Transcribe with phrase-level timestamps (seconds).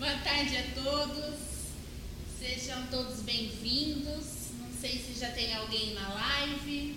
[0.00, 1.34] Boa tarde a todos.
[2.38, 4.48] Sejam todos bem-vindos.
[4.58, 6.96] Não sei se já tem alguém na live.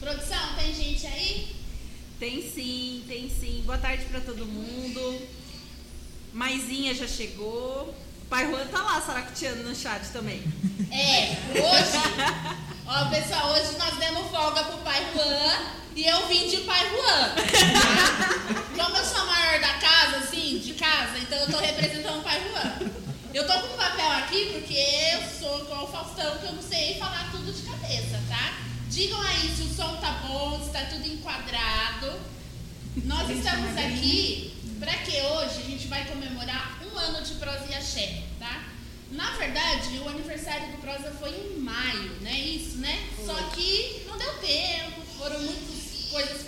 [0.00, 1.54] Produção, tem gente aí?
[2.18, 3.62] Tem sim, tem sim.
[3.64, 5.28] Boa tarde para todo mundo.
[6.32, 7.94] Maisinha já chegou.
[8.28, 10.42] Pai Juan tá lá, saracutiano no chat também.
[10.90, 11.98] É, hoje.
[12.84, 17.34] ó, pessoal, hoje nós demos folga pro Pai Juan e eu vim de Pai Juan.
[17.36, 18.84] Tá?
[18.84, 21.97] Como eu sou a maior da casa, assim, de casa, então eu tô representando.
[23.34, 26.62] Eu tô com um papel aqui porque eu sou igual o Faustão, que eu não
[26.62, 28.58] sei falar tudo de cabeça, tá?
[28.88, 32.20] Digam aí se o som tá bom, se tá tudo enquadrado.
[33.04, 37.74] Nós estamos aqui para que hoje a gente vai comemorar um ano de prosa e
[37.74, 38.64] axé, tá?
[39.10, 42.32] Na verdade, o aniversário do prosa foi em maio, né?
[42.32, 43.08] Isso, né?
[43.24, 46.42] Só que não deu tempo, foram muitas coisas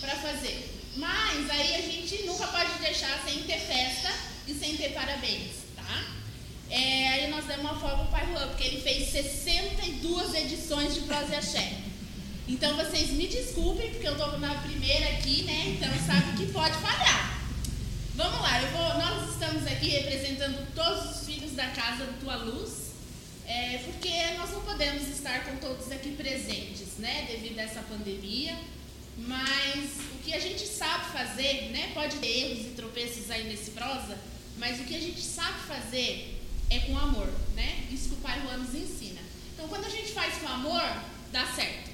[0.00, 0.68] para fazer.
[0.96, 4.12] Mas aí a gente nunca pode deixar sem ter festa
[4.46, 5.61] e sem ter parabéns,
[5.92, 6.04] tá?
[6.70, 11.00] É, aí nós demos uma folga pro Pai Juan, porque ele fez 62 edições de
[11.02, 11.72] prosa axé.
[12.48, 15.76] Então vocês me desculpem, porque eu estou na primeira aqui, né?
[15.76, 17.40] Então sabe que pode falhar.
[18.14, 22.92] Vamos lá, vou, nós estamos aqui representando todos os filhos da casa da Tua Luz,
[23.46, 27.26] é, porque nós não podemos estar com todos aqui presentes, né?
[27.28, 28.56] Devido a essa pandemia.
[29.16, 31.90] Mas o que a gente sabe fazer, né?
[31.92, 34.18] Pode ter erros e tropeços aí nesse prosa,
[34.58, 37.86] mas o que a gente sabe fazer é com amor, né?
[37.90, 39.20] Isso que o Pai Juan nos ensina.
[39.54, 40.82] Então, quando a gente faz com amor,
[41.30, 41.90] dá certo.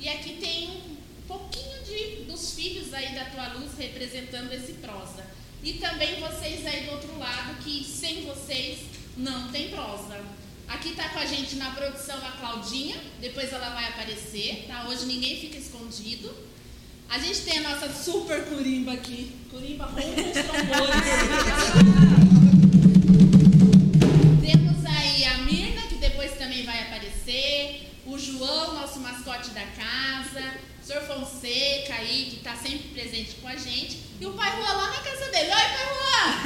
[0.00, 5.26] E aqui tem um pouquinho de, dos filhos aí da tua luz representando esse prosa.
[5.62, 8.80] E também vocês aí do outro lado, que sem vocês
[9.16, 10.24] não tem prosa.
[10.68, 14.86] Aqui está com a gente na produção a Claudinha, depois ela vai aparecer, tá?
[14.88, 16.32] Hoje ninguém fica escondido.
[17.10, 19.34] A gente tem a nossa super curimba aqui.
[19.50, 20.94] Curimba com os tambores.
[24.42, 27.94] Temos aí a Mirna, que depois também vai aparecer.
[28.04, 30.52] O João, nosso mascote da casa.
[30.82, 31.00] O Sr.
[31.06, 34.00] Fonseca aí, que está sempre presente com a gente.
[34.20, 35.50] E o Pai Juan lá na casa dele.
[35.50, 36.42] Oi, Pai Juan!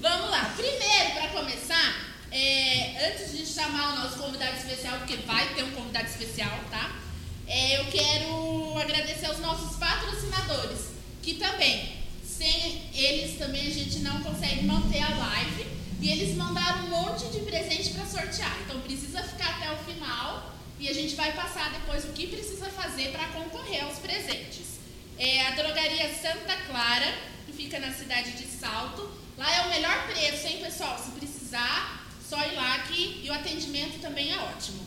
[0.00, 0.50] Vamos lá.
[0.56, 5.70] Primeiro, para começar, é, antes de chamar o nosso convidado especial, porque vai ter um
[5.70, 7.00] convidado especial, tá?
[7.46, 10.88] É, eu quero agradecer aos nossos patrocinadores,
[11.22, 11.92] que também,
[12.24, 15.66] sem eles também a gente não consegue manter a live.
[16.00, 18.58] E eles mandaram um monte de presente para sortear.
[18.64, 22.66] Então precisa ficar até o final e a gente vai passar depois o que precisa
[22.66, 24.80] fazer para concorrer aos presentes.
[25.16, 27.14] É a drogaria Santa Clara,
[27.46, 29.08] que fica na cidade de Salto.
[29.38, 30.98] Lá é o melhor preço, hein, pessoal?
[30.98, 34.84] Se precisar, só ir lá que e o atendimento também é ótimo.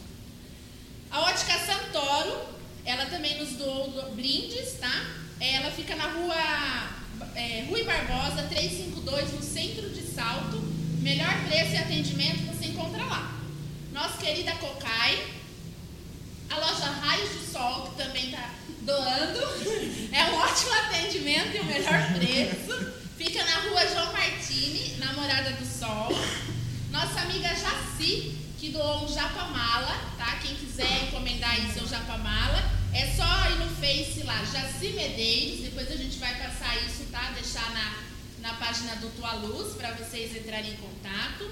[1.09, 2.47] A Ótica Santoro,
[2.83, 5.05] ela também nos doou brindes, tá?
[5.39, 6.35] Ela fica na rua
[7.35, 10.57] é, Rui Barbosa, 352, no centro de Salto.
[11.01, 13.39] Melhor preço e atendimento você encontra lá.
[13.93, 15.27] Nossa querida Cocai,
[16.49, 18.49] a loja Raios de Sol, que também está
[18.81, 19.39] doando.
[20.11, 22.93] É um ótimo atendimento e o melhor preço.
[23.17, 26.09] Fica na rua João Martini, na Morada do Sol.
[26.91, 30.39] Nossa amiga Jaci, que doou um japamala, tá?
[30.41, 35.61] Quem quiser encomendar aí seu japamala, é só ir no Face lá, Jaci Medeiros.
[35.61, 37.31] Depois a gente vai passar isso, tá?
[37.35, 38.07] Deixar na
[38.47, 41.49] na página do Tua Luz para vocês entrarem em contato.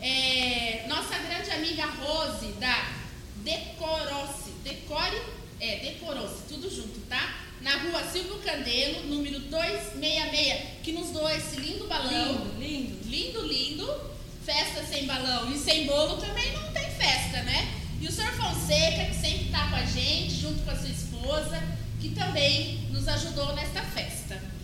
[0.00, 2.92] É, nossa grande amiga Rose da
[3.36, 5.22] Decorosse, Decore,
[5.60, 7.40] é, Decorosse, tudo junto, tá?
[7.62, 12.44] Na rua Silvio Candelo, número 266, que nos doa esse lindo balão.
[12.58, 13.08] Lindo, lindo.
[13.08, 14.13] Lindo, lindo.
[14.44, 17.72] Festa sem balão e sem bolo também não tem festa, né?
[18.00, 18.32] E o Sr.
[18.32, 21.62] Fonseca, que sempre está com a gente, junto com a sua esposa,
[22.00, 24.54] que também nos ajudou nesta festa.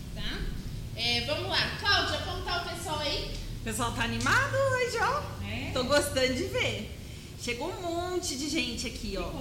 [1.03, 1.77] É, vamos lá.
[1.79, 3.33] Cláudia, como tá o pessoal aí?
[3.59, 5.23] O pessoal tá animado hoje, ó.
[5.47, 5.71] É.
[5.73, 6.95] Tô gostando de ver.
[7.41, 9.31] Chegou um monte de gente aqui, ó.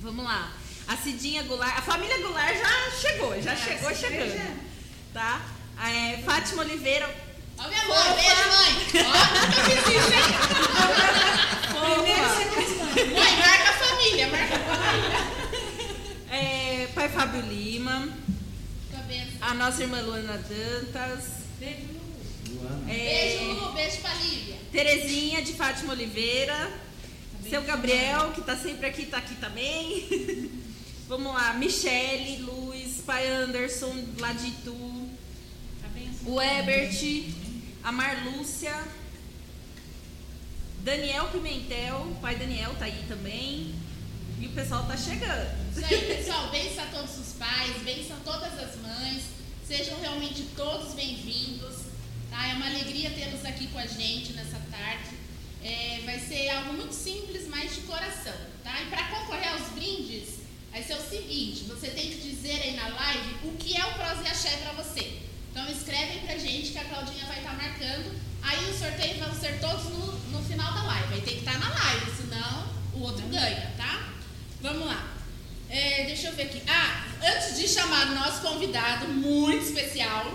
[0.00, 0.52] Vamos lá.
[0.88, 4.60] A Cidinha Goulart, a família Goulart já chegou, já é, chegou chegando.
[5.12, 5.40] Tá?
[5.88, 7.25] É, Fátima Oliveira.
[7.58, 8.72] Ó, minha mãe, beijo, mãe.
[9.04, 10.28] Ó, nunca fiz isso, hein?
[12.92, 15.20] Primeiro Mãe, marca a família, marca a família.
[16.30, 18.26] É, pai Fábio Lima
[19.46, 21.24] a nossa irmã Luana Dantas.
[21.60, 21.82] Beijo,
[22.48, 22.90] Lu.
[22.90, 23.72] É, beijo, Lu.
[23.72, 24.56] Beijo pra Lívia.
[24.72, 26.68] Terezinha de Fátima Oliveira.
[27.44, 30.50] Tá seu Gabriel, que tá sempre aqui, tá aqui também.
[31.06, 35.08] Vamos lá, Michele, Luiz, pai Anderson, lá de Itu.
[35.80, 35.88] Tá
[36.24, 37.00] o Ebert,
[37.86, 38.74] a Marlúcia.
[40.80, 43.76] Daniel Pimentel, pai Daniel tá aí também.
[44.40, 45.48] E o pessoal tá chegando.
[45.70, 46.50] Isso aí, pessoal.
[46.50, 49.22] Benção a todos os pais, benção a todas as mães.
[49.64, 51.76] Sejam realmente todos bem-vindos.
[52.28, 52.48] Tá?
[52.48, 55.16] É uma alegria tê-los aqui com a gente nessa tarde.
[55.62, 58.34] É, vai ser algo muito simples, mas de coração.
[58.64, 58.82] Tá?
[58.82, 60.40] E para concorrer aos brindes,
[60.72, 63.94] vai ser o seguinte: você tem que dizer aí na live o que é o
[63.94, 65.26] Pros e Axé para você.
[65.56, 68.14] Então escrevem pra gente que a Claudinha vai estar tá marcando.
[68.42, 71.14] Aí os sorteios vão ser todos no, no final da live.
[71.14, 74.12] Aí tem que estar tá na live, senão o outro ganha, tá?
[74.60, 75.14] Vamos lá.
[75.70, 76.62] É, deixa eu ver aqui.
[76.68, 80.30] Ah, antes de chamar o nosso convidado muito especial,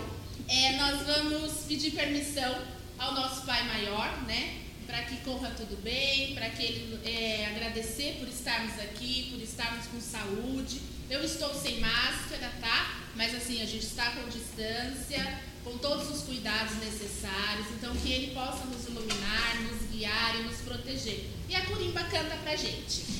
[0.48, 2.60] é, nós vamos pedir permissão
[2.98, 4.62] ao nosso pai maior, né?
[4.88, 9.86] Para que corra tudo bem, para que ele é, agradecer por estarmos aqui, por estarmos
[9.86, 10.80] com saúde.
[11.10, 13.00] Eu estou sem máscara, tá?
[13.14, 17.66] Mas assim, a gente está com distância, com todos os cuidados necessários.
[17.76, 21.28] Então, que ele possa nos iluminar, nos guiar e nos proteger.
[21.48, 23.12] E a Curimba canta pra gente.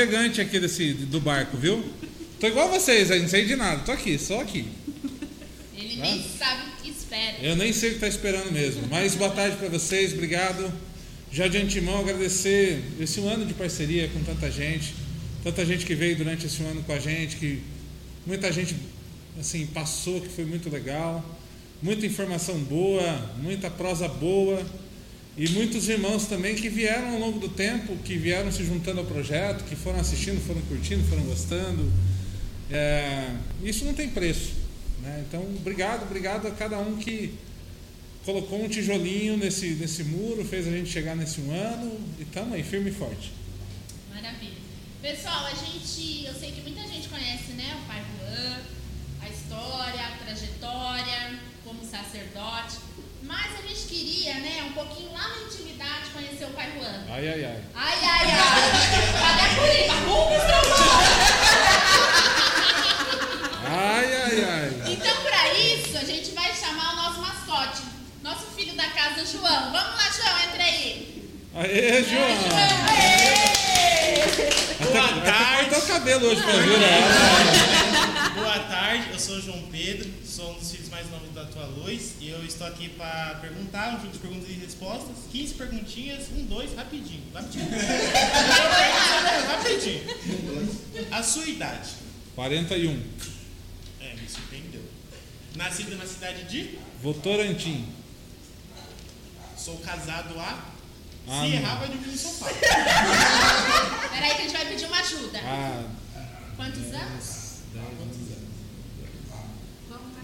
[0.00, 1.84] Navegante aqui desse, do barco, viu?
[2.38, 3.82] Tô igual vocês aí, não sei de nada.
[3.82, 4.66] Tô aqui, só aqui.
[5.76, 7.36] Ele nem sabe o que espera.
[7.42, 8.86] Eu nem sei o que tá esperando mesmo.
[8.90, 10.14] Mas boa tarde para vocês.
[10.14, 10.72] Obrigado.
[11.30, 14.94] Já de antemão agradecer esse ano de parceria com tanta gente.
[15.44, 17.62] Tanta gente que veio durante esse ano com a gente, que
[18.26, 18.74] muita gente
[19.38, 21.22] assim passou, que foi muito legal.
[21.82, 24.64] Muita informação boa, muita prosa boa.
[25.36, 29.06] E muitos irmãos também que vieram ao longo do tempo, que vieram se juntando ao
[29.06, 31.90] projeto, que foram assistindo, foram curtindo, foram gostando.
[32.70, 33.30] É,
[33.62, 34.52] isso não tem preço.
[35.02, 35.24] Né?
[35.26, 37.34] Então, obrigado, obrigado a cada um que
[38.24, 42.52] colocou um tijolinho nesse, nesse muro, fez a gente chegar nesse um ano e estamos
[42.52, 43.32] aí, firme e forte.
[44.12, 44.60] Maravilha.
[45.00, 48.60] Pessoal, a gente, eu sei que muita gente conhece, né, o Pai Juan,
[49.22, 52.76] a história, a trajetória como sacerdote,
[53.22, 57.04] mas a gente queria, né, um pouquinho lá na intimidade conhecer o Pai Juan.
[57.10, 57.60] Ai, ai, ai.
[57.74, 58.70] Ai, ai, ai.
[59.20, 59.94] Cadê a Curitiba?
[59.94, 60.60] Rumo, seu
[63.72, 64.92] Ai, ai, ai.
[64.92, 67.82] Então, para isso, a gente vai chamar o nosso mascote,
[68.22, 69.70] nosso filho da casa, João.
[69.72, 71.30] Vamos lá, João, entra aí.
[71.54, 72.28] Aê, João!
[74.80, 75.70] Boa Até tarde.
[75.70, 77.79] cortou o cabelo hoje pra ver, né?
[78.34, 81.64] Boa tarde, eu sou o João Pedro, sou um dos filhos mais novos da tua
[81.66, 86.28] luz e eu estou aqui para perguntar, um jogo de perguntas e respostas, 15 perguntinhas,
[86.36, 87.68] um, dois, rapidinho, rapidinho.
[89.48, 90.02] rapidinho.
[91.10, 91.90] A sua idade?
[92.34, 93.02] 41.
[94.00, 94.82] É, me surpreendeu.
[95.56, 96.78] Nascido na cidade de?
[97.02, 97.88] Votorantim.
[99.56, 100.58] Sou casado há?
[101.28, 102.46] Ah, Se errar, vai dormir no sofá.
[104.10, 105.40] Peraí que a gente vai pedir uma ajuda.
[105.44, 105.84] Ah,
[106.56, 107.39] Quantos anos?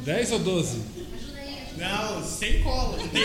[0.05, 0.83] 10 ou 12?
[1.17, 2.97] Ajuda aí, ajuda Não, sem cola.
[2.97, 3.23] Não tem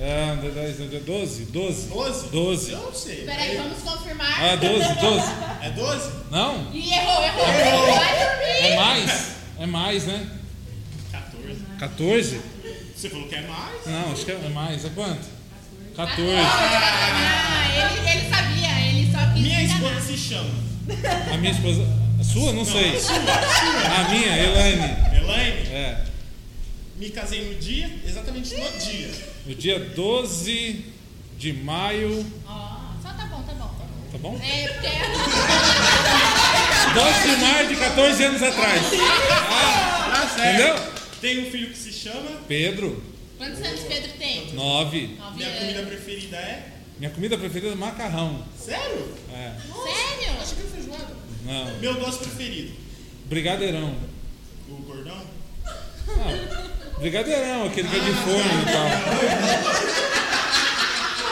[0.00, 1.44] É, 10, 12?
[1.46, 1.88] 12?
[1.88, 2.28] 12?
[2.28, 2.70] 12.
[2.72, 3.24] Eu não sei.
[3.24, 4.52] Peraí, vamos confirmar.
[4.52, 5.26] Ah, 12, 12.
[5.62, 6.10] É 12?
[6.30, 6.70] Não?
[6.72, 7.46] Ih, errou, errou.
[7.94, 8.66] Vai dormir.
[8.66, 9.28] É mais?
[9.58, 10.30] É mais, né?
[11.10, 11.64] 14.
[11.80, 12.40] 14?
[12.94, 13.86] Você falou que é mais?
[13.86, 14.84] Não, acho que é mais.
[14.84, 15.26] É quanto?
[15.96, 16.22] 14.
[16.36, 18.57] Ah, ele, ele sabia,
[19.34, 19.76] Minha enganar.
[19.92, 20.50] esposa se chama.
[21.32, 21.82] A minha esposa.
[22.20, 22.52] A sua?
[22.52, 22.92] Não sei.
[22.98, 24.96] A minha, Elaine.
[25.16, 26.04] Elaine, É.
[26.96, 29.10] me casei no dia, exatamente no dia.
[29.46, 30.84] No dia 12
[31.38, 32.26] de maio.
[32.46, 33.74] Ó, só tá bom, tá bom.
[34.10, 34.40] Tá bom?
[34.42, 34.88] É, porque...
[36.94, 38.82] 12 de maio de 14 anos atrás.
[38.90, 40.48] Tá certo.
[40.48, 40.92] Entendeu?
[41.20, 42.30] Tem um filho que se chama.
[42.48, 43.02] Pedro,
[43.36, 44.52] Quantos anos Pedro tem?
[44.54, 45.16] 9.
[45.18, 45.88] Nove Minha comida anos.
[45.90, 46.62] preferida é.
[46.98, 48.44] Minha comida preferida é macarrão.
[48.58, 49.14] Sério?
[49.32, 49.52] É.
[49.84, 50.40] Sério?
[50.42, 51.14] Acho que é feijoada.
[51.44, 51.78] Não.
[51.78, 52.72] Meu doce preferido.
[53.26, 53.94] Brigadeirão.
[54.68, 55.22] O gordão?
[55.64, 58.86] Ah, brigadeirão, aquele que é de forno e tal.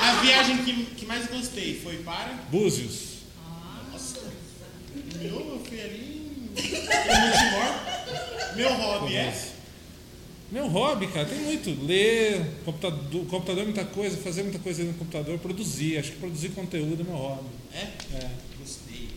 [0.03, 2.35] A viagem que, que mais gostei foi para.
[2.51, 3.17] Búzios.
[3.91, 4.21] Nossa.
[5.17, 6.51] Meu, eu fui ali.
[8.55, 9.35] Meu hobby é.
[10.51, 11.71] Meu hobby, cara, tem muito.
[11.85, 15.99] Ler, computador, computador é muita coisa, fazer muita coisa no computador, produzir.
[15.99, 17.49] Acho que produzir conteúdo é meu hobby.
[17.75, 17.79] É?
[18.17, 18.31] É.
[18.61, 19.09] Gostei.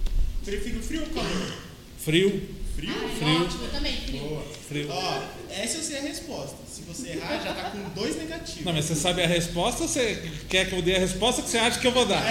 [0.43, 1.53] Prefiro frio ou calor?
[2.00, 2.41] Frio,
[2.75, 2.93] Frio?
[3.19, 3.41] Frio.
[3.43, 4.19] Ótimo, eu também, frio.
[4.21, 4.43] Boa.
[4.69, 4.88] frio.
[4.89, 5.21] Ó,
[5.51, 6.55] essa eu sei a resposta.
[6.65, 8.63] Se você errar, já tá com dois negativos.
[8.65, 11.50] Não, mas você sabe a resposta ou você quer que eu dê a resposta que
[11.50, 12.24] você acha que eu vou dar?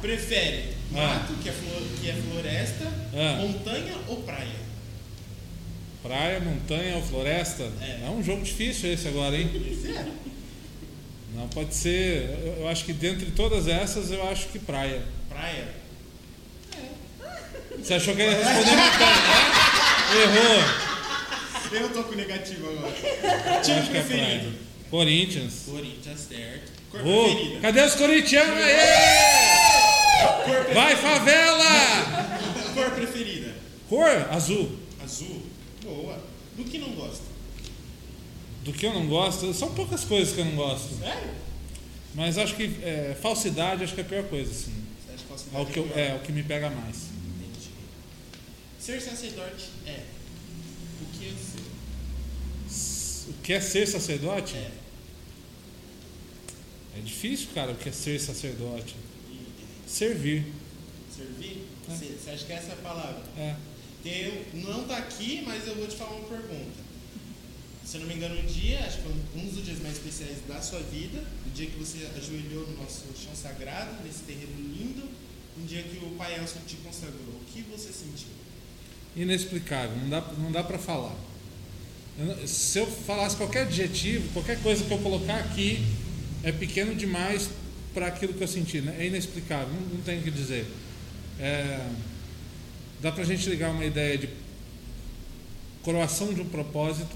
[0.00, 1.06] Prefere Ah.
[1.14, 1.54] mato, que é,
[2.02, 2.84] que é floresta,
[3.14, 3.36] Ah.
[3.40, 4.63] montanha ou praia?
[6.04, 7.62] Praia, montanha ou floresta?
[7.80, 8.04] É.
[8.06, 9.50] É um jogo difícil esse agora, hein?
[11.34, 12.28] Não, pode ser.
[12.58, 15.00] Eu, acho que dentre todas essas, eu acho que praia.
[15.30, 15.66] Praia?
[17.78, 20.36] Você achou que eu ia responder montanha, né?
[21.72, 21.80] Errou.
[21.82, 22.92] Eu tô com negativo agora.
[23.62, 24.24] Time acho que é praia.
[24.26, 24.58] preferido?
[24.90, 25.54] Corinthians.
[25.66, 26.72] Corinthians, certo.
[26.90, 27.60] Cor Ô, preferida?
[27.60, 28.74] cadê os corintianos aí?
[30.74, 32.74] Vai, favela!
[32.74, 33.54] Cor preferida?
[33.88, 34.78] Cor azul.
[35.02, 35.42] Azul?
[35.94, 36.18] Boa.
[36.56, 37.24] Do que não gosta?
[38.64, 40.98] Do que eu não gosto, são poucas coisas que eu não gosto.
[40.98, 41.30] Sério?
[42.14, 44.72] Mas acho que é, falsidade acho que é a pior coisa, assim.
[45.04, 46.96] Você acha que posso É o que, eu- é o que me pega mais.
[46.96, 47.70] Entendi.
[48.78, 50.00] Ser sacerdote é
[51.02, 51.64] o que eu sei.
[52.68, 54.56] S- O que é ser sacerdote?
[54.56, 54.70] É.
[56.96, 58.94] É difícil, cara, o que é ser sacerdote.
[59.86, 60.52] Servir.
[61.14, 61.66] servir?
[61.88, 61.92] É.
[61.92, 63.22] Você você acha que essa é a palavra?
[63.36, 63.56] É.
[64.04, 66.84] Tem, não tá aqui, mas eu vou te falar uma pergunta.
[67.86, 70.60] se eu não me engano, um dia, acho que um dos dias mais especiais da
[70.60, 75.08] sua vida, o dia que você ajoelhou no nosso chão sagrado, nesse terreno lindo,
[75.58, 77.40] um dia que o Pai Elson te consagrou.
[77.40, 78.28] O que você sentiu?
[79.16, 81.14] Inexplicável, não dá, não dá para falar.
[82.18, 85.82] Eu se eu falasse qualquer adjetivo, qualquer coisa que eu colocar aqui,
[86.42, 87.48] é pequeno demais
[87.94, 88.82] para aquilo que eu senti.
[88.82, 88.96] Né?
[88.98, 90.66] É inexplicável, não, não tenho o que dizer.
[91.40, 91.88] É,
[93.04, 94.30] dá para a gente ligar uma ideia de
[95.82, 97.14] coroação de um propósito,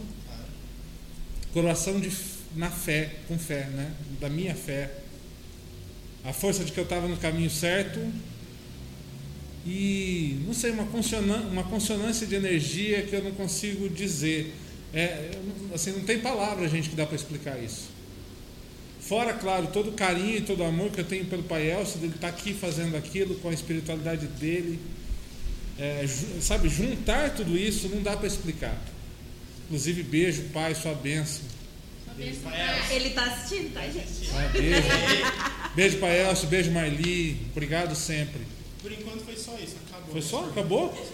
[1.50, 2.12] coroação de,
[2.54, 3.94] na fé, com fé, né?
[4.20, 4.90] da minha fé.
[6.22, 7.98] A força de que eu estava no caminho certo
[9.64, 10.84] e, não sei, uma,
[11.50, 14.54] uma consonância de energia que eu não consigo dizer.
[14.92, 15.30] É,
[15.74, 17.88] assim, não tem palavra, gente, que dá para explicar isso.
[19.00, 21.98] Fora, claro, todo o carinho e todo o amor que eu tenho pelo Pai Elcio,
[21.98, 24.78] dele estar aqui fazendo aquilo com a espiritualidade dele.
[25.78, 26.06] É,
[26.40, 28.76] sabe, juntar tudo isso não dá para explicar.
[29.66, 31.40] Inclusive, beijo, Pai, sua beijo
[32.42, 32.58] pai.
[32.90, 34.28] Ele tá assistindo, tá, gente?
[34.34, 34.82] Ah, beijo.
[35.76, 37.36] beijo, Pai Elcio, beijo, Marli.
[37.52, 38.40] Obrigado sempre.
[38.82, 40.12] Por enquanto foi só isso, acabou.
[40.12, 40.44] Foi só?
[40.46, 41.08] Acabou?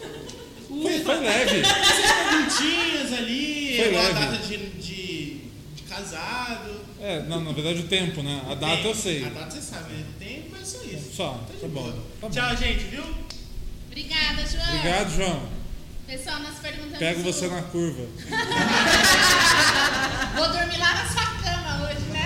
[0.68, 1.62] Foi, foi leve.
[1.62, 4.14] Perguntinhas ali, Foi uma leve.
[4.14, 5.40] data de, de,
[5.76, 6.80] de casado.
[7.00, 8.42] É, não, na verdade o tempo, né?
[8.48, 9.24] A data eu sei.
[9.26, 10.04] A data você sabe, né?
[10.18, 11.10] Tempo, mas só isso.
[11.14, 11.82] Só, Tá de tá bom.
[11.82, 11.92] boa.
[11.92, 12.30] Tá bom.
[12.30, 13.04] Tchau, gente, viu?
[13.94, 14.66] Obrigada, João.
[14.66, 15.48] Obrigado, João.
[16.04, 16.98] Pessoal, nós perguntamos.
[16.98, 18.02] Pego você na curva.
[20.34, 22.24] Vou dormir lá na sua cama hoje, né?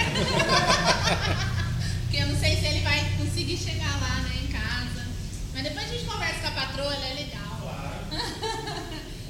[2.04, 5.06] Porque eu não sei se ele vai conseguir chegar lá, né, em casa.
[5.52, 8.08] Mas depois a gente conversa com a patroa, ela é legal.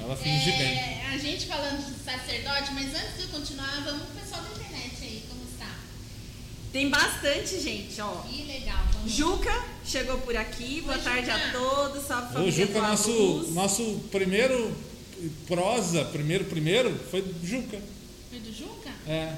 [0.00, 0.78] Ela finge bem.
[0.78, 4.50] É, a gente falando de sacerdote, mas antes de eu continuar, vamos pro pessoal da
[4.50, 5.25] internet aí?
[6.73, 8.21] Tem bastante gente, ó.
[8.23, 8.79] Que legal.
[8.93, 9.13] Vamos.
[9.13, 10.83] Juca chegou por aqui.
[10.83, 11.59] Boa Oi, tarde a Juca.
[11.59, 12.05] todos.
[12.07, 13.55] Salve O família Juca, Boa nosso, Luz.
[13.55, 14.73] nosso primeiro
[15.47, 17.79] prosa, primeiro, primeiro, foi do Juca.
[18.31, 18.91] Foi do Juca?
[19.07, 19.33] É.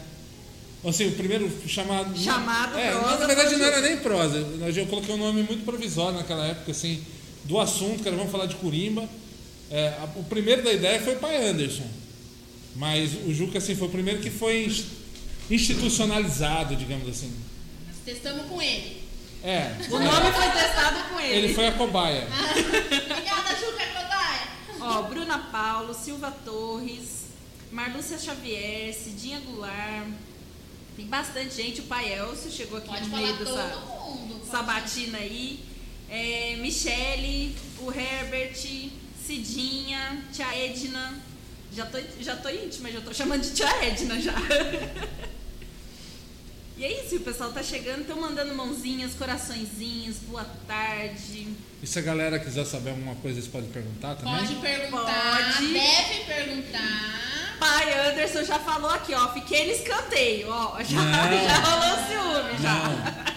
[0.84, 2.18] Assim, o primeiro chamado.
[2.18, 3.88] Chamado é, prosa Na verdade não era Juca.
[3.88, 4.38] nem prosa.
[4.76, 7.02] Eu coloquei um nome muito provisório naquela época, assim,
[7.44, 9.08] do assunto, que era vamos falar de Curimba.
[9.70, 11.86] É, a- o primeiro da ideia foi o pai Anderson.
[12.76, 14.64] Mas o Juca, assim, foi o primeiro que foi
[15.50, 17.34] institucionalizado, digamos assim.
[17.86, 19.00] Nós testamos com ele.
[19.42, 19.74] É.
[19.88, 21.34] O nome foi testado com ele.
[21.34, 22.28] Ele foi a cobaia.
[22.28, 24.48] Obrigada, Juca Kodaia.
[24.80, 27.26] Ó, Bruna Paulo, Silva Torres,
[27.72, 30.08] Marlúcia Xavier, Cidinha Goulart.
[30.96, 31.80] Tem bastante gente.
[31.80, 34.42] O Pai Elcio chegou aqui Pode no meio todo dessa mundo.
[34.50, 35.60] sabatina aí.
[36.10, 38.56] É, Michele, o Herbert,
[39.26, 41.14] Cidinha, Tia Edna.
[41.72, 44.34] Já tô, já tô íntima, já tô chamando de Tia Edna já.
[46.80, 51.48] E é isso, o pessoal tá chegando, estão mandando mãozinhas, coraçõezinhos, boa tarde.
[51.82, 54.34] E se a galera quiser saber alguma coisa, eles podem perguntar também?
[54.34, 55.72] Pode perguntar, Pode.
[55.74, 57.20] deve perguntar.
[57.58, 59.30] Pai Anderson já falou aqui, ó.
[59.34, 60.82] Fiquei no escanteio, ó.
[60.82, 61.44] Já, Não.
[61.46, 62.72] já rolou ciúme, já.
[62.72, 63.30] Não.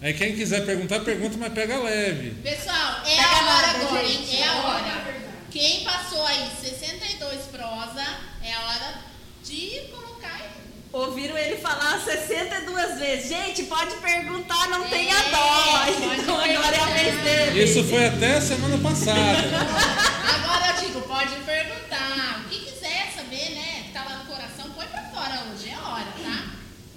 [0.00, 2.30] Aí quem quiser perguntar, pergunta, mas pega leve.
[2.42, 4.36] Pessoal, é Pega a hora nada, agora, gente.
[4.36, 4.40] hein?
[4.40, 5.22] É a hora.
[5.50, 8.06] Quem passou aí 62 prosa,
[8.44, 8.98] é a hora
[9.42, 10.62] de colocar aí.
[10.92, 13.28] Ouviram ele falar 62 vezes.
[13.30, 15.86] Gente, pode perguntar, não É, tenha dó.
[16.18, 17.64] Então agora é a vez dele.
[17.64, 19.48] Isso foi até semana passada.
[20.34, 22.42] Agora eu digo, pode perguntar.
[22.44, 23.84] O que quiser saber, né?
[23.86, 25.70] Que tá lá no coração, põe pra fora hoje.
[25.70, 26.44] É a hora, tá?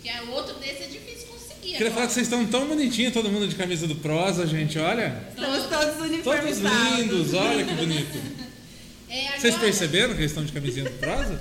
[0.01, 1.77] Porque o outro desse é difícil conseguir.
[1.77, 5.23] Queria falar que vocês estão tão bonitinhos, todo mundo de camisa do Prosa, gente, olha.
[5.29, 6.97] Estamos todos Todos uniformizados.
[6.99, 8.17] lindos, olha que bonito.
[9.07, 11.39] É, agora, Vocês perceberam que eles estão de camisinha do Prosa?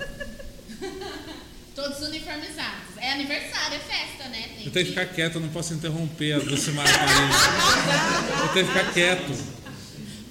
[1.85, 2.97] Todos uniformizados.
[2.97, 4.49] É aniversário, é festa, né?
[4.57, 8.41] Tem Eu tenho que ficar quieto, eu não posso interromper a Lucimar Paris.
[8.41, 9.55] Eu tenho que ficar quieto.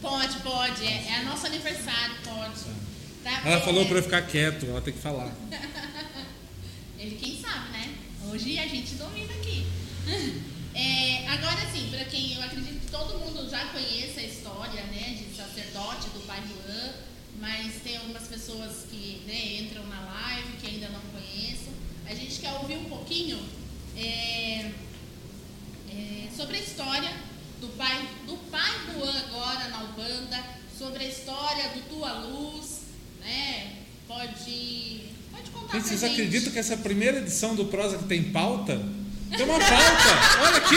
[0.02, 0.84] Pode, pode.
[0.84, 2.60] É, é nosso aniversário, pode.
[3.24, 3.42] Tá?
[3.46, 5.32] Ela É, falou pra eu ficar quieto, ela tem que falar.
[6.98, 7.94] Ele quem sabe, né?
[8.32, 9.68] Hoje a gente domina aqui.
[10.76, 15.16] É, agora sim, para quem eu acredito que todo mundo já conhece a história, né,
[15.20, 16.94] de sacerdote do Pai Juan,
[17.39, 21.33] mas tem algumas pessoas que né, entram na live que ainda não conhecem.
[22.10, 23.39] A gente quer ouvir um pouquinho
[23.98, 24.72] é,
[25.89, 27.12] é, sobre a história
[27.62, 30.44] do pai do pai Juan agora na Ubanda,
[30.78, 32.82] sobre a história do Tua Luz,
[33.22, 33.78] né?
[34.08, 38.82] Pode pode contar Gente, vocês acreditam que essa primeira edição do Prosa que tem pauta?
[39.36, 40.42] Tem uma pauta!
[40.42, 40.76] Olha aqui!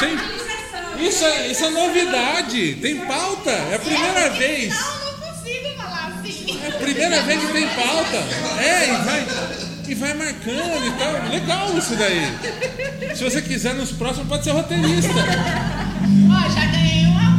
[0.00, 1.06] Tem...
[1.06, 2.74] Isso, é, isso é novidade!
[2.76, 3.50] Tem pauta!
[3.50, 4.74] É a primeira vez!
[4.74, 6.60] eu não consigo falar assim.
[6.60, 8.16] É a primeira vez que tem pauta!
[8.60, 11.28] É, e vai, e vai marcando e tal.
[11.30, 13.16] Legal isso daí!
[13.16, 15.10] Se você quiser nos próximos, pode ser roteirista.
[15.10, 17.30] Ó, já ganhei uma,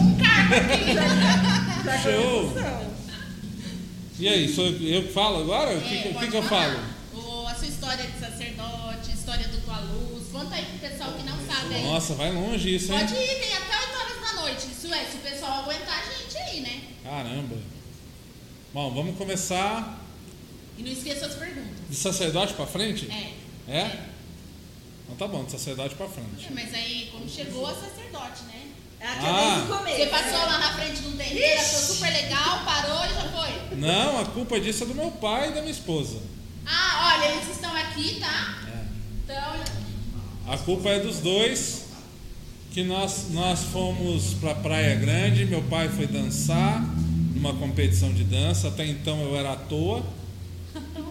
[0.00, 2.02] um cargo aqui.
[2.02, 2.54] Show!
[4.18, 5.76] E aí, sou eu que falo agora?
[5.76, 6.78] O que, É, que- o que eu falo?
[7.14, 10.24] O- a sua história de sacerdote, história do tua luz.
[10.32, 11.82] Conta aí pro pessoal que não sabe aí.
[11.82, 12.98] Nossa, vai longe isso, hein?
[13.00, 14.66] Pode ir, tem até 8 horas da noite.
[14.70, 16.80] Isso é, se o pessoal aguentar a gente aí, né?
[17.02, 17.56] Caramba.
[18.72, 20.00] Bom, vamos começar
[20.78, 21.88] E não esqueça as perguntas.
[21.88, 23.08] de sacerdote pra frente?
[23.10, 23.72] É.
[23.72, 23.98] É?
[25.04, 26.46] Então tá bom, de sacerdote pra frente.
[26.46, 28.62] É, Mas aí, como chegou a sacerdote, né?
[29.00, 29.14] Ah.
[29.16, 29.96] é desde o começo.
[29.98, 33.76] Você passou lá na frente de um terreiro, achou super legal, parou e já foi.
[33.76, 36.18] Não, a culpa disso é do meu pai e da minha esposa.
[36.66, 38.62] Ah, olha, eles estão aqui, tá?
[38.66, 38.84] É.
[39.24, 41.84] Então, A culpa é dos dois.
[42.72, 46.82] Que nós, nós fomos pra Praia Grande, meu pai foi dançar
[47.32, 48.66] numa competição de dança.
[48.68, 50.02] Até então eu era à toa.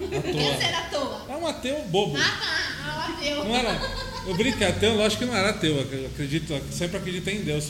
[0.07, 0.63] Toa.
[0.63, 1.25] era à toa.
[1.29, 2.17] É um ateu bobo.
[2.17, 2.83] Ah, tá.
[2.85, 3.45] Ah, o ateu.
[3.45, 4.13] Não era.
[4.27, 7.65] Eu brinco que ateu, lógico que não era ateu, eu acredito, sempre acreditei em Deus.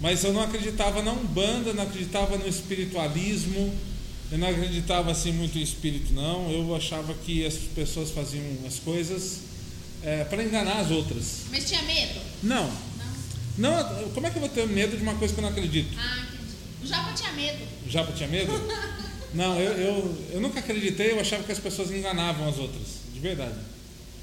[0.00, 3.74] Mas eu não acreditava na Umbanda, não acreditava no espiritualismo,
[4.32, 6.50] eu não acreditava assim muito em espírito, não.
[6.50, 9.40] Eu achava que as pessoas faziam as coisas
[10.30, 11.42] para enganar as outras.
[11.50, 12.18] Mas tinha medo?
[12.42, 12.70] Não.
[13.58, 13.70] Não?
[13.70, 15.94] Não, como é que eu vou ter medo de uma coisa que eu não acredito?
[15.98, 16.54] Ah, entendi.
[16.82, 17.58] O Japa tinha medo.
[17.86, 18.52] O Japa tinha medo?
[19.32, 23.20] Não, eu, eu, eu nunca acreditei, eu achava que as pessoas enganavam as outras, de
[23.20, 23.54] verdade.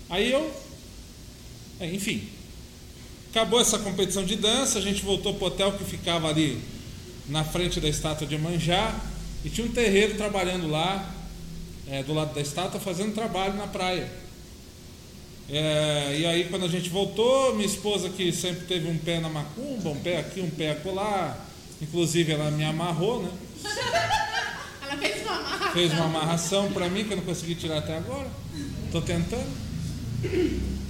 [0.10, 0.52] Aí eu.
[1.80, 2.30] é, enfim.
[3.30, 6.60] Acabou essa competição de dança, a gente voltou pro hotel que ficava ali
[7.28, 9.00] na frente da estátua de Manjá
[9.46, 11.14] e tinha um terreiro trabalhando lá,
[11.88, 14.10] é, do lado da estátua, fazendo trabalho na praia.
[15.50, 19.30] É, e aí quando a gente voltou, minha esposa que sempre teve um pé na
[19.30, 21.38] macumba, um pé aqui, um pé acolá,
[21.82, 23.30] inclusive ela me amarrou, né?
[24.90, 25.72] Ela fez uma amarração.
[25.74, 28.28] Fez uma amarração para mim que eu não consegui tirar até agora.
[28.92, 29.48] Tô tentando.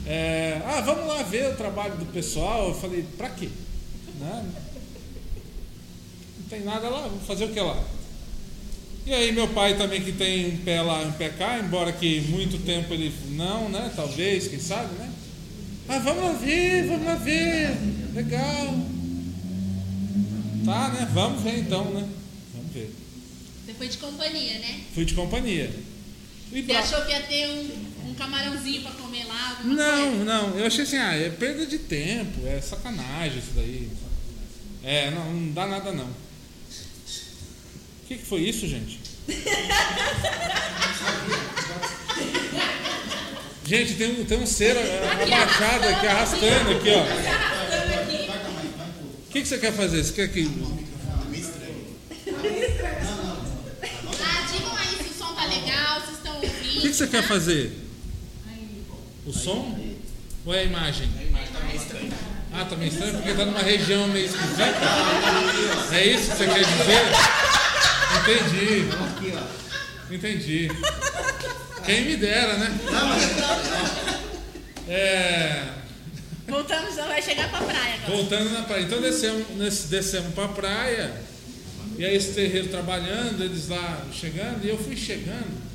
[0.06, 2.70] É, ah, vamos lá ver o trabalho do pessoal.
[2.70, 3.50] Eu falei, pra quê?
[4.20, 4.46] Né?
[6.40, 7.78] Não tem nada lá, vou fazer o que lá?
[9.06, 12.22] E aí meu pai também que tem um pé lá, um pé cá, embora que
[12.22, 13.92] muito tempo ele não, né?
[13.96, 15.10] Talvez, quem sabe, né?
[15.88, 17.78] Ah, vamos lá ver, vamos lá ver.
[18.14, 18.76] Legal.
[20.66, 21.08] Tá, né?
[21.14, 22.06] Vamos ver então, né?
[23.78, 24.82] Foi de companhia, né?
[24.94, 25.72] Fui de companhia.
[26.52, 29.60] E Você pra- achou que ia ter um, um camarãozinho pra comer lá?
[29.64, 30.24] Não, coisa?
[30.24, 30.58] não.
[30.58, 33.90] Eu achei assim, ah, é perda de tempo, é sacanagem isso daí.
[34.84, 36.06] É, não, não dá nada não.
[36.08, 36.14] O
[38.08, 39.00] que, que foi isso, gente?
[43.66, 47.04] gente, tem um, tem um ser abaixado aqui, arrastando aqui, ó.
[49.28, 50.04] O que, que você quer fazer?
[50.04, 50.50] Você quer que.
[54.24, 56.77] Ah, digam aí se o som tá legal, se estão ouvindo.
[56.77, 57.72] O que, que você quer fazer?
[59.26, 59.78] O som?
[60.46, 61.10] Ou é a imagem?
[62.54, 64.64] Ah, tá meio estranho porque tá numa região meio esquisita.
[65.92, 67.04] É isso que você quer dizer?
[68.22, 69.36] Entendi.
[70.10, 70.72] Entendi.
[71.86, 72.80] Quem me dera, né?
[74.88, 75.64] É,
[76.48, 78.16] Voltamos, vai chegar pra praia agora.
[78.16, 78.84] voltando na praia.
[78.84, 79.46] Então descemos,
[79.90, 81.14] descemos pra praia.
[81.98, 85.67] E aí esse terreiro trabalhando, eles lá chegando, e eu fui chegando.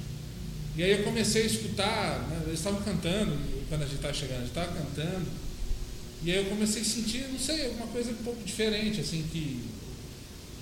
[0.77, 3.37] E aí eu comecei a escutar, né, eles estavam cantando
[3.69, 5.27] quando a gente estava chegando, a gente estava cantando.
[6.25, 9.61] E aí eu comecei a sentir, não sei, alguma coisa um pouco diferente, assim, que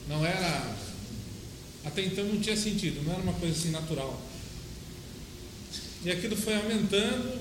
[0.08, 0.76] não era.
[1.84, 4.20] Até então não tinha sentido, não era uma coisa assim natural.
[6.04, 7.40] E aquilo foi aumentando,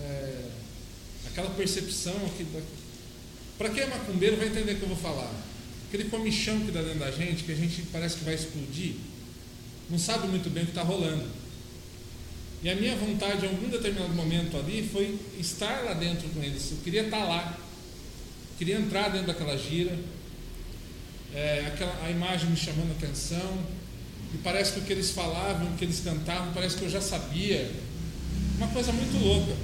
[0.00, 0.44] é,
[1.26, 2.14] aquela percepção.
[3.58, 5.32] Para quem é macumbeiro vai entender o que eu vou falar.
[5.88, 8.94] Aquele comichão que dá dentro da gente, que a gente parece que vai explodir,
[9.90, 11.39] não sabe muito bem o que está rolando.
[12.62, 16.70] E a minha vontade, em algum determinado momento ali, foi estar lá dentro com eles.
[16.70, 17.58] Eu queria estar lá.
[18.58, 19.98] Queria entrar dentro daquela gira.
[21.34, 23.58] É, aquela, a imagem me chamando a atenção.
[24.34, 27.00] E parece que o que eles falavam, o que eles cantavam, parece que eu já
[27.00, 27.70] sabia.
[28.58, 29.56] Uma coisa muito louca.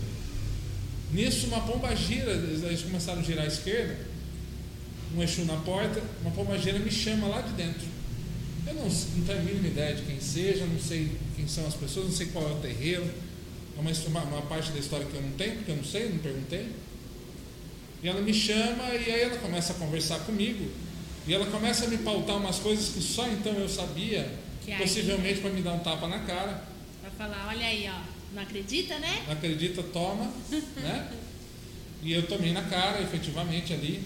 [1.12, 3.96] Nisso, uma pomba gira, eles começaram a girar à esquerda.
[5.14, 7.95] Um Exu na porta, uma pomba gira me chama lá de dentro.
[8.66, 11.74] Eu não, não tenho a mínima ideia de quem seja, não sei quem são as
[11.74, 13.08] pessoas, não sei qual é o terreiro.
[13.76, 13.90] É uma,
[14.22, 16.68] uma, parte da história que eu não tenho, porque eu não sei, não perguntei.
[18.02, 20.68] E ela me chama e aí ela começa a conversar comigo.
[21.26, 24.28] E ela começa a me pautar umas coisas que só então eu sabia,
[24.64, 26.64] Que aí- possivelmente para me dar um tapa na cara.
[27.00, 28.16] Pra falar, olha aí, ó.
[28.34, 29.22] Não acredita, né?
[29.26, 30.30] Não acredita, toma,
[30.76, 31.10] né?
[32.02, 34.02] E eu tomei na cara, efetivamente, ali.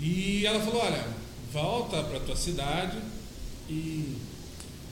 [0.00, 1.04] E ela falou, olha,
[1.60, 2.98] volta para tua cidade
[3.66, 4.14] e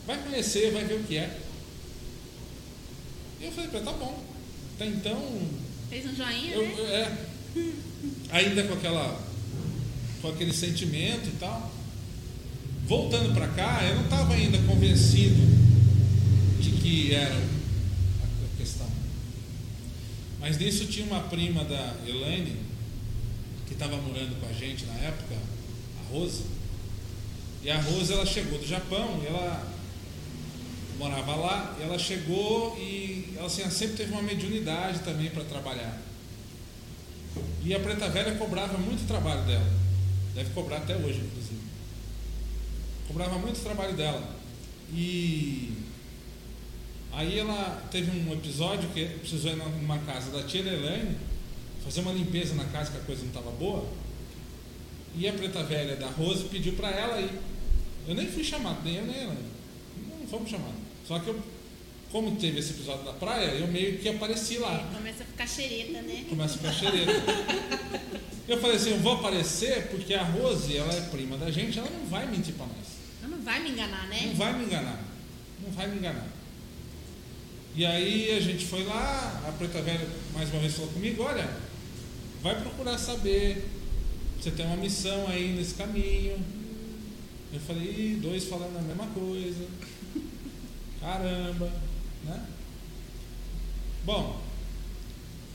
[0.06, 1.40] vai conhecer, vai ver o que é.
[3.38, 4.24] E eu falei, tá bom.
[4.74, 5.42] Até então,
[5.90, 6.74] Fez um joinha, eu, né?
[6.78, 7.18] eu- é,
[8.30, 9.22] ainda com aquela
[10.22, 11.70] com aquele sentimento e tal.
[12.86, 15.36] voltando para cá, eu não estava ainda convencido
[16.60, 18.86] de que era a questão.
[20.40, 22.56] Mas nisso tinha uma prima da Elaine,
[23.66, 26.53] que estava morando com a gente na época, a Rose.
[27.64, 29.66] E a Rose ela chegou do Japão, ela
[30.98, 35.98] morava lá, ela chegou e ela, assim, ela sempre teve uma mediunidade também para trabalhar.
[37.64, 39.66] E a Preta Velha cobrava muito trabalho dela.
[40.34, 41.60] Deve cobrar até hoje, inclusive.
[43.08, 44.22] Cobrava muito trabalho dela.
[44.92, 45.72] E
[47.12, 51.16] aí ela teve um episódio que precisou ir numa casa da tia Elaine
[51.82, 53.88] fazer uma limpeza na casa que a coisa não estava boa.
[55.16, 57.53] E a Preta Velha da Rose pediu para ela ir.
[58.06, 59.36] Eu nem fui chamado, nem eu nem ela.
[60.20, 60.74] Não fomos chamados.
[61.06, 61.40] Só que eu,
[62.10, 64.90] como teve esse episódio da praia, eu meio que apareci lá.
[64.94, 66.24] Começa a ficar xereta, né?
[66.28, 67.12] Começa a ficar xereta.
[68.46, 71.90] Eu falei assim, eu vou aparecer porque a Rose, ela é prima da gente, ela
[71.90, 72.86] não vai mentir para nós.
[73.22, 74.26] Ela não vai me enganar, né?
[74.26, 75.02] Não vai me enganar.
[75.62, 76.26] Não vai me enganar.
[77.74, 81.48] E aí a gente foi lá, a Preta Velha mais uma vez falou comigo, olha,
[82.42, 83.66] vai procurar saber.
[84.40, 86.36] Você tem uma missão aí nesse caminho.
[87.54, 89.64] Eu falei, dois falando a mesma coisa.
[91.00, 91.70] Caramba,
[92.24, 92.46] né?
[94.04, 94.42] Bom,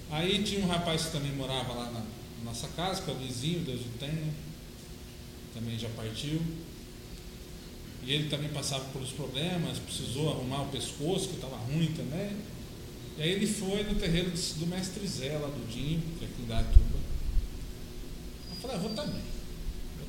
[0.09, 2.01] aí tinha um rapaz que também morava lá na
[2.45, 4.33] nossa casa, que é o Lizinho, Deus o tenha,
[5.53, 6.41] também já partiu.
[8.01, 12.31] E ele também passava por os problemas, precisou arrumar o pescoço, que estava ruim também.
[13.17, 16.43] E aí ele foi no terreiro do, mestre Zé, lá do Dinho, que é aqui
[16.43, 16.97] em Datuba.
[18.51, 19.38] Eu falei, ah, vou também.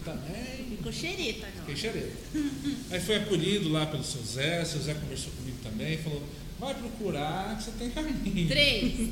[0.05, 0.77] Também.
[0.77, 1.61] Ficou xereta agora.
[1.61, 2.17] Fiquei xereta.
[2.91, 6.23] Aí foi acolhido lá pelo seu Zé, seu Zé conversou comigo também, falou,
[6.59, 8.49] vai procurar que você tem caminho.
[8.49, 8.93] Três.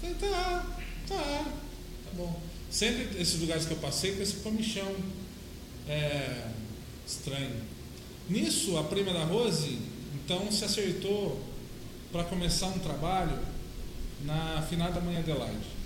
[0.00, 0.66] Falei, tá,
[1.08, 2.40] tá, tá bom.
[2.70, 4.94] Sempre esses lugares que eu passei com esse comichão
[5.88, 6.48] é,
[7.06, 7.62] estranho.
[8.28, 9.78] Nisso, a prima da Rose,
[10.14, 11.42] então, se acertou
[12.12, 13.38] para começar um trabalho
[14.24, 15.78] na finada Mãe Adelaide.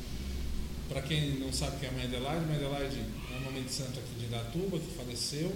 [0.89, 3.01] Para quem não sabe quem é a Mãe Adelaide, Mãe Adelaide
[3.53, 5.55] mãe de santo aqui de Datuba, que faleceu,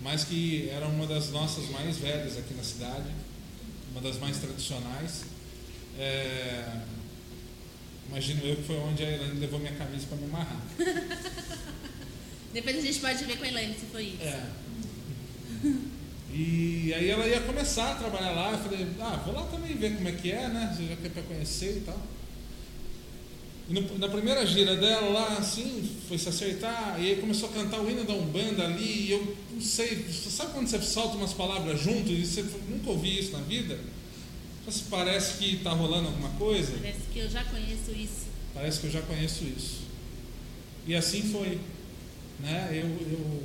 [0.00, 3.10] mas que era uma das nossas mais velhas aqui na cidade,
[3.92, 5.24] uma das mais tradicionais.
[5.98, 6.80] É,
[8.08, 10.62] imagino eu que foi onde a Elaine levou minha camisa para me amarrar.
[12.52, 14.22] Depois a gente pode ver com a Elaine se foi isso.
[14.22, 14.46] É.
[16.34, 19.96] E aí ela ia começar a trabalhar lá, eu falei, ah, vou lá também ver
[19.96, 20.74] como é que é, né?
[20.74, 22.00] Você já quer para conhecer e tal.
[23.72, 27.52] E no, na primeira gira dela lá, assim, foi se acertar, e aí começou a
[27.52, 31.32] cantar o hino da Umbanda ali, e eu não sei, sabe quando você solta umas
[31.32, 33.78] palavras junto e você nunca ouviu isso na vida?
[34.66, 36.70] Mas parece que está rolando alguma coisa?
[36.72, 38.26] Parece que eu já conheço isso.
[38.52, 39.80] Parece que eu já conheço isso.
[40.86, 41.58] E assim foi.
[42.40, 42.68] Né?
[42.72, 43.42] Eu, eu,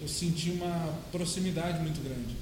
[0.00, 2.34] eu senti uma proximidade muito grande.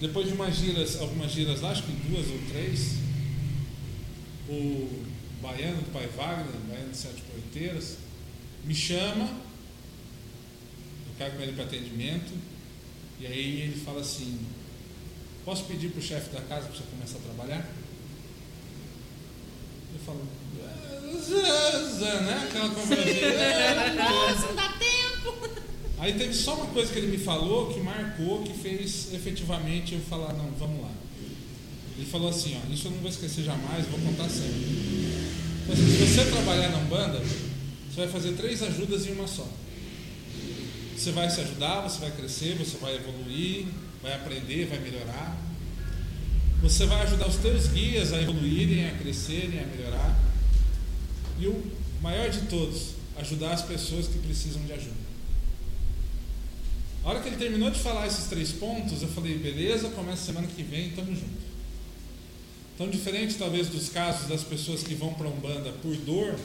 [0.00, 3.05] Depois de umas giras, algumas giras lá, acho que duas ou três,
[4.48, 5.04] o
[5.40, 7.96] baiano do pai Wagner, o baiano de Sete Porteiras,
[8.64, 9.24] me chama,
[11.06, 12.32] eu caio com ele para atendimento,
[13.20, 14.38] e aí ele fala assim,
[15.44, 17.68] posso pedir para o chefe da casa para você começar a trabalhar?
[19.94, 20.26] Eu falo,
[21.22, 22.48] Zé, né?
[22.48, 23.94] Aquela conversa.
[23.94, 25.66] Nossa, não dá tempo.
[25.98, 30.00] Aí teve só uma coisa que ele me falou que marcou, que fez efetivamente eu
[30.00, 30.90] falar, não, vamos lá.
[31.96, 35.16] Ele falou assim, ó, isso eu não vou esquecer jamais, vou contar sempre.
[35.66, 39.48] Mas se você trabalhar na Umbanda, você vai fazer três ajudas em uma só.
[40.96, 43.66] Você vai se ajudar, você vai crescer, você vai evoluir,
[44.02, 45.36] vai aprender, vai melhorar.
[46.62, 50.18] Você vai ajudar os teus guias a evoluírem, a crescerem, a melhorar.
[51.38, 51.62] E o
[52.02, 55.06] maior de todos, ajudar as pessoas que precisam de ajuda.
[57.04, 60.46] A hora que ele terminou de falar esses três pontos, eu falei, beleza, começa semana
[60.46, 61.45] que vem, estamos juntos.
[62.76, 66.38] Então, diferente talvez dos casos das pessoas que vão para a Umbanda por dor,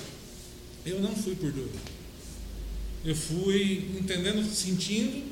[0.86, 1.70] eu não fui por dor.
[3.04, 5.30] Eu fui entendendo, sentindo,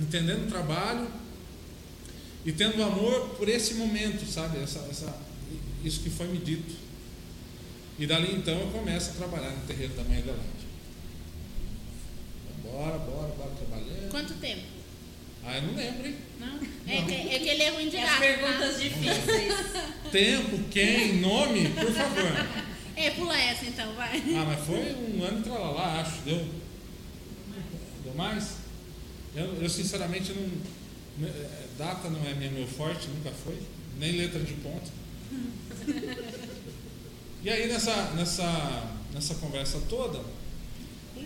[0.00, 1.06] entendendo o trabalho
[2.44, 4.58] e tendo amor por esse momento, sabe?
[4.58, 5.16] Essa, essa,
[5.84, 6.74] isso que foi me dito.
[7.96, 10.42] E dali então eu começo a trabalhar no terreiro da Mãe Adelaide.
[12.64, 14.10] Bora, bora, bora trabalhando.
[14.10, 14.77] Quanto tempo?
[15.48, 16.16] Ah, eu não lembro, hein?
[16.38, 16.58] Não?
[16.86, 18.78] É, que, é que ele é ruim de É as perguntas tá?
[18.82, 19.54] difíceis.
[20.12, 22.46] Tempo, quem, nome, por favor.
[22.96, 24.16] É, pula essa então, vai.
[24.36, 26.20] Ah, mas foi um ano pra lá, acho.
[26.22, 26.46] Deu?
[28.04, 28.56] Deu mais?
[29.36, 31.26] Eu, eu sinceramente não.
[31.28, 33.56] eh, Data não é minha- meu forte, nunca foi.
[33.98, 34.90] Nem letra de ponto.
[37.40, 40.20] E aí nessa, nessa, nessa conversa toda,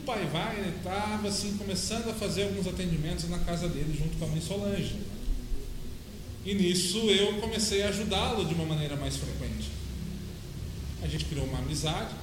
[0.04, 4.28] pai Wagner estava assim, começando a fazer alguns atendimentos na casa dele junto com a
[4.28, 4.96] mãe Solange.
[6.44, 9.70] E nisso eu comecei a ajudá-lo de uma maneira mais frequente.
[11.02, 12.14] A gente criou uma amizade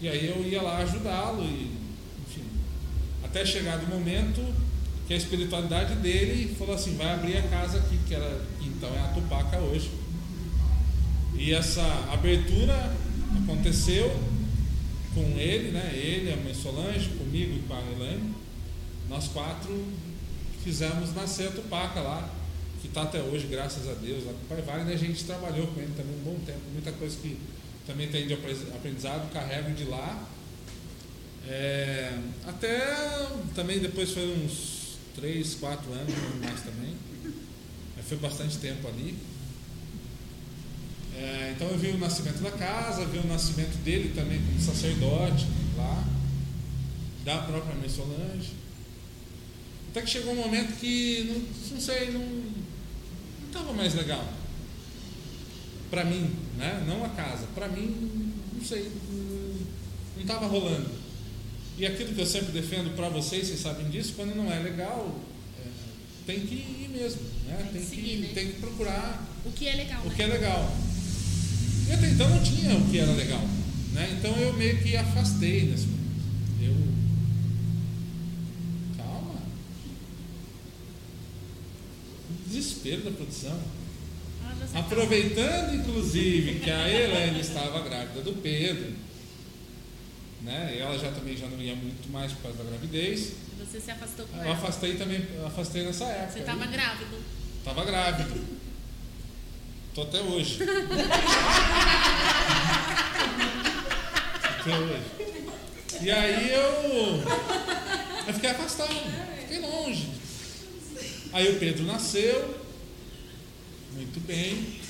[0.00, 1.70] e aí eu ia lá ajudá-lo e,
[2.28, 2.44] enfim,
[3.22, 4.42] até chegar do momento
[5.06, 9.00] que a espiritualidade dele falou assim, vai abrir a casa aqui, que era então é
[9.00, 9.90] a Tupaca hoje.
[11.36, 11.82] E essa
[12.12, 12.94] abertura
[13.42, 14.14] aconteceu
[15.14, 15.92] com ele, né?
[15.94, 18.34] Ele, a mãe Solange, comigo e com a Elaine.
[19.08, 19.86] Nós quatro
[20.62, 22.28] fizemos nascer a Tupaca lá,
[22.80, 24.24] que está até hoje, graças a Deus.
[24.24, 26.90] Lá com o pai Wagner, a gente trabalhou com ele também um bom tempo, muita
[26.92, 27.38] coisa que
[27.86, 30.26] também tem de aprendizado, carrego de lá.
[31.46, 36.96] É, até também depois foi uns 3, 4 anos, mais também.
[38.08, 39.16] Foi bastante tempo ali.
[41.16, 45.46] É, então eu vi o nascimento da casa, vi o nascimento dele também como sacerdote
[45.76, 46.04] lá,
[47.24, 48.52] da própria mãe Solange.
[49.90, 52.44] Até que chegou um momento que, não, não sei, não
[53.46, 54.26] estava mais legal.
[55.88, 56.82] Para mim, né?
[56.86, 57.46] não a casa.
[57.54, 58.90] Para mim, não sei,
[60.16, 60.90] não estava rolando.
[61.78, 65.16] E aquilo que eu sempre defendo para vocês, vocês sabem disso, quando não é legal,
[65.58, 65.68] é,
[66.26, 67.22] tem que ir mesmo.
[67.46, 67.70] Né?
[67.72, 68.30] Tem, Seguir, que, né?
[68.34, 70.14] tem que procurar O que é legal, o né?
[70.14, 70.76] que é legal.
[71.88, 73.42] E até então não tinha o que era legal.
[73.92, 74.16] Né?
[74.18, 76.04] Então eu meio que afastei nesse momento.
[76.62, 76.74] Eu.
[78.96, 79.34] Calma.
[82.46, 83.58] Desespero da produção.
[84.42, 84.80] Ah.
[84.80, 88.92] Aproveitando, inclusive, que a Helene estava grávida do Pedro,
[90.42, 90.76] né?
[90.78, 93.32] Ela já também já não ia muito mais por causa da gravidez.
[93.58, 94.52] Você se afastou com Eu ela.
[94.54, 96.32] afastei também, afastei nessa época.
[96.32, 97.16] Você estava grávido.
[97.64, 98.63] Tava grávido.
[99.94, 100.58] Tô até hoje.
[104.60, 105.04] até hoje.
[106.02, 107.22] E aí eu,
[108.26, 108.92] eu fiquei afastado,
[109.40, 110.10] fiquei longe.
[111.32, 112.58] Aí o Pedro nasceu,
[113.92, 114.80] muito bem.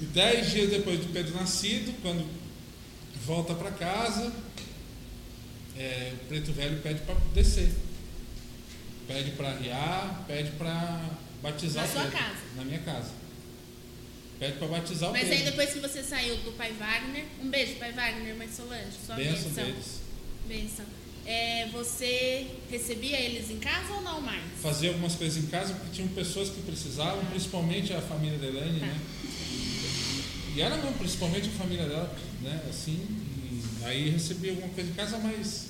[0.00, 2.24] E dez dias depois do Pedro nascido, quando
[3.26, 4.32] volta para casa,
[5.76, 7.72] é, o preto velho pede para descer.
[9.08, 11.00] Pede para arriar, pede para
[11.42, 12.18] batizar Na o sua Pedro.
[12.18, 12.38] casa?
[12.56, 13.17] Na minha casa.
[14.38, 15.36] Pede para batizar o Mas Pedro.
[15.38, 19.16] aí depois que você saiu do pai Wagner, um beijo, pai Wagner, mãe Solange, sua
[19.16, 19.64] Benção bênção.
[19.64, 19.86] deles.
[20.46, 20.84] Bênção.
[21.26, 24.42] É, você recebia eles em casa ou não mais?
[24.62, 28.80] Fazia algumas coisas em casa porque tinham pessoas que precisavam, principalmente a família da Elaine,
[28.80, 28.86] Tá.
[28.86, 29.00] né?
[30.56, 32.62] E era não, principalmente a família dela, né?
[32.68, 33.06] Assim,
[33.84, 35.66] aí recebia alguma coisa em casa, mas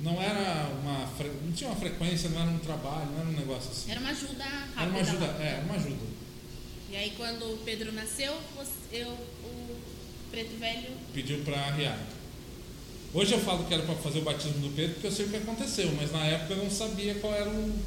[0.00, 1.08] não era uma.
[1.44, 3.90] não tinha uma frequência, não era um trabalho, não era um negócio assim.
[3.90, 4.80] Era uma ajuda rápida.
[4.82, 6.06] Era uma ajuda, é, era uma ajuda.
[6.94, 8.32] E aí quando o Pedro nasceu,
[8.92, 9.76] eu, o
[10.30, 10.92] preto velho.
[11.12, 11.98] Pediu para arriar.
[13.12, 15.28] Hoje eu falo que era para fazer o batismo do Pedro porque eu sei o
[15.28, 17.78] que aconteceu, mas na época eu não sabia qual era o.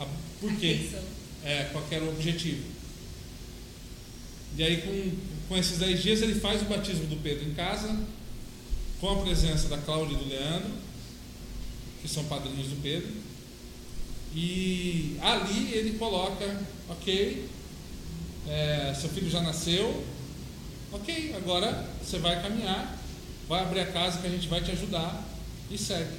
[0.00, 0.06] A,
[0.40, 0.90] por quê?
[1.44, 2.64] É, qual era o objetivo.
[4.56, 7.96] E aí, com, com esses 10 dias, ele faz o batismo do Pedro em casa,
[9.00, 10.72] com a presença da Cláudia e do Leandro,
[12.02, 13.12] que são padrinhos do Pedro.
[14.34, 17.57] E ali ele coloca, ok,
[18.48, 20.04] é, seu filho já nasceu,
[20.90, 22.98] ok, agora você vai caminhar,
[23.48, 25.22] vai abrir a casa que a gente vai te ajudar
[25.70, 26.18] e segue.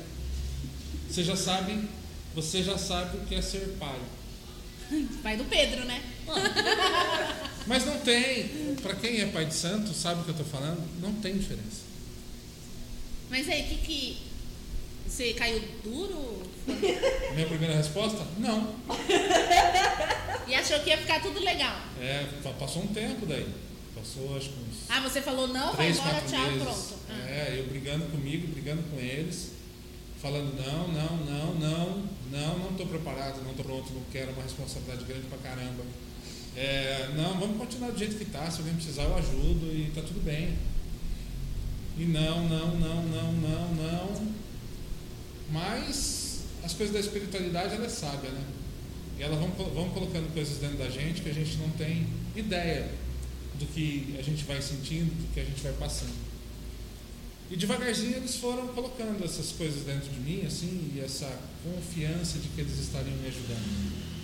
[1.09, 1.87] Você já sabe,
[2.35, 3.99] você já sabe o que é ser pai.
[5.21, 6.01] Pai do Pedro, né?
[7.67, 10.83] Mas não tem, para quem é pai de santo, sabe o que eu estou falando?
[10.99, 11.89] Não tem diferença.
[13.29, 14.17] Mas aí, o que que.
[15.07, 16.41] Você caiu duro?
[17.35, 18.25] Minha primeira resposta?
[18.37, 18.73] Não.
[20.47, 21.75] E achou que ia ficar tudo legal?
[22.01, 23.47] É, pa- passou um tempo daí.
[23.95, 26.63] Passou acho que uns Ah, você falou não, vai três, embora, quatro tchau, meses.
[26.63, 26.93] pronto.
[27.09, 27.29] Ah.
[27.29, 29.51] É, eu brigando comigo, brigando com eles,
[30.21, 34.43] falando não, não, não, não, não, não estou preparado, não estou pronto, não quero uma
[34.43, 35.83] responsabilidade grande pra caramba.
[36.55, 40.01] É, não, vamos continuar do jeito que tá, se alguém precisar eu ajudo e tá
[40.01, 40.57] tudo bem.
[41.97, 44.27] E não, não, não, não, não, não.
[45.51, 46.28] Mas
[46.69, 48.43] as coisas da espiritualidade ela é sábia, né?
[49.17, 52.05] E elas vão, vão colocando coisas dentro da gente que a gente não tem
[52.35, 52.91] ideia
[53.59, 56.13] do que a gente vai sentindo, do que a gente vai passando.
[57.49, 62.47] E devagarzinho eles foram colocando essas coisas dentro de mim, assim, e essa confiança de
[62.49, 64.19] que eles estariam me ajudando.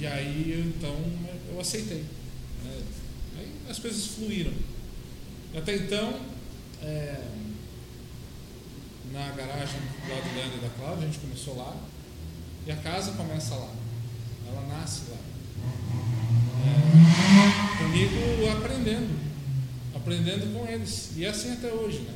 [0.00, 0.96] E aí, então,
[1.52, 2.02] eu aceitei.
[2.64, 2.82] né?
[3.38, 4.54] Aí as coisas fluíram.
[5.54, 6.18] Até então,
[6.82, 7.20] é,
[9.16, 11.74] na garagem lá do Leandro e da Cláudia, a gente começou lá,
[12.66, 13.72] e a casa começa lá.
[14.46, 15.16] Ela nasce lá.
[16.66, 19.18] É, comigo aprendendo,
[19.94, 21.12] aprendendo com eles.
[21.16, 22.14] E é assim até hoje, né?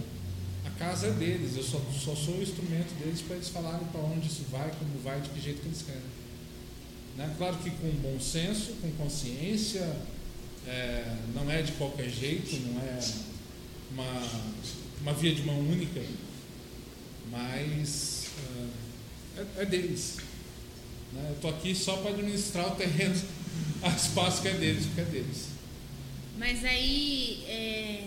[0.67, 4.01] a casa é deles, eu só, só sou o instrumento deles para eles falarem para
[4.03, 6.03] onde isso vai, como vai, de que jeito que eles querem.
[7.17, 7.35] Né?
[7.39, 9.91] Claro que com bom senso, com consciência,
[10.67, 12.99] é, não é de qualquer jeito, não é
[13.93, 14.23] uma,
[15.01, 16.01] uma via de mão única,
[17.31, 18.27] mas
[19.37, 20.17] é, é, é deles.
[21.13, 21.27] Né?
[21.29, 23.15] Eu estou aqui só para administrar o terreno,
[23.83, 25.47] o espaço que é deles, porque é deles.
[26.39, 27.45] Mas aí.
[27.49, 28.05] É...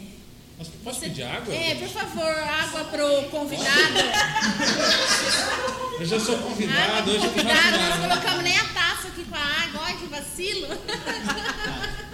[0.57, 1.53] Posso, posso você- pedir água?
[1.53, 3.93] É, por favor, água pro convidado.
[5.99, 9.23] Eu já sou convidado, hoje eu não faço convidado, nós colocamos nem a taça aqui
[9.25, 10.67] com a água, olha que vacilo.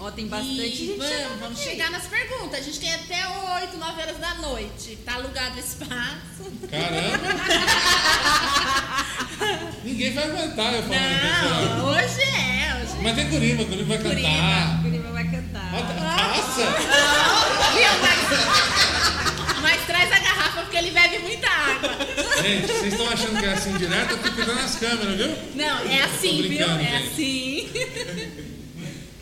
[0.00, 0.96] Ó, tem bastante E gente.
[0.98, 2.60] vamos, vamos chegar nas perguntas.
[2.60, 3.26] A gente tem até
[3.62, 4.96] 8, 9 horas da noite.
[5.04, 6.52] Tá alugado o espaço.
[6.70, 7.18] Caramba!
[9.84, 11.86] Ninguém vai aguentar eu falando Não, Não.
[11.88, 13.02] hoje é, hoje é.
[13.02, 14.28] Mas tem Curima, Curima vai Curima.
[14.28, 14.78] cantar.
[14.78, 15.70] O Guriba vai cantar.
[15.70, 16.64] Bota a taça!
[17.72, 17.92] Viu?
[18.02, 21.96] Mas, mas traz a garrafa porque ele bebe muita água.
[22.42, 24.10] Gente, vocês estão achando que é assim direto?
[24.12, 25.36] Eu tô cuidando as câmeras, viu?
[25.54, 26.66] Não, é assim, viu?
[26.66, 26.94] É gente.
[27.12, 27.68] assim.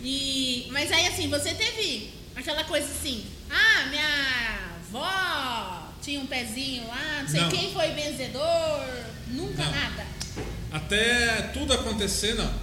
[0.08, 6.86] E, mas aí assim, você teve aquela coisa assim, ah, minha avó tinha um pezinho
[6.86, 7.50] lá, não sei Não.
[7.50, 8.86] quem foi vencedor,
[9.26, 9.72] nunca Não.
[9.72, 10.06] nada.
[10.70, 12.54] Até tudo acontecer, não.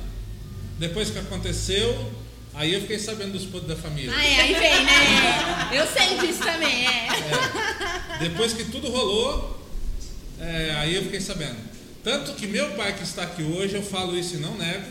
[0.79, 2.13] Depois que aconteceu,
[2.53, 4.13] aí eu fiquei sabendo dos podres da família.
[4.15, 5.69] Ah, é, aí vem, né?
[5.73, 7.07] Eu sei disso também, é.
[8.19, 9.67] Depois que tudo rolou,
[10.39, 11.57] é, aí eu fiquei sabendo.
[12.03, 14.85] Tanto que meu pai que está aqui hoje, eu falo isso e não nego,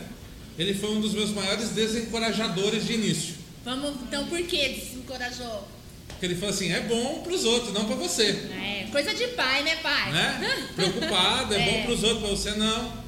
[0.57, 3.35] ele foi um dos meus maiores desencorajadores de início.
[3.65, 5.67] Vamos, então por que desencorajou?
[6.07, 8.27] Porque ele falou assim, é bom para os outros, não para você.
[8.27, 10.11] É, coisa de pai, né, pai?
[10.11, 10.69] Né?
[10.75, 11.71] Preocupado, é, É.
[11.71, 13.03] bom para os outros, para você não.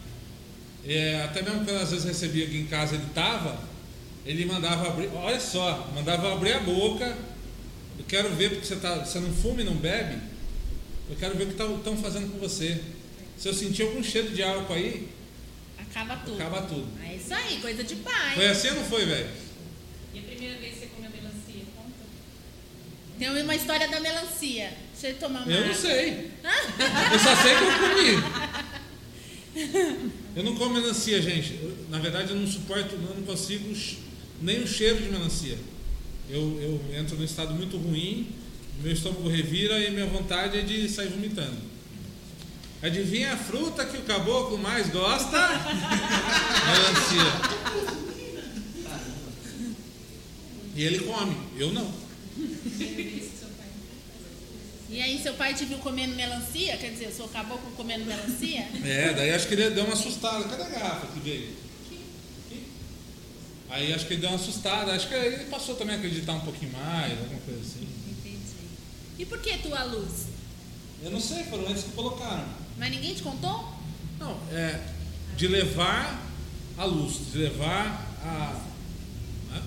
[0.87, 3.59] É, até mesmo quando às vezes recebia aqui em casa, ele tava,
[4.25, 7.17] ele mandava abrir, olha só, mandava abrir a boca.
[7.97, 10.17] Eu quero ver porque você, tá, você não fuma e não bebe.
[11.09, 12.81] Eu quero ver o que estão fazendo com você.
[13.37, 15.07] Se eu sentir algum cheiro de álcool aí,
[15.95, 16.41] Acaba tudo.
[16.41, 16.87] acaba tudo.
[17.01, 18.35] É isso aí, coisa de pai.
[18.35, 19.29] Foi assim ou não foi, velho?
[20.13, 21.63] E a primeira vez que você comeu melancia?
[21.73, 21.89] Conta.
[23.17, 24.73] Tem uma história da melancia.
[24.91, 25.81] Deixa eu tomar uma Eu não água.
[25.81, 26.31] sei.
[27.13, 29.05] Eu só sei que eu comi.
[30.35, 31.53] Eu não como melancia, gente.
[31.63, 33.73] Eu, na verdade, eu não suporto, eu não consigo
[34.41, 35.57] nem o cheiro de melancia.
[36.29, 38.27] Eu, eu entro num estado muito ruim,
[38.83, 41.55] meu estômago revira e minha vontade é de sair vomitando.
[42.85, 45.39] Adivinha a fruta que o caboclo mais gosta?
[46.69, 47.31] Melancia.
[50.75, 51.91] E ele come, eu não.
[54.87, 56.77] E aí seu pai te viu comendo melancia?
[56.77, 58.69] Quer dizer, o seu caboclo comendo melancia?
[58.85, 60.43] É, daí acho que ele deu uma assustada.
[60.43, 61.55] Cadê a garrafa que veio?
[62.45, 62.67] Aqui.
[63.67, 64.93] Aí acho que ele deu uma assustada.
[64.93, 67.87] Acho que ele passou também a acreditar um pouquinho mais, alguma coisa assim.
[68.11, 68.37] Entendi.
[69.17, 70.27] E por que tua luz?
[71.01, 72.64] Eu não sei, foram eles que colocaram.
[72.77, 73.73] Mas ninguém te contou?
[74.19, 74.79] Não, é
[75.37, 76.21] de levar
[76.77, 78.61] a luz, de levar a.
[79.51, 79.61] né?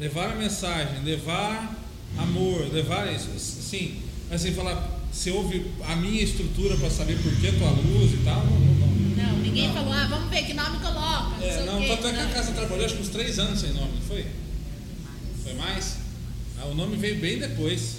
[0.00, 1.74] Levar a mensagem, levar
[2.18, 3.28] amor, levar isso.
[3.38, 4.00] Sim,
[4.30, 8.44] assim, falar, você ouve a minha estrutura para saber por que tua luz e tal,
[8.46, 8.94] não, não, não.
[9.24, 9.74] Não, ninguém Não.
[9.74, 11.36] falou, ah, vamos ver que nome coloca.
[11.38, 11.88] Não, É, não, quê.
[11.88, 12.32] tanto é que a Não.
[12.32, 14.26] casa trabalhou acho que uns três anos sem nome, não foi?
[15.42, 15.96] Foi mais?
[16.58, 17.96] Ah, o nome veio bem depois.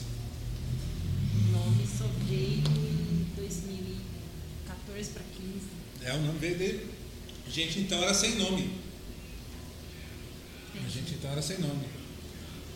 [1.52, 5.66] Nome só veio em 2014 para 15.
[6.06, 6.88] É, o nome veio dele.
[7.52, 8.70] Gente, então era sem nome.
[10.86, 11.86] A gente então era sem nome.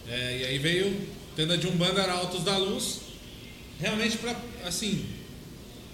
[0.08, 3.02] É, e aí veio, tenda de Umbanda era Altos da Luz,
[3.80, 5.06] realmente para, assim,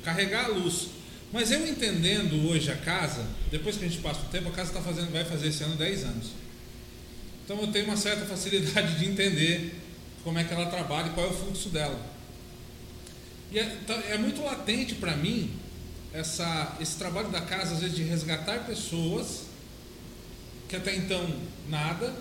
[0.04, 0.88] carregar a luz.
[1.34, 4.72] Mas eu entendendo hoje a casa, depois que a gente passa o tempo, a casa
[4.72, 6.28] tá fazendo, vai fazer esse ano 10 anos.
[7.44, 9.76] Então eu tenho uma certa facilidade de entender
[10.24, 12.00] como é que ela trabalha e qual é o fluxo dela.
[13.52, 15.52] E é, tá- é muito latente para mim
[16.16, 19.44] essa, esse trabalho da casa, às vezes, de resgatar pessoas
[20.68, 21.30] que até então
[21.70, 22.14] nada,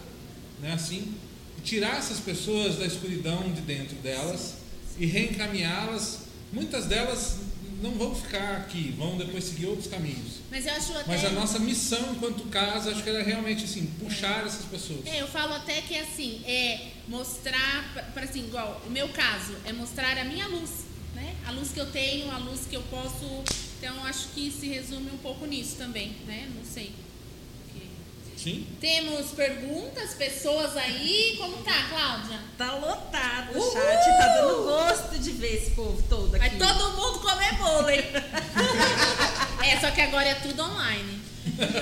[0.61, 1.14] né, assim,
[1.62, 4.55] tirar essas pessoas da escuridão de dentro delas
[4.99, 6.24] e reencaminhá-las.
[6.53, 7.38] Muitas delas
[7.82, 10.40] não vão ficar aqui, vão depois seguir outros caminhos.
[10.51, 11.05] Mas eu acho até.
[11.07, 15.07] Mas a nossa missão enquanto casa, acho que era realmente assim, puxar essas pessoas.
[15.07, 19.72] É, eu falo até que assim, é mostrar, para assim, igual o meu caso, é
[19.72, 20.70] mostrar a minha luz,
[21.15, 21.35] né?
[21.47, 23.45] A luz que eu tenho, a luz que eu posso.
[23.79, 26.49] Então acho que se resume um pouco nisso também, né?
[26.55, 26.95] Não sei.
[28.37, 28.67] Sim?
[28.79, 31.37] Temos perguntas, pessoas aí.
[31.39, 32.39] Como tá, Cláudia?
[32.59, 36.57] Tá lotado o chat, tá dando gosto de ver esse povo todo aqui.
[36.57, 38.03] Vai todo mundo comer bolo, hein?
[39.65, 41.23] é, só que agora é tudo online.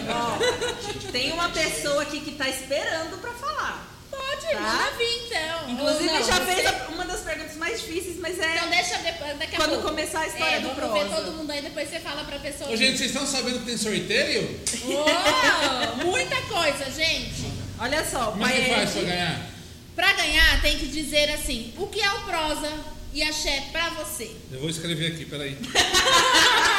[0.08, 3.91] Ó, tem uma pessoa aqui que tá esperando pra falar.
[4.32, 5.70] Pode, Ai, manda vir então.
[5.70, 8.98] Inclusive, não, já você- fez a- uma das perguntas mais difíceis, mas é Então deixa
[8.98, 9.88] depois, daqui a quando pouco.
[9.88, 11.22] começar a história é, do vamos ver prosa.
[11.22, 12.70] todo mundo aí, depois você fala pra pessoa.
[12.70, 14.60] Ô, gente, vocês estão sabendo que tem sorteio?
[14.84, 17.44] Uou, muita coisa, gente.
[17.78, 19.46] Olha só, Como é que faz pra ganhar?
[19.94, 22.70] Pra ganhar, tem que dizer assim: o que é o prosa
[23.12, 24.30] e axé pra você?
[24.50, 25.56] Eu vou escrever aqui, peraí.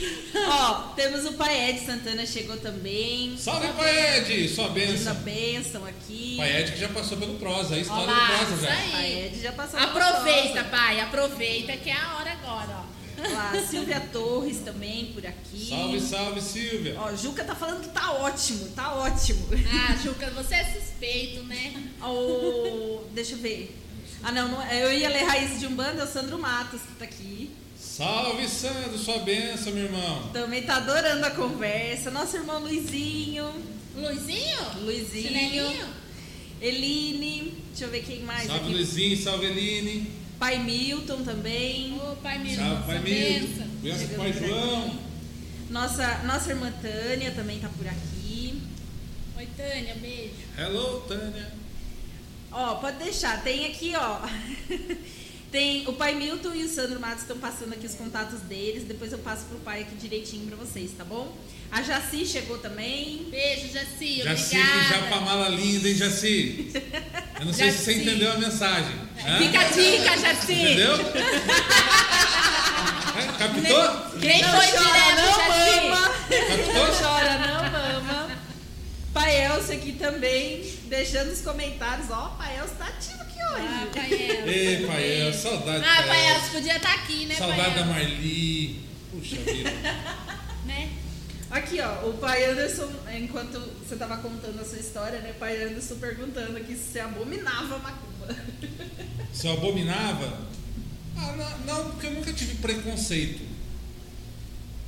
[0.48, 3.36] ó, temos o Paed Santana chegou também.
[3.36, 4.48] Salve, Paed!
[4.48, 5.14] Sua benção.
[5.16, 6.36] bênção aqui.
[6.38, 8.72] Paed que já passou pelo prosa, a história Olá, do prosa isso já.
[8.72, 8.90] aí.
[9.30, 13.00] Paed já passou Aproveita, pai, aproveita que é a hora agora, ó.
[13.20, 15.68] Lá, Silvia Torres também por aqui.
[15.68, 16.94] Salve, salve, Silvia.
[16.98, 19.46] Ó, Juca tá falando que tá ótimo, tá ótimo.
[19.70, 21.74] Ah, Juca, você é suspeito, né?
[22.00, 23.76] Ó, deixa eu ver.
[24.22, 26.94] Ah, não, não é- eu ia ler Raiz de Umbanda, é o Sandro Matos que
[26.94, 27.50] tá aqui.
[28.00, 30.30] Salve, Sandro, sua benção, meu irmão.
[30.32, 32.10] Também tá adorando a conversa.
[32.10, 33.52] Nosso irmão Luizinho.
[33.94, 34.58] Luizinho?
[34.80, 35.28] Luizinho.
[35.28, 35.86] Chinelinho?
[36.62, 37.62] Eline.
[37.68, 38.72] Deixa eu ver quem mais Salve, aqui.
[38.72, 40.10] Luizinho, salve, Eline.
[40.38, 41.92] Pai Milton também.
[42.00, 43.64] Ô, pai Milton, Salve, pai Milton.
[43.82, 44.16] benção.
[44.16, 44.98] Pai João.
[45.68, 48.62] Nossa, nossa irmã Tânia também tá por aqui.
[49.36, 50.32] Oi, Tânia, beijo.
[50.56, 51.52] Hello, Tânia.
[52.50, 53.42] Ó, pode deixar.
[53.42, 54.20] Tem aqui, ó.
[55.50, 58.84] Tem o pai Milton e o Sandro Matos estão passando aqui os contatos deles.
[58.84, 61.36] Depois eu passo pro pai aqui direitinho pra vocês, tá bom?
[61.72, 63.26] A Jaci chegou também.
[63.30, 64.80] Beijo, Jaci, Jaci, obrigada.
[64.84, 66.70] que já pra mala linda, hein, Jaci?
[67.40, 68.08] Eu não sei se você Jaci.
[68.08, 68.94] entendeu a mensagem.
[69.26, 69.38] Hã?
[69.38, 70.52] Fica a dica, Jaci.
[70.52, 70.96] Entendeu?
[73.10, 74.18] É, Captou?
[74.20, 75.80] Quem não foi chora, direto, não Jaci?
[75.88, 76.08] mama.
[76.30, 76.74] Captou?
[76.74, 78.30] Não chora, não mama.
[79.12, 82.06] Pai Elcio aqui também, deixando os comentários.
[82.10, 83.66] Ó, o Pai Elcio tá ativo hoje.
[83.66, 84.48] Ah, pai Elcio.
[84.48, 86.36] Ei, pai, eu, saudade Ah, do pai Elcio.
[86.36, 87.84] Elcio podia estar aqui, né, Saudade da?
[87.86, 88.80] Marli.
[89.10, 89.70] Puxa vida.
[90.66, 90.92] Né?
[91.50, 92.88] Aqui, ó, o pai Anderson,
[93.18, 95.30] enquanto você tava contando a sua história, né?
[95.30, 98.36] O pai Anderson perguntando aqui se você abominava a macumba.
[99.32, 100.38] Se eu abominava?
[101.16, 103.42] Ah, não, não, porque eu nunca tive preconceito.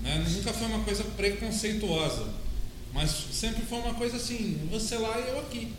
[0.01, 0.25] Né?
[0.29, 2.29] Nunca foi uma coisa preconceituosa.
[2.93, 5.73] Mas sempre foi uma coisa assim, você lá e eu aqui.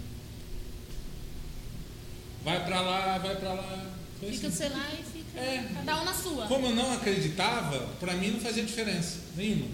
[2.44, 3.86] Vai pra lá, vai pra lá.
[4.20, 4.58] Foi Fica assim.
[4.58, 5.66] você lá e fica É.
[5.76, 6.46] cada um na sua.
[6.48, 9.68] Como eu não acreditava, pra mim não fazia diferença nenhuma.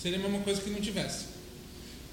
[0.00, 1.26] Seria a mesma coisa que não tivesse.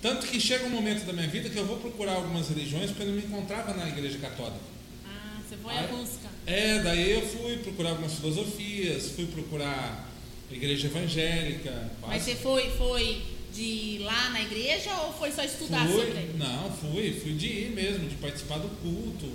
[0.01, 3.03] Tanto que chega um momento da minha vida que eu vou procurar algumas religiões porque
[3.03, 4.59] eu não me encontrava na igreja católica.
[5.05, 6.27] Ah, você foi a busca.
[6.47, 10.09] É, daí eu fui procurar algumas filosofias, fui procurar
[10.49, 11.91] igreja evangélica.
[12.01, 13.21] Mas quase- você foi, foi
[13.53, 16.33] de ir lá na igreja ou foi só estudar fui, sobre?
[16.37, 19.31] Não, fui, fui de ir mesmo, de participar do culto,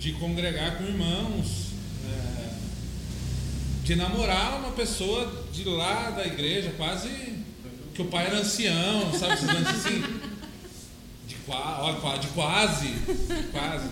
[0.00, 1.66] de congregar com irmãos,
[2.06, 2.48] é,
[3.84, 7.08] de namorar uma pessoa de lá da igreja, quase
[7.94, 9.34] que o pai era ancião, sabe?
[9.34, 10.02] Assim.
[11.28, 13.90] De, qua, de quase, de quase.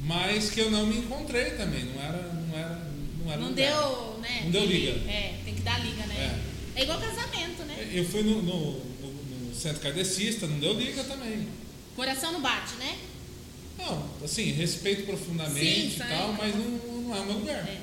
[0.00, 2.22] Mas que eu não me encontrei também, não era.
[2.32, 2.82] Não, era,
[3.24, 4.42] não, era Não deu, né?
[4.44, 4.90] Não deu liga.
[5.10, 6.40] É, tem que dar liga, né?
[6.74, 7.90] É, igual casamento, né?
[7.92, 11.48] Eu fui no, no, no- no centro kardecista, não deu liga também.
[11.94, 12.96] Coração não bate, né?
[13.78, 16.64] Não, assim, respeito profundamente Sim, e tal, mas não,
[17.02, 17.56] não é o meu lugar.
[17.68, 17.78] É.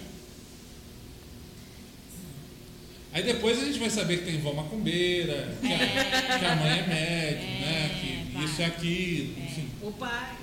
[3.14, 6.80] Aí depois a gente vai saber que tem vó macumbeira, que, a, que a mãe
[6.80, 7.98] é médium, É, né?
[8.02, 8.44] Que vai.
[8.46, 9.70] isso e aquilo, enfim.
[9.84, 10.36] O pai.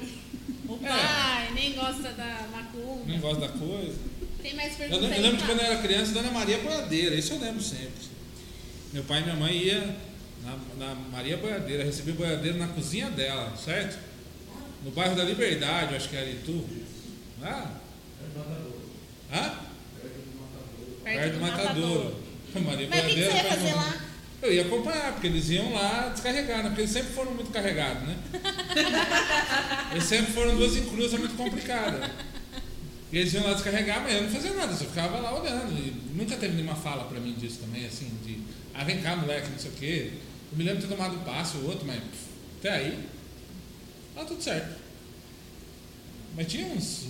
[0.69, 0.89] O É.
[0.89, 3.03] pai nem gosta da macumba.
[3.13, 3.99] Não gosto da coisa.
[4.41, 7.15] Tem mais Eu, perguntas lembro- eu lembro de quando eu era criança, Dona Maria Boiadeira,
[7.17, 8.09] isso eu lembro sempre.
[8.93, 9.95] Meu pai e minha mãe iam
[10.45, 13.99] na, na Maria Boiadeira, recebi boiadeiro na cozinha dela, certo?
[14.85, 16.67] No bairro da Liberdade, eu acho que era Itu.
[17.43, 17.71] Ah?
[19.33, 19.55] Hã?
[21.05, 22.17] Perto do Matadouro.
[22.59, 23.95] Maria Mas o que, que você ia faz fazer lá?
[24.43, 26.69] Eu ia acompanhar, porque eles iam lá descarregar, né?
[26.71, 28.17] Porque eles sempre foram muito carregados, né?
[29.93, 32.11] eles sempre foram duas encruzas muito complicadas.
[33.13, 35.73] E eles iam lá descarregar, mas eu não fazia nada, eu só ficava lá olhando.
[35.73, 38.41] E nunca teve nenhuma fala pra mim disso também, assim, de
[38.75, 40.11] ah, vem cá, moleque, não sei o quê.
[40.51, 42.25] Eu me lembro de ter tomado um passo ou outro, mas pff,
[42.59, 42.99] até aí,
[44.15, 44.81] tá tudo certo.
[46.37, 47.07] Mas tinha uns,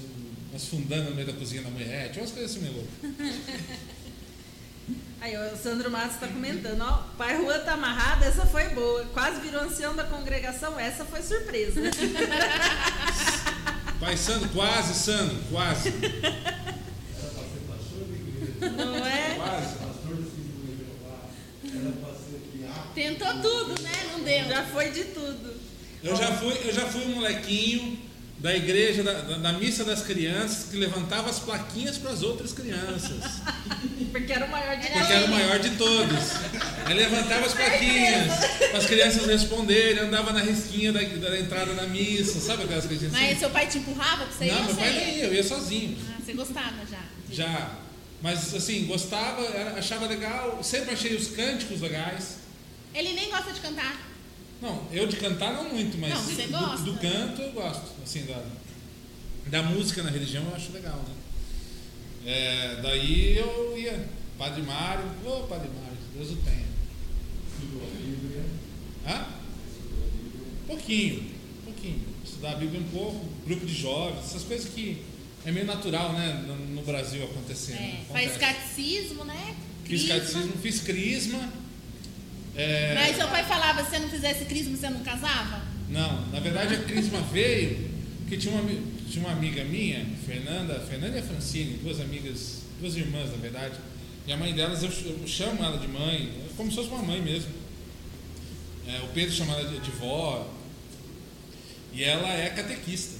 [0.50, 2.92] umas fundanas no meio da cozinha da mulher, tinha umas coisas assim meio loucas.
[5.20, 7.04] Aí, o Sandro Matos tá comentando, ó.
[7.18, 9.04] Pai Juan tá amarrado, essa foi boa.
[9.12, 11.78] Quase virou ancião da congregação, essa foi surpresa.
[14.00, 15.90] Pai Sandro, quase, Sandro, quase.
[15.90, 16.10] Era para
[17.42, 18.70] ser pastor da igreja.
[18.70, 19.34] Não é?
[19.34, 19.76] Quase.
[22.54, 22.94] Diácono.
[22.94, 23.92] Tentou tudo, né?
[24.12, 24.48] Não deu.
[24.48, 25.59] Já foi de tudo.
[26.02, 27.98] Eu já fui, eu já fui um molequinho
[28.38, 32.52] da igreja, da, da- da missa das crianças, que levantava as plaquinhas para as outras
[32.54, 33.22] crianças.
[34.10, 36.18] Porque era o maior de Porque era o maior de todos.
[36.86, 38.32] Aí levantava as plaquinhas
[38.70, 43.14] para as crianças responderem, andava na risquinha da, da entrada da missa, sabe aquelas coisinhas
[43.14, 43.24] assim?
[43.26, 45.44] Mas seu pai te empurrava pra você ir Não, meu pai nem ia, eu ia
[45.44, 45.96] sozinho.
[46.10, 47.00] Ah, você gostava já.
[47.30, 47.70] Já.
[48.22, 49.42] Mas assim, gostava,
[49.78, 52.38] achava legal, sempre achei os cânticos legais.
[52.94, 54.09] Ele nem gosta de cantar.
[54.60, 56.84] Não, eu de cantar não muito, mas Não, você do- gosta.
[56.84, 57.84] Do, canto eu gosto.
[58.02, 58.42] Assim, da,
[59.46, 61.14] da música na religião eu acho legal, né?
[62.26, 64.06] É, daí eu ia,
[64.38, 66.66] Padre Mário, ô Padre Mário, Deus o tenha.
[67.54, 68.44] Estudou a Bíblia.
[69.06, 69.26] Hã?
[70.66, 71.24] Pouquinho,
[71.64, 72.00] pouquinho.
[72.24, 75.02] Estudar a Bíblia um pouco, grupo de jovens, essas coisas que
[75.44, 77.78] é meio natural, né, no, no Brasil acontecendo.
[77.80, 78.12] É, Acontece.
[78.12, 79.56] faz catecismo, né?
[79.84, 80.14] Fiz Crisma.
[80.20, 81.52] catecismo, fiz crisma.
[82.60, 85.62] É, Mas seu pai falava, se você não fizesse crisma, você não casava?
[85.88, 87.88] Não, na verdade a crisma veio
[88.20, 88.62] porque tinha uma,
[89.10, 93.74] tinha uma amiga minha, Fernanda, Fernanda e a Francine, duas amigas, duas irmãs na verdade.
[94.26, 97.20] E a mãe delas, eu, eu chamo ela de mãe, como se fosse uma mãe
[97.20, 97.50] mesmo.
[98.86, 100.48] É, o Pedro chama ela de, de vó.
[101.92, 103.18] E ela é catequista.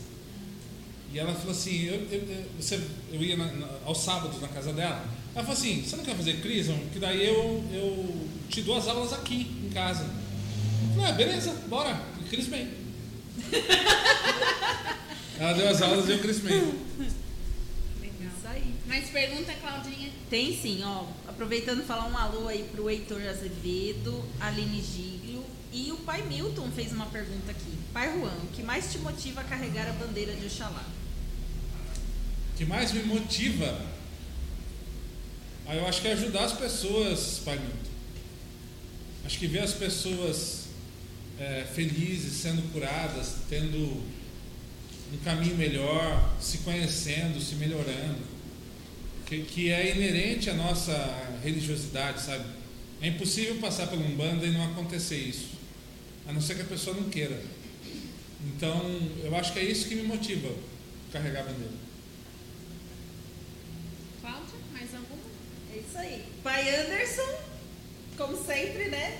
[1.12, 2.80] E ela falou assim, eu, eu, eu- você,
[3.12, 5.05] eu ia na- na- aos sábados na casa dela.
[5.34, 6.76] Ela falou assim, você não quer fazer crisma?
[6.93, 10.05] Que daí eu, eu te dou as aulas aqui em casa.
[10.94, 12.68] Falei, ah, beleza, bora, crismei.
[15.38, 16.59] ela deu as aulas e eu crismei.
[18.03, 18.74] Isso aí.
[18.86, 20.11] Mas pergunta, Claudinha.
[20.28, 21.05] Tem sim, ó.
[21.28, 26.92] Aproveitando falar um alô aí pro Heitor Azevedo, Aline Giglio e o pai Milton fez
[26.92, 27.78] uma pergunta aqui.
[27.92, 30.84] Pai Juan, o que mais te motiva a carregar a bandeira de Oxalá?
[32.53, 33.80] O que mais me motiva,
[35.66, 37.89] ah, eu acho que é ajudar as pessoas, Pai Milton.
[39.25, 40.64] Acho que ver as pessoas
[41.39, 43.79] é, felizes, sendo curadas, tendo
[45.12, 48.18] um caminho melhor, se conhecendo, se melhorando,
[49.27, 50.95] que, que é inerente à nossa
[51.43, 52.45] religiosidade, sabe?
[53.01, 55.49] É impossível passar pela Umbanda e não acontecer isso,
[56.27, 57.41] a não ser que a pessoa não queira.
[58.45, 58.83] Então,
[59.23, 60.49] eu acho que é isso que me motiva
[61.12, 61.73] carregar a bandeira.
[64.21, 65.23] Cláudia, mais alguma?
[65.75, 66.25] É isso aí.
[66.43, 67.49] Pai Anderson,
[68.21, 69.18] como sempre, né?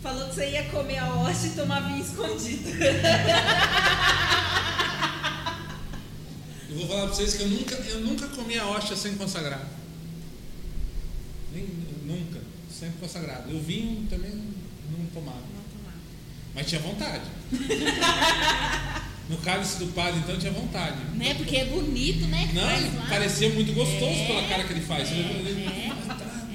[0.00, 2.68] Falou que você ia comer a hoste e tomar vinho escondido.
[6.70, 9.66] Eu vou falar pra vocês que eu nunca, eu nunca comi a hóstia sem consagrar.
[11.52, 11.66] Nem,
[12.04, 12.38] nunca.
[12.70, 13.50] Sempre consagrado.
[13.50, 14.44] E o vinho também não,
[14.98, 15.42] não tomava.
[16.54, 17.24] Mas tinha vontade.
[19.28, 20.98] No cálice do padre, então, tinha vontade.
[21.16, 21.34] Né?
[21.34, 22.48] Porque é bonito, né?
[22.54, 24.26] Não, parecia muito gostoso É.
[24.28, 25.10] pela cara que ele faz.
[25.10, 25.90] Ele- ele- É,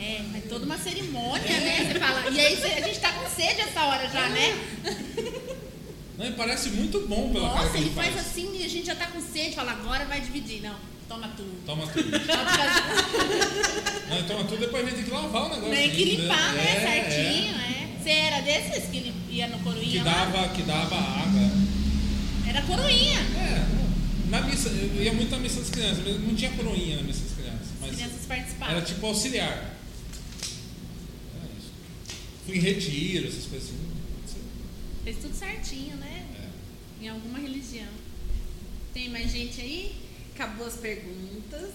[0.02, 1.92] é, mas toda uma cerimônia, né?
[1.94, 2.30] Você fala.
[2.32, 4.58] E aí a gente tá com sede essa hora já, né?
[6.18, 8.28] Não, ele parece muito bom pela cara Nossa, que ele faz faz.
[8.28, 10.62] assim e a gente já tá com sede, fala, agora vai dividir.
[10.62, 10.76] Não,
[11.08, 11.66] toma tudo.
[11.66, 12.12] Toma tudo.
[12.20, 14.10] Toma tudo.
[14.10, 15.70] Não, toma tudo, depois vem ter que lavar o negócio.
[15.76, 16.64] Tem que limpar, né?
[16.64, 17.88] É, Certinho, é.
[18.02, 19.60] Você era desses que ia no é.
[19.60, 20.26] coroinha Que lá?
[20.26, 21.52] dava, que dava água.
[22.48, 23.20] Era coroinha.
[23.20, 27.04] É, na missa, eu ia muito na missa das crianças, mas não tinha coroinha na
[27.04, 27.68] missa das crianças.
[27.84, 28.76] As crianças participavam.
[28.76, 29.81] era tipo auxiliar.
[32.46, 34.42] Fui em retiro, essas coisas assim.
[35.04, 36.26] Fez tudo certinho, né?
[36.40, 37.06] É.
[37.06, 37.88] Em alguma religião.
[38.94, 39.96] Tem mais gente aí?
[40.36, 41.70] Acabou as perguntas.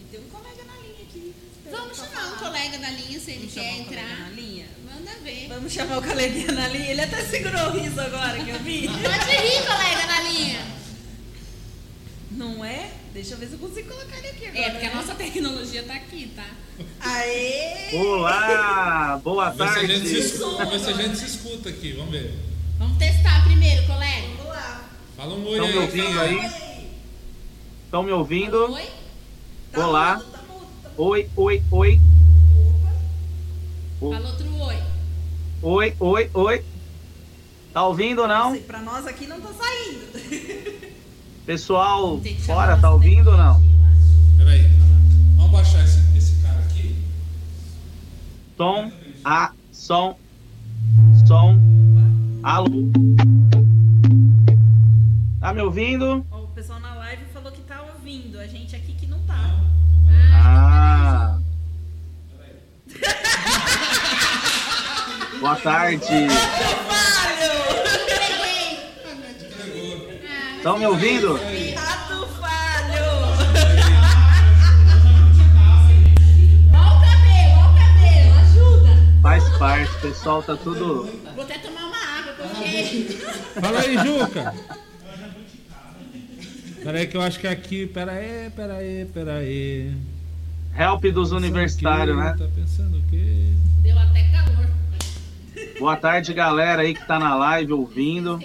[0.00, 1.34] E tem um colega na linha aqui.
[1.70, 2.38] Vamos chamar um falar.
[2.38, 4.20] colega da linha se ele Vamos quer chamar o colega entrar.
[4.20, 4.66] na linha?
[4.84, 5.48] Manda ver.
[5.48, 6.90] Vamos chamar o coleguinha na linha.
[6.90, 8.88] Ele até segurou o riso agora que eu vi.
[8.88, 10.66] Pode rir, colega da linha.
[12.30, 12.90] Não é?
[13.18, 14.64] Deixa eu ver se eu consigo colocar ele aqui agora.
[14.64, 14.94] É, porque a né?
[14.94, 16.46] nossa tecnologia tá aqui, tá?
[17.00, 17.96] Aê!
[17.98, 20.18] Olá, boa Vê se, a gente se tarde.
[20.20, 22.32] escuta, vê se a gente se escuta aqui, vamos ver.
[22.78, 24.28] Vamos testar primeiro, colega.
[24.36, 24.88] Vamos lá.
[25.16, 26.50] Fala um oi Estão me ouvindo aí?
[27.86, 28.72] Estão me ouvindo?
[28.72, 28.86] Oi?
[29.72, 30.14] Tá Olá.
[30.18, 31.02] mudo, tá mudo, tá mudo.
[31.10, 32.00] Oi, oi, oi.
[34.00, 34.76] O- Fala outro oi.
[35.60, 36.64] Oi, oi, oi.
[37.74, 38.56] Tá ouvindo ou não?
[38.62, 40.77] Pra nós aqui não tá saindo.
[41.48, 43.62] Pessoal, fora, tá ouvindo ou não?
[44.36, 44.68] Peraí.
[45.34, 46.94] Vamos baixar esse, esse cara aqui.
[48.54, 48.92] Som,
[49.24, 50.14] a, som,
[51.26, 51.58] som.
[52.42, 52.68] Alô?
[55.40, 56.22] Tá me ouvindo?
[56.30, 58.38] Ó, o pessoal na live falou que tá ouvindo.
[58.38, 59.58] A gente aqui que não tá.
[60.34, 61.38] Ah.
[65.40, 66.04] Boa tarde.
[68.06, 69.98] Peguei.
[70.58, 71.34] Estão me ouvindo?
[71.76, 73.04] Rato falho!
[76.74, 78.34] Ó o cabelo, ó o cabelo.
[78.40, 78.92] Ajuda.
[79.22, 81.08] Faz parte, o pessoal tá tudo.
[81.36, 83.20] Vou até tomar uma água, porque...
[83.60, 84.54] Fala aí, Juca.
[86.82, 87.86] Peraí que eu acho que é aqui.
[87.86, 89.94] Peraí, peraí, peraí.
[90.76, 92.34] Help dos universitários, né?
[92.36, 93.52] Tá pensando o quê?
[93.80, 94.66] Deu até calor.
[95.78, 98.40] Boa tarde, galera aí que tá na live ouvindo.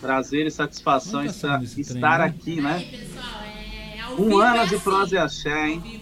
[0.00, 2.24] Prazer e satisfação estar, trem, estar né?
[2.24, 2.88] aqui, Aí, né?
[2.90, 6.00] pessoal, é ao Um vivo ano é de assim, prosa e axé, hein?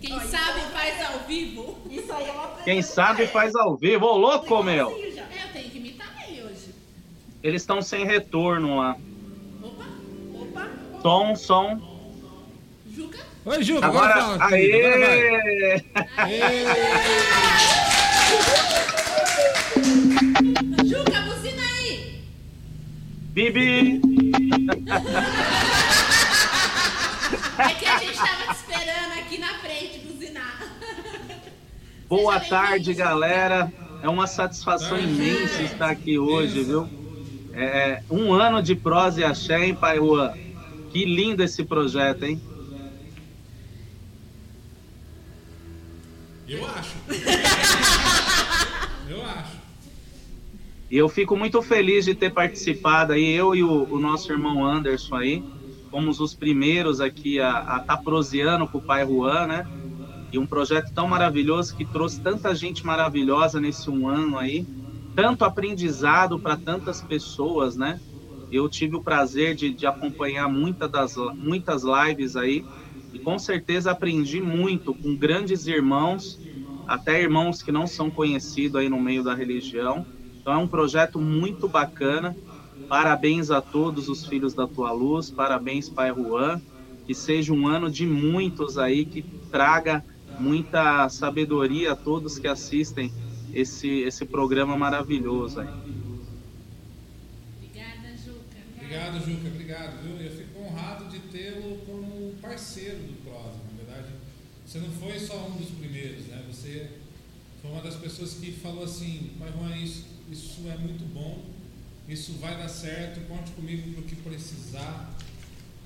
[0.00, 1.78] Quem sabe faz ao vivo.
[1.90, 4.06] Isso aí é uma Quem sabe faz ao vivo.
[4.06, 4.90] Ô, louco, meu!
[4.90, 6.74] É, eu tenho que imitar aí hoje.
[7.42, 8.96] Eles estão sem retorno lá.
[9.62, 9.86] Opa,
[10.34, 10.68] opa.
[11.02, 11.92] Som, som.
[12.94, 13.18] Juca.
[13.44, 14.34] Oi, Juca, agora, Agora, fala.
[14.34, 14.60] agora vai.
[16.16, 16.66] aê!
[23.32, 23.98] Bibi!
[27.58, 30.68] É que a gente tava te esperando aqui na frente buzinar.
[32.06, 33.72] Boa tarde, galera.
[34.02, 36.86] É uma satisfação imensa estar aqui hoje, viu?
[37.54, 40.34] É um ano de prosa e axé, hein, Pai Juan?
[40.90, 42.38] Que lindo esse projeto, hein?
[46.46, 46.96] Eu acho.
[49.08, 49.62] Eu acho.
[50.92, 54.64] E eu fico muito feliz de ter participado aí, eu e o, o nosso irmão
[54.64, 55.46] Anderson aí,
[55.90, 59.66] fomos os primeiros aqui a estar proseando com o Pai Juan, né?
[60.32, 64.68] E um projeto tão maravilhoso que trouxe tanta gente maravilhosa nesse um ano aí,
[65.14, 68.00] tanto aprendizado para tantas pessoas, né?
[68.50, 72.66] Eu tive o prazer de, de acompanhar muita das, muitas lives aí
[73.12, 76.40] e com certeza aprendi muito com grandes irmãos,
[76.86, 80.06] até irmãos que não são conhecidos aí no meio da religião.
[80.42, 82.36] Então é um projeto muito bacana.
[82.88, 86.60] Parabéns a todos os filhos da tua luz, parabéns Pai Juan,
[87.06, 90.04] que seja um ano de muitos aí que traga
[90.40, 93.12] muita sabedoria a todos que assistem
[93.54, 95.68] esse esse programa maravilhoso aí.
[97.56, 98.58] Obrigada, Juca.
[98.74, 100.26] Obrigado, Juca, obrigado, viu?
[100.26, 104.12] Eu fico honrado de tê-lo como parceiro do Prosa, na verdade.
[104.66, 106.42] Você não foi só um dos primeiros, né?
[106.50, 106.90] Você
[107.62, 111.44] foi uma das pessoas que falou assim, Pai Juan, isso, isso é muito bom,
[112.08, 115.14] isso vai dar certo, conte comigo para o que precisar.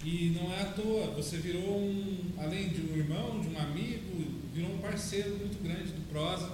[0.04, 4.24] E não é à toa, você virou um, além de um irmão, de um amigo,
[4.54, 6.52] virou um parceiro muito grande do Prosa,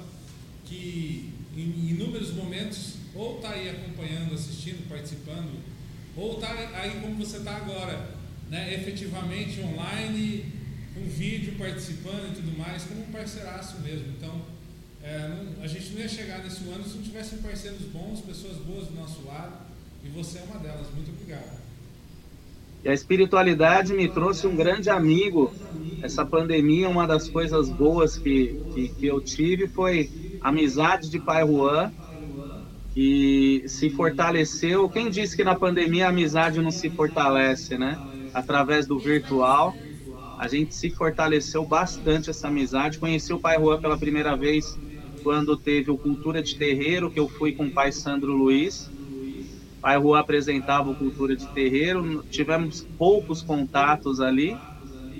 [0.64, 5.52] que em inúmeros momentos ou está aí acompanhando, assistindo, participando,
[6.16, 8.14] ou está aí como você está agora,
[8.48, 10.46] né, efetivamente online,
[10.94, 14.14] com vídeo, participando e tudo mais, como um parceiraço mesmo.
[14.16, 14.40] Então,
[15.02, 18.56] é, não- a gente não ia chegar nesse ano se não tivessem parceiros bons, pessoas
[18.58, 19.52] boas do nosso lado,
[20.04, 20.86] e você é uma delas.
[20.94, 21.60] Muito obrigado.
[22.84, 25.54] E a espiritualidade me trouxe um grande amigo.
[26.00, 31.20] Essa pandemia, uma das coisas boas que, que, que eu tive foi a amizade de
[31.20, 31.92] Pai Juan,
[32.94, 34.88] que se fortaleceu.
[34.88, 38.00] Quem disse que na pandemia a amizade não se fortalece, né?
[38.32, 39.80] Através do virtual.
[40.36, 42.98] A gente se fortaleceu bastante essa amizade.
[42.98, 44.78] Conheci o Pai Juan pela primeira vez
[45.22, 48.92] quando teve o Cultura de Terreiro, que eu fui com o Pai Sandro Luiz.
[49.80, 54.62] Pai Juan apresentava o Cultura de Terreiro, tivemos poucos contatos ali,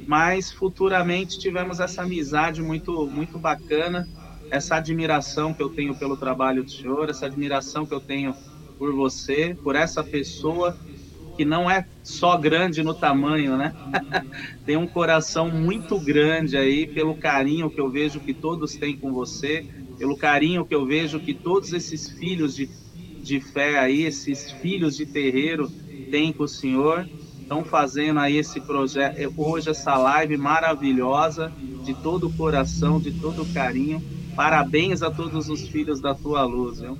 [0.06, 4.08] mas futuramente tivemos essa amizade muito, muito bacana,
[4.50, 8.36] essa admiração que eu tenho pelo trabalho do senhor, essa admiração que eu tenho
[8.78, 10.78] por você, por essa pessoa
[11.36, 13.74] que não é só grande no tamanho, né?
[14.64, 19.12] Tem um coração muito grande aí, pelo carinho que eu vejo que todos têm com
[19.12, 19.66] você,
[20.02, 22.68] pelo carinho que eu vejo que todos esses filhos de
[23.22, 25.70] de fé aí, esses filhos de terreiro
[26.10, 27.08] têm com o Senhor,
[27.40, 31.52] estão fazendo aí esse projeto, hoje essa live maravilhosa,
[31.84, 34.02] de todo o coração, de todo o carinho.
[34.34, 36.98] Parabéns a todos os filhos da tua luz, viu?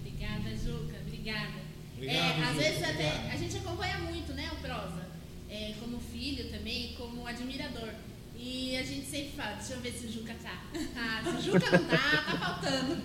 [0.00, 0.96] Obrigada, Juca.
[1.06, 1.60] Obrigada.
[1.94, 3.32] Obrigado, é, às vezes até obrigado.
[3.32, 5.06] a gente acompanha muito, né, o Prosa,
[5.50, 7.90] é, como filho também, como admirador.
[8.34, 10.62] E a gente sempre fala, deixa eu ver se o Juca tá.
[10.96, 12.96] Ah, se o Juca não tá, tá faltando.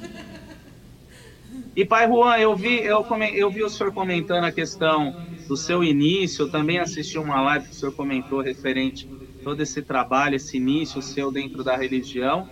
[1.76, 5.16] E Pai Juan, eu vi, eu, eu vi o senhor comentando a questão
[5.48, 9.10] do seu início, eu também assisti uma live que o senhor comentou referente
[9.40, 12.48] a todo esse trabalho, esse início seu dentro da religião.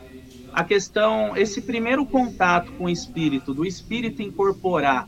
[0.52, 5.08] A questão, esse primeiro contato com o espírito, do espírito incorporar,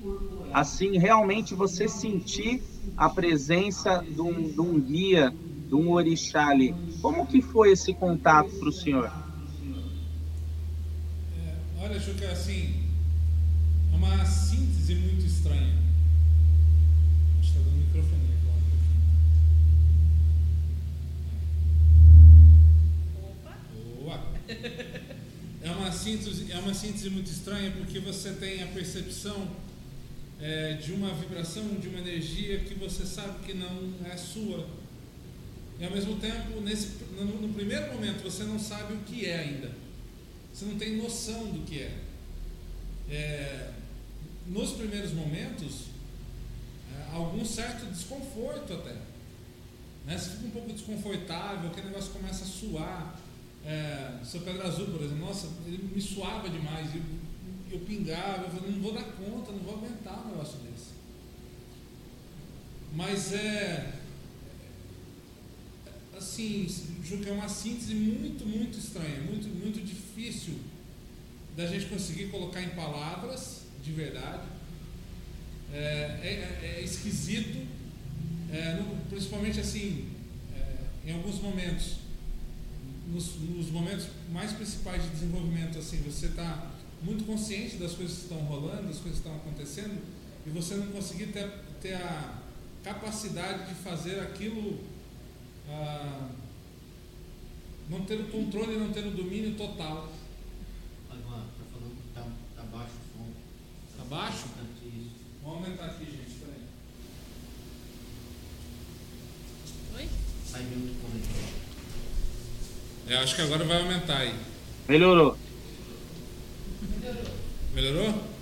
[0.54, 2.62] assim, realmente você sentir
[2.96, 5.34] a presença de um, de um guia,
[5.74, 6.76] de um orixá ali.
[7.02, 9.12] Como que foi esse contato para o senhor?
[11.36, 12.92] É, olha, Juca, assim,
[13.92, 15.74] é uma síntese muito estranha.
[17.42, 18.46] Está dando microfone aqui.
[24.00, 24.20] Boa.
[25.64, 29.48] É uma síntese, é uma síntese muito estranha porque você tem a percepção
[30.40, 34.83] é, de uma vibração, de uma energia que você sabe que não é sua.
[35.84, 39.40] E ao mesmo tempo, nesse, no, no primeiro momento, você não sabe o que é
[39.40, 39.70] ainda.
[40.54, 42.00] Você não tem noção do que é.
[43.10, 43.74] é
[44.48, 45.88] nos primeiros momentos,
[46.90, 48.94] é, algum certo desconforto até.
[50.06, 50.18] Né?
[50.18, 53.20] Você fica um pouco desconfortável, aquele negócio começa a suar.
[53.66, 56.96] É, seu Pedro Azul, por exemplo, nossa, ele me suava demais.
[56.96, 57.02] Eu,
[57.70, 60.94] eu pingava, eu não vou dar conta, não vou aguentar um negócio desse.
[62.94, 64.03] Mas é.
[66.24, 66.66] Assim,
[67.04, 70.54] Juca, é uma síntese muito, muito estranha, muito, muito difícil
[71.54, 74.48] da gente conseguir colocar em palavras de verdade.
[75.74, 75.78] É,
[76.24, 77.68] é, é esquisito,
[78.50, 80.08] é, no, principalmente assim,
[80.56, 81.98] é, em alguns momentos,
[83.12, 86.72] nos, nos, momentos mais principais de desenvolvimento, assim, você está
[87.02, 90.02] muito consciente das coisas que estão rolando, das coisas que estão acontecendo,
[90.48, 91.52] e você não conseguir ter,
[91.82, 92.42] ter a
[92.82, 94.80] capacidade de fazer aquilo,
[95.70, 96.30] ah,
[97.90, 100.12] não ter o controle, não ter o domínio total.
[101.10, 102.22] Agora, está falando que está
[102.56, 103.28] tá baixo o som.
[103.92, 104.46] Está baixo?
[104.86, 105.24] Isso.
[105.44, 106.40] Vamos aumentar aqui, gente.
[106.40, 106.62] Peraí.
[109.96, 110.10] Oi?
[110.46, 111.24] Sai junto com ele.
[113.08, 114.34] É, acho que agora vai aumentar aí.
[114.88, 115.38] Melhorou.
[117.74, 118.34] Melhorou?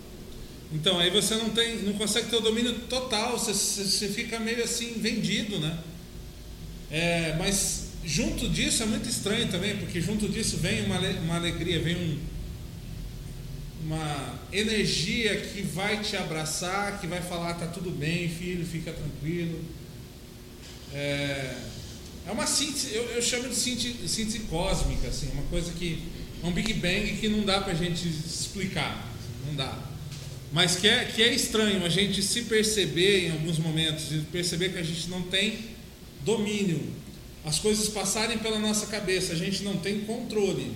[0.72, 4.64] Então, aí você não tem, não consegue ter o domínio total, você, você fica meio
[4.64, 5.78] assim vendido, né?
[6.92, 11.80] É, mas junto disso é muito estranho também, porque junto disso vem uma, uma alegria,
[11.80, 12.20] vem um,
[13.86, 19.64] uma energia que vai te abraçar, que vai falar, tá tudo bem, filho, fica tranquilo.
[20.94, 21.56] É,
[22.28, 26.04] é uma síntese, eu, eu chamo de síntese, síntese cósmica, assim, uma coisa que
[26.44, 29.10] é um Big Bang que não dá para a gente explicar,
[29.48, 29.78] não dá.
[30.52, 34.80] Mas que é, que é estranho a gente se perceber em alguns momentos, perceber que
[34.80, 35.71] a gente não tem
[36.24, 36.82] domínio,
[37.44, 40.74] as coisas passarem pela nossa cabeça, a gente não tem controle.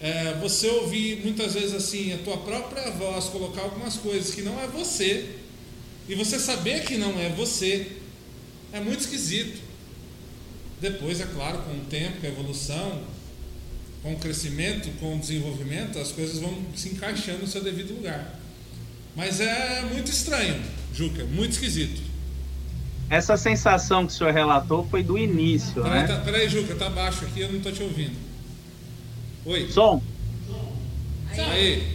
[0.00, 4.60] É, você ouvir muitas vezes assim a tua própria voz colocar algumas coisas que não
[4.60, 5.36] é você,
[6.08, 7.92] e você saber que não é você,
[8.72, 9.60] é muito esquisito.
[10.80, 13.02] Depois, é claro, com o tempo, com a evolução,
[14.02, 18.40] com o crescimento, com o desenvolvimento, as coisas vão se encaixando no seu devido lugar.
[19.14, 20.60] Mas é muito estranho,
[20.92, 22.11] Juca, muito esquisito.
[23.10, 26.06] Essa sensação que o senhor relatou foi do início, Peraí, né?
[26.06, 28.16] tá, peraí Juca, tá baixo aqui, eu não estou te ouvindo.
[29.44, 29.68] Oi.
[29.70, 30.00] Som,
[31.36, 31.86] Aí.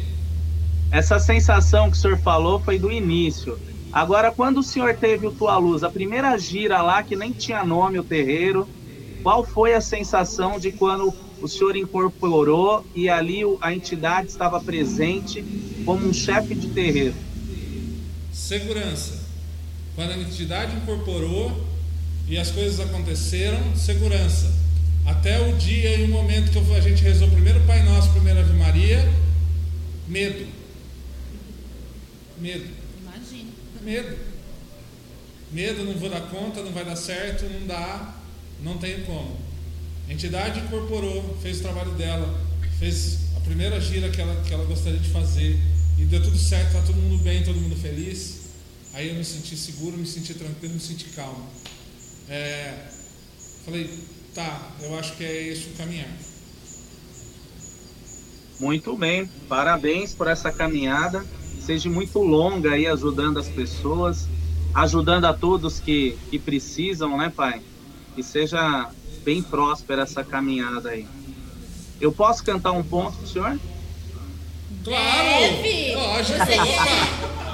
[0.91, 3.57] essa sensação que o senhor falou foi do início.
[3.91, 7.63] Agora, quando o senhor teve o Tua Luz, a primeira gira lá, que nem tinha
[7.63, 8.67] nome o terreiro,
[9.23, 15.43] qual foi a sensação de quando o senhor incorporou e ali a entidade estava presente
[15.85, 17.15] como um chefe de terreiro?
[18.31, 19.16] Segurança.
[19.97, 21.65] Quando a entidade incorporou
[22.27, 24.53] e as coisas aconteceram, segurança.
[25.03, 28.53] Até o dia e o momento que a gente rezou primeiro Pai Nosso, primeiro Ave
[28.53, 29.11] Maria,
[30.07, 30.45] medo.
[32.39, 32.65] Medo.
[33.01, 33.49] Imagina.
[33.81, 34.17] Medo.
[35.51, 38.17] Medo, não vou dar conta, não vai dar certo, não dá,
[38.61, 39.35] não tenho como.
[40.07, 42.39] A entidade incorporou, fez o trabalho dela,
[42.77, 45.57] fez a primeira gira que ela, que ela gostaria de fazer
[45.97, 48.36] e deu tudo certo, tá todo mundo bem, todo mundo feliz.
[48.97, 51.47] Aí eu me senti seguro, me senti tranquilo, me senti calmo.
[52.27, 52.73] É,
[53.63, 53.87] falei,
[54.33, 56.09] tá, eu acho que é esse o caminhar.
[58.59, 61.23] Muito bem, parabéns por essa caminhada.
[61.61, 64.27] Seja muito longa aí ajudando as pessoas,
[64.73, 67.61] ajudando a todos que, que precisam, né, Pai?
[68.15, 68.89] Que seja
[69.23, 71.05] bem próspera essa caminhada aí.
[72.01, 73.59] Eu posso cantar um ponto pro senhor?
[74.83, 75.61] Claro!
[75.61, 75.99] Filho.
[75.99, 77.46] Lógico, opa!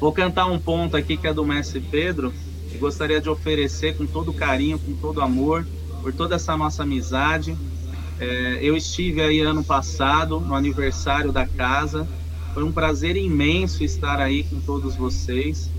[0.00, 2.32] Vou cantar um ponto aqui que é do Mestre Pedro
[2.72, 5.66] e gostaria de oferecer com todo carinho, com todo amor,
[6.00, 7.54] por toda essa nossa amizade.
[8.18, 12.08] É, eu estive aí ano passado no aniversário da casa.
[12.54, 15.70] Foi um prazer imenso estar aí com todos vocês.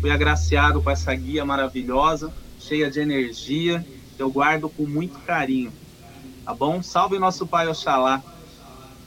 [0.00, 5.72] Fui agraciado com essa guia maravilhosa, cheia de energia, que eu guardo com muito carinho.
[6.44, 6.82] Tá bom?
[6.82, 8.22] Salve nosso Pai Oxalá.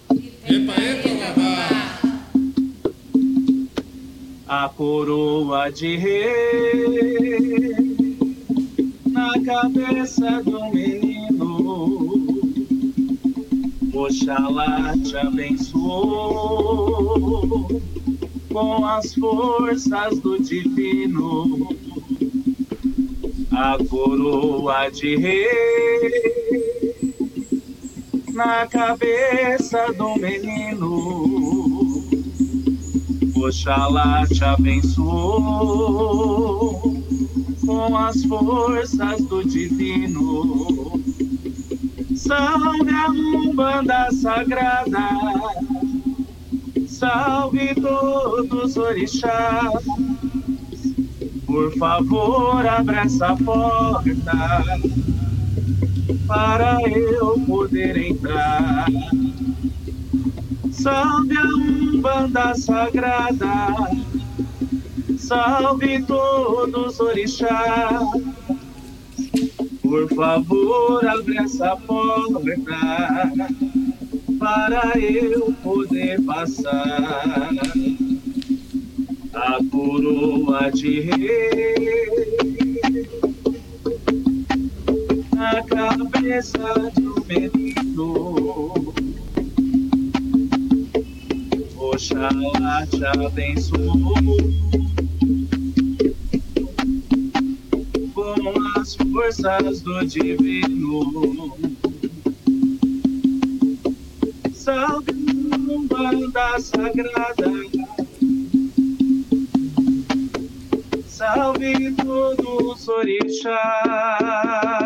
[0.09, 1.80] Epa, epa, babá!
[4.51, 6.83] A coroa de rei
[9.09, 12.11] na cabeça do menino.
[13.93, 15.81] Oxalá te abençoou
[18.51, 21.69] com as forças do divino.
[23.51, 25.47] A coroa de rei
[28.33, 31.50] na cabeça do menino.
[33.43, 35.03] Oxalá te abençoou
[37.65, 41.01] com as forças do divino.
[42.15, 45.09] Salve a Umbanda Sagrada,
[46.87, 49.83] salve todos os orixás.
[51.47, 54.63] Por favor, abra essa porta
[56.27, 58.85] para eu poder entrar.
[60.81, 63.75] Salve a Umbanda Sagrada,
[65.15, 68.01] salve todos os orixás.
[69.83, 72.39] Por favor, abre essa porta
[74.39, 77.49] para eu poder passar.
[79.33, 82.01] A coroa de rei
[85.35, 88.40] na cabeça de um menino.
[92.01, 93.77] Oxalá te abençoe
[98.15, 101.55] com as forças do divino.
[104.51, 105.13] Salve
[105.87, 107.51] banda sagrada,
[111.05, 114.80] salve todos os orixás.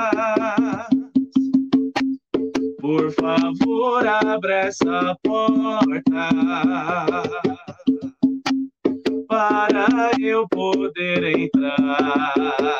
[3.26, 6.30] Favor, abra essa porta
[9.28, 12.78] para eu poder entrar.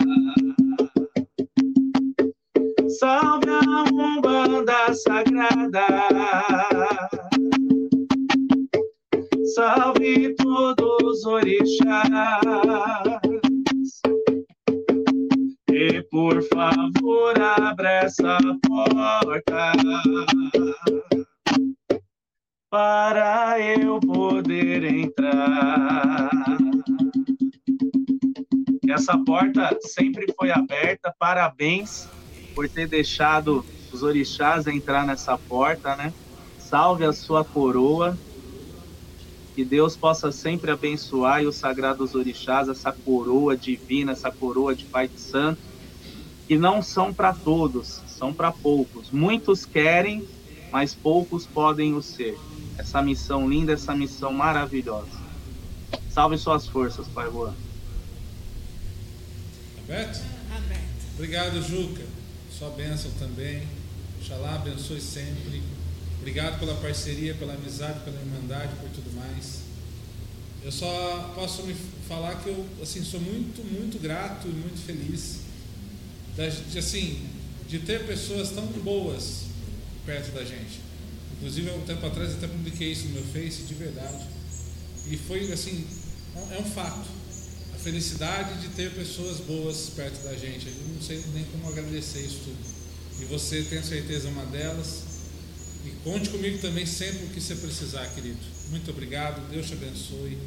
[3.00, 5.88] Salve a Umbanda Sagrada,
[9.56, 12.06] salve todos os orixás.
[16.10, 19.72] Por favor, abra essa porta
[22.70, 26.30] para eu poder entrar.
[28.90, 31.14] Essa porta sempre foi aberta.
[31.18, 32.08] Parabéns
[32.54, 36.14] por ter deixado os orixás entrar nessa porta, né?
[36.58, 38.18] Salve a sua coroa.
[39.56, 44.84] Que Deus possa sempre abençoar e os sagrados orixás, essa coroa divina, essa coroa de
[44.84, 45.62] Pai de Santo,
[46.48, 49.10] que não são para todos, são para poucos.
[49.12, 50.28] Muitos querem,
[50.72, 52.38] mas poucos podem o ser.
[52.78, 55.26] Essa missão linda, essa missão maravilhosa.
[56.12, 57.54] Salve suas forças, Pai Juan.
[59.84, 60.24] Aberto?
[61.16, 62.04] Obrigado, Juca.
[62.52, 63.64] Sua bênção também.
[64.22, 65.64] Oxalá abençoe sempre.
[66.20, 69.62] Obrigado pela parceria, pela amizade, pela irmandade, por tudo mais.
[70.64, 71.76] Eu só posso me
[72.08, 75.45] falar que eu assim sou muito, muito grato e muito feliz
[76.36, 77.30] de, assim
[77.68, 79.46] de ter pessoas tão boas
[80.06, 80.80] perto da gente.
[81.38, 84.26] Inclusive, há um tempo atrás até publiquei isso no meu Face, de verdade.
[85.10, 85.86] E foi assim,
[86.52, 87.08] é um fato.
[87.74, 90.68] A felicidade de ter pessoas boas perto da gente.
[90.68, 92.58] Eu não sei nem como agradecer isso tudo.
[93.22, 95.04] E você, tenho certeza, é uma delas.
[95.86, 98.40] E conte comigo também sempre o que você precisar, querido.
[98.70, 100.38] Muito obrigado, Deus te abençoe.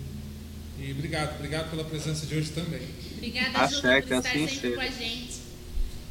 [0.80, 2.86] E obrigado, obrigado pela presença de hoje também.
[3.16, 4.74] Obrigada, que por estar assim sempre seja.
[4.74, 5.47] com a gente.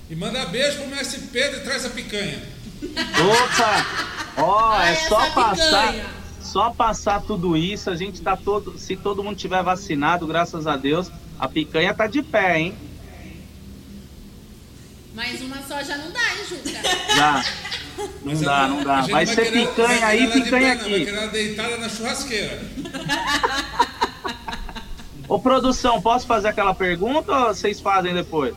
[0.10, 2.42] E manda beijo pro mestre Pedro e traz a picanha.
[2.84, 3.86] Opa!
[4.38, 6.06] Ó, Olha é só passar, picanha.
[6.42, 7.90] só passar tudo isso.
[7.90, 12.08] A gente tá todo, se todo mundo tiver vacinado, graças a Deus, a picanha tá
[12.08, 12.76] de pé, hein?
[15.14, 16.70] Mais uma só já não dá, hein, Juca?
[17.16, 17.46] Já.
[17.98, 19.02] Não Mas dá, ela- não dá.
[19.02, 21.06] Vai ser querer- picanha aí, picanha não, Vai aqui.
[21.06, 22.62] querer ela deitada na churrasqueira.
[25.28, 28.56] Ô, produção, posso fazer aquela pergunta ou vocês fazem depois?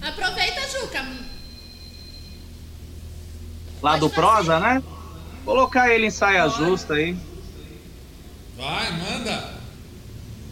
[0.00, 1.02] Aproveita, Juca.
[3.82, 4.20] Lá Pode do fazer.
[4.20, 4.82] Prosa, né?
[5.44, 7.16] Colocar ele em saia justa aí.
[8.56, 9.54] Vai, manda.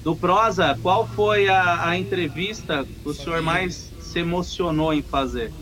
[0.03, 3.25] Do Prosa, qual foi a, a entrevista que o Sabia.
[3.25, 5.53] senhor mais se emocionou em fazer?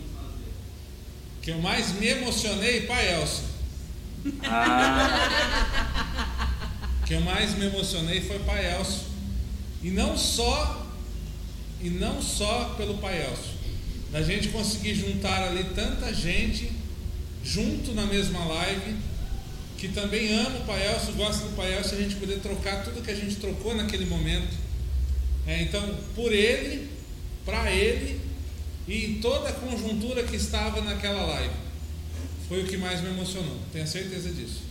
[1.41, 3.45] Que eu mais me emocionei, pai Elcio.
[4.45, 5.29] Ah,
[7.07, 9.03] que eu mais me emocionei foi Pai Elcio.
[9.83, 10.87] E não só
[11.83, 13.54] e não só pelo Pai Elcio.
[14.15, 16.71] Da gente conseguir juntar ali tanta gente
[17.43, 18.95] junto na mesma live
[19.77, 23.03] que também ama o Pai Elcio, gosta do Pai Elcio, a gente poder trocar tudo
[23.03, 24.57] que a gente trocou naquele momento.
[25.49, 25.83] É, então,
[26.15, 26.89] por ele,
[27.45, 28.21] para ele
[28.87, 31.55] e toda a conjuntura que estava naquela live.
[32.49, 34.63] Foi o que mais me emocionou, tenho certeza disso.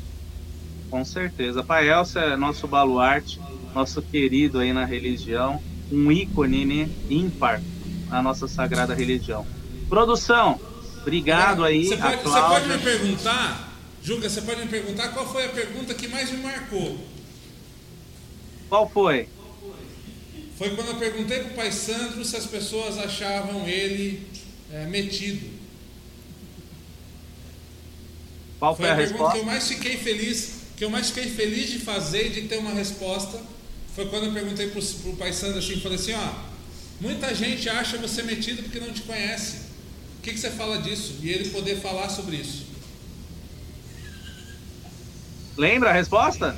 [0.89, 1.61] com certeza.
[1.61, 3.41] Pai Elcio é nosso baluarte,
[3.75, 7.61] nosso querido aí na religião, um ícone né, ímpar
[8.10, 9.45] na nossa sagrada religião.
[9.89, 10.60] Produção,
[11.01, 15.32] obrigado aí, Você a pode, você pode me perguntar, Juca, você pode me perguntar qual
[15.32, 16.97] foi a pergunta que mais me marcou?
[18.70, 19.30] Qual foi?
[20.58, 24.28] Foi quando eu perguntei para o pai Sandro se as pessoas achavam ele
[24.72, 25.49] é, metido.
[28.60, 29.38] Qual Foi foi a a pergunta que resposta?
[29.38, 32.72] eu mais fiquei feliz, que eu mais fiquei feliz de fazer e de ter uma
[32.72, 33.39] resposta.
[33.95, 36.30] Foi quando eu perguntei para o pai Sandro assim, falei assim, ó,
[36.99, 39.57] muita gente acha você metido porque não te conhece.
[40.19, 41.15] O que, que você fala disso?
[41.21, 42.65] E ele poder falar sobre isso.
[45.57, 46.55] Lembra a resposta?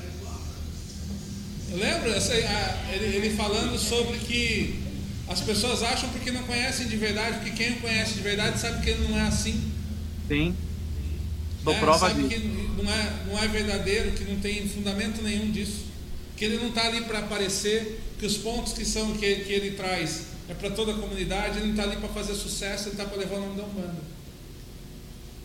[1.72, 4.80] Lembro eu sei, a- ele, ele falando sobre que
[5.28, 8.84] as pessoas acham porque não conhecem de verdade, porque quem o conhece de verdade sabe
[8.84, 9.72] que ele não é assim.
[10.28, 10.56] Sim.
[11.64, 11.80] Sou né?
[11.80, 12.30] prova sabe disso.
[12.30, 12.48] que
[12.84, 15.86] não é, não é verdadeiro, que não tem fundamento nenhum disso.
[16.38, 19.72] Que ele não está ali para aparecer, que os pontos que são que, que ele
[19.72, 23.06] traz é para toda a comunidade, ele não está ali para fazer sucesso, ele está
[23.06, 24.16] para levar o nome da Umbanda.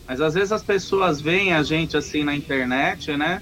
[0.07, 3.41] Mas às vezes as pessoas veem a gente assim na internet, né?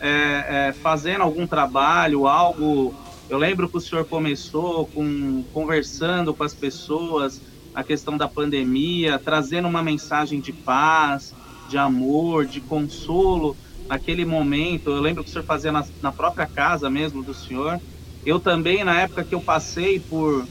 [0.00, 2.94] é, é, fazendo algum trabalho, algo.
[3.28, 7.42] Eu lembro que o senhor começou com conversando com as pessoas
[7.74, 11.34] a questão da pandemia, trazendo uma mensagem de paz,
[11.68, 14.90] de amor, de consolo naquele momento.
[14.90, 17.78] Eu lembro que o senhor fazia na, na própria casa mesmo do senhor.
[18.28, 20.46] Eu também, na época que eu passei por,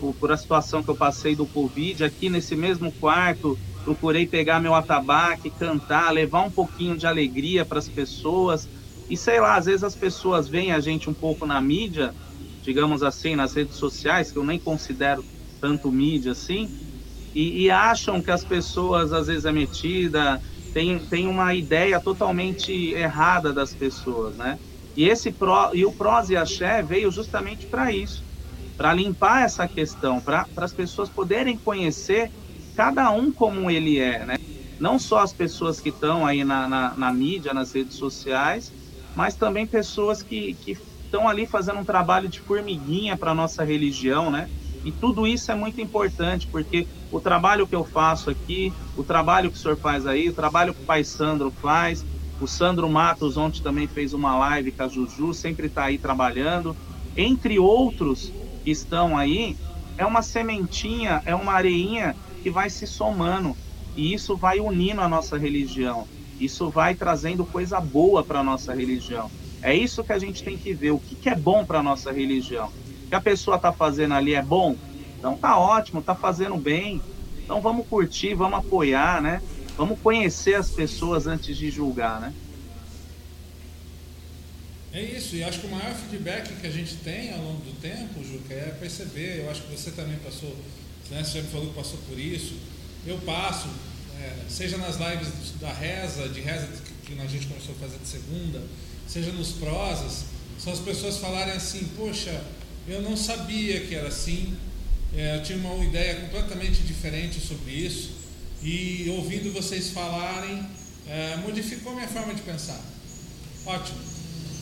[0.00, 4.58] por, por a situação que eu passei do Covid, aqui nesse mesmo quarto, procurei pegar
[4.58, 8.68] meu atabaque, cantar, levar um pouquinho de alegria para as pessoas.
[9.08, 12.16] E sei lá, às vezes as pessoas veem a gente um pouco na mídia,
[12.60, 15.24] digamos assim, nas redes sociais, que eu nem considero
[15.60, 16.68] tanto mídia assim,
[17.34, 20.40] e, e acham que as pessoas às vezes é metida,
[20.72, 24.58] tem, tem uma ideia totalmente errada das pessoas, né?
[24.96, 25.34] E esse
[25.74, 28.24] e o Prós e Axé veio justamente para isso,
[28.76, 32.32] para limpar essa questão, para as pessoas poderem conhecer
[32.74, 34.36] cada um como ele é, né?
[34.78, 38.72] Não só as pessoas que estão aí na, na, na mídia, nas redes sociais,
[39.14, 40.72] mas também pessoas que, que
[41.04, 44.48] estão ali fazendo um trabalho de formiguinha para a nossa religião, né?
[44.82, 49.50] E tudo isso é muito importante, porque o trabalho que eu faço aqui, o trabalho
[49.50, 52.06] que o senhor faz aí, o trabalho que o pai Sandro faz,
[52.40, 56.76] o Sandro Matos ontem também fez uma live com a Juju, sempre está aí trabalhando,
[57.16, 58.34] entre outros
[58.64, 59.58] que estão aí,
[59.96, 63.58] é uma sementinha, é uma areinha que vai se somando,
[63.94, 66.08] e isso vai unindo a nossa religião.
[66.38, 69.30] Isso vai trazendo coisa boa para a nossa religião.
[69.62, 71.82] É isso que a gente tem que ver, o que, que é bom para a
[71.82, 72.68] nossa religião.
[72.68, 72.72] O
[73.10, 74.76] que a pessoa está fazendo ali é bom?
[75.18, 77.04] Então tá ótimo, tá fazendo bem.
[77.44, 79.42] Então vamos curtir, vamos apoiar, né?
[79.80, 82.34] Vamos conhecer as pessoas antes de julgar, né?
[84.92, 87.80] É isso, e acho que o maior feedback que a gente tem ao longo do
[87.80, 89.38] tempo, Juca, é perceber.
[89.38, 90.54] Eu acho que você também passou,
[91.10, 91.24] né?
[91.24, 92.56] Você já me falou que passou por isso.
[93.06, 93.68] Eu passo,
[94.20, 96.68] é, seja nas lives da reza, de reza
[97.06, 98.62] que a gente começou a fazer de segunda,
[99.08, 100.26] seja nos prosas,
[100.58, 102.38] são as pessoas falarem assim, poxa,
[102.86, 104.54] eu não sabia que era assim,
[105.16, 108.19] é, eu tinha uma ideia completamente diferente sobre isso,
[108.62, 110.66] e ouvindo vocês falarem,
[111.08, 112.80] é, modificou minha forma de pensar.
[113.66, 113.98] Ótimo.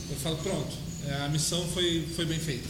[0.09, 0.75] Eu falo, pronto,
[1.07, 2.67] é, a missão foi, foi bem feita.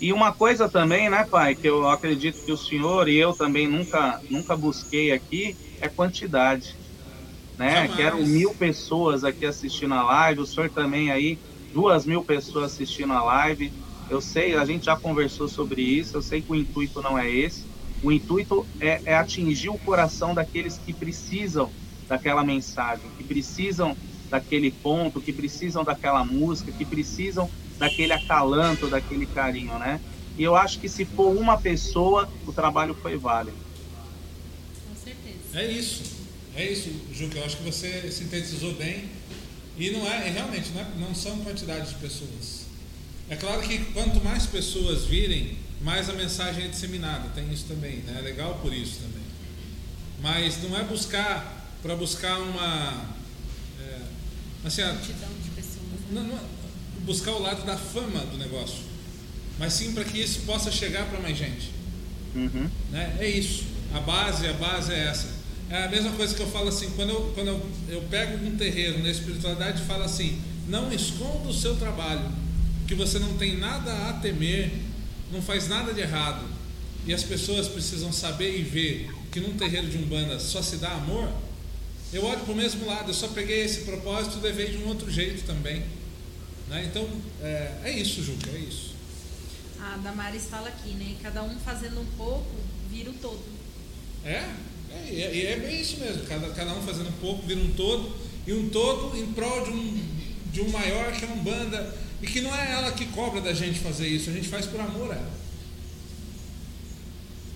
[0.00, 3.66] E uma coisa também, né, pai, que eu acredito que o senhor e eu também
[3.66, 6.74] nunca, nunca busquei aqui, é quantidade.
[7.56, 7.72] Né?
[7.72, 7.96] Jamais.
[7.96, 11.38] Quero mil pessoas aqui assistindo a live, o senhor também aí,
[11.72, 13.72] duas mil pessoas assistindo a live.
[14.10, 17.30] Eu sei, a gente já conversou sobre isso, eu sei que o intuito não é
[17.30, 17.64] esse.
[18.06, 21.68] O intuito é, é atingir o coração daqueles que precisam
[22.06, 23.96] daquela mensagem, que precisam
[24.30, 27.50] daquele ponto, que precisam daquela música, que precisam
[27.80, 30.00] daquele acalanto, daquele carinho, né?
[30.38, 33.56] E eu acho que se for uma pessoa, o trabalho foi válido.
[34.88, 35.58] Com certeza.
[35.58, 36.04] É isso,
[36.54, 37.38] é isso, Juca.
[37.38, 39.06] Eu acho que você sintetizou bem.
[39.76, 42.66] E não é, realmente, não, é, não são quantidades de pessoas.
[43.28, 47.28] É claro que quanto mais pessoas virem, mais a mensagem é disseminada.
[47.34, 48.16] Tem isso também, né?
[48.18, 49.24] É legal por isso também.
[50.20, 53.04] Mas não é buscar para buscar uma
[53.80, 53.98] é,
[54.64, 55.84] assim, a- Multidão de pessoas.
[56.10, 56.40] não, não é
[57.04, 58.78] buscar o lado da fama do negócio,
[59.58, 61.70] mas sim para que isso possa chegar para mais gente.
[62.34, 62.68] Uhum.
[62.90, 63.16] Né?
[63.20, 63.64] É isso.
[63.94, 65.28] A base, a base é essa.
[65.70, 68.56] É a mesma coisa que eu falo assim, quando eu, quando eu, eu pego um
[68.56, 72.28] terreiro na espiritualidade e falo assim, não esconda o seu trabalho,
[72.86, 74.72] que você não tem nada a temer,
[75.32, 76.44] não faz nada de errado.
[77.06, 80.92] E as pessoas precisam saber e ver que num terreiro de Umbanda só se dá
[80.92, 81.30] amor.
[82.12, 84.88] Eu olho para o mesmo lado, eu só peguei esse propósito e levei de um
[84.88, 85.84] outro jeito também.
[86.68, 86.84] Né?
[86.90, 87.08] Então,
[87.42, 88.94] é, é isso, Juca, é isso.
[89.80, 91.16] A Damares fala aqui, né?
[91.22, 92.50] Cada um fazendo um pouco,
[92.90, 93.44] vira o todo.
[94.24, 94.42] É,
[94.90, 96.24] é, e é, é bem isso mesmo.
[96.26, 98.16] Cada, cada um fazendo um pouco, vira um todo,
[98.46, 100.02] e um todo em prol de um,
[100.52, 101.94] de um maior que é um banda.
[102.26, 104.80] E que não é ela que cobra da gente fazer isso, a gente faz por
[104.80, 105.30] amor a ela.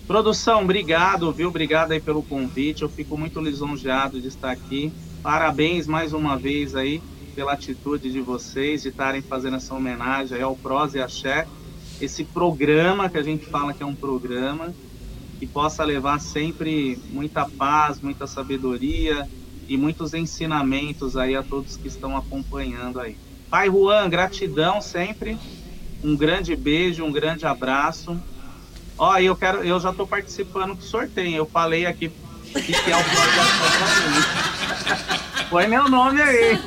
[0.06, 1.48] Produção, obrigado, viu?
[1.48, 2.82] Obrigado aí pelo convite.
[2.82, 4.92] Eu fico muito lisonjeado de estar aqui.
[5.24, 7.02] Parabéns mais uma vez aí
[7.34, 11.48] pela atitude de vocês de estarem fazendo essa homenagem aí ao Prós e Axé.
[12.01, 14.72] Esse programa que a gente fala que é um programa
[15.40, 19.28] que possa levar sempre muita paz, muita sabedoria
[19.68, 23.16] e muitos ensinamentos aí a todos que estão acompanhando aí.
[23.51, 25.36] Pai Juan, gratidão sempre.
[26.02, 28.18] Um grande beijo, um grande abraço.
[28.97, 31.36] Ó, eu quero, eu já estou participando do sorteio.
[31.36, 32.10] Eu falei aqui
[32.52, 33.01] que é o.
[35.51, 36.59] Põe meu nome aí.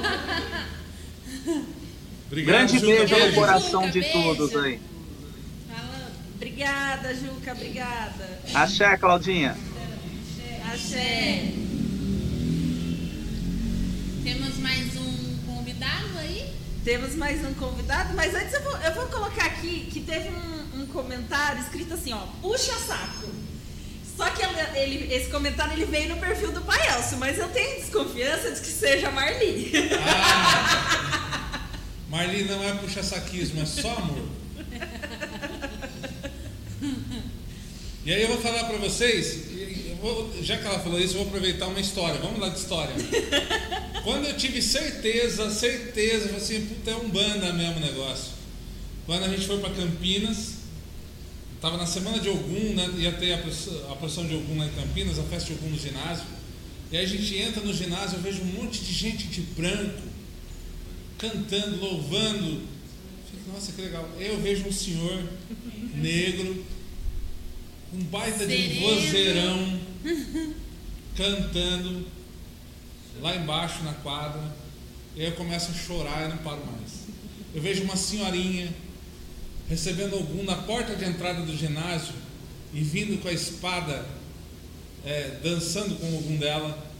[2.27, 4.23] Obrigado, Grande Juca, beijo no coração de Beijo.
[4.23, 4.81] todos aí.
[6.35, 8.39] Obrigada, Juca, obrigada.
[8.53, 9.55] Axé, Claudinha.
[10.71, 11.62] Axé.
[16.83, 20.81] Temos mais um convidado, mas antes eu vou, eu vou colocar aqui que teve um,
[20.81, 23.29] um comentário escrito assim, ó, puxa saco.
[24.17, 24.43] Só que
[24.77, 28.59] ele, esse comentário ele veio no perfil do Pai Elcio, mas eu tenho desconfiança de
[28.59, 29.71] que seja Marli.
[30.05, 31.61] Ah,
[32.09, 34.27] Marli não é puxa-saquismo, é só amor.
[38.05, 39.52] E aí eu vou falar pra vocês,
[40.41, 42.19] já que ela falou isso, eu vou aproveitar uma história.
[42.19, 42.93] Vamos lá de história.
[44.03, 48.33] Quando eu tive certeza, certeza, eu falei assim, puta, é um banda mesmo o negócio.
[49.05, 50.55] Quando a gente foi pra Campinas,
[51.61, 55.19] tava na semana de Ogum, né, ia ter a procissão de Ogum lá em Campinas,
[55.19, 56.25] a festa de Ogum no ginásio.
[56.91, 60.01] E aí a gente entra no ginásio, eu vejo um monte de gente de branco,
[61.17, 62.61] cantando, louvando.
[63.31, 64.07] Fico, Nossa, que legal.
[64.19, 65.23] Eu vejo um senhor
[65.95, 66.65] negro,
[67.93, 68.81] um baita de Sereno.
[68.81, 69.79] vozeirão,
[71.15, 72.07] cantando
[73.21, 74.41] lá embaixo na quadra.
[75.15, 77.03] E aí eu começo a chorar e não paro mais.
[77.53, 78.73] Eu vejo uma senhorinha
[79.69, 82.15] recebendo algum na porta de entrada do ginásio
[82.73, 84.05] e vindo com a espada,
[85.05, 86.91] é, dançando com algum dela.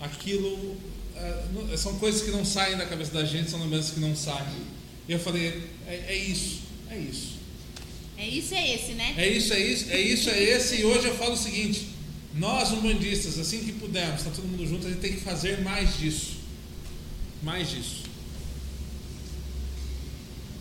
[0.00, 0.76] Aquilo
[1.16, 4.74] é, são coisas que não saem da cabeça da gente, são lembranças que não saem.
[5.08, 7.33] E eu falei, é, é isso, é isso.
[8.16, 9.14] É isso, é esse, né?
[9.16, 10.76] É isso, é isso, é isso, é esse.
[10.76, 11.88] E hoje eu falo o seguinte:
[12.34, 15.98] nós, umbandistas, assim que pudermos, está todo mundo junto, a gente tem que fazer mais
[15.98, 16.36] disso.
[17.42, 18.04] Mais disso.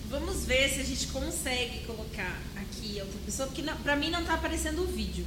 [0.09, 4.35] Vamos ver se a gente consegue colocar aqui outra pessoa, porque pra mim não tá
[4.35, 5.25] aparecendo o vídeo.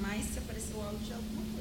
[0.00, 1.57] Mas se aparecer o áudio é alguma coisa.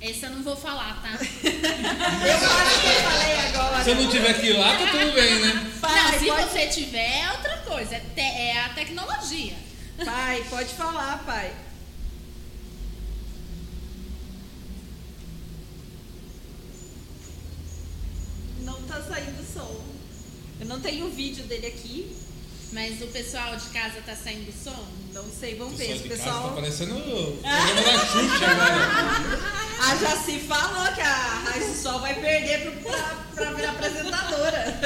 [0.00, 1.08] Esse eu não vou falar, tá?
[1.18, 3.84] Eu acho que eu falei agora.
[3.84, 5.72] Se eu não tiver que ir lá, tá tudo bem, né?
[5.80, 6.50] Pai, não, se pode...
[6.50, 7.96] você tiver, é outra coisa.
[7.96, 9.54] É, te- é a tecnologia.
[10.04, 11.52] pai, pode falar, pai.
[18.62, 19.80] Não tá saindo som.
[20.60, 22.16] Eu não tenho o vídeo dele aqui.
[22.72, 24.84] Mas o pessoal de casa tá saindo som?
[25.14, 25.86] Não sei, vamos O ver.
[25.86, 26.48] pessoal O de casa pessoal.
[26.50, 29.67] tá parecendo o programa da Xuxa agora.
[29.80, 34.80] A Jaci falou que a Raiz do Sol vai perder pro, pra, pra virar apresentadora.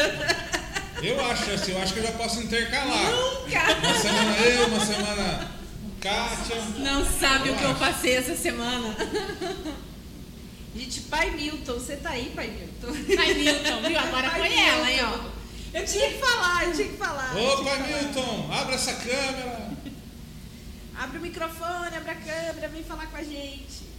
[1.02, 3.10] Eu acho assim, eu acho que eu já posso intercalar.
[3.10, 3.60] Nunca!
[3.82, 5.51] Uma semana eu, uma semana
[6.01, 6.56] Kátia.
[6.78, 8.97] Não sabe o que eu passei essa semana.
[10.74, 13.16] Gente, pai Milton, você tá aí, pai Milton?
[13.16, 13.98] Pai Milton, viu?
[13.98, 15.10] Agora Pai foi ela, hein, ó.
[15.10, 15.31] Milton.
[15.74, 17.36] Eu tinha que falar, eu tinha que falar.
[17.36, 17.82] eu Ô, pai.
[17.82, 19.70] Milton, abra essa câmera.
[20.98, 23.91] Abre o microfone, abre a câmera, vem falar com a gente.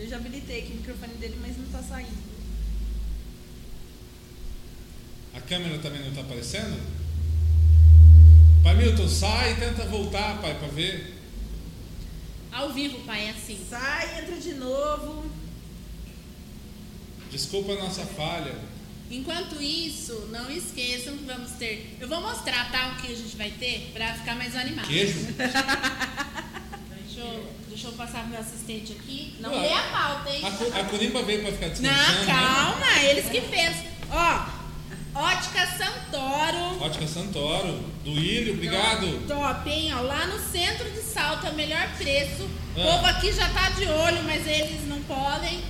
[0.00, 2.30] Eu já habilitei aqui o microfone dele, mas não tá saindo.
[5.34, 6.80] A câmera também não tá aparecendo?
[8.62, 11.16] Pai Milton, sai e tenta voltar, pai, pra ver.
[12.50, 13.62] Ao vivo, pai, é assim.
[13.68, 15.30] Sai, entra de novo.
[17.30, 18.54] Desculpa a nossa falha.
[19.10, 21.98] Enquanto isso, não esqueçam que vamos ter.
[22.00, 22.92] Eu vou mostrar, tá?
[22.92, 24.88] O que a gente vai ter pra ficar mais animado.
[24.88, 25.26] Queijo?
[27.20, 29.34] Eu, deixa eu passar pro meu assistente aqui.
[29.40, 30.42] Não Ué, lê a pauta, hein?
[30.44, 32.26] A, a Curimba veio pra ficar descansando, Não, né?
[32.26, 33.76] calma, eles que fez.
[34.10, 34.60] Ó,
[35.12, 36.84] Ótica Santoro.
[36.84, 39.26] Ótica Santoro, do Ilho, obrigado.
[39.26, 39.92] Top, hein?
[39.94, 42.42] Ó, lá no centro de Salto é o melhor preço.
[42.76, 42.84] O Ah.
[42.92, 45.62] povo aqui já tá de olho, mas eles não podem.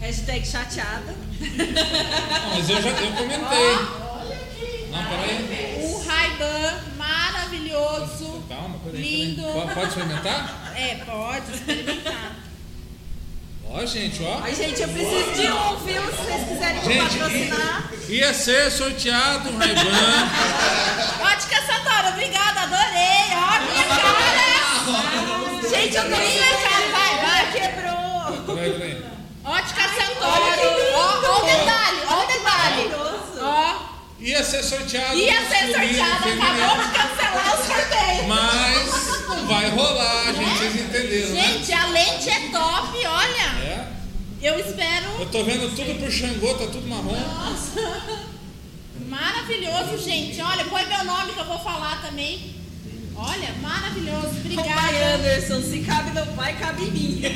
[0.00, 1.14] Hashtag chateada.
[1.40, 3.74] Não, mas eu já eu comentei.
[4.90, 5.84] Não, peraí.
[5.84, 8.39] Um Ray-Ban maravilhoso.
[8.50, 9.00] Calma, peraí.
[9.00, 9.42] Lindo.
[9.74, 10.72] Pode experimentar?
[10.74, 12.34] É, pode experimentar.
[13.72, 14.40] Ó, gente, ó.
[14.42, 16.02] Ai, gente, eu preciso de um, viu?
[16.02, 17.90] Se vocês quiserem me patrocinar.
[18.08, 19.82] Ia ser sorteado um Ray-Ban.
[21.32, 23.30] Ótica é Santoro, obrigada, adorei.
[23.36, 24.50] Ó, minha cara.
[25.70, 26.86] gente, eu tô minha cara.
[26.90, 28.56] Vai, vai, quebrou.
[28.56, 29.04] Peraí.
[29.44, 30.42] Ótica Santoro.
[30.92, 32.90] Ó, ó o detalhe, ó o detalhe.
[33.40, 33.89] Ó.
[34.20, 35.16] Ia ser sorteado.
[35.16, 38.28] Ia ser sorteado, acabou de cancelar o sorteio.
[38.28, 40.58] Mas não vai rolar, gente.
[40.58, 41.42] Vocês entenderam, né?
[41.42, 43.48] Gente, a lente é top, olha.
[43.64, 43.86] É.
[44.42, 45.06] Eu espero.
[45.18, 47.18] Eu tô vendo tudo por Xangô, tá tudo marrom.
[47.18, 47.80] Nossa.
[49.08, 50.40] Maravilhoso, gente.
[50.40, 52.54] Olha, põe meu nome que eu vou falar também.
[53.16, 54.28] Olha, maravilhoso.
[54.28, 55.14] O pai Obrigada.
[55.14, 57.22] Anderson, se cabe no pai, cabe em mim.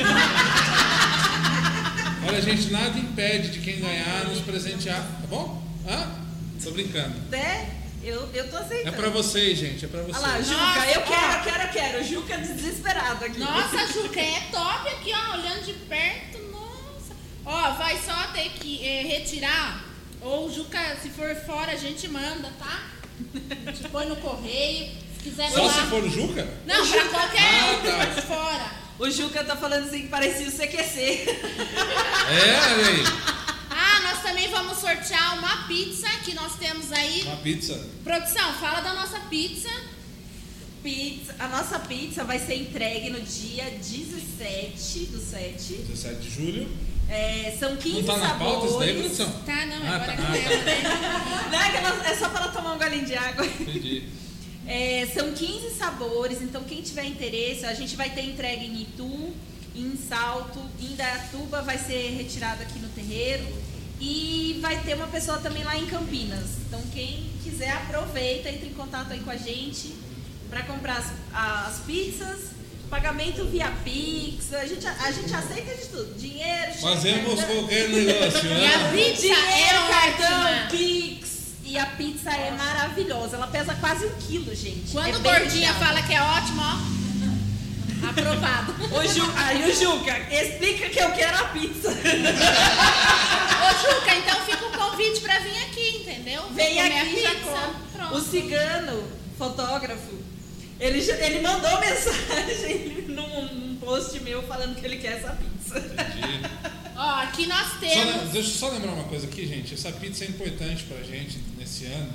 [2.27, 5.63] Olha, gente, nada impede de quem ganhar nos presentear, tá bom?
[5.87, 6.24] Hã?
[6.65, 7.15] Tô brincando.
[7.31, 7.71] Né?
[8.03, 8.97] Eu, eu tô É aceitando.
[8.97, 10.17] pra vocês, gente, é pra vocês.
[10.19, 11.33] Olha lá, Juca, Nossa, eu quero, ó.
[11.37, 12.05] eu quero, eu quero.
[12.05, 13.39] Juca desesperado aqui.
[13.39, 15.35] Nossa, Juca, é top aqui, ó.
[15.39, 16.39] Olhando de perto.
[16.53, 17.15] Nossa.
[17.47, 19.85] Ó, vai só ter que eh, retirar.
[20.21, 22.83] Ou Juca, se for fora, a gente manda, tá?
[23.67, 24.91] A gente põe no correio.
[25.17, 26.47] Se quiser Só se for o Juca?
[26.67, 28.23] Não, pra qualquer Ah, tá.
[28.23, 28.71] fora.
[28.99, 31.01] O Juca tá falando assim que parecia o CQC.
[31.01, 33.05] É, olha aí.
[34.05, 37.23] Ah, nós também vamos sortear uma pizza que nós temos aí.
[37.23, 37.81] Uma pizza.
[38.03, 39.71] Produção, fala da nossa pizza.
[40.83, 45.75] Pizza, a nossa pizza vai ser entregue no dia 17 do 7.
[45.89, 46.69] 17 de julho.
[47.09, 49.17] É, são 15 Não tá na pauta isso daí, sabores.
[49.17, 49.43] produção?
[49.45, 50.13] Tá, não, Ah, agora tá.
[50.13, 50.83] é com ela, né?
[51.51, 53.47] Não é, que é só para ela tomar um golinho de água.
[53.47, 54.09] Entendi.
[54.67, 59.35] É, são 15 sabores, então quem tiver interesse, a gente vai ter entregue em Itu,
[59.77, 63.45] em Salto, em Dayatuba, vai ser retirado aqui no terreiro.
[64.01, 66.45] E vai ter uma pessoa também lá em Campinas.
[66.67, 69.95] Então quem quiser aproveita, entre em contato aí com a gente
[70.51, 72.55] para comprar as, as pizzas.
[72.91, 76.15] Pagamento via Pix, a gente, a gente aceita de tudo.
[76.19, 77.57] Dinheiro, cheque, Fazemos cartão.
[77.57, 78.93] qualquer negócio, E a né?
[78.93, 80.67] pizza Dinheiro, é cartão, ótima.
[80.71, 81.29] Pix.
[81.65, 83.37] E a pizza é maravilhosa.
[83.37, 84.93] Ela pesa quase um quilo, gente.
[84.93, 87.04] Quando é o bem gordinha fala que é ótimo, ó.
[88.03, 88.75] Aprovado.
[88.95, 91.89] Ô, Ju, aí o Juca, explica que eu quero a pizza.
[91.89, 96.43] Ô, Juca, então fica o convite pra vir aqui, entendeu?
[96.53, 97.35] Vem aqui e já.
[97.93, 98.15] Pronto.
[98.17, 99.09] O cigano,
[99.39, 100.19] fotógrafo,
[100.79, 105.79] ele, ele mandou mensagem num, num post meu falando que ele quer essa pizza.
[105.79, 106.41] Entendi.
[106.97, 108.15] Ó, aqui nós Só, temos.
[108.23, 109.75] le- deixa eu só lembrar uma coisa aqui, gente.
[109.75, 112.13] Essa pizza é importante pra gente nesse ano,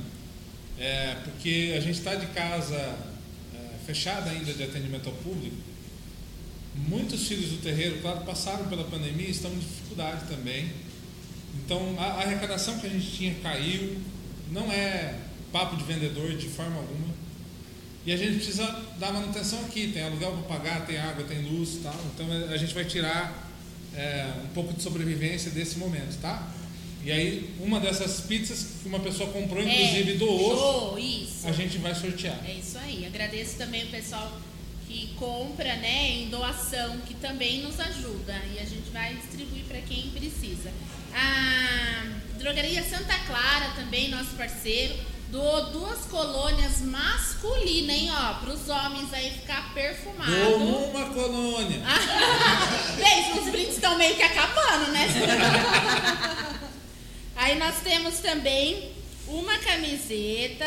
[0.78, 5.58] é, porque a gente está de casa é, fechada ainda de atendimento ao público.
[6.88, 10.72] Muitos filhos do terreiro, claro, passaram pela pandemia e estão em dificuldade também.
[11.64, 13.98] Então, a, arrecadação que a gente tinha caiu,
[14.52, 15.16] não é
[15.52, 17.14] papo de vendedor de forma alguma.
[18.06, 18.66] E a gente precisa
[18.98, 21.96] dar manutenção aqui, tem aluguel para pagar, tem água, tem luz e tal.
[22.14, 23.50] Então a gente vai tirar
[23.96, 26.48] é, um pouco de sobrevivência desse momento, tá?
[27.04, 31.78] E aí, uma dessas pizzas que uma pessoa comprou, inclusive é, doou, Show, a gente
[31.78, 32.38] vai sortear.
[32.46, 33.06] É isso aí.
[33.06, 34.40] Agradeço também o pessoal
[34.90, 38.34] que compra, né, em doação, que também nos ajuda.
[38.52, 40.72] E a gente vai distribuir para quem precisa.
[41.14, 42.06] A
[42.40, 44.96] Drogaria Santa Clara, também, nosso parceiro,
[45.30, 50.32] doou duas colônias masculinas, hein, ó, para os homens aí ficar perfumado.
[50.32, 51.82] Doou uma colônia.
[52.98, 55.08] Bem, os brindes estão meio que acabando, né?
[57.36, 58.92] Aí nós temos também
[59.28, 60.66] uma camiseta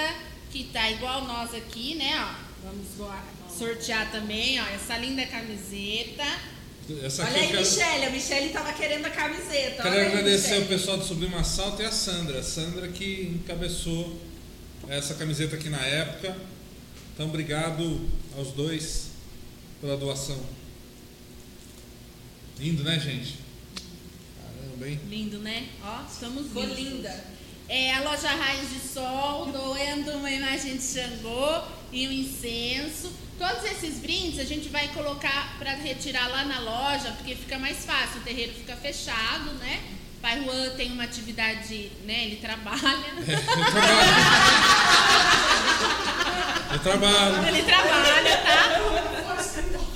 [0.51, 2.19] que tá igual nós aqui, né?
[2.19, 3.25] Ó, vamos doar-
[3.63, 6.25] sortear também, ó, essa linda camiseta.
[7.05, 8.05] Essa Olha aí, quero, Michelle.
[8.07, 9.83] A Michelle tava querendo a camiseta.
[9.83, 10.65] quero Olha aí, agradecer Michele.
[10.65, 12.41] o pessoal do Sublime Assalto e a Sandra.
[12.41, 14.21] A Sandra que encabeçou
[14.89, 16.37] essa camiseta aqui na época.
[17.15, 19.11] Então, obrigado aos dois
[19.81, 20.41] pela doação.
[22.59, 23.39] Lindo, né, gente?
[24.41, 25.01] Caramba, hein?
[25.09, 25.69] Lindo, né?
[25.85, 27.25] Ó, estamos Ficou linda.
[27.69, 31.63] É a loja Raios de Sol, doando uma imagem de Xangô
[31.93, 33.13] e um incenso.
[33.39, 37.85] Todos esses brindes a gente vai colocar para retirar lá na loja, porque fica mais
[37.85, 39.81] fácil, o terreiro fica fechado, né?
[40.21, 42.27] Pai Juan tem uma atividade, né?
[42.27, 42.79] Ele trabalha.
[46.73, 47.49] Eu trabalho.
[47.49, 48.81] Ele trabalha, tá?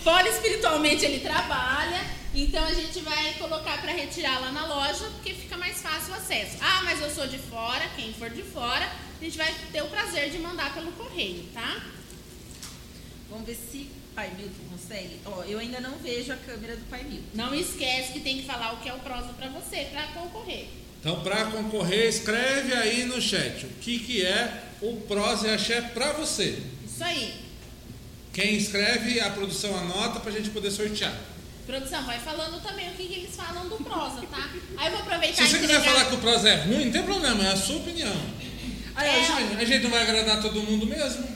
[0.03, 2.16] Fora espiritualmente ele trabalha.
[2.39, 6.17] Então a gente vai colocar para retirar lá na loja, porque fica mais fácil o
[6.17, 6.59] acesso.
[6.61, 9.87] Ah, mas eu sou de fora, quem for de fora, a gente vai ter o
[9.87, 11.83] prazer de mandar pelo correio, tá?
[13.31, 15.19] Vamos ver se Pai Milton consegue.
[15.25, 17.29] Ó, eu ainda não vejo a câmera do Pai Milton.
[17.33, 20.69] Não esquece que tem que falar o que é o prosa para você, para concorrer.
[21.01, 25.81] Então, para concorrer, escreve aí no chat o que, que é o Prosa e Axé
[25.81, 26.63] para você.
[26.85, 27.35] Isso aí.
[28.33, 31.17] Quem escreve, a produção anota para a gente poder sortear.
[31.67, 34.49] Produção, vai falando também o que, que eles falam do prosa, tá?
[34.77, 36.93] Aí eu vou aproveitar Se você quiser entregar- falar que o prosa é ruim, não
[36.93, 38.15] tem problema, é a sua opinião.
[38.97, 39.57] Olha, É.
[39.61, 41.27] A gente não vai agradar todo mundo mesmo.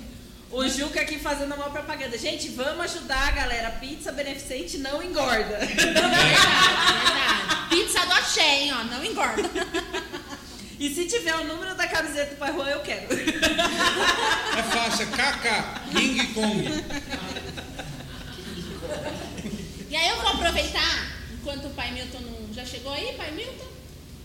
[0.53, 2.17] o Juca aqui fazendo uma propaganda.
[2.17, 3.71] Gente, vamos ajudar, galera.
[3.73, 5.59] Pizza beneficente não engorda.
[5.59, 7.69] Verdade, verdade.
[7.71, 9.49] Pizza do axé, hein, ó, não engorda.
[10.79, 13.07] E se tiver o número da camiseta do Pai Juan, eu quero.
[13.13, 16.65] É faixa KK, King Kong.
[19.91, 22.55] E aí eu vou aproveitar, enquanto o pai Milton não.
[22.55, 23.67] Já chegou aí, pai Milton?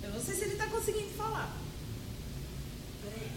[0.04, 1.58] Eu não sei se ele tá conseguindo falar.
[3.04, 3.32] Peraí.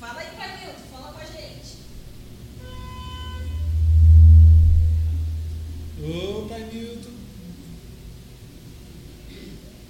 [0.00, 1.76] Fala aí, Pai Milton, fala com a gente.
[6.02, 7.10] Ô, pai Milton.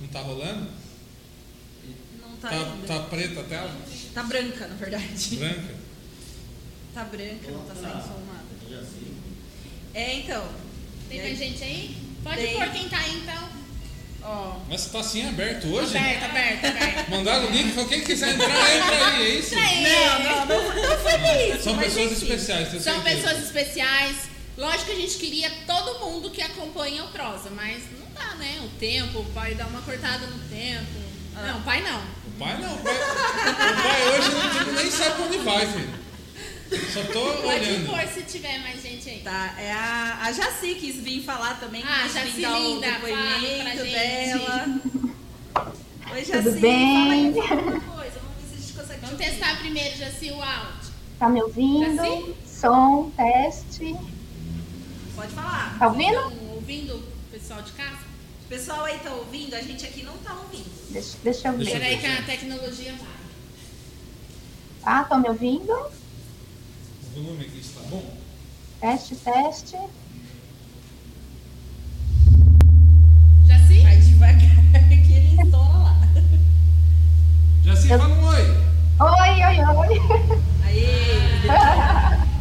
[0.00, 0.70] Não tá rolando?
[2.20, 2.86] Não tá, Tá, ainda.
[2.88, 3.80] tá preta a tela?
[4.12, 5.36] Tá branca, na verdade.
[5.36, 5.74] Branca?
[6.92, 8.42] Tá branca, não tá sendo somada.
[9.94, 10.44] É, então.
[11.08, 11.96] Tem mais gente aí?
[12.22, 12.56] Pode Tem.
[12.56, 13.48] pôr quem tá aí então.
[14.24, 14.56] Ó.
[14.68, 15.96] Mas tá assim aberto hoje?
[15.96, 17.10] Aberto, aberto, aberto.
[17.10, 19.54] Mandaram o link e falou: quem quiser entrar, entra aí, é isso?
[19.58, 19.82] Aí.
[19.82, 21.64] Não, não, não, não foi isso.
[21.64, 22.22] São mas pessoas enfim.
[22.24, 23.16] especiais, tenho São certeza.
[23.16, 24.16] pessoas especiais.
[24.56, 28.60] Lógico que a gente queria todo mundo que acompanha o Prosa, mas não dá, né?
[28.64, 31.00] O tempo, o pai dá uma cortada no tempo.
[31.34, 31.98] Não, o pai não.
[31.98, 35.66] O pai não, o pai, o pai hoje não, tipo, nem sabe pra onde vai,
[35.66, 35.94] filho.
[36.92, 37.90] Só tô Pode olhando.
[37.90, 39.20] pôr se tiver mais gente aí.
[39.20, 41.82] Tá, é a, a Jaci quis vir falar também.
[41.86, 43.90] Ah, Jaci linda, fala pra gente.
[43.92, 44.80] dela.
[46.12, 46.32] Oi, Jaci.
[46.42, 47.34] Tudo bem?
[47.34, 49.38] Fala aí alguma coisa, vamos ver se a gente consegue Vamos te ouvir.
[49.38, 50.92] testar primeiro, Jaci, o áudio.
[51.18, 52.00] Tá me ouvindo?
[52.00, 52.34] Assim?
[52.46, 53.96] Som, teste.
[55.14, 55.76] Pode falar.
[55.78, 56.18] Tá ouvindo?
[56.18, 57.98] Estão ouvindo o pessoal de casa?
[58.44, 60.70] O pessoal aí tá ouvindo, a gente aqui não tá ouvindo.
[60.90, 61.66] Deixa, deixa eu ver.
[61.66, 63.12] eu Peraí que a tecnologia vai.
[64.82, 65.72] Tá, estão me ouvindo?
[67.14, 68.02] O volume aqui está bom?
[68.80, 69.76] Teste, teste.
[73.46, 73.80] Jaci?
[73.80, 76.00] Vai devagar que ele lá.
[77.64, 78.42] Já se fala um oi.
[79.00, 80.00] Oi, oi, oi.
[80.64, 80.86] Aí.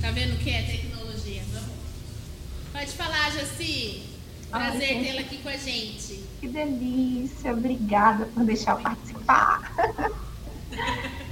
[0.00, 1.42] Tá vendo o que é tecnologia?
[2.72, 4.02] Pode falar, Jaci.
[4.50, 6.24] Prazer tê-la aqui com a gente.
[6.40, 7.52] Que delícia.
[7.52, 9.72] Obrigada por deixar eu participar.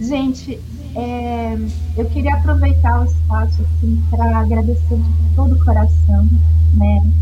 [0.00, 0.58] Gente,
[0.96, 1.56] é,
[1.96, 6.28] eu queria aproveitar o espaço aqui para agradecer de todo o coração,
[6.74, 7.12] né?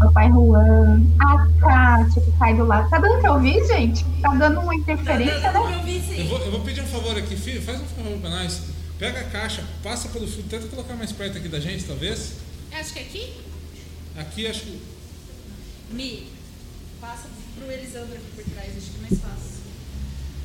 [0.00, 2.90] Ao pai Juan, a Kátia que cai do lado.
[2.90, 4.04] Tá dando pra ouvir, gente?
[4.20, 6.02] Tá dando uma interferência, Não, né?
[6.18, 7.62] eu vou, eu vou pedir um favor aqui, filho.
[7.62, 8.60] Faz um favor pra nós.
[8.98, 12.34] Pega a caixa, passa pelo fio, tenta colocar mais perto aqui da gente, talvez.
[12.72, 13.32] Acho que aqui?
[14.18, 14.80] Aqui acho que.
[15.90, 16.26] Mi,
[17.00, 19.45] passa pro Elisandro aqui por trás, acho que é mais fácil.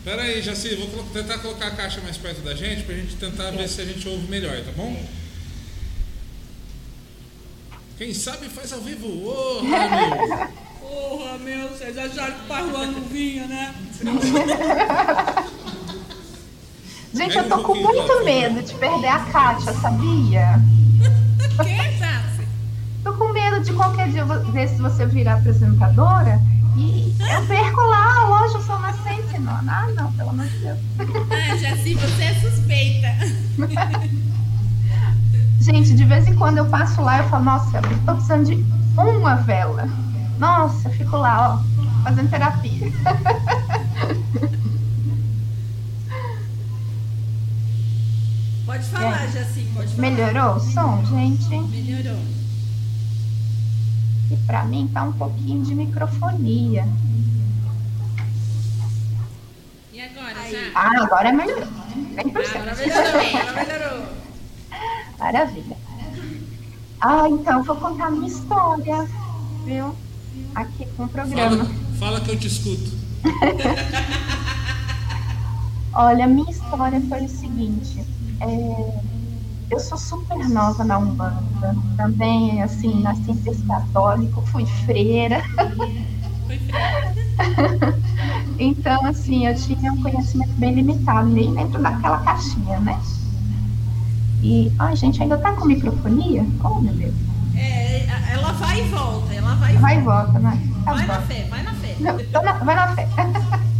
[0.03, 3.51] Pera aí, Jaci, vou tentar colocar a caixa mais perto da gente pra gente tentar
[3.51, 4.99] ver se a gente ouve melhor, tá bom?
[7.97, 9.07] Quem sabe faz ao vivo.
[9.07, 10.47] Ô, Ramiro.
[10.79, 13.75] Porra, meu, vocês acharam que o pai Juan não vinha, né?
[17.13, 20.55] Gente, eu tô com muito medo de perder a Kátia, sabia?
[21.61, 22.47] Que, Jaci?
[23.03, 26.39] Tô com medo de qualquer dia vo- desse você virar apresentadora
[26.75, 29.39] e eu perco lá, hoje eu sou nascente.
[29.39, 30.79] Não, ah, não, pelo amor de Deus.
[30.99, 33.07] Ah, Jaci, você é suspeita.
[35.59, 38.65] Gente, de vez em quando eu passo lá e falo, nossa, eu tô precisando de
[38.97, 39.87] uma vela.
[40.39, 42.91] Nossa, eu fico lá, ó, fazendo terapia.
[48.65, 50.09] Pode falar, Jaci, pode falar.
[50.09, 51.49] Melhorou o som, gente?
[51.49, 52.40] Melhorou.
[54.31, 56.87] E pra mim tá um pouquinho de microfonia.
[59.91, 60.57] E agora, já?
[60.73, 61.67] Ah, agora melhorou.
[61.67, 62.55] 100%.
[62.55, 64.05] Agora melhorou, agora melhorou.
[65.19, 65.77] Maravilha.
[67.01, 69.05] Ah, então vou contar a minha história,
[69.65, 69.93] viu?
[70.55, 71.65] Aqui com o programa.
[71.65, 72.89] Fala, fala que eu te escuto.
[75.93, 77.99] Olha, a minha história foi o seguinte.
[78.39, 79.01] é,
[79.71, 81.75] eu sou super nova na Umbanda.
[81.97, 85.41] Também, assim, nasci em berço católico, fui freira.
[86.47, 88.01] Foi freira.
[88.59, 92.99] Então, assim, eu tinha um conhecimento bem limitado, nem dentro daquela caixinha, né?
[94.43, 96.45] E, ai, gente, ainda tá com microfonia?
[96.63, 97.13] Oh, meu Deus.
[97.55, 99.81] É, ela vai e volta, ela vai e volta.
[99.81, 100.67] Vai e volta, né?
[100.85, 101.13] Tá Vai bom.
[101.13, 101.95] na fé, vai na fé.
[101.99, 103.07] Não, na- vai na fé.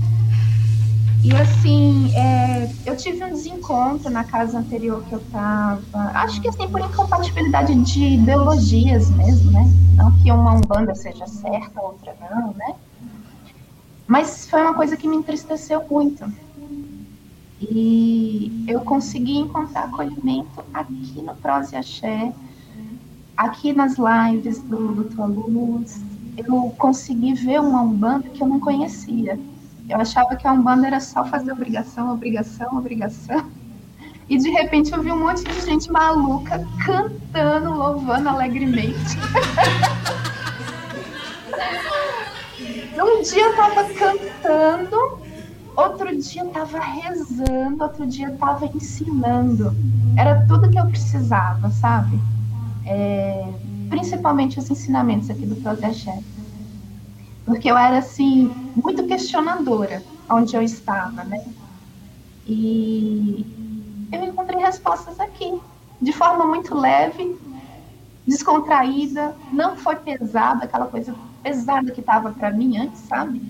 [1.24, 5.82] E assim, é, eu tive um desencontro na casa anterior que eu tava.
[6.16, 9.72] Acho que assim, por incompatibilidade de ideologias mesmo, né?
[9.96, 12.74] Não que uma Umbanda seja certa, outra não, né?
[14.08, 16.26] Mas foi uma coisa que me entristeceu muito.
[17.62, 22.34] E eu consegui encontrar acolhimento aqui no Prose Axé,
[23.38, 26.02] aqui nas lives do, do Tua Luz.
[26.36, 29.40] Eu consegui ver uma Umbanda que eu não conhecia.
[29.92, 33.52] Eu achava que a Umbanda era só fazer obrigação, obrigação, obrigação.
[34.30, 39.18] E de repente eu vi um monte de gente maluca cantando, louvando alegremente.
[42.94, 45.20] Um dia eu tava cantando,
[45.76, 49.76] outro dia eu tava rezando, outro dia eu tava ensinando.
[50.16, 52.20] Era tudo que eu precisava, sabe?
[52.86, 53.44] É,
[53.90, 56.41] principalmente os ensinamentos aqui do Projeto
[57.46, 61.38] Porque eu era, assim, muito questionadora onde eu estava, né?
[62.46, 63.46] E
[64.12, 65.64] eu encontrei respostas aqui,
[66.02, 67.24] de forma muito leve,
[68.28, 73.44] descontraída, não foi pesada, aquela coisa pesada que estava para mim antes, sabe?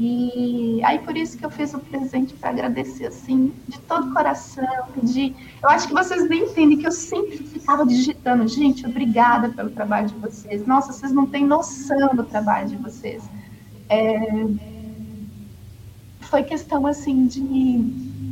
[0.00, 4.14] E aí por isso que eu fiz o presente para agradecer assim, de todo o
[4.14, 4.64] coração,
[4.94, 5.34] pedir.
[5.60, 10.06] Eu acho que vocês nem entendem que eu sempre ficava digitando, gente, obrigada pelo trabalho
[10.06, 10.64] de vocês.
[10.64, 13.28] Nossa, vocês não têm noção do trabalho de vocês.
[13.88, 14.46] É...
[16.20, 18.22] Foi questão assim de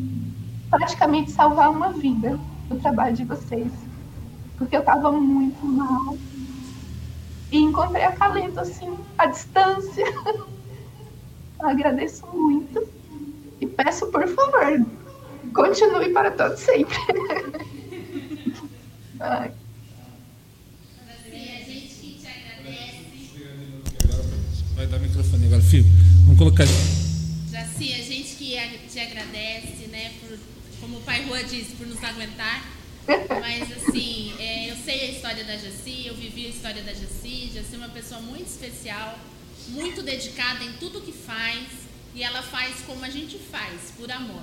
[0.71, 2.39] praticamente salvar uma vida
[2.69, 3.73] do trabalho de vocês.
[4.57, 6.17] Porque eu estava muito mal.
[7.51, 10.05] E encontrei a Calento assim, à distância.
[11.59, 12.87] Agradeço muito.
[13.61, 14.87] E peço, por favor,
[15.55, 16.97] continue para todos sempre.
[19.21, 19.51] Ai.
[24.75, 25.87] Vai dar microfone agora, filho.
[26.25, 26.67] Vamos colocar.
[27.51, 28.57] Jaci, a gente que
[28.91, 30.39] te agradece, né, por,
[30.81, 32.63] como o pai Rua disse, por nos aguentar.
[33.41, 37.51] Mas assim, é, eu sei a história da Jaci, eu vivi a história da Jaci.
[37.55, 39.19] Jaci é uma pessoa muito especial,
[39.69, 41.67] muito dedicada em tudo que faz
[42.15, 44.43] e ela faz como a gente faz, por amor,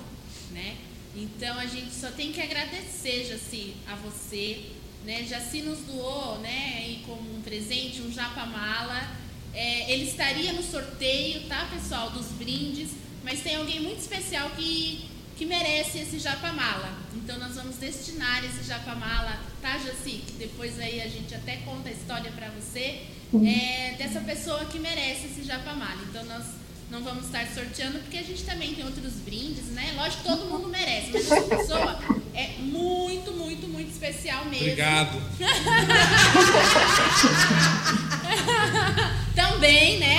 [0.52, 0.78] né?
[1.16, 4.72] Então a gente só tem que agradecer, Jaci, a você,
[5.06, 5.24] né?
[5.24, 6.88] Jaci nos doou, né?
[6.88, 9.18] E como um presente, um japamala.
[9.54, 12.90] É, ele estaria no sorteio, tá, pessoal, dos brindes,
[13.24, 16.96] mas tem alguém muito especial que que merece esse japamala.
[17.16, 20.24] Então nós vamos destinar esse japamala, tá, Jaci?
[20.38, 23.08] Depois aí a gente até conta a história para você
[23.46, 26.02] é, dessa pessoa que merece esse japamala.
[26.10, 26.44] Então nós
[26.92, 29.94] não vamos estar sorteando porque a gente também tem outros brindes, né?
[29.96, 32.00] Lógico que todo mundo merece, mas essa pessoa
[32.36, 34.68] é muito, muito, muito especial mesmo.
[34.68, 35.20] Obrigado.
[39.36, 40.18] também, né?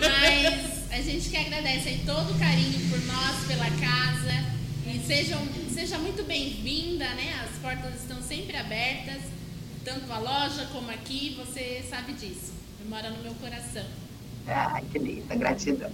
[0.00, 4.44] Mas a gente que agradece aí todo o carinho por nós, pela casa.
[4.86, 5.38] E sejam,
[5.72, 7.44] seja muito bem-vinda, né?
[7.44, 9.20] As portas estão sempre abertas,
[9.84, 12.52] tanto a loja como aqui, você sabe disso.
[12.88, 13.84] Mora no meu coração.
[14.46, 15.90] Ai, que linda, gratidão.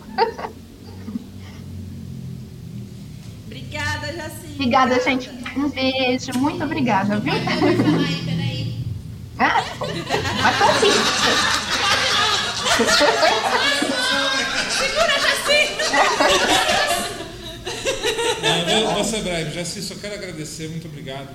[3.47, 4.53] Obrigada, Jaci.
[4.55, 5.31] Obrigada, gente.
[5.57, 7.35] Um beijo, muito obrigada, viu?
[7.35, 8.85] Peraí.
[9.39, 9.63] Ah,
[10.43, 10.93] mas assim.
[14.71, 15.61] Segura, Jaci!
[18.67, 19.53] Não, vou ser breve.
[19.53, 20.69] Jaci, só quero agradecer.
[20.69, 21.29] Muito obrigado.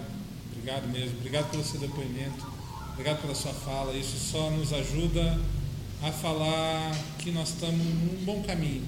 [0.62, 1.18] Obrigado mesmo.
[1.18, 2.46] Obrigado pelo seu depoimento.
[2.92, 3.98] Obrigado pela sua fala.
[3.98, 5.40] Isso só nos ajuda
[6.04, 8.86] a falar que nós estamos num bom caminho.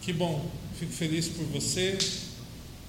[0.00, 0.48] Que bom.
[0.78, 1.98] Fico feliz por você.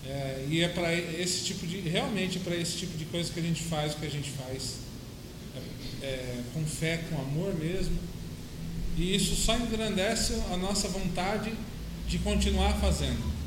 [0.05, 1.79] É, e é para esse tipo de.
[1.79, 4.29] Realmente é para esse tipo de coisa que a gente faz o que a gente
[4.29, 4.75] faz.
[6.03, 7.97] É, com fé, com amor mesmo.
[8.95, 11.51] E isso só engrandece a nossa vontade
[12.07, 13.38] de continuar fazendo.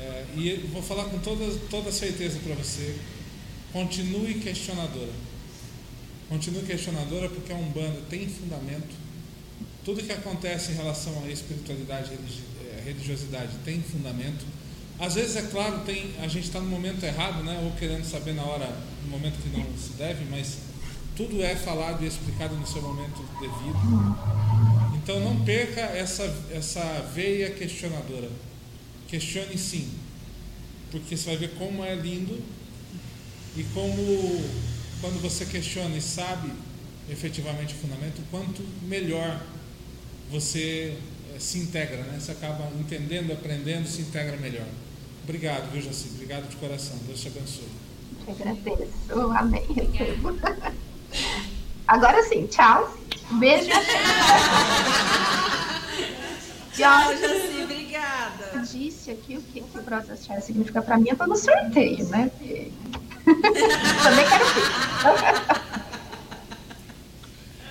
[0.00, 2.96] É, e vou falar com toda, toda certeza para você:
[3.72, 5.12] continue questionadora.
[6.28, 8.94] Continue questionadora porque a Umbanda tem fundamento.
[9.84, 14.44] Tudo que acontece em relação à espiritualidade e religiosidade tem fundamento.
[14.98, 17.58] Às vezes, é claro, tem, a gente está no momento errado, né?
[17.64, 18.68] ou querendo saber na hora,
[19.04, 20.58] no momento que não se deve, mas
[21.16, 23.78] tudo é falado e explicado no seu momento devido.
[24.96, 26.82] Então não perca essa, essa
[27.14, 28.28] veia questionadora.
[29.10, 29.90] Questione sim,
[30.92, 32.40] porque você vai ver como é lindo
[33.56, 34.44] e como
[35.00, 36.52] quando você questiona e sabe
[37.10, 39.40] efetivamente o fundamento, quanto melhor
[40.30, 40.96] você
[41.34, 42.20] eh, se integra, né?
[42.20, 44.66] Você acaba entendendo, aprendendo, se integra melhor.
[45.24, 46.10] Obrigado, viu, Jaci?
[46.14, 46.96] Obrigado de coração.
[47.06, 47.68] Deus te abençoe.
[48.28, 48.92] Eu agradeço.
[49.36, 49.66] Amém.
[49.74, 50.38] Recebo.
[51.88, 52.96] Agora sim, tchau.
[53.32, 53.70] Beijo.
[56.76, 57.79] tchau, Jaci.
[58.10, 58.50] Obrigada.
[58.54, 61.08] Eu disse aqui o que, que o Process Share significa pra mim.
[61.10, 62.30] Eu tô no sorteio, né?
[63.24, 64.60] Também quero ver.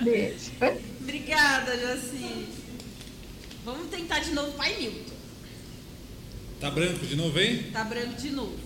[0.00, 0.50] Beijo.
[1.00, 2.48] Obrigada, Jaci.
[3.64, 5.14] Vamos tentar de novo, pai Milton.
[6.58, 7.70] Tá branco de novo, hein?
[7.72, 8.58] Tá branco de novo.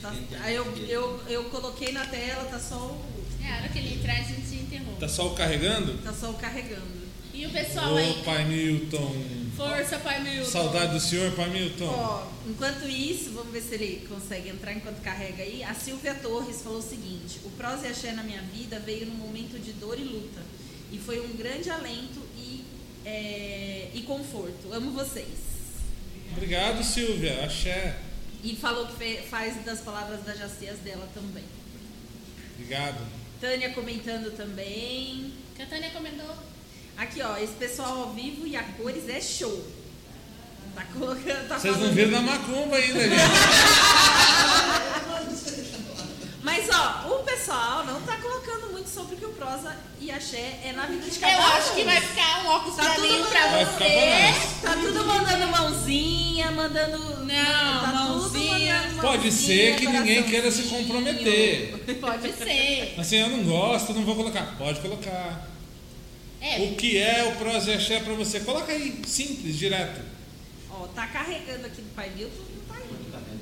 [0.00, 0.12] Tá,
[0.42, 3.14] aí eu, eu, eu coloquei na tela, tá só o.
[3.42, 5.00] É, a hora que ele entrar, a gente interrompe.
[5.00, 5.98] Tá só o carregando?
[5.98, 7.03] Tá só o carregando.
[7.34, 8.22] E o pessoal Ô, aí?
[8.24, 9.12] pai Milton.
[9.56, 10.50] Força, pai Milton.
[10.50, 11.86] Saudade do senhor, pai Milton.
[11.88, 15.64] Ó, enquanto isso, vamos ver se ele consegue entrar enquanto carrega aí.
[15.64, 19.16] A Silvia Torres falou o seguinte: o prós e axé na minha vida veio num
[19.16, 20.40] momento de dor e luta.
[20.92, 22.64] E foi um grande alento e,
[23.04, 24.72] é, e conforto.
[24.72, 25.26] Amo vocês.
[26.30, 27.44] Obrigado, Silvia.
[27.44, 27.98] Axé.
[28.44, 31.44] E falou que faz das palavras da Jaci as dela também.
[32.54, 33.04] Obrigado.
[33.40, 35.32] Tânia comentando também.
[35.56, 36.53] Que a Tânia comentou.
[36.96, 39.64] Aqui, ó, esse pessoal ao vivo e a cores é show.
[40.74, 41.48] Tá colocando.
[41.48, 43.14] Tá Vocês não viram na macumba ainda, gente.
[46.42, 50.60] Mas ó, o pessoal não tá colocando muito sobre o que o prosa e axé
[50.62, 51.44] é na vida de cada Eu um.
[51.44, 54.34] acho que vai ficar um óculos Tá pra tudo mim, pra você.
[54.62, 56.98] Tá tudo mandando mãozinha, mandando.
[57.24, 58.50] Não, tá mãozinha.
[58.58, 61.76] Tudo mandando Pode mãozinha, ser que ninguém queira se comprometer.
[62.00, 62.94] Pode ser.
[62.98, 64.54] Assim, eu não gosto, não vou colocar.
[64.58, 65.53] Pode colocar.
[66.46, 68.40] É, O que é o Prosa e Axé pra você?
[68.40, 70.02] Coloca aí, simples, direto.
[70.70, 73.40] Ó, tá carregando aqui do Pai Milton, não tá indo.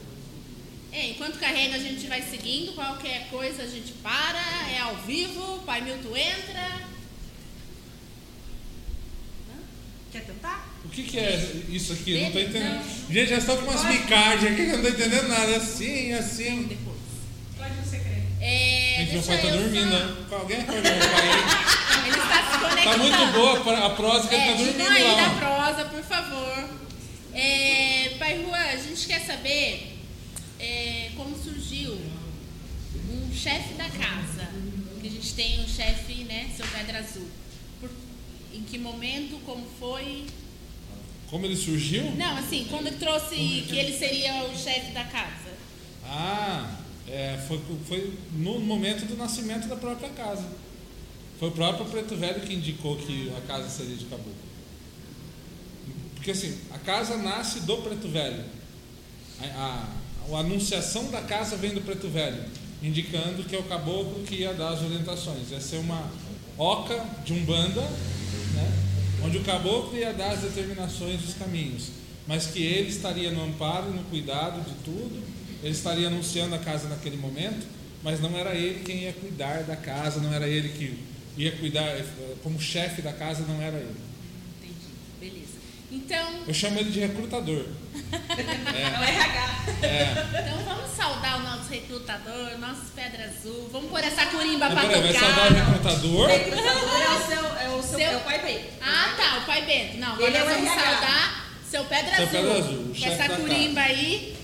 [0.93, 5.57] é, enquanto carrega a gente vai seguindo, qualquer coisa a gente para, é ao vivo,
[5.57, 6.93] o Pai Milton entra.
[10.13, 10.69] Quer tentar?
[10.85, 12.13] O que, que é isso aqui?
[12.13, 12.85] Eu não tô entendendo.
[12.85, 13.13] Não.
[13.15, 15.57] Gente, já estão com umas micardias aqui que eu não tô entendendo nada.
[15.57, 16.63] Assim, assim.
[16.65, 16.99] Depois.
[17.57, 18.23] Pode no secreto.
[18.41, 20.17] É, Gente, meu deixa pai tá dormindo, né?
[20.31, 21.52] Alguém meu pai está
[22.51, 22.91] se conectando.
[22.91, 26.69] Tá muito boa a prosa que É, tá diga dormindo aí da prosa, por favor.
[27.35, 29.99] É, pai Juan, a gente quer saber
[30.59, 31.93] é, como surgiu
[33.11, 34.49] um chefe da casa.
[35.01, 37.27] Que a gente tem um chefe, né, seu Pedra Azul.
[37.81, 37.91] Por-
[38.55, 40.27] em que momento, como foi?
[41.29, 42.05] Como ele surgiu?
[42.17, 43.35] Não, assim, quando ele trouxe
[43.69, 45.51] que ele seria o chefe da casa.
[46.05, 46.77] Ah,
[47.09, 50.47] é, foi, foi no momento do nascimento da própria casa.
[51.43, 54.33] Foi o próprio Preto Velho que indicou que a casa seria de caboclo.
[56.15, 58.45] Porque assim, a casa nasce do Preto Velho.
[59.41, 59.89] A,
[60.31, 62.45] a, a anunciação da casa vem do Preto Velho,
[62.81, 65.51] indicando que é o caboclo que ia dar as orientações.
[65.51, 66.13] Ia ser uma
[66.57, 68.83] oca de umbanda, né?
[69.25, 71.89] onde o caboclo ia dar as determinações dos caminhos,
[72.25, 75.21] mas que ele estaria no amparo no cuidado de tudo,
[75.61, 77.67] ele estaria anunciando a casa naquele momento,
[78.01, 81.97] mas não era ele quem ia cuidar da casa, não era ele que ia cuidar,
[82.43, 83.97] como chefe da casa, não era ele.
[84.61, 84.87] Entendi.
[85.21, 85.53] Beleza.
[85.91, 87.65] Então, Eu chamo ele de recrutador.
[88.13, 89.87] É o RH.
[89.87, 90.13] É.
[90.41, 93.69] então vamos saudar o nosso recrutador, nossos Pedra Azul.
[93.71, 95.27] Vamos pôr essa curimba Então, pra peraí, vai tocar.
[95.27, 96.25] saudar o recrutador?
[96.25, 98.65] O recrutador é o seu, é o seu, Seu- é o pai Bento.
[98.81, 99.99] Ah, tá, o pai Bento.
[99.99, 100.85] Não, agora Ele é nós o vamos RH.
[100.93, 102.31] saudar seu Pedra Seu Azul.
[102.33, 104.37] Pedra Azul, o Com chefe essa da curimba aí,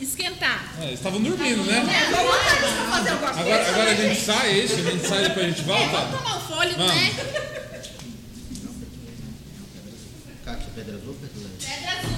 [0.00, 0.74] esquentar.
[0.80, 1.80] É, eles estavam dormindo, né?
[2.10, 3.40] Vamos coisa.
[3.40, 4.74] Agora, agora a gente sai, é isso?
[4.74, 6.16] A gente sai e depois a gente É, vamos volta?
[6.18, 6.94] tomar um fôlego, Vamos.
[6.94, 7.12] né?
[10.44, 12.15] Cátia Pedra Azul, Pedra Azul.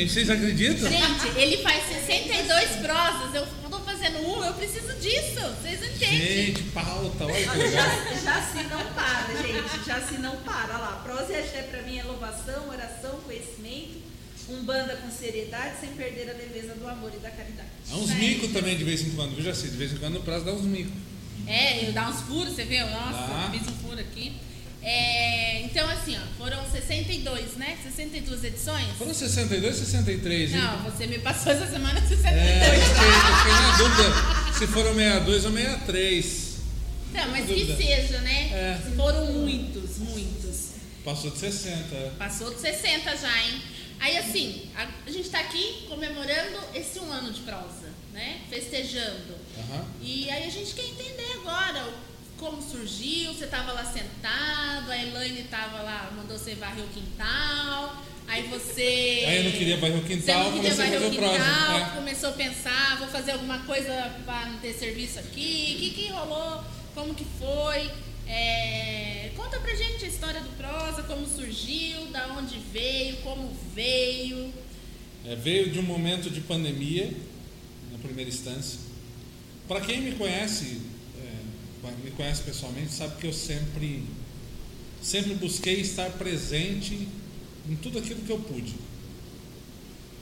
[0.00, 0.12] Gente.
[0.12, 0.90] Vocês acreditam?
[0.90, 3.34] Gente, ele faz 62 prosas.
[3.34, 5.40] Eu tô fazendo um, eu preciso disso.
[5.60, 6.46] Vocês entendem.
[6.46, 7.70] Gente, pauta, olha que legal.
[7.70, 9.86] já, já se não para, gente.
[9.86, 10.74] Já se não para.
[10.74, 11.02] Olha lá.
[11.04, 14.00] Prosa e axé pra mim é louvação, oração, conhecimento.
[14.48, 17.68] Umbanda com seriedade, sem perder a leveza do amor e da caridade.
[17.88, 19.68] Há uns micos também de vez em quando, viu, Jaci?
[19.68, 20.92] De vez em quando no prazo dá uns micos.
[21.46, 22.84] É, eu dar uns furos, você viu?
[22.86, 23.48] Nossa, Dá.
[23.52, 24.32] fiz um furo aqui.
[24.82, 27.76] É, então, assim, ó, foram 62, né?
[27.82, 28.86] 62 edições?
[28.96, 30.60] Foram 62, 63, hein?
[30.60, 32.24] Não, você me passou essa semana 62.
[32.34, 36.50] É, eu fiquei, eu fiquei na dúvida se foram 62 ou 63.
[37.12, 38.50] Não, mas que seja, né?
[38.52, 38.80] É.
[38.96, 40.70] Foram muitos, muitos.
[41.04, 41.94] Passou de 60.
[41.96, 42.10] é.
[42.18, 43.62] Passou de 60 já, hein?
[43.98, 48.38] Aí, assim, a, a gente tá aqui comemorando esse um ano de prosa, né?
[48.48, 49.34] Festejando.
[49.58, 49.84] Aham.
[50.00, 52.09] E aí a gente quer entender agora o-
[52.40, 58.02] como surgiu, você tava lá sentado, a Elaine tava lá, mandou você varrer o quintal,
[58.26, 59.24] aí você...
[59.28, 61.90] Aí eu não queria varrer o quintal, você não queria varrer o quintal, é.
[61.94, 63.92] começou a pensar, vou fazer alguma coisa
[64.24, 66.64] para não ter serviço aqui, o que que rolou,
[66.94, 67.90] como que foi...
[68.26, 74.54] É, conta pra gente a história do prosa, como surgiu, da onde veio, como veio.
[75.26, 77.12] É, veio de um momento de pandemia,
[77.90, 78.78] na primeira instância.
[79.66, 80.80] Para quem me conhece,
[82.04, 84.04] me conhece pessoalmente, sabe que eu sempre,
[85.02, 87.08] sempre busquei estar presente
[87.68, 88.74] em tudo aquilo que eu pude.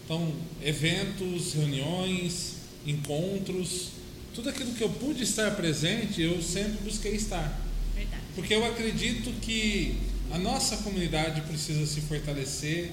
[0.05, 0.33] Então,
[0.63, 2.55] eventos, reuniões,
[2.87, 3.91] encontros,
[4.35, 7.61] tudo aquilo que eu pude estar presente, eu sempre busquei estar.
[7.95, 8.23] Verdade.
[8.35, 9.99] Porque eu acredito que
[10.31, 12.93] a nossa comunidade precisa se fortalecer,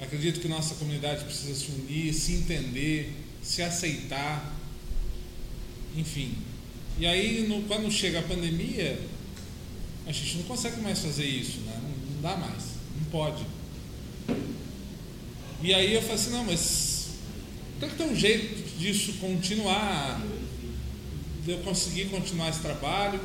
[0.00, 3.12] acredito que nossa comunidade precisa se unir, se entender,
[3.42, 4.54] se aceitar,
[5.96, 6.34] enfim.
[6.98, 8.98] E aí, no- quando chega a pandemia,
[10.06, 11.78] a gente não consegue mais fazer isso, né?
[11.82, 12.62] não, não dá mais,
[12.96, 13.44] não pode.
[15.62, 17.06] E aí eu falei assim: não, mas
[17.80, 20.20] tem que ter um jeito disso continuar,
[21.44, 23.20] de eu conseguir continuar esse trabalho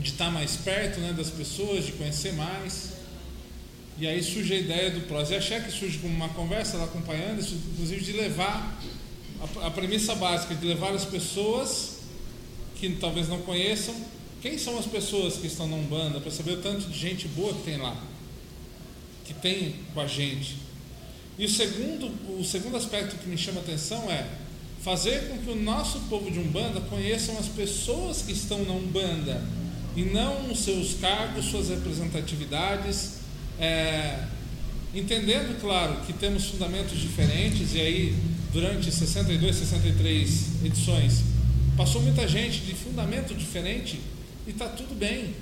[0.00, 2.90] de estar mais perto né, das pessoas, de conhecer mais.
[3.98, 6.84] E aí surge a ideia do Prosa e Axé, que surge como uma conversa lá
[6.84, 7.40] acompanhando,
[7.72, 8.78] inclusive de levar
[9.62, 11.95] a, a premissa básica, de levar as pessoas
[12.78, 13.94] que talvez não conheçam,
[14.42, 17.52] quem são as pessoas que estão na Umbanda, para saber o tanto de gente boa
[17.54, 17.96] que tem lá,
[19.24, 20.56] que tem com a gente.
[21.38, 24.26] E o segundo, o segundo aspecto que me chama a atenção é
[24.82, 29.42] fazer com que o nosso povo de Umbanda conheçam as pessoas que estão na Umbanda
[29.96, 33.14] e não os seus cargos, suas representatividades,
[33.58, 34.26] é,
[34.94, 38.14] entendendo, claro, que temos fundamentos diferentes e aí
[38.52, 41.35] durante 62, 63 edições
[41.76, 44.00] passou muita gente de fundamento diferente
[44.46, 45.34] e está tudo bem,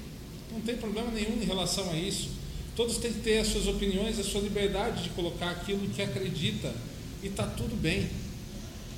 [0.53, 2.31] não tem problema nenhum em relação a isso.
[2.77, 6.75] Todos têm que ter as suas opiniões, a sua liberdade de colocar aquilo que acredita
[7.23, 8.09] e está tudo bem.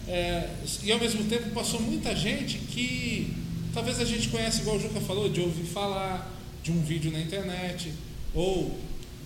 [0.08, 0.50] É,
[0.82, 3.34] e ao mesmo tempo passou muita gente que
[3.74, 6.32] talvez a gente conhece, igual o Juca falou, de ouvir falar,
[6.62, 7.92] de um vídeo na internet,
[8.32, 8.78] ou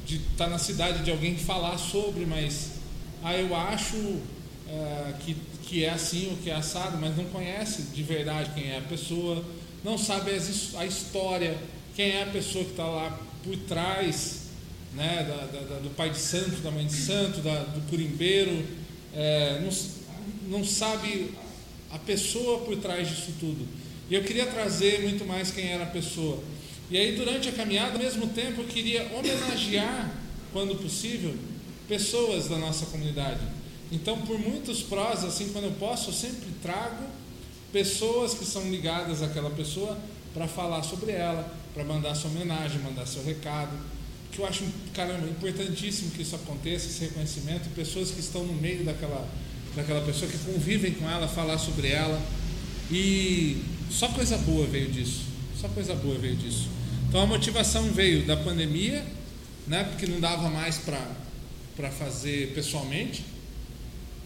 [0.04, 2.72] de estar na cidade de alguém falar sobre, mas
[3.22, 3.96] ah, eu acho
[4.68, 5.36] é, que,
[5.70, 8.82] que é assim ou que é assado, mas não conhece de verdade quem é a
[8.82, 9.44] pessoa,
[9.84, 10.32] não sabe
[10.76, 11.56] a história,
[11.94, 14.40] quem é a pessoa que está lá por trás
[14.92, 18.66] né, da- da- do pai de santo, da mãe de santo, da- do curimbeiro,
[19.14, 21.32] é, não, não sabe
[21.92, 23.64] a pessoa por trás disso tudo.
[24.10, 26.42] E eu queria trazer muito mais quem era a pessoa.
[26.90, 30.12] E aí, durante a caminhada, ao mesmo tempo, eu queria homenagear,
[30.52, 31.32] quando possível,
[31.86, 33.38] pessoas da nossa comunidade.
[33.92, 37.04] Então, por muitos prós, assim, quando eu posso, eu sempre trago
[37.72, 39.98] pessoas que são ligadas àquela pessoa
[40.32, 43.76] para falar sobre ela, para mandar sua homenagem, mandar seu recado.
[44.30, 44.64] Que eu acho,
[44.94, 49.28] caramba, importantíssimo que isso aconteça, esse reconhecimento, pessoas que estão no meio daquela,
[49.74, 52.20] daquela pessoa, que convivem com ela, falar sobre ela.
[52.90, 55.22] E só coisa boa veio disso.
[55.60, 56.68] Só coisa boa veio disso.
[57.08, 59.04] Então a motivação veio da pandemia,
[59.66, 63.24] né, porque não dava mais para fazer pessoalmente.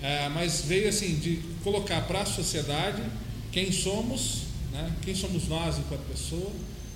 [0.04, 3.02] É, mas veio assim de colocar para a sociedade
[3.50, 4.92] quem somos, né?
[5.00, 6.52] quem somos nós enquanto pessoa.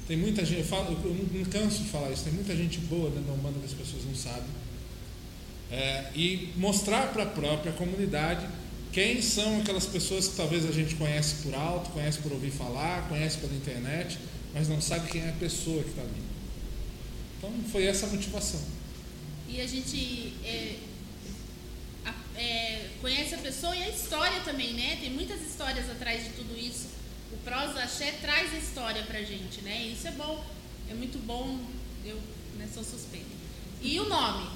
[0.07, 3.09] Tem muita gente, eu, falo, eu não canso de falar isso, tem muita gente boa
[3.09, 4.51] dentro da Umbanda que as pessoas não sabem.
[5.71, 8.47] É, e mostrar para a própria comunidade
[8.93, 13.09] quem são aquelas pessoas que talvez a gente conhece por alto, conhece por ouvir falar,
[13.09, 14.19] conhece pela internet,
[14.53, 16.23] mas não sabe quem é a pessoa que está ali.
[17.39, 18.61] Então foi essa a motivação.
[19.49, 20.77] E a gente é,
[22.39, 24.97] é, conhece a pessoa e a história também, né?
[25.01, 26.87] Tem muitas histórias atrás de tudo isso.
[27.33, 29.83] O Prosa Axé traz a história pra gente, né?
[29.83, 30.45] E isso é bom,
[30.89, 31.59] é muito bom.
[32.07, 32.17] Eu
[32.57, 33.27] né, sou suspeita.
[33.83, 34.49] E o nome?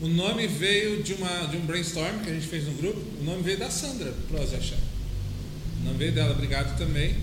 [0.00, 3.00] O nome veio de, uma, de um brainstorm que a gente fez no grupo.
[3.20, 4.76] O nome veio da Sandra, Prosa Axé.
[5.80, 7.16] O nome veio dela, obrigado também.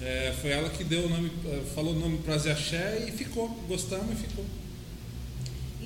[0.00, 3.48] É, foi ela que deu o nome, eh, falou o nome Prosa Axé e ficou.
[3.68, 4.46] Gostamos e ficou.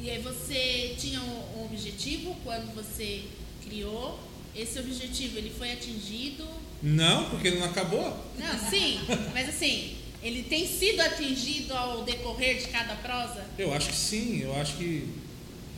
[0.05, 3.22] E aí você tinha um, objetivo quando você
[3.66, 4.20] criou.
[4.55, 6.47] Esse objetivo ele foi atingido?
[6.82, 8.14] Não, porque não acabou.
[8.39, 9.01] Não, sim,
[9.32, 13.47] mas assim, ele tem sido atingido ao decorrer de cada prosa?
[13.59, 15.09] Eu acho que sim, eu acho que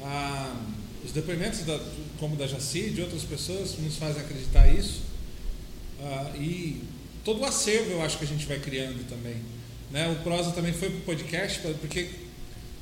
[0.03, 0.61] ah,
[1.05, 1.78] os depoimentos da,
[2.19, 5.03] como da Jaci e de outras pessoas nos fazem acreditar isso.
[6.03, 6.82] Ah, e
[7.24, 9.36] todo o acervo eu acho que a gente vai criando também.
[9.93, 10.09] Né?
[10.11, 12.26] O prosa também foi para o podcast, porque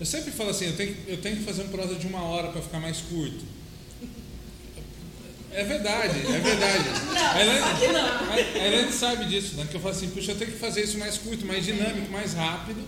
[0.00, 2.22] eu sempre falo assim, eu tenho, que- eu tenho que fazer um prosa de uma
[2.22, 3.44] hora para ficar mais curto.
[5.52, 6.84] É verdade, é verdade.
[7.16, 7.40] a,
[8.60, 9.66] Helene, a- a sabe disso, né?
[9.70, 12.34] Que eu falo assim, puxa, eu tenho que fazer isso mais curto, mais dinâmico, mais
[12.34, 12.82] rápido.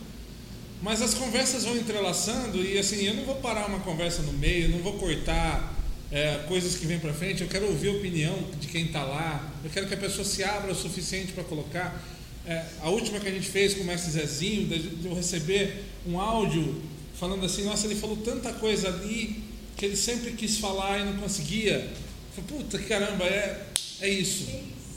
[0.82, 4.68] Mas as conversas vão entrelaçando e assim, eu não vou parar uma conversa no meio,
[4.68, 5.74] não vou cortar
[6.10, 9.48] é, coisas que vêm para frente, eu quero ouvir a opinião de quem está lá,
[9.64, 12.02] eu quero que a pessoa se abra o suficiente para colocar.
[12.46, 16.20] É, a última que a gente fez com o mestre Zezinho, de eu receber um
[16.20, 16.80] áudio
[17.18, 19.42] falando assim, nossa, ele falou tanta coisa ali
[19.76, 21.90] que ele sempre quis falar e não conseguia.
[22.34, 23.66] Falei, puta que caramba, é,
[24.00, 24.46] é isso.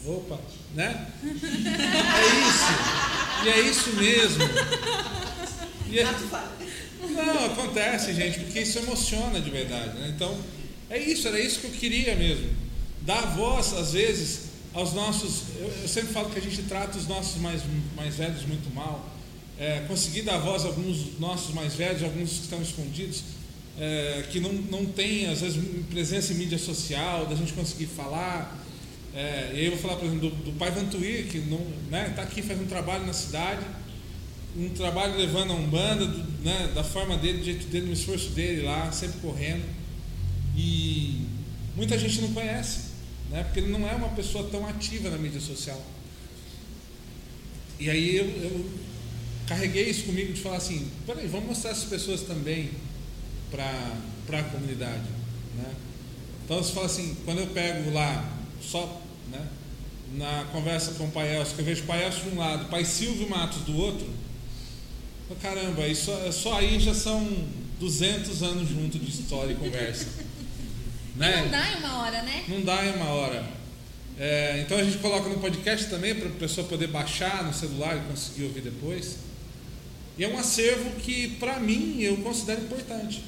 [0.06, 0.40] Opa,
[0.74, 1.08] né?
[1.24, 3.46] É isso.
[3.46, 4.44] E é isso mesmo.
[5.90, 6.06] E é-
[7.10, 9.98] Não, acontece, gente, porque isso emociona de verdade.
[9.98, 10.14] Né?
[10.16, 10.38] Então,
[10.90, 12.50] é isso, era isso que eu queria mesmo.
[13.02, 15.44] Dar voz, às vezes, aos nossos.
[15.60, 17.62] Eu, eu sempre falo que a gente trata os nossos mais,
[17.96, 19.10] mais velhos muito mal.
[19.60, 23.24] É, conseguir dar voz a alguns nossos mais velhos, alguns que estão escondidos,
[23.78, 28.58] é, que não, não têm, às vezes, presença em mídia social, da gente conseguir falar.
[29.14, 31.40] É, e aí eu vou falar, por exemplo, do, do pai Vantuir, que
[32.10, 33.66] está aqui, faz um trabalho na cidade
[34.58, 38.30] um trabalho levando a Umbanda, do- né, da forma dele, do jeito dele, no esforço
[38.32, 39.64] dele lá, sempre correndo.
[40.58, 41.26] E
[41.76, 42.80] muita gente não conhece,
[43.30, 45.82] né, porque ele não é uma pessoa tão ativa na mídia social.
[47.80, 48.66] E aí eu, eu
[49.50, 52.70] carreguei isso comigo de falar assim, peraí, vamos mostrar essas pessoas também
[53.50, 55.10] para a comunidade.
[55.58, 55.74] Né?
[56.46, 58.32] Então você fala assim, quando eu pego lá,
[58.62, 59.02] só
[59.32, 59.44] né,
[60.14, 62.66] na conversa com o Pai Elcio, que eu vejo o Pai Elcio de um lado,
[62.66, 64.08] o Pai Silvio Matos do outro,
[65.32, 67.28] eu, caramba, isso, só aí já são
[67.80, 70.06] 200 anos junto de história e conversa.
[71.18, 71.42] né?
[71.42, 72.44] Não dá em uma hora, né?
[72.48, 73.44] Não dá em uma hora.
[74.20, 77.98] É, então a gente coloca no podcast também para a pessoa poder baixar no celular
[77.98, 79.29] e conseguir ouvir depois.
[80.20, 83.24] E é um acervo que, para mim, eu considero importante.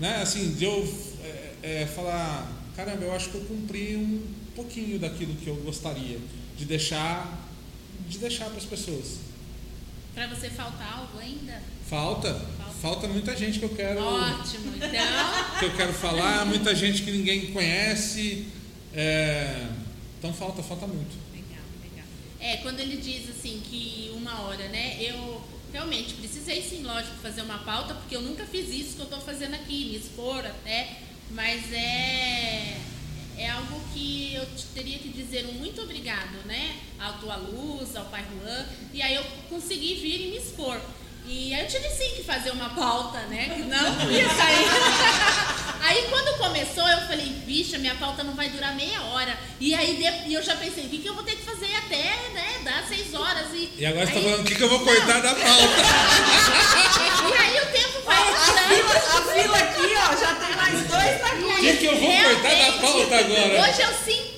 [0.00, 0.22] Né?
[0.22, 0.82] Assim, de eu
[1.22, 4.26] é, é, falar, caramba, eu acho que eu cumpri um
[4.56, 6.18] pouquinho daquilo que eu gostaria
[6.56, 7.46] de deixar,
[8.08, 9.18] de deixar para as pessoas.
[10.14, 11.60] Pra você faltar algo ainda?
[11.86, 12.40] Falta,
[12.80, 14.88] falta muita gente que eu quero Ótimo, então.
[15.60, 18.46] que eu quero falar, muita gente que ninguém conhece.
[18.94, 19.68] é,
[20.18, 21.14] então falta, falta muito.
[21.34, 22.06] Legal, legal.
[22.40, 24.96] É, quando ele diz assim que uma hora, né?
[25.02, 29.06] Eu realmente precisei sim, lógico, fazer uma pauta, porque eu nunca fiz isso que eu
[29.06, 30.98] tô fazendo aqui, me expor até,
[31.30, 32.76] mas é.
[33.36, 36.76] É algo que eu te- teria que dizer um muito obrigado, né?
[36.98, 38.66] À tua luz, ao Pai Juan.
[38.92, 40.80] E aí eu consegui vir e me expor.
[41.28, 43.50] E aí eu tive sim que fazer uma pauta, né?
[43.54, 44.66] Que não ia sair.
[45.80, 49.38] Aí quando começou, eu falei, bicha, minha pauta não vai durar meia hora.
[49.60, 52.14] E aí e eu já pensei, o que, que eu vou ter que fazer até,
[52.34, 53.46] né, dar seis horas.
[53.54, 55.38] E, E agora você está aí- falando o que, que eu vou cortar da pauta.
[57.28, 58.68] E aí o tempo vai A passando.
[58.68, 62.10] fila, a fila aqui, ó, já tem mais dois na O que, que eu vou
[62.22, 63.62] cortar da pauta agora?
[63.70, 64.37] Hoje eu sinto,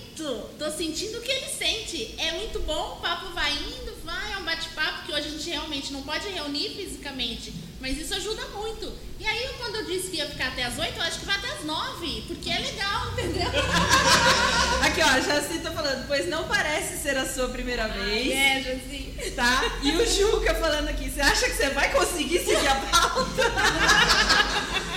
[0.58, 2.14] tô sentindo o que ele sente.
[2.18, 5.50] É muito bom, o papo vai indo, vai, é um bate-papo, que hoje a gente
[5.50, 8.92] realmente não pode reunir fisicamente, mas isso ajuda muito.
[9.18, 11.36] E aí, quando eu disse que ia ficar até as 8, eu acho que vai
[11.36, 13.48] até as 9, porque é legal, entendeu?
[14.82, 18.32] Aqui, ó, a Jaci tá falando, pois não parece ser a sua primeira vez.
[18.32, 19.32] É, Josi.
[19.34, 19.78] Tá?
[19.82, 23.42] E o Juca falando aqui, você acha que você vai conseguir seguir a pauta?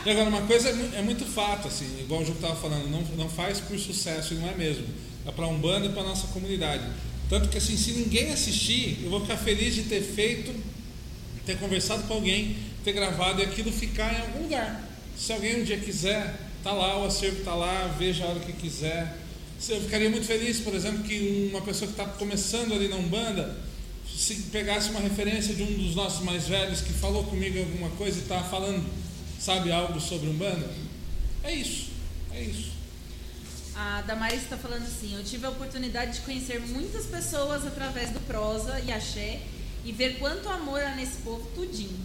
[0.05, 3.01] E agora, uma coisa é, é muito fato, assim, igual o Ju estava falando, não,
[3.17, 4.85] não faz por sucesso, e não é mesmo.
[5.25, 6.83] É para um bando e para nossa comunidade.
[7.29, 10.53] Tanto que, assim, se ninguém assistir, eu vou ficar feliz de ter feito,
[11.45, 14.83] ter conversado com alguém, ter gravado e aquilo ficar em algum lugar.
[15.17, 18.53] Se alguém um dia quiser, tá lá, o acervo tá lá, veja a hora que
[18.53, 19.17] quiser.
[19.59, 22.95] Se- Eu ficaria muito feliz, por exemplo, que uma pessoa que está começando ali na
[22.97, 23.55] Umbanda,
[24.15, 28.19] se pegasse uma referência de um dos nossos mais velhos que falou comigo alguma coisa
[28.19, 28.85] e estava falando,
[29.39, 30.69] sabe, algo sobre Umbanda.
[31.43, 31.87] É isso,
[32.33, 32.71] é isso.
[33.75, 38.19] A Damaris está falando assim: eu tive a oportunidade de conhecer muitas pessoas através do
[38.21, 39.39] prosa e axé
[39.83, 41.97] e ver quanto amor há nesse povo tudinho.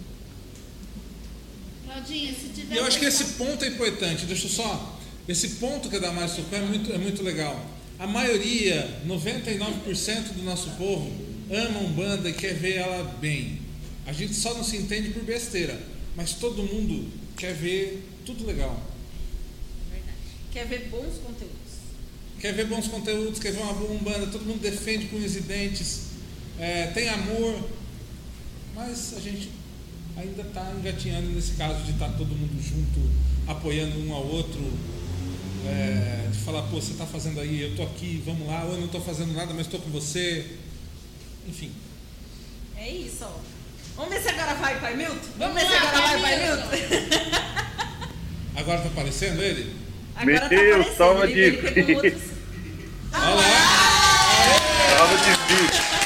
[1.89, 2.75] Claudinha, se tiver.
[2.75, 4.99] E eu acho que esse ponto é importante, deixa eu só.
[5.27, 7.65] Esse ponto que a Damares tocou é muito, é muito legal.
[7.97, 11.11] A maioria, 99% do nosso povo,
[11.51, 13.59] ama Umbanda e quer ver ela bem.
[14.05, 15.79] A gente só não se entende por besteira,
[16.15, 18.79] mas todo mundo quer ver tudo legal.
[20.51, 21.57] Quer ver bons conteúdos.
[22.39, 26.03] Quer ver bons conteúdos, quer ver uma boa Umbanda, todo mundo defende com e dentes,
[26.57, 27.69] é, tem amor,
[28.73, 29.58] mas a gente
[30.19, 33.09] ainda está engatinhando nesse caso de estar todo mundo junto,
[33.47, 34.61] apoiando um ao outro,
[35.65, 38.77] é, de falar, pô, você está fazendo aí, eu estou aqui, vamos lá, ou eu
[38.79, 40.45] não estou fazendo nada, mas estou com você.
[41.47, 41.71] Enfim.
[42.77, 43.31] É isso, ó.
[43.95, 45.15] Vamos ver se agora vai, Pai Milton?
[45.37, 47.39] Vamos, Vamos ver se agora Pai vai, Pai Milton?
[48.55, 49.73] Agora está aparecendo ele?
[50.15, 51.95] Agora tá Meu, aparecendo, salva de ele pegou vídeo.
[51.95, 52.23] outros.
[53.13, 54.97] Olha lá!
[54.97, 55.98] Tava difícil.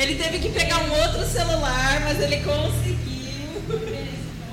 [0.00, 3.60] Ele teve que pegar um outro celular, mas ele conseguiu.
[3.68, 4.08] Ver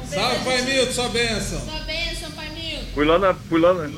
[0.10, 1.60] Salve, Pai Milton, sua bênção.
[1.62, 2.86] Sua bênção, Pai Milton.
[2.94, 3.34] Fui lá na.
[3.34, 3.90] Fui lá na.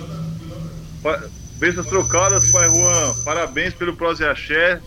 [1.02, 1.24] Pa-
[1.58, 3.14] Bênçãos trocadas, Pai Juan.
[3.26, 4.80] Parabéns pelo Prose Axé.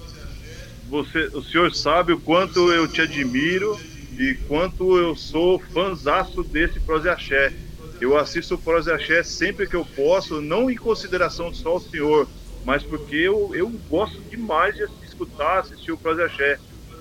[0.89, 3.78] Você, o senhor sabe o quanto eu te admiro
[4.18, 7.52] e quanto eu sou fãzaço desse Prose Axé.
[8.01, 12.26] Eu assisto o Prose Axé sempre que eu posso, não em consideração só ao senhor,
[12.64, 14.82] mas porque eu, eu gosto demais de
[15.24, 16.58] escutar, assistir o Prose Axé.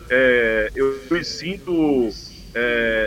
[0.10, 2.10] É, eu me sinto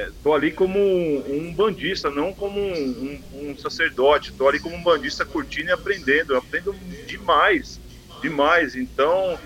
[0.09, 4.31] estou ali como um, um bandista, não como um, um- um sacerdote.
[4.31, 6.33] Estou ali como um bandista curtindo e aprendendo.
[6.33, 6.75] Eu aprendo
[7.07, 7.79] demais,
[8.23, 8.75] demais.
[8.75, 9.39] Então,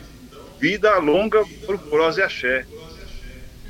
[0.61, 2.65] vida longa pro Prose Axé.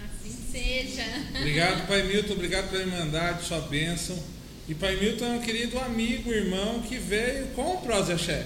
[0.04, 1.04] Assim seja.
[1.38, 4.22] Obrigado, Pai Milton, obrigado pela irmandade, sua bênção.
[4.68, 8.44] E Pai Milton é um querido amigo, irmão, que veio com o Prosa Axé.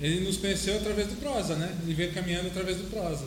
[0.00, 1.74] Ele nos conheceu através do Prosa, né?
[1.82, 3.26] Ele veio caminhando através do Prosa.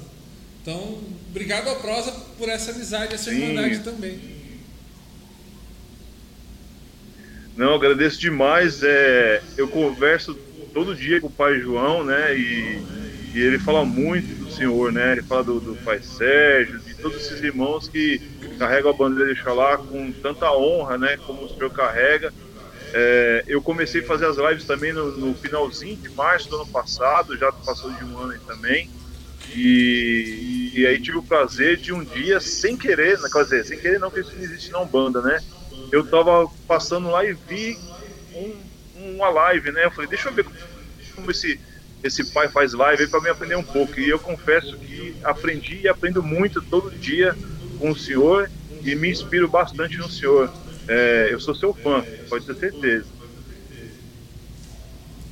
[0.61, 3.41] Então, obrigado ao Prosa por essa amizade, essa Sim.
[3.41, 4.19] irmandade também.
[7.55, 8.83] Não, agradeço demais.
[8.83, 10.33] É, eu converso
[10.73, 12.37] todo dia com o pai João, né?
[12.37, 12.81] E,
[13.33, 15.13] e ele fala muito do Senhor, né?
[15.13, 18.21] Ele fala do, do pai Sérgio, de todos esses irmãos que
[18.57, 21.17] carregam a bandeira de Xalá com tanta honra, né?
[21.25, 22.33] Como o Senhor carrega.
[22.93, 26.67] É, eu comecei a fazer as lives também no, no finalzinho de março do ano
[26.67, 28.91] passado, já passou de um ano aí também.
[29.47, 33.99] E, e aí tive o prazer de um dia, sem querer, quer dizer, sem querer
[33.99, 35.41] não, porque isso não existe na Umbanda, né?
[35.91, 37.81] Eu tava passando lá e vi
[38.33, 39.85] um- uma live, né?
[39.85, 40.45] Eu falei, deixa eu ver
[41.15, 41.59] como esse,
[42.03, 43.99] esse pai faz live para me aprender um pouco.
[43.99, 47.35] E eu confesso que aprendi e aprendo muito todo dia
[47.75, 48.51] com o senhor
[48.81, 50.53] e me inspiro bastante no senhor.
[50.89, 53.05] É, eu sou seu fã, pode ter certeza.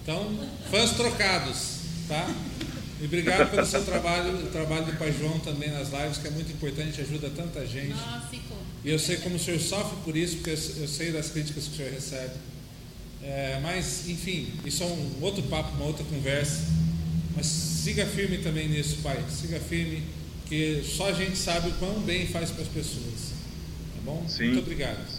[0.04, 2.34] Então, fãs trocados, tá?
[3.02, 6.32] E obrigado pelo seu trabalho, o trabalho do Pai João também nas lives, que é
[6.32, 7.90] muito importante, ajuda tanta gente.
[7.90, 8.40] Nossa, e?
[8.86, 11.66] E eu sei como o senhor sofre por isso, porque eu eu sei das críticas
[11.66, 12.34] que o senhor recebe.
[13.24, 16.62] É, mas, enfim, isso é um outro papo, uma outra conversa.
[17.36, 19.24] Mas siga firme também nisso, pai.
[19.30, 20.04] Siga firme,
[20.48, 23.34] que só a gente sabe o quão bem faz para as pessoas.
[23.96, 24.24] Tá bom?
[24.28, 24.46] Sim.
[24.46, 25.17] Muito obrigado.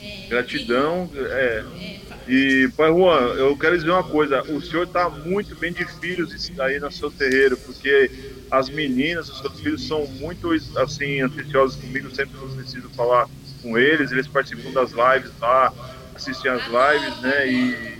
[0.00, 1.10] É, Gratidão.
[1.14, 5.72] É, é, E, Pai Juan, eu quero dizer uma coisa: o senhor está muito bem
[5.72, 8.10] de filhos aí no seu terreiro, porque
[8.50, 13.28] as meninas, os seus filhos são muito assim, atenciosos comigo, sempre que eu preciso falar
[13.62, 15.72] com eles, eles participam das lives lá,
[16.14, 17.50] assistem as lives, né?
[17.50, 17.98] E,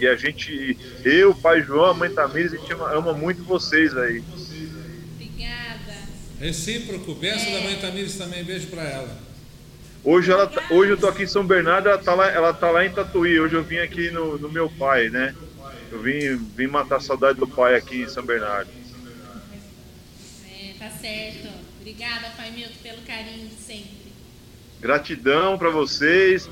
[0.00, 3.96] e a gente, eu, Pai João, a mãe Tamires, a gente ama, ama muito vocês
[3.96, 4.22] aí.
[5.14, 5.94] Obrigada.
[6.40, 9.27] Recíproco, benção da mãe Tamires também, beijo para ela.
[10.04, 12.84] Hoje, ela, hoje eu tô aqui em São Bernardo, ela tá lá, ela tá lá
[12.84, 13.38] em Tatuí.
[13.40, 15.34] Hoje eu vim aqui no, no meu pai, né?
[15.90, 18.70] Eu vim, vim matar a saudade do pai aqui em São Bernardo.
[20.50, 21.48] É, tá certo.
[21.80, 24.12] Obrigada, Pai Milton, pelo carinho de sempre.
[24.80, 26.48] Gratidão para vocês.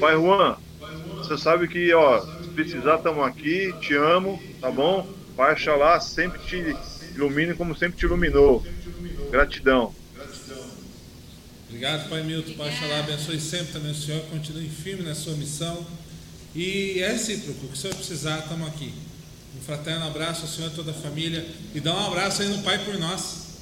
[0.00, 0.56] Pai Juan,
[1.16, 3.72] você sabe que, ó, se precisar, estamos aqui.
[3.80, 5.08] Te amo, tá bom?
[5.36, 6.76] Pai Xalá sempre te
[7.14, 8.64] ilumine como sempre te iluminou.
[9.30, 9.94] Gratidão.
[11.78, 12.54] Obrigado, Pai Milton.
[12.54, 14.20] Pai Xalá, abençoe sempre também o Senhor.
[14.22, 15.86] Continue firme na sua missão.
[16.52, 17.66] E é recíproco.
[17.66, 18.92] O que o Senhor precisar, estamos aqui.
[19.56, 21.46] Um fraterno abraço ao Senhor e a toda a família.
[21.72, 23.60] E dá um abraço aí no Pai por nós.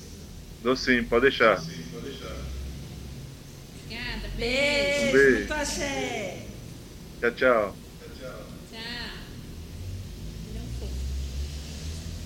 [0.62, 1.62] Dou sim, pode deixar.
[3.84, 5.46] Obrigada, Beijo, Um beijo.
[7.20, 7.76] Tchau, tchau.
[8.72, 9.16] Tchau.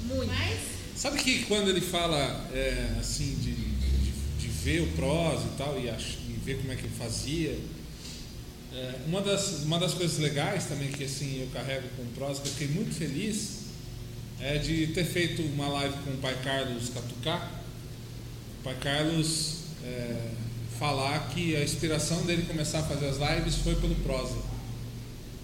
[0.04, 0.26] Muito.
[0.28, 0.60] Mas,
[0.94, 3.59] Sabe que quando ele fala é, assim de
[4.62, 7.58] ver o prós e tal e, ach- e ver como é que ele fazia,
[8.72, 12.38] é, uma, das, uma das coisas legais também que assim eu carrego com o prós,
[12.38, 13.60] que eu fiquei muito feliz,
[14.40, 17.50] é de ter feito uma live com o pai Carlos Catucá.
[18.60, 19.54] O pai Carlos
[19.84, 20.30] é,
[20.78, 24.36] falar que a inspiração dele começar a fazer as lives foi pelo prosa.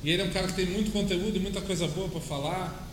[0.05, 2.87] E ele é um cara que tem muito conteúdo e muita coisa boa para falar.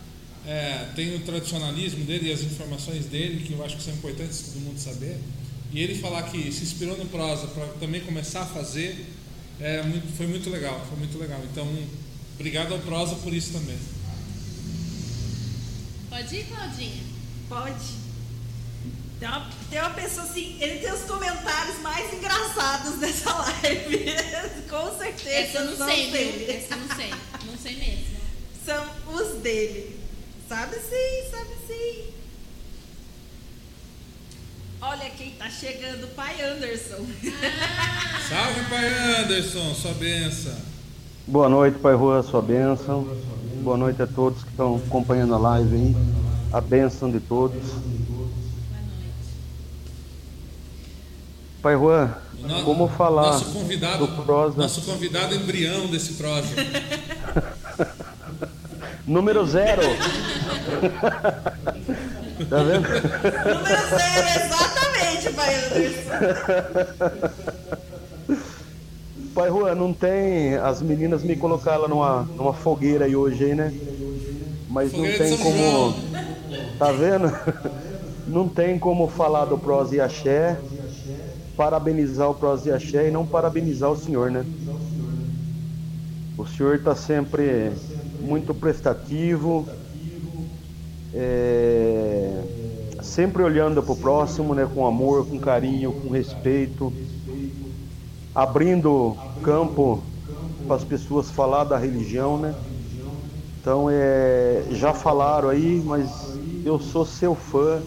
[0.46, 4.40] É, tem o tradicionalismo dele e as informações dele, que eu acho que são importantes
[4.52, 5.18] todo mundo saber.
[5.74, 9.04] E ele falar que se inspirou no prosa para também começar a fazer,
[9.60, 11.40] é, muito- foi muito legal, foi muito legal.
[11.50, 11.66] Então,
[12.36, 13.76] obrigado ao prosa por isso também.
[16.08, 17.02] pode ir, Claudinha?
[17.48, 18.04] Pode.
[19.18, 24.04] Tem uma, tem uma pessoa assim, ele tem os comentários mais engraçados dessa live.
[24.70, 25.30] Com certeza.
[25.30, 26.44] Essa eu não são sei, dele.
[26.46, 26.56] viu?
[26.56, 27.10] Essa eu não sei.
[27.46, 28.14] Não sei mesmo.
[28.64, 29.98] São os dele.
[30.48, 32.13] Sabe sim, sabe sim.
[34.80, 37.06] Olha quem tá chegando, pai Anderson.
[38.28, 38.86] Salve, pai
[39.22, 40.54] Anderson, sua benção.
[41.26, 43.08] Boa noite, Pai Rua, sua bênção.
[43.62, 45.96] Boa noite a todos que estão acompanhando a live aí.
[46.52, 47.62] A bênção de todos.
[51.62, 56.48] Pai Juan, No- como falar nosso convidado, do prosa nosso convidado embrião desse prosa.
[59.06, 59.82] número zero?
[62.48, 62.88] tá vendo?
[62.88, 67.20] Número zero, exatamente, pai Anderson.
[69.34, 70.54] Pai Juan, não tem.
[70.54, 73.74] As meninas me colocaram numa, numa fogueira aí hoje, aí, né?
[74.68, 75.58] Mas não Fogueira de tem como.
[75.58, 75.94] João.
[76.78, 77.32] Tá vendo?
[78.26, 80.58] Não tem como falar do Prosa e Axé,
[81.56, 84.46] parabenizar o Prosa e Axé e não parabenizar o senhor, né?
[86.38, 87.72] O senhor está sempre
[88.20, 89.68] muito prestativo,
[91.14, 92.42] é,
[93.00, 94.66] sempre olhando para o próximo, né?
[94.66, 96.92] Com amor, com carinho, com respeito,
[98.34, 100.02] abrindo campo
[100.66, 102.54] para as pessoas falar da religião, né?
[103.60, 107.80] Então, é, já falaram aí, mas eu sou seu fã,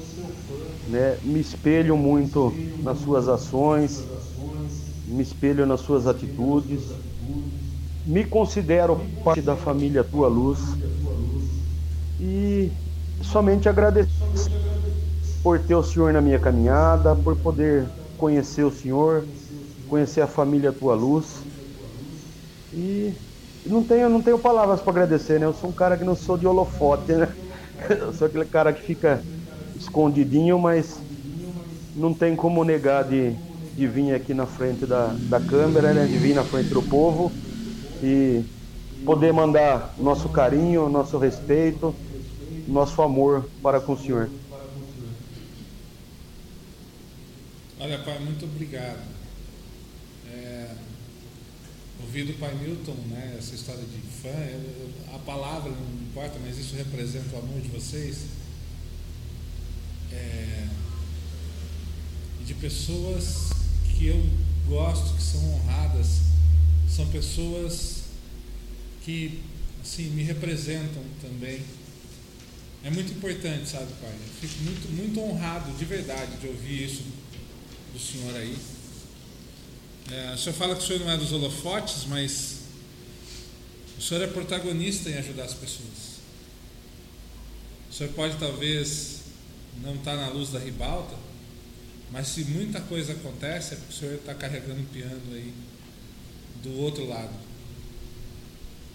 [0.88, 1.20] né?
[1.22, 4.08] Me espelho muito nas suas ações,
[5.06, 6.82] me espelho nas suas atitudes.
[8.06, 10.78] Me considero parte da família Tua Luz
[12.20, 12.72] e
[13.28, 14.10] somente agradecer
[15.42, 19.30] por ter o Senhor na minha caminhada, por poder conhecer o Senhor,
[19.88, 21.48] conhecer a família Tua Luz.
[22.72, 23.20] E
[23.66, 25.46] não tenho, não tenho palavras para agradecer, né?
[25.46, 27.38] Eu sou um cara que não sou de holofote, né?
[27.90, 29.28] Eu sou aquele cara que fica
[29.74, 31.06] escondidinho, mas
[31.94, 33.42] não tem como negar de,
[33.74, 36.08] de vir aqui na frente da, da câmera, né?
[36.08, 37.40] De vir na frente do povo
[38.02, 38.46] e
[39.06, 42.02] poder mandar nosso carinho, nosso respeito,
[42.68, 44.30] nosso amor para com o Senhor.
[47.80, 49.00] Olha, pai, muito obrigado.
[50.30, 50.76] É,
[52.02, 54.60] ouvi do pai Milton, né, essa história de fã, eu-
[55.10, 58.26] eu- a palavra não importa, mas isso representa o amor de vocês.
[60.12, 60.68] É,
[62.46, 63.50] de pessoas
[63.86, 64.24] que eu
[64.68, 66.22] gosto, que são honradas,
[66.90, 68.04] são pessoas
[69.04, 69.42] que
[69.82, 71.62] assim, me representam também.
[72.84, 74.12] É muito importante, sabe, pai?
[74.12, 77.04] Eu fico muito, muito honrado, de verdade, de ouvir isso
[77.94, 78.58] do senhor aí.
[80.12, 82.60] É, o senhor fala que o senhor não é dos holofotes, mas
[83.98, 86.18] o senhor é protagonista em ajudar as pessoas.
[87.90, 89.22] O senhor pode talvez
[89.82, 91.16] não estar na luz da ribalta,
[92.12, 95.54] mas se muita coisa acontece é porque o senhor está carregando o piano aí
[96.64, 97.47] do outro lado.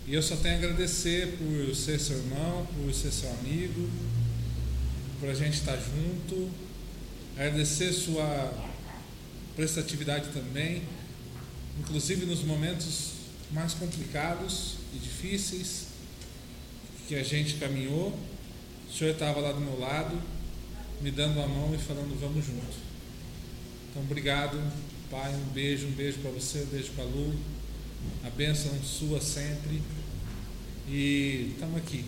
[0.07, 3.89] E eu só tenho a agradecer por ser seu irmão, por ser seu amigo,
[5.20, 6.51] por a gente estar junto,
[7.37, 8.53] agradecer sua
[9.55, 10.83] prestatividade também,
[11.79, 13.12] inclusive nos momentos
[13.53, 15.87] mais complicados e difíceis
[17.07, 18.19] que a gente caminhou.
[18.89, 20.20] O senhor estava lá do meu lado,
[21.01, 22.77] me dando a mão e falando vamos junto.
[23.91, 24.59] Então obrigado,
[25.09, 27.35] pai, um beijo, um beijo para você, um beijo para Lu,
[28.24, 29.83] a bênção sua sempre.
[30.89, 32.05] E estamos aqui.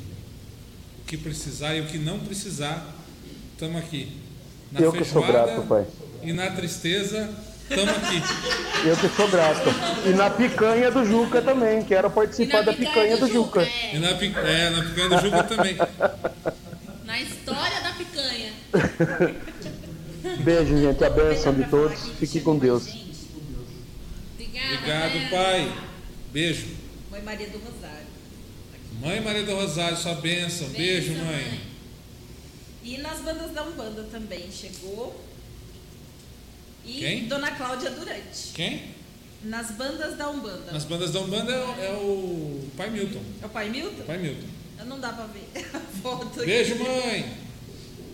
[1.02, 2.94] O que precisar e o que não precisar,
[3.52, 4.20] estamos aqui.
[4.72, 5.86] Na Eu que sou grato, pai.
[6.22, 7.30] E na tristeza
[7.70, 8.22] Estamos aqui.
[8.86, 9.70] Eu que sou grato.
[10.06, 13.66] E na picanha do Juca também, quero participar da picanha do Juca.
[13.92, 15.76] E na, é, na picanha do Juca também.
[17.04, 18.52] Na história da picanha.
[20.42, 21.04] Beijo, gente.
[21.04, 22.08] A bênção de todos.
[22.18, 23.03] Fique com Deus.
[24.78, 25.72] Obrigado, pai.
[26.32, 26.66] Beijo.
[27.10, 28.06] Mãe Maria do Rosário.
[29.00, 30.68] Mãe Maria do Rosário, sua bênção.
[30.70, 31.60] Beijo, mãe.
[32.82, 35.24] E nas bandas da Umbanda também chegou.
[36.84, 37.26] E Quem?
[37.28, 38.48] Dona Cláudia Durante.
[38.54, 38.94] Quem?
[39.44, 40.72] Nas bandas da Umbanda.
[40.72, 43.22] Nas bandas da Umbanda é, o- é o pai Milton.
[43.42, 44.02] É o pai Milton?
[44.04, 44.46] Pai Milton.
[44.86, 46.40] Não dá pra ver a foto.
[46.40, 46.46] aqui.
[46.46, 47.44] Beijo, mãe.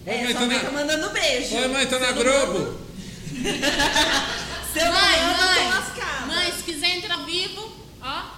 [0.06, 1.56] Oi, É, mãe, sua tá mãe na- tá mandando beijo.
[1.56, 2.12] Oi, mãe, tá na
[4.72, 5.06] Se eu não Globo.
[5.06, 6.26] mando- mãe, eu tô mãe, lascada.
[6.26, 7.72] mãe, se quiser entrar ao vivo,
[8.02, 8.06] ó.
[8.06, 8.34] Ah,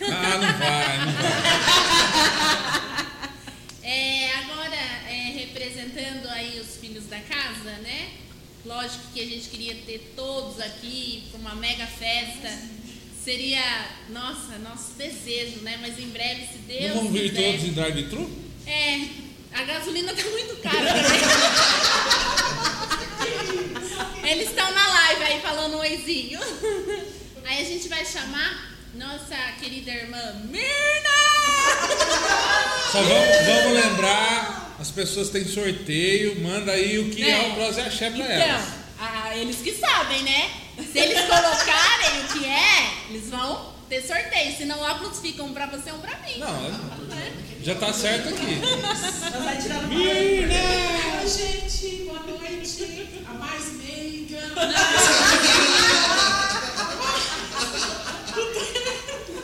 [0.00, 3.04] não vai, não vai.
[3.86, 8.12] É, agora, é, representando aí os filhos da casa, né?
[8.64, 12.50] Lógico que a gente queria ter todos aqui para uma mega festa.
[13.22, 13.60] Seria,
[14.08, 15.76] nossa, nosso desejo, né?
[15.82, 17.52] Mas em breve, se Deus Não vamos vir quiser.
[17.52, 18.30] todos em drive-thru?
[18.66, 19.00] É,
[19.52, 21.20] a gasolina tá muito cara também.
[24.24, 26.40] Eles estão na live aí falando um oizinho.
[27.46, 30.64] Aí a gente vai chamar nossa querida irmã Mirna!
[32.90, 37.48] Só vamos, vamos lembrar, as pessoas têm sorteio, manda aí o que é, É.
[37.50, 38.64] o Prose Axé pra Então, elas.
[38.98, 40.50] ah, eles que sabem, né?
[40.90, 44.56] Se eles colocarem o que é, eles vão ter sorteio.
[44.56, 46.38] Senão óculos ficam um pra você um pra mim.
[46.38, 46.48] Não,
[47.64, 48.60] já tá certo aqui.
[49.42, 50.54] vai tirar no Mirna!
[51.22, 53.08] Oi, gente, boa noite.
[53.26, 54.40] A mais meiga.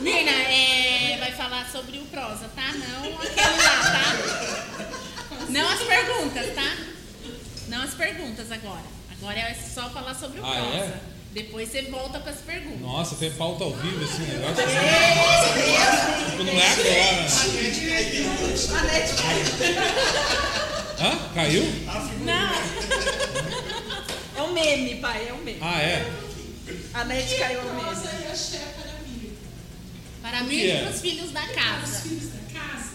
[0.01, 2.71] Mirna, é, vai falar sobre o prosa, tá?
[2.73, 5.45] Não aquele lá, tá?
[5.49, 6.77] Não as perguntas, tá?
[7.67, 8.83] Não as perguntas agora.
[9.11, 10.77] Agora é só falar sobre o Ah, prosa.
[10.77, 10.99] é?
[11.33, 12.81] Depois você volta pras perguntas.
[12.81, 14.55] Nossa, tem pauta ao vivo esse negócio.
[16.29, 17.25] Tipo, não é agora.
[18.77, 19.45] A net caiu.
[20.99, 21.33] Hã?
[21.33, 21.63] Caiu?
[22.25, 22.51] Não.
[24.35, 25.59] É um meme, pai, é um meme.
[25.61, 26.11] Ah, é?
[26.93, 28.25] A net caiu é Rosa meme.
[28.25, 28.31] e
[30.21, 30.51] para mim.
[30.51, 30.83] Para e é?
[30.83, 32.01] pros filhos da Os casa.
[32.01, 32.91] filhos da casa.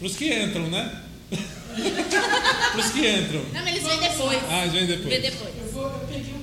[0.00, 1.02] Pros que entram, né?
[2.72, 3.44] Pros que entram.
[3.52, 4.40] Não, mas eles vêm depois.
[4.50, 5.08] Ah, eles vêm depois.
[5.08, 5.54] Vê depois.
[5.56, 6.39] Eu, vou, eu peguei um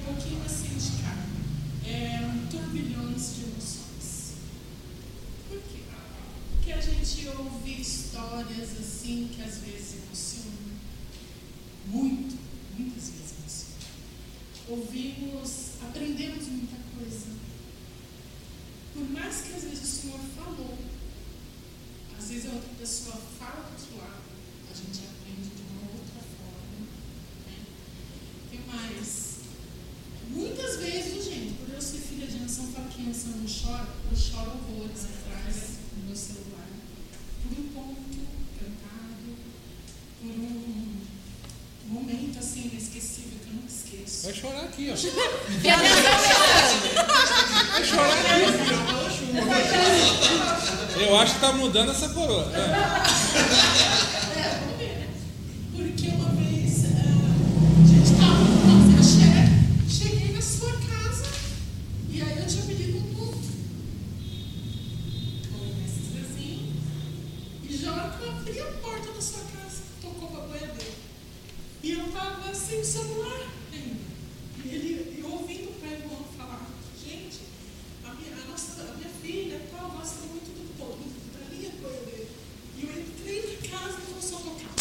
[6.90, 10.78] gente ouve histórias assim que às vezes emocionam.
[11.88, 12.38] Muito,
[12.78, 14.80] muitas vezes emocionam.
[14.80, 17.28] Ouvimos, aprendemos muita coisa.
[18.94, 20.78] Por mais que às vezes o Senhor falou,
[22.18, 24.24] às vezes a outra pessoa fala do outro lado,
[24.70, 26.88] a gente aprende de uma outra forma.
[27.46, 27.66] Né?
[28.46, 29.38] O que mais?
[30.30, 34.52] Muitas vezes, gente, por eu ser filha de fala que nação não chora, eu choro
[34.52, 36.68] horrores atrás do meu celular.
[37.50, 38.20] Por um ponto
[38.60, 39.38] cantado,
[40.22, 40.98] por um
[41.88, 44.26] momento assim inesquecível que eu nunca esqueço.
[44.26, 44.96] Vai chorar aqui, ó.
[47.72, 48.28] Vai chorar aqui.
[51.04, 52.48] Eu acho que tá mudando essa coroa.
[52.54, 54.07] É.
[72.18, 74.00] estava sem o celular ainda.
[74.66, 76.66] E ele, eu ouvindo o pai João falar,
[77.00, 77.42] gente,
[78.04, 80.98] a minha, a nossa, a minha filha tal, gosta muito do povo,
[81.34, 82.26] da minha boiadeira.
[82.76, 84.74] E eu entrei na casa e começou a tocar.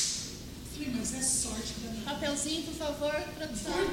[0.73, 2.11] Falei, mas é sorte danada.
[2.11, 3.77] Papelzinho, por favor, produção.
[3.77, 3.87] Meu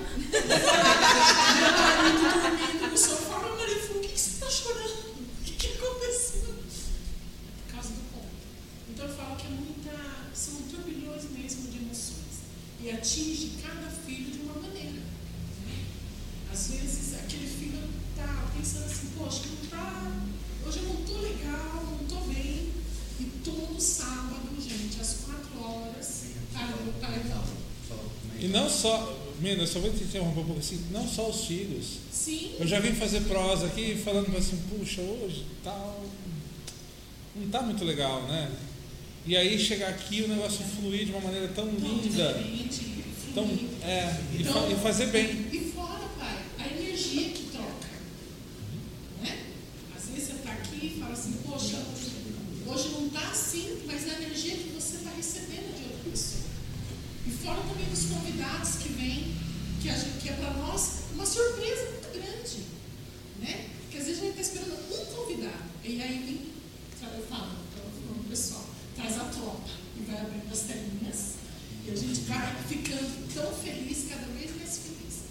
[1.81, 5.13] marido dormindo no sofá, meu marido falou, o que, que você está chorando?
[5.13, 6.55] O que, que aconteceu?
[7.65, 8.35] Por causa do ponto.
[8.89, 9.91] Então eu falo que é muita,
[10.33, 11.02] são turbilhões.
[12.83, 14.91] E atinge cada filho de uma maneira.
[14.91, 15.85] né?
[16.51, 17.79] Às vezes aquele filho
[18.09, 20.11] está pensando assim, poxa, não tá,
[20.67, 22.71] hoje eu não estou legal, não estou bem.
[23.21, 27.43] E todo sábado, gente, às quatro horas, tá, tá legal.
[28.37, 31.99] E não só, eu só vou te interromper um pouco assim, não só os filhos.
[32.11, 32.57] Sim.
[32.59, 36.03] Eu já vim fazer prosa aqui falando assim, puxa, hoje tal.
[37.33, 38.51] Não tá muito legal, né?
[39.25, 42.33] E aí chegar aqui o negócio fluir de uma maneira tão linda.
[43.33, 43.45] Tão,
[43.83, 45.47] é, e, fa- e fazer bem.
[45.51, 47.87] E fora, pai, a energia que troca.
[49.23, 49.37] Né?
[49.95, 51.77] Às vezes você está aqui e fala assim, poxa,
[52.67, 56.43] hoje não está assim, mas a energia que você está recebendo de outra pessoa.
[57.25, 59.33] E fora também os convidados que vêm,
[59.81, 62.57] que, gente- que é para nós uma surpresa muito grande,
[63.41, 63.69] né?
[63.83, 66.41] Porque às vezes a gente está esperando um convidado, e aí vem,
[66.99, 67.62] sabe, eu falo
[69.03, 71.33] traz a tropa e vai abrindo as telinhas,
[71.85, 75.23] e a gente vai ficando tão feliz, cada vez mais feliz.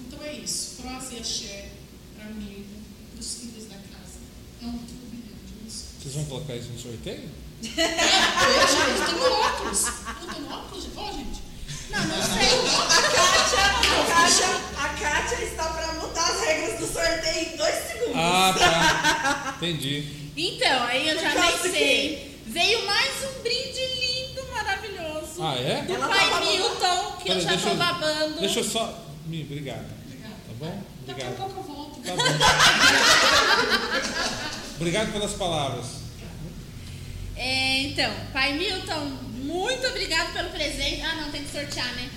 [0.00, 1.68] Então é isso, prosa e axé
[2.16, 2.66] para mim,
[3.12, 4.18] para os filhos da casa,
[4.62, 5.84] é um turbilhão de emoções.
[6.02, 7.30] Vocês vão colocar isso no sorteio?
[7.76, 9.84] É, eu, gente, tem óculos.
[10.22, 10.96] Eu tenho óculos, gente.
[10.96, 11.42] Ó, gente.
[11.90, 12.58] Não, não sei.
[12.78, 14.46] A Kátia, a Kátia,
[14.78, 18.16] a Kátia está para mudar as regras do sorteio em dois segundos.
[18.16, 19.54] Ah, tá.
[19.58, 20.32] Entendi.
[20.34, 22.29] Então, aí eu já nem sei.
[22.50, 25.40] Veio mais um brinde lindo, maravilhoso.
[25.42, 25.82] Ah, é?
[25.82, 28.40] Do Ela pai tá Milton, que eu Peraí, já tô eu- babando.
[28.40, 29.04] Deixa eu só.
[29.26, 29.86] Me, obrigado.
[29.86, 30.82] Tá bom?
[31.06, 31.36] Daqui a Obrigado.
[31.36, 32.00] pouco eu volto.
[32.02, 32.22] Tá bom.
[34.76, 35.86] Obrigado pelas palavras.
[37.36, 39.00] É, então, pai Milton,
[39.44, 41.00] muito obrigado pelo presente.
[41.02, 42.10] Ah, não, tem que sortear, né?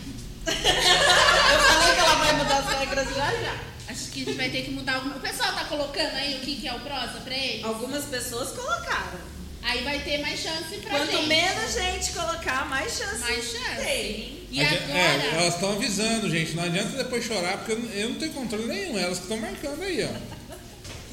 [0.46, 3.56] Eu falei que ela vai mudar as regras já já.
[3.88, 5.16] Acho que a gente vai ter que mudar alguma.
[5.18, 7.64] O pessoal tá colocando aí o que, que é o prosa pra eles?
[7.64, 9.20] Algumas pessoas colocaram.
[9.64, 11.28] Aí vai ter mais chance pra Quanto gente.
[11.28, 13.84] menos gente colocar, mais chance, Mais chance.
[13.86, 14.44] tem.
[14.52, 15.24] E A gente- agora?
[15.24, 16.52] É, elas estão avisando, gente.
[16.54, 18.98] Não adianta depois chorar, porque eu, não- eu não tenho controle nenhum.
[19.00, 20.56] Elas que estão marcando aí, ó.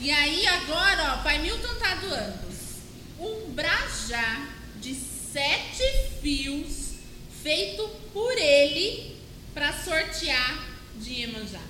[0.00, 2.50] E aí agora, ó, pai Milton tá doando
[3.18, 4.48] um brajá
[4.80, 5.82] de sete
[6.22, 6.90] fios
[7.42, 9.16] feito por ele
[9.54, 10.66] pra sortear
[10.96, 11.60] de Iemanjá.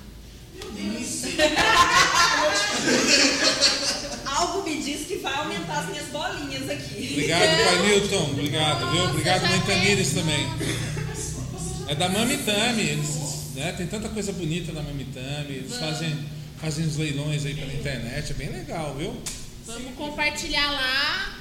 [4.26, 7.08] Algo me diz que vai aumentar as minhas bolinhas aqui.
[7.12, 8.30] Obrigado, pai Milton.
[8.30, 9.04] Obrigado, viu?
[9.04, 10.46] Obrigado, mãe Tamires também.
[11.88, 12.82] É da Mamitami.
[12.82, 15.54] Eles, né, tem tanta coisa bonita na Mamitami.
[15.54, 16.16] Eles fazem,
[16.60, 18.30] fazem os leilões aí pela internet.
[18.30, 19.14] É bem legal, viu?
[19.66, 21.38] Vamos compartilhar lá.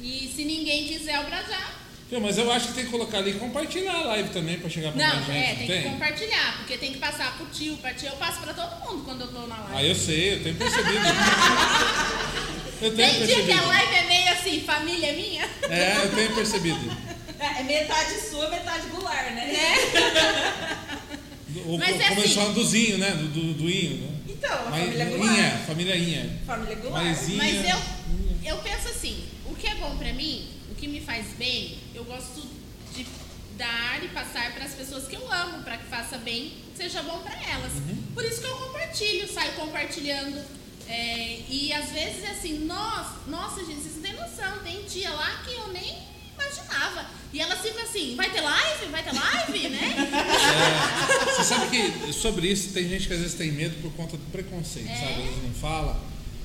[0.00, 1.70] E se ninguém quiser o brajá.
[2.10, 4.92] Mas eu acho que tem que colocar ali e compartilhar a live também pra chegar
[4.92, 5.36] pra Não, mais gente.
[5.38, 8.10] é, não tem que compartilhar, porque tem que passar pro tio, pra tia.
[8.10, 9.72] Eu passo pra todo mundo quando eu tô na live.
[9.74, 11.00] Ah, eu sei, eu tenho percebido.
[12.78, 13.66] Eu tenho Tem dia que a percebido.
[13.68, 15.48] live é meio assim, família minha.
[15.62, 16.92] É, eu tenho percebido.
[17.40, 19.50] É metade sua, metade gular, né?
[21.64, 22.50] O, Mas é começou assim.
[22.50, 23.10] a dozinho, né?
[23.12, 24.08] Do, do, do Inho, né?
[24.28, 25.58] Então, a Mas- família Inha, gular.
[25.66, 26.38] família Inha.
[26.46, 27.02] Família gular.
[27.04, 27.38] Maisinha.
[27.38, 30.46] Mas eu, eu penso assim, o que é bom pra mim,
[30.78, 32.42] que me faz bem, eu gosto
[32.94, 33.06] de
[33.56, 37.18] dar e passar para as pessoas que eu amo, para que faça bem, seja bom
[37.20, 37.72] pra elas.
[38.14, 40.38] Por isso que eu compartilho, saio compartilhando.
[40.88, 45.10] é, e às vezes é assim, nossa, nossa gente, vocês não têm noção, tem tia
[45.10, 45.98] lá que eu nem
[46.34, 47.06] imaginava.
[47.32, 48.86] E ela fica assim, vai ter live?
[48.86, 49.96] Vai ter live, né?
[51.26, 54.16] É, você sabe que sobre isso tem gente que às vezes tem medo por conta
[54.16, 54.94] do preconceito, É.
[54.94, 55.12] sabe?
[55.22, 56.00] Às vezes não fala,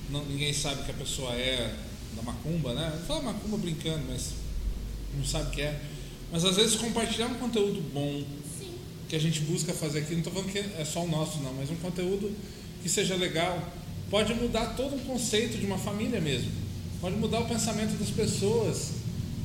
[0.10, 1.74] não- ninguém sabe que a pessoa é
[2.24, 3.00] da macumba, né?
[3.08, 4.32] Fala macumba brincando, mas
[5.18, 5.80] não sabe o que é.
[6.32, 8.24] Mas às vezes compartilhar um conteúdo bom
[8.60, 8.72] Sim.
[9.10, 11.54] que a gente busca fazer aqui, não estou falando que é só o nosso não,
[11.54, 12.32] mas um conteúdo
[12.82, 13.72] que seja legal,
[14.10, 16.52] pode mudar todo um conceito de uma família mesmo.
[17.00, 18.92] Pode mudar o pensamento das pessoas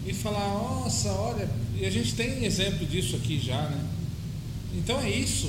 [0.06, 1.48] e falar, nossa, olha,
[1.78, 3.84] e a gente tem exemplo disso aqui já, né?
[4.74, 5.48] Então é isso.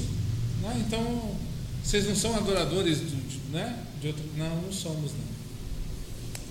[0.61, 0.83] Né?
[0.87, 1.35] Então,
[1.83, 3.83] vocês não são adoradores do- de, né?
[4.01, 4.23] de outro.
[4.35, 5.26] Não, não somos, não.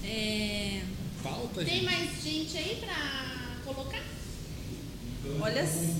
[0.06, 0.82] É,
[1.22, 1.84] Pauta, tem gente.
[1.84, 4.02] mais gente aí pra colocar?
[5.40, 5.96] Olha mim,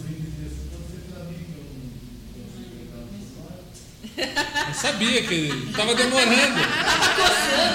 [4.15, 6.61] que eu sabia que ele tava demorando.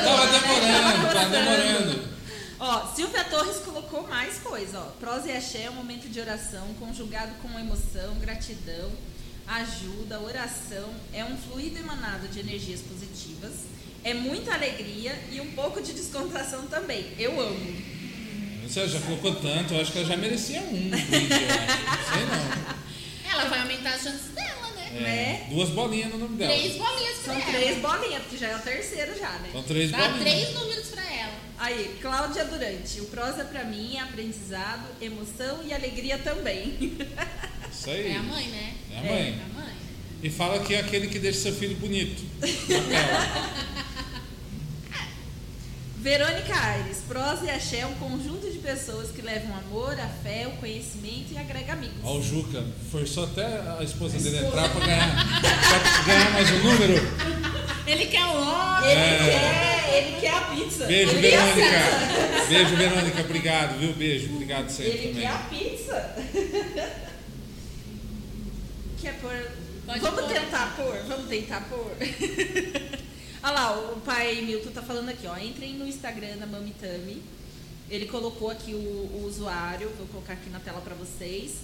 [0.03, 2.11] Tava demorando, tava demorando.
[2.59, 4.85] Ó, Silvia Torres colocou mais coisa, ó.
[4.99, 8.91] Prosa e axé é um momento de oração, conjugado com emoção, gratidão,
[9.47, 10.93] ajuda, oração.
[11.11, 13.65] É um fluido emanado de energias positivas.
[14.03, 17.05] É muita alegria e um pouco de descontração também.
[17.19, 17.75] Eu amo.
[18.67, 20.89] Você já colocou tanto, eu acho que ela já merecia um.
[20.89, 21.19] Não sei
[22.25, 22.81] não.
[23.31, 24.91] Ela vai aumentar as chances dela, né?
[24.93, 25.47] É, Né?
[25.51, 26.51] Duas bolinhas no nome dela.
[26.53, 27.51] Três bolinhas pra São ela.
[27.51, 29.49] três bolinhas, porque já é o terceiro já, né?
[29.53, 30.19] São três Dá bolinhas.
[30.21, 31.33] três números pra ela.
[31.59, 32.99] Aí, Cláudia Durante.
[32.99, 36.97] O prosa pra mim é aprendizado, emoção e alegria também.
[37.71, 38.11] Isso aí.
[38.11, 38.73] É a mãe, né?
[38.91, 39.11] É a mãe.
[39.39, 39.73] É a mãe.
[40.23, 42.21] E fala que é aquele que deixa seu filho bonito.
[46.01, 50.47] Verônica Aires, prosa e axé é um conjunto de pessoas que levam amor, a fé,
[50.47, 51.97] o conhecimento e agrega amigos.
[52.03, 56.57] Ó, o Juca forçou até a esposa dele entrar pra ganhar, pra ganhar mais um
[56.63, 56.93] número.
[57.85, 58.89] Ele quer o homem.
[58.89, 59.29] Ele É.
[59.29, 60.85] quer, ele quer a pizza.
[60.87, 61.45] Beijo, ele a.
[61.45, 62.47] Verônica.
[62.49, 63.21] Beijo, Verônica.
[63.21, 63.93] Obrigado, viu?
[63.93, 64.33] Beijo.
[64.33, 65.21] Obrigado sempre Ele também.
[65.21, 66.15] quer a pizza.
[69.01, 69.51] Quer pôr?
[69.87, 70.29] Pode Vamos pôr.
[70.33, 70.95] tentar pôr?
[71.07, 71.91] Vamos tentar pôr?
[73.43, 75.35] Olha lá, o pai Milton tá falando aqui, ó.
[75.37, 77.23] Entrem no Instagram da Mamitami.
[77.89, 81.55] Ele colocou aqui o, o usuário, vou colocar aqui na tela para vocês.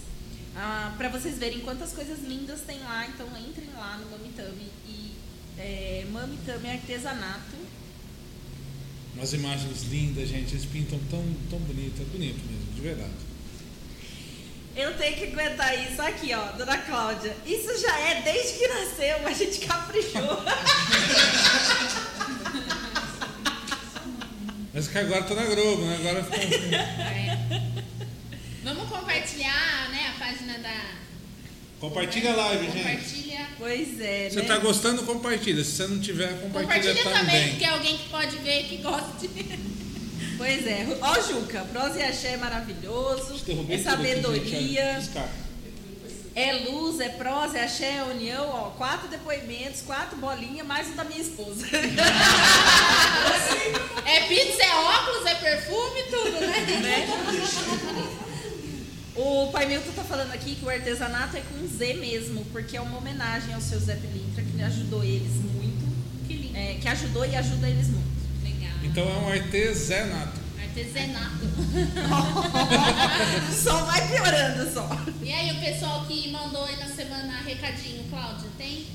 [0.56, 5.12] Ah, para vocês verem quantas coisas lindas tem lá, então entrem lá no Mamitami e
[5.56, 7.56] é, Mamitami Artesanato.
[9.14, 10.54] Umas imagens lindas, gente.
[10.54, 12.02] Eles pintam tão, tão bonito.
[12.02, 13.27] É bonito mesmo, de verdade.
[14.78, 17.36] Eu tenho que aguentar isso aqui, ó, dona Cláudia.
[17.44, 20.22] Isso já é desde que nasceu, a gente caprichou.
[24.72, 25.96] Mas que agora tô na Globo, né?
[25.96, 26.76] Agora fica.
[26.76, 27.36] É.
[28.62, 30.80] Vamos compartilhar, né, a página da.
[31.80, 32.76] Compartilha a live, gente.
[32.84, 33.46] Compartilha.
[33.58, 35.64] Pois é, Se você tá gostando, compartilha.
[35.64, 37.48] Se você não tiver, compartilha, Compartilha também, também.
[37.50, 39.28] porque é alguém que pode ver que gosta de.
[40.38, 40.86] Pois é.
[41.00, 43.34] Ó, Juca, prosa e axé é maravilhoso.
[43.68, 45.02] É sabedoria.
[46.34, 48.70] É luz, é prosa, é axé, é união, ó.
[48.70, 51.66] Quatro depoimentos, quatro bolinhas, mais um da minha esposa.
[54.06, 57.06] É pizza, é óculos, é perfume, tudo, né?
[59.14, 62.80] O pai Milton tá falando aqui que o artesanato é com Z mesmo, porque é
[62.80, 65.84] uma homenagem ao seu Zé Pilintra, que ajudou eles muito.
[66.26, 66.56] Que lindo.
[66.56, 68.17] É, que ajudou e ajuda eles muito.
[68.98, 70.40] Então é um artesanato.
[70.60, 71.46] Artesanato.
[73.54, 74.88] Só vai piorando só.
[75.22, 78.88] E aí, o pessoal que mandou aí na semana recadinho, Cláudia, tem?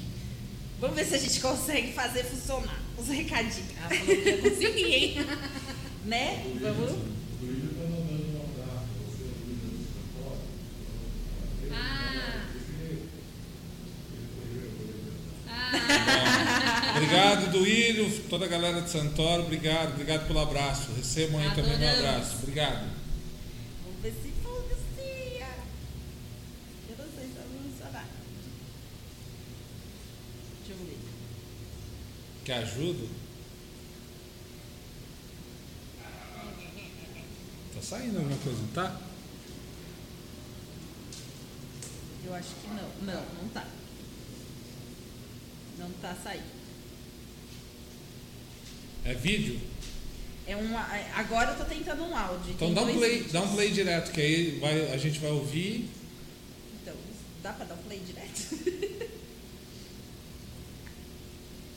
[0.81, 3.69] Vamos ver se a gente consegue fazer funcionar os recadinhos.
[3.81, 5.25] Ah, falou que ia conseguir, hein?
[6.03, 6.43] Né?
[6.59, 6.91] Vamos.
[6.91, 10.41] O William está mandando um abraço para você, William do Santoro.
[15.79, 16.42] Ah.
[17.03, 20.89] Obrigado, Duílio, toda a galera de Santoro, obrigado, obrigado pelo abraço.
[20.95, 22.15] Recebam aí também meu Adoramos.
[22.15, 22.35] abraço.
[22.37, 22.89] Obrigado.
[23.83, 25.53] Vamos ver se funciona.
[26.89, 28.07] Eu não sei se vai funcionar.
[30.65, 30.97] Deixa eu ver.
[32.45, 33.07] Quer ajuda?
[37.75, 39.01] Tá saindo alguma coisa, não tá?
[42.25, 43.13] Eu acho que não.
[43.13, 43.67] Não, não tá.
[45.77, 46.62] Não tá saindo.
[49.05, 49.59] É vídeo?
[50.45, 50.77] É um,
[51.15, 52.53] agora eu tô tentando um áudio.
[52.53, 53.31] Então dá um play, vídeos.
[53.31, 55.89] dá um play direto, que aí vai, a gente vai ouvir.
[56.81, 56.93] Então,
[57.41, 59.11] dá pra dar um play direto?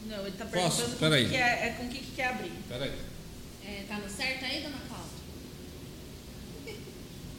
[0.09, 0.77] Não, ele tá Posso?
[0.77, 1.24] perguntando com Peraí.
[1.24, 2.53] que que é, é com o que, que quer abrir.
[2.69, 2.93] Pera aí.
[3.65, 5.07] É, tá no certo aí, dona Cláudia?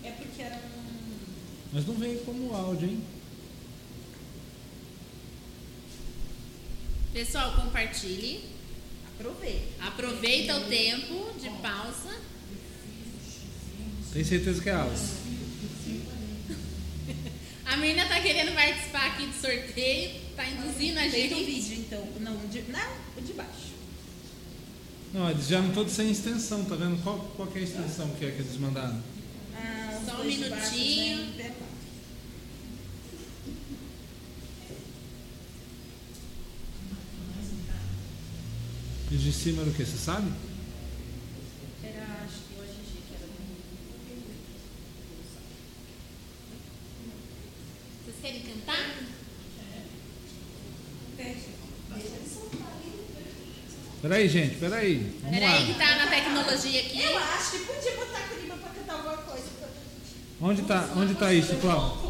[0.04, 1.18] É porque era um.
[1.72, 3.04] Mas não veio como áudio, hein?
[7.14, 8.57] Pessoal, compartilhe.
[9.20, 9.84] Aproveita.
[9.88, 12.20] Aproveita o tempo de pausa.
[14.14, 14.98] Tem certeza que é áudio.
[17.66, 21.34] A menina tá querendo participar aqui do sorteio, tá induzindo a gente.
[21.34, 22.08] o vídeo, então.
[22.22, 23.76] Não, o de, não, o de baixo.
[25.14, 27.02] Não, eles já não estão sem extensão, tá vendo?
[27.04, 29.02] Qual, qual que é a extensão que é que eles mandaram?
[29.56, 31.18] Ah, Só um de baixo, minutinho.
[31.36, 31.46] né?
[31.46, 31.68] É quatro.
[39.07, 39.84] E os de cima era o que?
[39.84, 40.32] Você sabe?
[41.84, 43.26] Era, acho que hoje que era
[48.06, 48.96] Vocês querem cantar?
[54.00, 55.20] Peraí, gente, peraí.
[55.24, 57.02] Vamos Peraí que tá na tecnologia aqui.
[57.02, 59.48] Eu acho que podia botar a Clima pra cantar alguma coisa.
[60.40, 62.07] Onde tá, onde tá isso, Cláudio?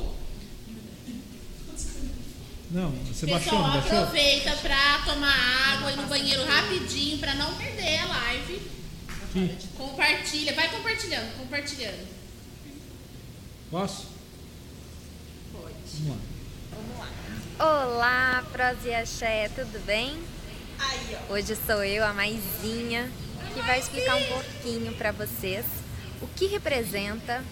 [2.70, 3.98] Não, você baixou, Pessoal, baixou?
[4.00, 8.62] aproveita pra tomar água e no banheiro rapidinho pra não perder a live.
[9.08, 9.58] Aqui.
[9.78, 12.08] Compartilha, vai compartilhando, compartilhando.
[13.72, 14.08] Posso?
[15.54, 15.74] Pode.
[16.00, 16.18] Vamos lá.
[16.72, 17.86] Vamos lá.
[17.86, 20.22] Olá, Pros e Axé, tudo bem?
[20.78, 21.34] Aí, ó.
[21.34, 23.10] Hoje sou eu, a Maisinha,
[23.54, 25.66] que vai explicar um pouquinho para vocês
[26.22, 27.44] o que representa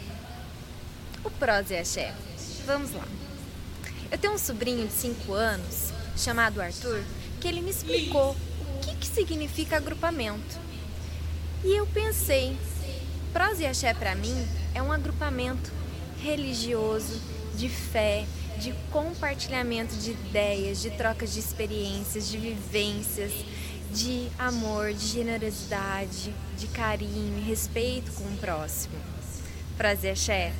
[1.24, 2.14] o Pros e Axé.
[2.66, 3.08] Vamos lá.
[4.12, 7.04] Eu tenho um sobrinho de 5 anos, chamado Arthur,
[7.42, 10.60] que ele me explicou o que, que significa agrupamento.
[11.64, 12.56] E eu pensei,
[13.34, 15.72] Pros e Axé para mim é um agrupamento
[16.22, 17.20] religioso,
[17.56, 18.26] de fé,
[18.60, 23.32] de compartilhamento de ideias, de trocas de experiências, de vivências,
[23.92, 28.96] de amor, de generosidade, de carinho e respeito com o próximo.
[29.78, 30.54] Prazer, Axé.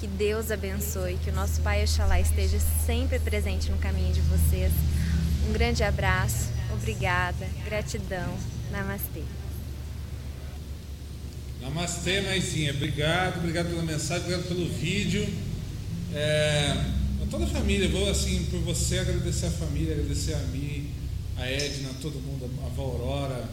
[0.00, 4.70] Que Deus abençoe, que o nosso Pai Oxalá esteja sempre presente no caminho de vocês.
[5.48, 8.32] Um grande abraço, obrigada, gratidão,
[8.70, 9.24] namastê.
[11.60, 12.70] Namastê, Maisinha.
[12.70, 15.26] Obrigado, obrigado pela mensagem, obrigado pelo vídeo.
[16.14, 16.76] É,
[17.20, 20.92] a toda a família, vou assim, por você agradecer a família, agradecer a mim,
[21.36, 23.48] a Edna, a todo mundo, a avó Aurora,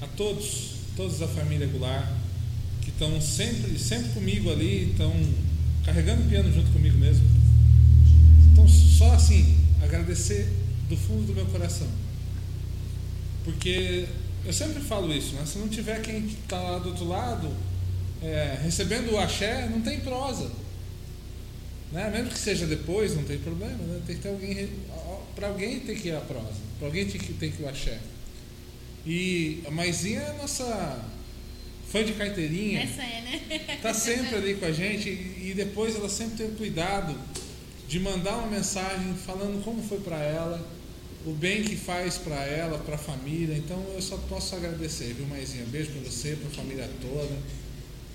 [0.00, 2.06] a todos, todos da família Goulart,
[2.80, 5.12] que estão sempre, sempre comigo ali, estão
[5.84, 7.24] carregando o piano junto comigo mesmo.
[8.52, 10.48] Então, só assim, agradecer
[10.88, 11.88] do fundo do meu coração.
[13.44, 14.06] Porque
[14.44, 15.44] eu sempre falo isso, né?
[15.44, 17.50] Se não tiver quem está lá do outro lado,
[18.22, 20.50] é, recebendo o axé, não tem prosa.
[21.92, 22.10] Né?
[22.10, 24.00] Mesmo que seja depois, não tem problema, né?
[24.06, 24.68] Tem que ter alguém.
[25.34, 27.68] Para alguém tem que ir a prosa, para alguém tem que, tem que ir o
[27.68, 27.98] axé.
[29.04, 31.04] E a Maisinha é a nossa
[31.94, 32.82] fã de carteirinha.
[32.82, 33.78] Essa é, né?
[33.80, 37.16] Tá sempre ali com a gente e, e depois ela sempre tem o cuidado
[37.86, 40.68] de mandar uma mensagem falando como foi para ela,
[41.24, 43.56] o bem que faz para ela, para a família.
[43.56, 45.64] Então eu só posso agradecer, viu, Maisinha?
[45.66, 47.38] Beijo para você, para a família toda.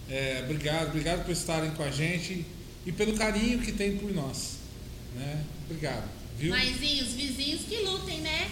[0.10, 2.46] É, obrigado, obrigado por estarem com a gente
[2.86, 4.58] e pelo carinho que tem por nós.
[5.16, 5.46] Né?
[5.70, 6.19] Obrigado.
[6.40, 6.52] Viu?
[6.52, 8.50] Maisinho, os vizinhos que lutem, né?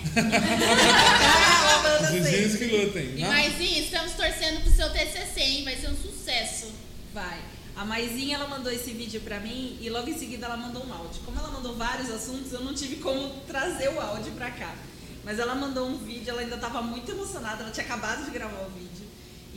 [2.03, 3.13] os vizinhos que lutem.
[3.17, 5.63] E Maisinho, estamos torcendo pro seu TCC, hein?
[5.63, 6.69] Vai ser um sucesso.
[7.13, 7.39] Vai.
[7.77, 10.93] A Maisinha, ela mandou esse vídeo pra mim e logo em seguida ela mandou um
[10.93, 11.21] áudio.
[11.23, 14.75] Como ela mandou vários assuntos, eu não tive como trazer o áudio pra cá.
[15.23, 18.65] Mas ela mandou um vídeo, ela ainda estava muito emocionada, ela tinha acabado de gravar
[18.65, 19.06] o vídeo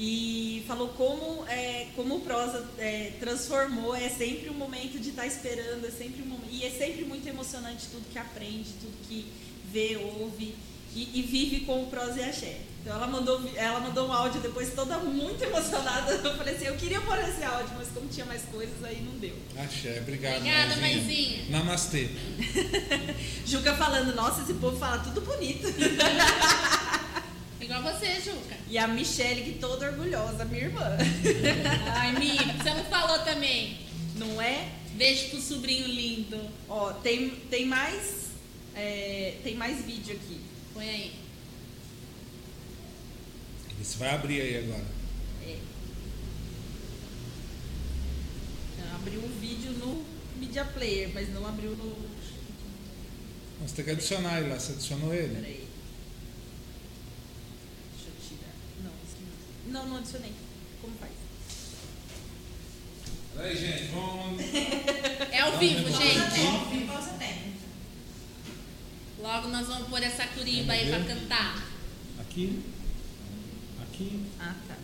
[0.02, 5.22] e falou como é, como o prosa é, transformou é sempre um momento de estar
[5.22, 8.96] tá esperando é sempre um momento, e é sempre muito emocionante tudo que aprende tudo
[9.06, 9.30] que
[9.70, 10.54] vê ouve
[10.94, 12.56] e, e, vive com o prosa e axé.
[12.80, 16.14] Então ela mandou ela mandou um áudio depois toda muito emocionada.
[16.14, 19.18] Eu falei assim eu queria pôr esse áudio mas como tinha mais coisas aí não
[19.18, 19.36] deu.
[19.58, 22.08] Axé obrigado obrigada mãezinha namastê.
[23.46, 25.68] Juca falando nossa esse povo fala tudo bonito
[27.70, 28.56] Igual você, Juca.
[28.68, 30.82] E a Michelle, que toda orgulhosa, minha irmã.
[31.94, 33.78] Ai, amiga, você não falou também.
[34.16, 34.72] Não é?
[34.94, 36.36] Beijo pro sobrinho lindo.
[36.68, 38.30] Ó, tem, tem mais.
[38.74, 40.40] É, tem mais vídeo aqui.
[40.74, 41.14] Põe aí.
[43.80, 44.84] Isso vai abrir aí agora.
[45.46, 45.56] É.
[48.96, 50.04] Abriu um vídeo no
[50.40, 51.96] Media Player, mas não abriu no.
[53.62, 54.58] Você tem que adicionar ele lá.
[54.58, 55.36] Você adicionou ele?
[55.36, 55.59] Peraí.
[59.70, 60.32] Não, não adicionei.
[60.80, 61.12] Como faz?
[63.34, 64.42] Peraí, gente, vamos.
[65.32, 66.40] É ao vivo, gente.
[66.40, 67.54] É ao vivo, você tem.
[69.20, 71.68] Logo nós vamos pôr essa curiba aí pra cantar.
[72.20, 72.62] Aqui.
[73.82, 74.26] Aqui.
[74.40, 74.76] Ah, tá.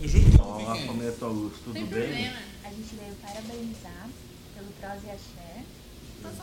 [0.00, 2.02] Eu juro que Olá, família Luz, tudo Tem bem?
[2.02, 2.36] problema.
[2.64, 4.08] A gente veio parabenizar
[4.54, 5.64] pelo Prosa e Axé.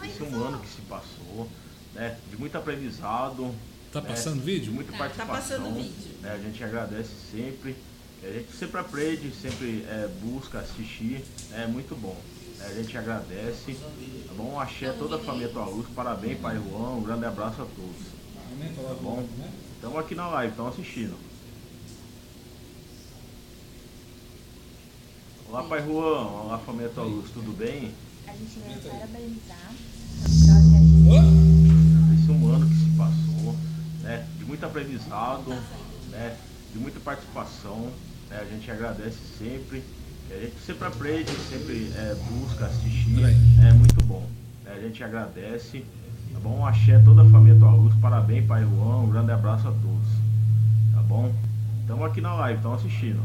[0.07, 1.47] Esse é um ano que se passou,
[1.93, 2.17] né?
[2.29, 3.53] De muito aprendizado,
[3.91, 4.65] Tá né, passando vídeo?
[4.65, 5.33] De muita Tá, participação.
[5.35, 6.11] tá passando vídeo.
[6.21, 7.75] né, a gente agradece sempre.
[8.23, 11.23] A gente sempre aprende, sempre é, busca assistir.
[11.53, 12.15] É muito bom.
[12.59, 13.73] né, a gente agradece.
[14.27, 14.59] Tá bom?
[14.59, 15.87] Axé a toda a família Tua Luz.
[15.95, 16.95] Parabéns, Pai Juan.
[16.97, 18.11] Um grande abraço a todos.
[18.75, 19.27] Tá bom?
[19.75, 21.15] Estamos aqui na live, estão assistindo.
[25.49, 26.27] Olá, Pai Juan.
[26.27, 27.29] Olá, família Tua Luz.
[27.31, 27.91] Tudo bem?
[28.27, 29.71] A gente veio parabenizar.
[32.13, 32.75] Esse é um ano que
[34.01, 34.27] né?
[34.37, 35.49] De muito aprendizado,
[36.09, 36.37] né?
[36.73, 37.91] De muita participação.
[38.29, 38.39] Né?
[38.41, 39.83] A gente agradece sempre.
[40.29, 43.19] A gente sempre aprende, sempre é, busca assistir.
[43.67, 44.25] É muito bom.
[44.63, 45.83] né, A gente agradece.
[46.31, 46.65] Tá bom?
[46.65, 47.93] Axé toda a família Tua Luz.
[47.95, 49.01] Parabéns, Pai Juan.
[49.01, 50.07] Um grande abraço a todos.
[50.93, 51.33] Tá bom?
[51.81, 53.21] Estamos aqui na live, estão assistindo.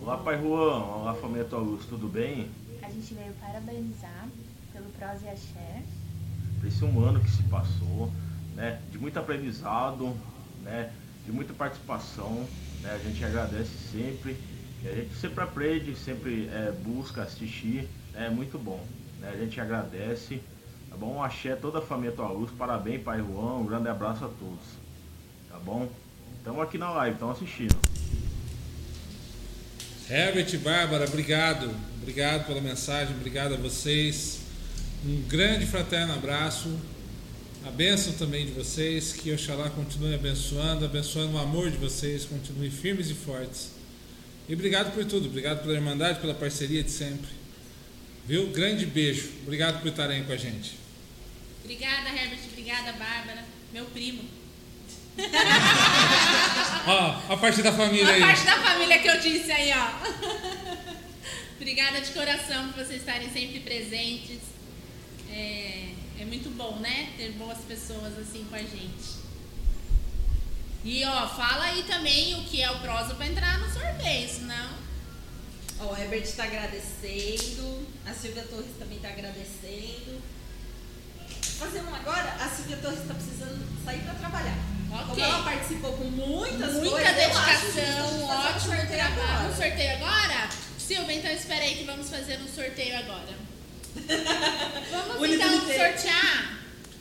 [0.00, 0.84] Olá, Pai Juan.
[0.84, 1.84] Olá, família Tua Luz.
[1.86, 2.48] Tudo bem?
[2.96, 4.26] Gente veio parabenizar
[4.72, 5.82] pelo Prosa e Axé.
[6.64, 8.10] esse um ano que se passou,
[8.54, 10.16] né, de muito aprendizado,
[10.62, 10.90] né,
[11.26, 12.48] de muita participação,
[12.80, 14.34] né, a gente agradece sempre,
[14.82, 18.82] a gente sempre aprende, sempre é, busca assistir, é muito bom,
[19.20, 20.42] né, a gente agradece,
[20.88, 21.22] tá bom?
[21.22, 24.64] Axé toda a família Tua Luz, parabéns Pai Juan, um grande abraço a todos,
[25.50, 25.86] tá bom?
[26.38, 27.76] Estamos aqui na live, estão assistindo.
[30.08, 31.68] Herbert e Bárbara, obrigado.
[32.00, 34.38] Obrigado pela mensagem, obrigado a vocês.
[35.04, 36.72] Um grande fraterno abraço.
[37.64, 39.12] A bênção também de vocês.
[39.12, 43.72] Que Oxalá continue abençoando, abençoando o amor de vocês, continue firmes e fortes.
[44.48, 47.28] E obrigado por tudo, obrigado pela irmandade, pela parceria de sempre.
[48.28, 48.46] Viu?
[48.52, 49.28] Grande beijo.
[49.42, 50.78] Obrigado por estarem com a gente.
[51.64, 52.38] Obrigada, Herbert.
[52.52, 53.44] Obrigada, Bárbara.
[53.72, 54.22] Meu primo.
[56.86, 58.22] Ó, a parte da família aí.
[58.22, 59.90] A parte da família que eu disse aí, ó.
[61.56, 64.40] Obrigada de coração por vocês estarem sempre presentes.
[65.30, 65.90] É,
[66.20, 67.10] é muito bom, né?
[67.16, 69.16] Ter boas pessoas assim com a gente.
[70.84, 74.70] E ó, fala aí também o que é o prosa para entrar no sorteio, senão.
[75.80, 77.86] Ó, o Herbert está agradecendo.
[78.06, 80.22] A Silvia Torres também está agradecendo.
[81.58, 82.36] Fazer um agora.
[82.40, 84.58] A Silvia Torres está precisando sair para trabalhar.
[84.90, 85.06] Ok.
[85.08, 89.22] Como ela participou com muitas Muita coisas, dedicação, um ótimo sorteio trabalho.
[89.22, 89.48] agora.
[89.48, 90.48] Um sorteio agora?
[90.78, 93.46] Silvia, então espera aí que vamos fazer um sorteio agora.
[94.90, 96.58] Vamos então sortear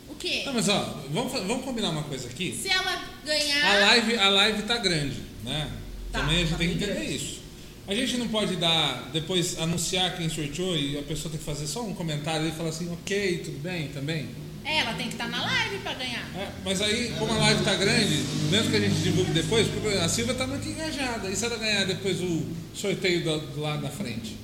[0.07, 0.43] o quê?
[0.45, 2.57] Não, mas ó, vamos, vamos combinar uma coisa aqui.
[2.61, 3.65] Se ela ganhar.
[3.65, 5.69] A live, a live tá grande, né?
[6.11, 7.15] Tá, Também a gente tá tem que entender grande.
[7.15, 7.41] isso.
[7.87, 11.67] A gente não pode dar, depois anunciar quem sorteou e a pessoa tem que fazer
[11.67, 14.29] só um comentário e falar assim, ok, tudo bem, também.
[14.65, 16.23] É, ela tem que estar na live pra ganhar.
[16.35, 18.15] É, mas aí, como a live tá grande,
[18.49, 21.29] mesmo que a gente divulgue depois, porque a Silvia tá muito engajada.
[21.29, 22.43] E se ela ganhar depois o
[22.73, 24.35] sorteio do, do lado da frente?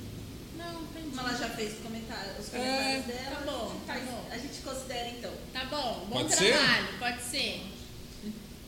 [0.56, 1.16] Não, entendi.
[1.16, 4.28] Como ela já fez comentário, os É, comentários dela, tá bom, a, gente tá bom.
[4.30, 5.30] a gente considera então.
[5.52, 6.52] Tá bom, bom Pode ser?
[6.52, 7.62] trabalho, pode ser.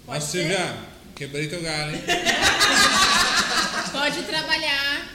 [0.08, 0.76] Ó, Silvia,
[1.14, 2.02] quebrei teu galho, hein?
[3.92, 5.06] Pode trabalhar.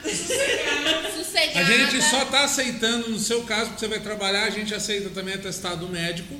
[1.16, 1.60] Sossegada.
[1.60, 5.10] A gente só tá aceitando, no seu caso, porque você vai trabalhar, a gente aceita
[5.10, 6.34] também atestado médico.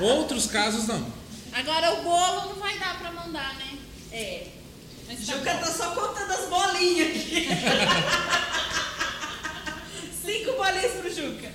[0.00, 1.06] Outros casos não.
[1.52, 3.78] Agora o bolo não vai dar pra mandar, né?
[4.12, 4.46] É.
[5.08, 5.60] Mas tá Juca bom.
[5.60, 7.48] tá só contando as bolinhas aqui.
[10.24, 11.48] Cinco bolinhas pro Juca.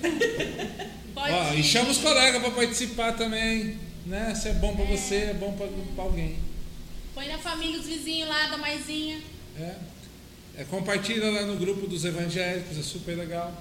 [1.14, 1.60] Pode Ó, ir.
[1.60, 3.78] e chama os colegas pra participar também.
[4.04, 4.34] Né?
[4.34, 6.36] Se é bom pra você, é bom pra, pra alguém.
[7.16, 9.22] Põe na família os vizinhos lá da maisinha.
[9.58, 9.74] É.
[10.54, 13.54] É, compartilha lá no grupo dos evangélicos, é super legal.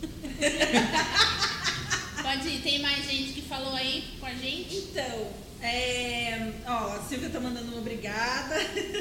[2.22, 2.62] Pode ir.
[2.62, 4.76] Tem mais gente que falou aí com a gente?
[4.76, 8.54] Então, é, ó, a Silvia tá mandando uma obrigada.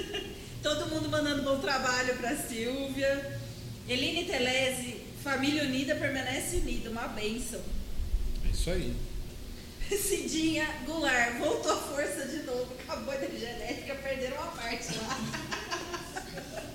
[0.63, 3.39] Todo mundo mandando bom trabalho pra Silvia.
[3.87, 7.61] Eline Telese, família unida permanece unida, uma bênção.
[8.47, 8.95] É isso aí.
[9.98, 15.20] Cidinha Goulart, voltou a força de novo, acabou a genética, perderam uma parte lá.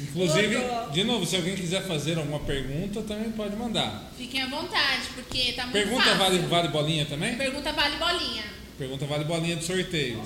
[0.00, 0.90] Inclusive, Voltou.
[0.92, 4.12] de novo, se alguém quiser fazer alguma pergunta, também pode mandar.
[4.16, 6.18] Fiquem à vontade, porque tá muito Pergunta fácil.
[6.18, 7.36] vale, vale bolinha também?
[7.36, 8.44] Pergunta vale bolinha.
[8.78, 10.22] Pergunta vale bolinha de sorteio.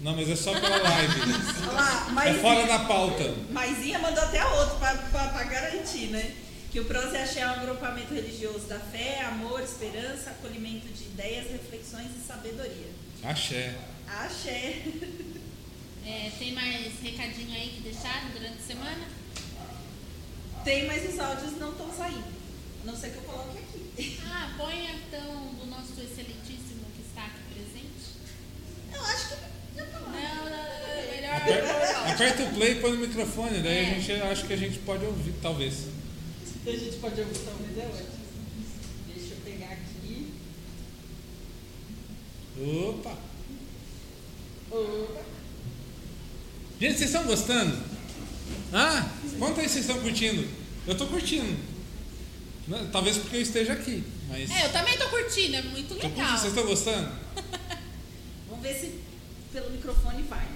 [0.00, 1.26] Não, mas é só pela live.
[1.26, 1.54] né?
[1.68, 1.72] Olha
[2.14, 3.34] lá, É fora da pauta.
[3.50, 6.30] Maisinha mandou até outro pra, pra, pra garantir, né?
[6.78, 11.50] Que o Prose Axé é um agrupamento religioso da fé, amor, esperança, acolhimento de ideias,
[11.50, 12.86] reflexões e sabedoria.
[13.24, 13.74] Axé.
[14.06, 14.84] Axé.
[16.06, 19.08] É, tem mais recadinho aí que deixaram durante a semana?
[20.64, 22.22] Tem, mas os áudios não estão saindo.
[22.82, 24.20] A não ser que eu coloque aqui.
[24.24, 28.94] Ah, põe então do nosso excelentíssimo que está aqui presente.
[28.94, 29.34] Eu acho que
[29.76, 30.10] já tá lá.
[30.10, 31.34] Não, não, não, melhor.
[31.34, 33.90] Aper- Aperta o play e põe no microfone, daí É.
[33.90, 35.97] a gente acha que a gente pode ouvir, talvez.
[36.68, 38.18] A gente pode ouvir talvez é ótimo.
[39.14, 40.32] Deixa eu pegar aqui.
[42.60, 43.18] Opa!
[44.70, 45.22] Opa.
[46.80, 47.76] Gente, vocês estão gostando?
[48.72, 50.46] Ah, conta aí se vocês estão curtindo.
[50.86, 51.56] Eu tô curtindo.
[52.68, 54.50] Né, Talvez porque eu esteja aqui, mas.
[54.50, 56.10] É, eu também tô curtindo, é muito legal.
[56.10, 56.38] curtindo.
[56.38, 57.10] Vocês estão gostando?
[58.48, 59.00] Vamos ver se
[59.52, 60.46] pelo microfone vai.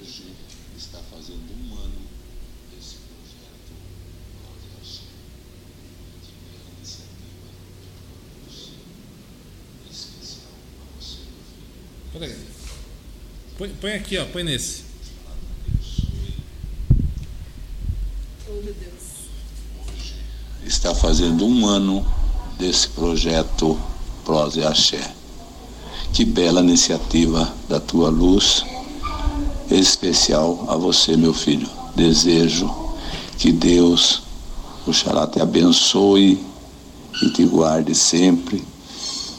[0.00, 0.34] Hoje
[0.76, 2.02] está fazendo um ano
[2.72, 3.74] desse projeto
[4.40, 5.02] Projeto
[6.22, 7.48] Tive a iniciativa
[8.48, 12.01] de especial a você, meu filho.
[12.12, 12.34] Peraí.
[13.56, 14.26] Põe, põe aqui, ó.
[14.26, 14.82] Põe nesse.
[18.46, 18.92] Oh, meu Deus.
[20.66, 22.06] Está fazendo um ano
[22.58, 23.80] desse projeto
[24.24, 25.14] Prosa e Axé.
[26.12, 28.62] Que bela iniciativa da tua luz,
[29.70, 31.68] especial a você, meu filho.
[31.96, 32.70] Desejo
[33.38, 34.22] que Deus,
[34.86, 36.44] Oxalá, te abençoe
[37.22, 38.62] e te guarde sempre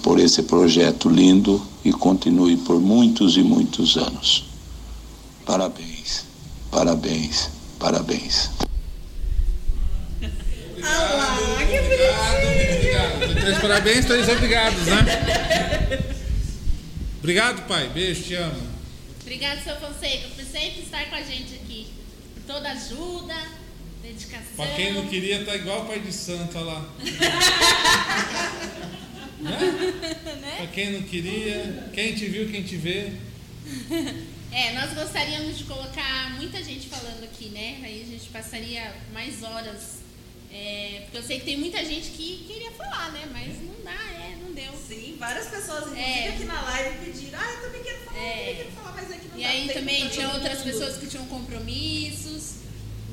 [0.01, 4.45] por esse projeto lindo e continue por muitos e muitos anos.
[5.45, 6.25] Parabéns,
[6.71, 8.49] parabéns, parabéns.
[10.85, 12.43] Ah lá, que Obrigado,
[12.75, 13.41] obrigado.
[13.41, 15.05] Três parabéns, três obrigados, né?
[17.19, 17.89] Obrigado, pai.
[17.89, 18.73] Beijo, te amo.
[19.21, 21.87] Obrigada, seu Fonseca, por sempre estar com a gente aqui.
[22.33, 23.35] Por toda ajuda,
[24.01, 24.55] dedicação.
[24.57, 26.85] Pra quem não queria, tá igual o pai de santo, olha lá.
[30.41, 30.53] né?
[30.57, 33.11] Pra quem não queria, quem te viu, quem te vê.
[34.55, 37.79] É, nós gostaríamos de colocar muita gente falando aqui, né?
[37.83, 39.97] Aí a gente passaria mais horas.
[40.53, 43.27] É, porque eu sei que tem muita gente que queria falar, né?
[43.33, 44.71] Mas não dá, é, não deu.
[44.87, 46.27] Sim, várias pessoas, inclusive É.
[46.29, 47.39] aqui na live, pediram.
[47.39, 48.35] Ah, eu também quero falar, eu É.
[48.37, 51.07] também quero falar, mas aqui não E dá aí tempo também tinha outras pessoas que
[51.07, 52.53] tinham compromissos.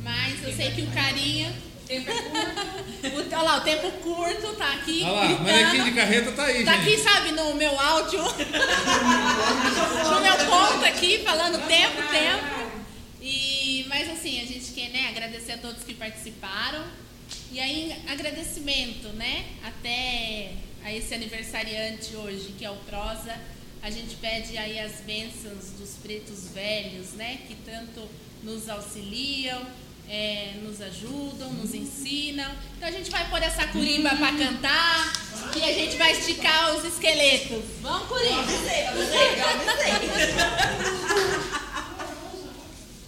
[0.03, 1.55] Mas eu sei que o carinha.
[1.91, 3.35] Tempo é curto.
[3.35, 5.03] Olha lá, o tempo curto tá aqui.
[5.03, 5.43] Olha lá, gritando.
[5.43, 6.65] manequim de carreta tá aí.
[6.65, 6.89] Tá gente.
[6.89, 8.23] aqui, sabe, no meu áudio.
[8.23, 12.71] no meu ponto aqui, falando tempo, tempo.
[13.21, 16.85] E, mas assim, a gente quer né, agradecer a todos que participaram.
[17.51, 19.47] E aí, agradecimento, né?
[19.65, 20.53] Até
[20.85, 23.37] a esse aniversariante hoje, que é o Prosa.
[23.83, 27.41] A gente pede aí as bênçãos dos pretos velhos, né?
[27.49, 28.09] Que tanto
[28.45, 29.61] nos auxiliam,
[30.11, 32.51] é, nos ajudam, nos ensinam.
[32.77, 35.13] Então a gente vai pôr essa curimba para cantar
[35.57, 37.63] e a gente vai esticar os esqueletos.
[37.81, 38.43] Vamos, curimba!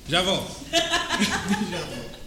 [0.08, 0.56] Já volto.
[0.70, 2.21] Já volto.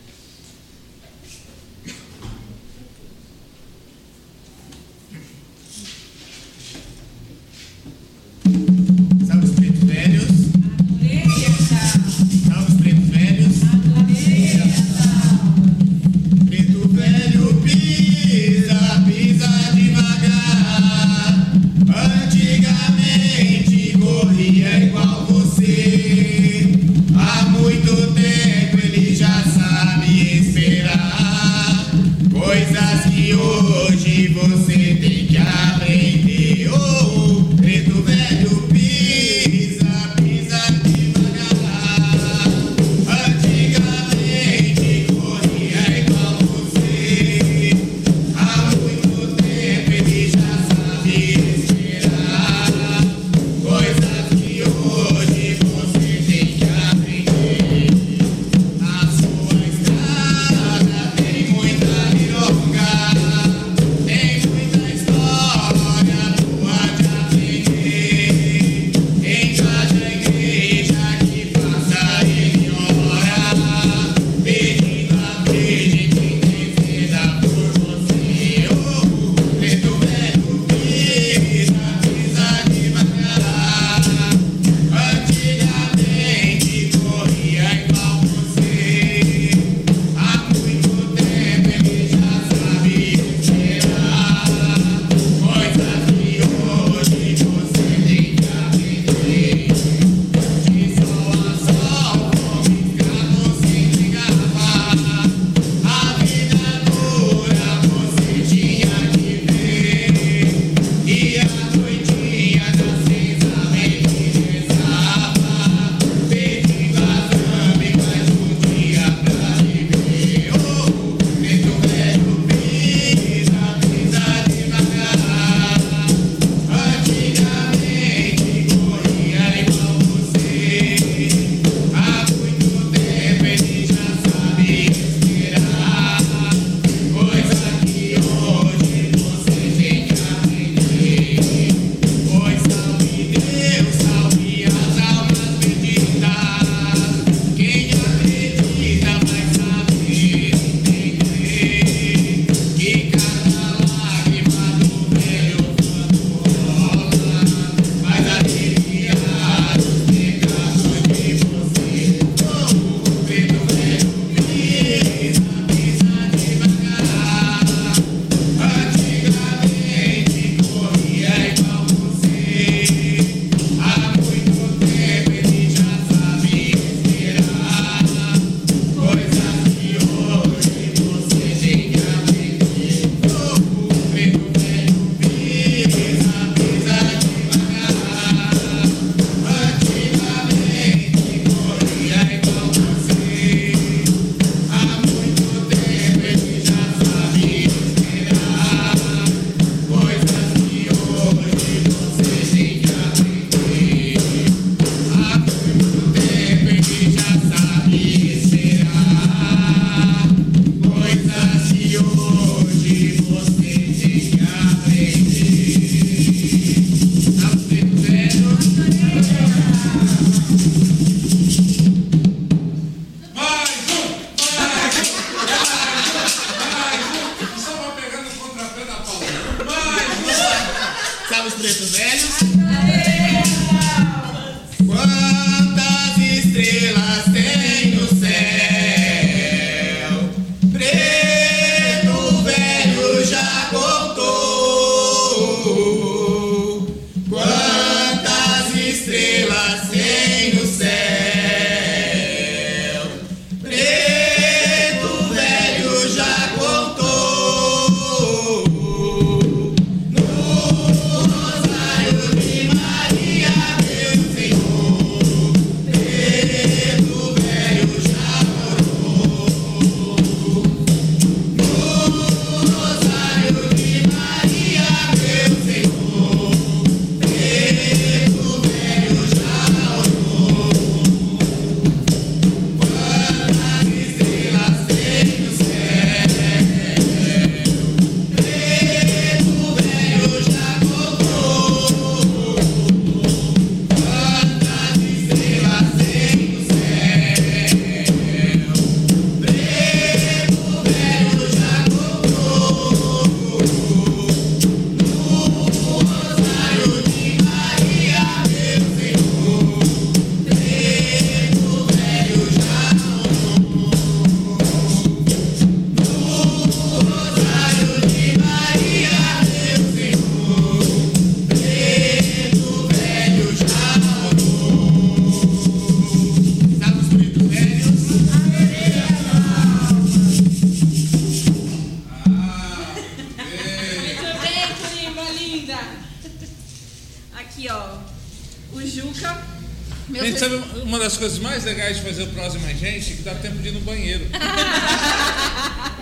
[341.65, 343.15] Legais de fazer o Prosa Mais Gente?
[343.15, 344.25] Que dá tempo de ir no banheiro.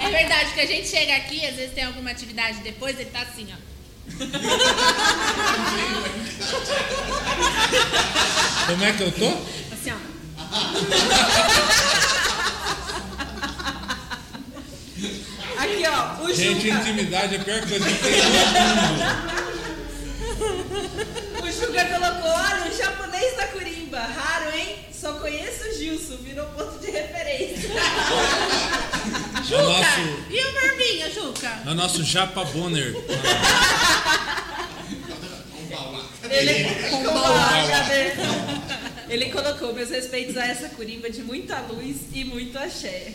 [0.02, 3.22] É verdade que a gente chega aqui, às vezes tem alguma atividade depois, ele tá
[3.22, 3.58] assim, ó.
[8.68, 9.28] Como é que eu tô?
[9.74, 9.98] Assim, ó.
[15.58, 16.24] Aqui, ó.
[16.24, 16.80] O Gente, Juca.
[16.82, 19.33] intimidade é a pior coisa que tem no
[25.98, 27.70] Gilson, virou ponto de referência.
[29.52, 30.00] É o nosso,
[30.32, 31.62] E o Barbinha, Juca?
[31.66, 32.96] é o nosso Japa Bonner.
[36.30, 37.14] Ele, Com?
[39.12, 43.14] Ele colocou meus respeitos a essa Curimba de muita luz e muito axé.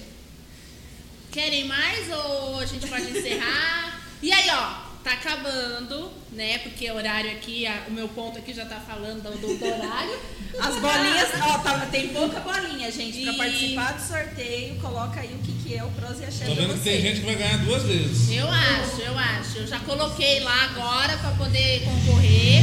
[1.32, 4.00] Querem mais ou a gente pode encerrar?
[4.22, 6.58] E aí, ó, tá acabando, né?
[6.58, 9.64] Porque o horário aqui, a- o meu ponto aqui já tá falando do, do- do
[9.64, 10.18] horário.
[10.60, 13.22] As bolinhas, ó, tá- tem pouca bolinha, gente.
[13.22, 16.46] Pra E- participar do sorteio, coloca aí o que, que é o Pros e Axé
[16.46, 18.30] Tô pra vendo que tem gente que vai ganhar duas vezes.
[18.30, 19.58] Eu acho, eu acho.
[19.58, 22.62] Eu já coloquei lá agora pra poder concorrer.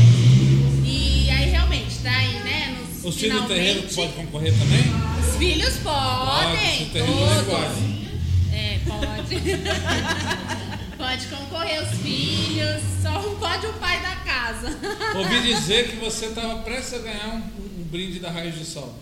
[0.84, 2.78] E aí, realmente, tá aí, né?
[2.80, 3.94] Nos, Os filhos do finalmente.
[3.96, 4.84] podem concorrer também?
[5.20, 7.42] Os filhos Pode, podem, terreno é todos.
[7.42, 7.72] igual.
[8.54, 9.36] É, pode.
[10.98, 14.78] pode concorrer os filhos, só pode o pai da casa.
[15.16, 17.42] Ouvi dizer que você estava prestes a ganhar um
[17.96, 18.94] brinde da Raiz de Sol.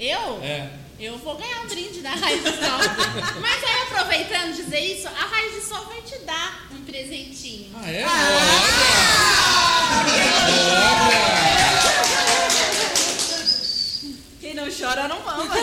[0.00, 0.42] Eu?
[0.42, 0.70] É.
[0.98, 2.78] Eu vou ganhar um brinde da Raiz de Sol.
[3.42, 7.70] Mas aí, aproveitando dizer isso, a Raiz de Sol vai te dar um presentinho.
[7.74, 8.06] Ah, é?
[14.40, 15.54] Quem não chora não mama.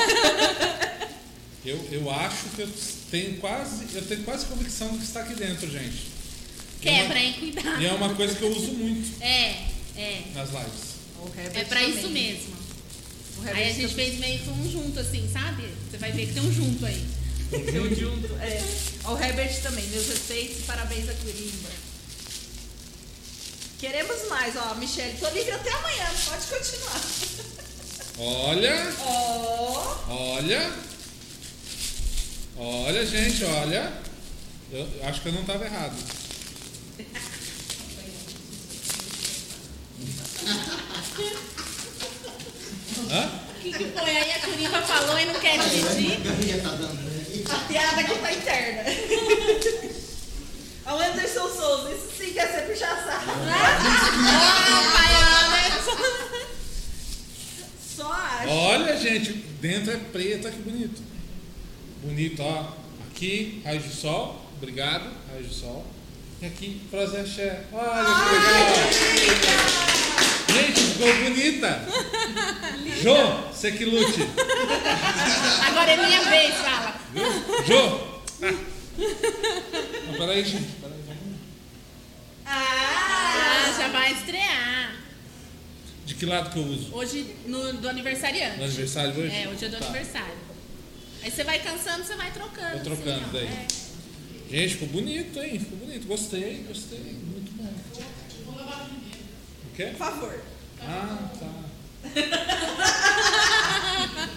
[1.65, 2.69] Eu, eu acho que eu
[3.09, 6.07] tenho quase, eu tenho quase convicção do que está aqui dentro, gente.
[6.81, 7.33] Quebra, hein?
[7.33, 7.81] Cuidado.
[7.81, 9.65] E é uma coisa que eu uso muito É,
[9.97, 10.21] é.
[10.35, 10.89] nas lives.
[11.55, 12.58] É pra isso mesmo.
[13.39, 15.63] O Aí a Herbert gente fez meio que um junto, assim, sabe?
[15.89, 17.05] Você vai ver que tem um junto aí.
[17.49, 18.61] Tem um junto, é.
[19.05, 21.69] Ó, O Herbert também, meus respeitos e parabéns a Curimba.
[23.79, 27.01] Queremos mais, ó, Michelle, tô livre até amanhã, pode continuar.
[28.17, 30.73] Olha, Ó, olha.
[32.57, 33.93] Olha, gente, olha.
[34.71, 35.95] Eu acho que eu não estava errado.
[43.11, 43.29] Hã?
[43.49, 44.17] O que, que foi?
[44.17, 46.19] Aí a Curimba falou e não quer dividir.
[47.49, 48.83] a piada aqui tá interna.
[50.89, 53.29] O Anderson Souza, isso sim quer ser puxa-saco.
[53.47, 55.09] Ah, pai.
[57.95, 58.49] Só acho.
[58.49, 61.03] Olha, gente, dentro é preto, olha que bonito.
[62.01, 62.73] Bonito, ó.
[63.07, 64.43] Aqui, raios de sol.
[64.57, 65.85] Obrigado, raios de sol.
[66.41, 67.65] E aqui, Prosa Axé.
[67.71, 69.98] Olha que legal.
[70.59, 71.85] Gente, ficou bonita.
[73.01, 73.15] Jô,
[73.51, 74.19] você que lute.
[75.67, 76.99] Agora é minha vez, fala.
[77.65, 78.09] Jô.
[78.41, 78.53] Ah.
[80.07, 80.65] Não, peraí, gente.
[80.81, 81.37] Peraí, vamos.
[82.45, 84.95] Ah, já vai estrear.
[86.05, 86.89] De que lado que eu uso?
[86.93, 88.57] Hoje, no, do aniversariante.
[88.57, 89.35] No aniversário hoje?
[89.35, 89.85] É, hoje é do Tá.
[89.85, 90.33] aniversário.
[91.23, 92.71] Aí você vai cansando, você vai trocando.
[92.73, 93.45] Vou trocando assim, daí.
[93.45, 93.67] É.
[94.49, 95.59] Gente, ficou bonito, hein?
[95.59, 96.07] Ficou bonito.
[96.07, 97.15] Gostei, gostei.
[99.79, 99.85] Quê?
[99.85, 100.35] Por favor.
[100.81, 101.47] Ah, tá.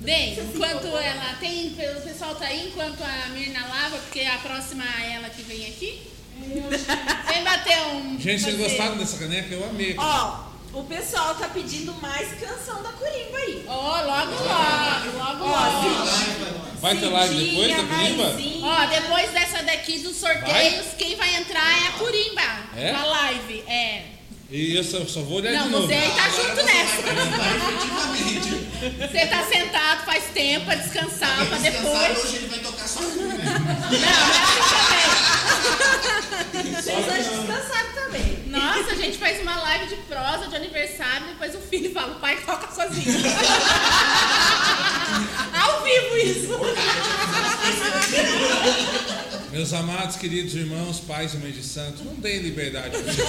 [0.00, 4.82] Bem, enquanto ela tem, o pessoal tá aí, enquanto a Mirna lava, porque a próxima
[5.02, 6.10] é ela que vem aqui.
[6.40, 8.18] Vem bater um.
[8.18, 9.54] Gente, vocês gostaram dessa caneca?
[9.54, 9.90] Eu amei.
[9.90, 10.00] aqui.
[10.00, 10.38] Ó,
[10.72, 13.62] o pessoal tá pedindo mais canção da Curimba aí.
[13.68, 15.90] Ó, logo, logo, logo, Ó, logo.
[16.80, 18.34] Vai ter live depois da Curimba?
[18.62, 22.64] Ó, depois dessa daqui dos sorteios, quem vai entrar é a Curimba.
[22.74, 22.92] É?
[22.92, 24.15] Na live, é.
[24.48, 25.86] E eu só, só vou olhar Não, de novo.
[25.88, 27.02] você aí tá junto nessa.
[29.08, 32.24] Você tá sentado faz tempo pra descansar, pra depois.
[32.24, 33.26] hoje ele vai tocar sozinho.
[36.76, 38.44] Vocês hoje descansaram também.
[38.46, 42.20] Nossa, a gente faz uma live de prosa de aniversário, depois o filho fala, o
[42.20, 43.18] pai toca sozinho.
[45.60, 46.56] Ao vivo isso.
[49.56, 53.26] Meus amados, queridos irmãos, pais e mães de santo, não deem liberdade pra vocês.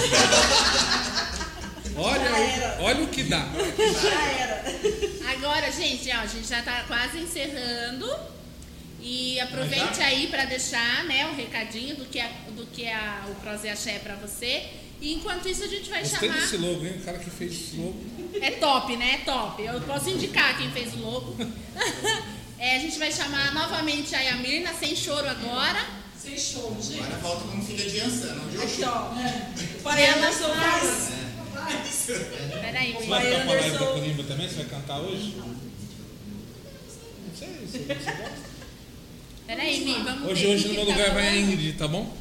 [1.96, 2.30] Olha,
[2.80, 3.46] o- olha o que dá.
[4.02, 4.62] Já era.
[5.32, 8.06] Agora, gente, ó, a gente já tá quase encerrando.
[9.00, 13.24] E aproveite aí para deixar né, o recadinho do que, é, do que é a-
[13.30, 14.64] o Prosa e Axé para você.
[15.00, 16.42] E enquanto isso a gente vai Gostei chamar.
[16.42, 16.96] desse logo, hein?
[17.00, 18.04] O cara que fez esse logo.
[18.38, 19.14] É top, né?
[19.14, 19.62] É top.
[19.62, 21.34] Eu posso indicar quem fez o logo.
[22.60, 25.78] É, a gente vai chamar novamente a Yamirna, sem choro agora.
[26.22, 27.00] Sem choro, gente.
[27.00, 29.12] Agora volta como filha de Ansan, não de Aqui, ó.
[29.78, 31.08] E Pai ela Anderson faz.
[31.54, 32.06] faz.
[32.60, 33.84] Peraí, Você vai Pai ficar com a live Anderson.
[33.84, 34.48] da Colimba também?
[34.48, 35.34] Você vai cantar hoje?
[35.36, 35.56] Não
[37.38, 38.48] sei, você, você gosta?
[39.46, 40.54] Peraí, Mi, vamos Hoje, ver.
[40.54, 41.36] hoje no meu que lugar tá vai a.
[41.36, 42.16] Ingrid, tá bom?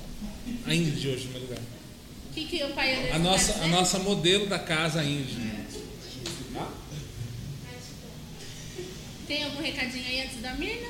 [0.66, 1.60] A Ingrid hoje no meu lugar.
[1.60, 5.36] O que, que o pai Anderson A nossa, a nossa modelo da casa, a Ingrid.
[9.28, 10.88] Tem algum recadinho aí antes da Mirna?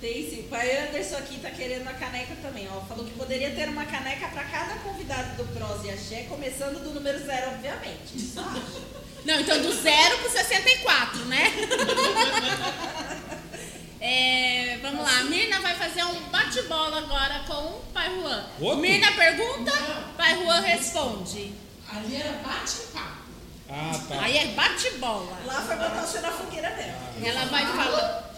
[0.00, 0.40] Tem sim.
[0.40, 2.80] O pai Anderson aqui tá querendo a caneca também, ó.
[2.80, 6.94] Falou que poderia ter uma caneca para cada convidado do Pros e Axé, começando do
[6.94, 8.16] número zero, obviamente.
[8.16, 9.00] Isso acho.
[9.24, 11.52] Não, então do 0 pro 64, né?
[14.02, 18.46] É, vamos lá, a Mirna vai fazer um bate-bola agora com o pai Juan.
[18.58, 18.78] Outro?
[18.78, 19.70] Mirna pergunta,
[20.16, 21.52] pai Juan responde.
[21.86, 23.20] Ali era bate-papo.
[23.68, 24.22] Ah, tá.
[24.22, 25.38] Aí é bate-bola.
[25.44, 27.26] Lá foi botar você na fogueira mesmo.
[27.28, 28.34] Ela vai falar.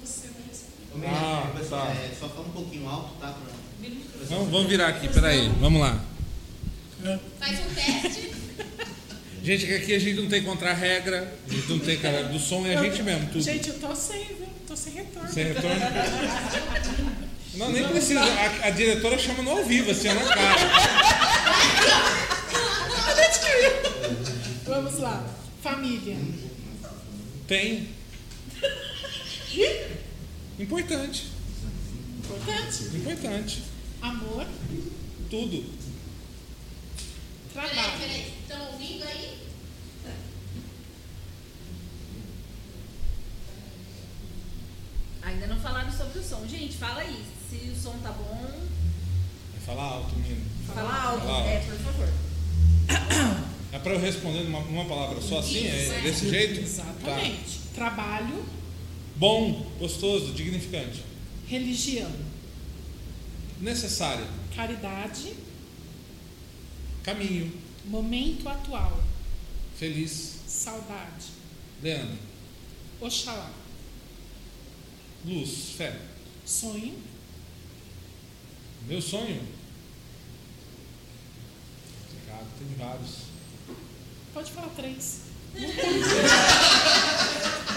[0.00, 0.79] Você vai responder.
[0.79, 1.94] Ô, Mirna, Ah, tá.
[1.94, 3.28] é, só fala um pouquinho alto, tá?
[3.28, 3.88] Pra...
[4.28, 5.48] Vamos, vamos virar aqui, peraí.
[5.60, 5.98] Vamos lá.
[7.38, 8.30] Faz um teste.
[9.42, 12.66] Gente, que aqui a gente não tem contra-regra, a gente não tem cara do som,
[12.66, 13.42] é a gente mesmo, tudo.
[13.42, 14.46] Gente, eu tô sem, viu?
[14.66, 15.32] Tô sem retorno.
[15.32, 15.80] Sem retorno?
[17.54, 18.20] Não, nem precisa.
[18.20, 20.60] A, a diretora chama no ao vivo, assim, ó, na cara.
[24.66, 25.26] Vamos lá.
[25.62, 26.16] Família.
[27.48, 27.88] Tem.
[30.60, 31.26] Importante.
[32.18, 32.82] Importante.
[32.96, 33.62] Importante.
[34.02, 34.46] Amor.
[35.30, 35.64] Tudo.
[37.54, 37.98] Peraí, Trabalho.
[37.98, 38.34] peraí.
[38.42, 39.38] Estão ouvindo aí?
[45.22, 46.46] Ainda não falaram sobre o som.
[46.46, 47.22] Gente, fala aí.
[47.50, 48.40] Se o som tá bom,
[49.52, 50.42] Vai falar alto, menino.
[50.66, 51.20] fala alto.
[51.26, 51.48] Fala alto.
[51.48, 52.08] É, por favor.
[53.72, 55.66] É pra eu responder numa, numa palavra só assim?
[55.66, 56.60] É desse jeito?
[56.60, 57.58] Exatamente.
[57.74, 58.44] Trabalho.
[59.20, 61.04] Bom, gostoso, dignificante.
[61.46, 62.10] Religião.
[63.60, 64.26] Necessário.
[64.56, 65.34] Caridade.
[67.02, 67.52] Caminho.
[67.84, 68.98] Momento atual.
[69.76, 70.36] Feliz.
[70.46, 71.26] Saudade.
[71.82, 72.16] Leandro.
[72.98, 73.52] Oxalá.
[75.26, 75.72] Luz.
[75.76, 76.00] Fé.
[76.46, 76.96] Sonho.
[78.86, 79.42] Meu sonho?
[82.08, 83.16] Complicado, tem vários.
[84.32, 85.20] Pode falar três.
[85.52, 86.04] três,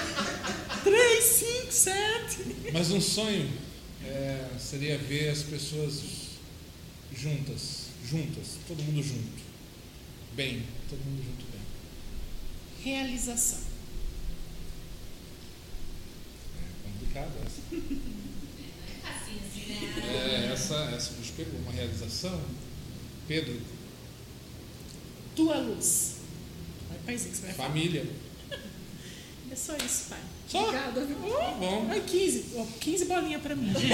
[1.24, 2.72] cinco, sete.
[2.72, 3.50] Mas um sonho
[4.06, 6.02] é, seria ver as pessoas
[7.16, 9.44] juntas, juntas, todo mundo junto.
[10.34, 11.62] Bem, todo mundo junto bem.
[12.94, 13.60] Realização.
[16.58, 17.62] É complicado essa.
[19.04, 20.50] Assim, assim, né?
[20.50, 22.42] É, essa, essa nos pegou uma realização.
[23.28, 23.60] Pedro,
[25.36, 26.18] Tua luz.
[26.90, 27.70] Vai, paizinho, que você vai falar.
[27.70, 28.06] família.
[29.52, 30.20] É só isso, pai.
[30.54, 30.72] Só?
[30.72, 30.92] Tá
[31.60, 31.88] bom.
[31.90, 32.46] Ai, 15.
[32.58, 33.88] Ó, 15 bolinhas pra mim, gente.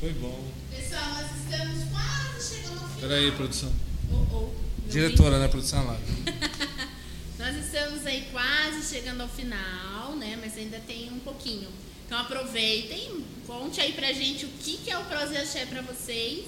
[0.00, 0.44] Foi bom.
[0.74, 3.00] Pessoal, nós estamos quase chegando ao final.
[3.00, 3.72] Peraí, produção.
[4.10, 4.50] Oh, oh,
[4.90, 5.96] Diretora da produção lá.
[7.38, 10.36] Nós estamos aí quase chegando ao final, né?
[10.40, 11.68] Mas ainda tem um pouquinho.
[12.04, 15.80] Então aproveitem, conte aí pra gente o que, que é o Prosa e Axé pra
[15.80, 16.44] vocês.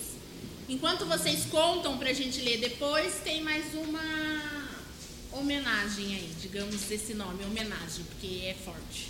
[0.69, 4.64] Enquanto vocês contam pra gente ler depois, tem mais uma
[5.39, 9.09] homenagem aí, digamos esse nome, homenagem, porque é forte.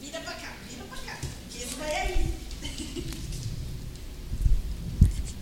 [0.00, 1.18] Vira pra cá, vira pra cá.
[1.50, 2.34] Que isso vai aí.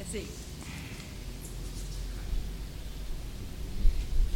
[0.00, 0.28] Essa aí.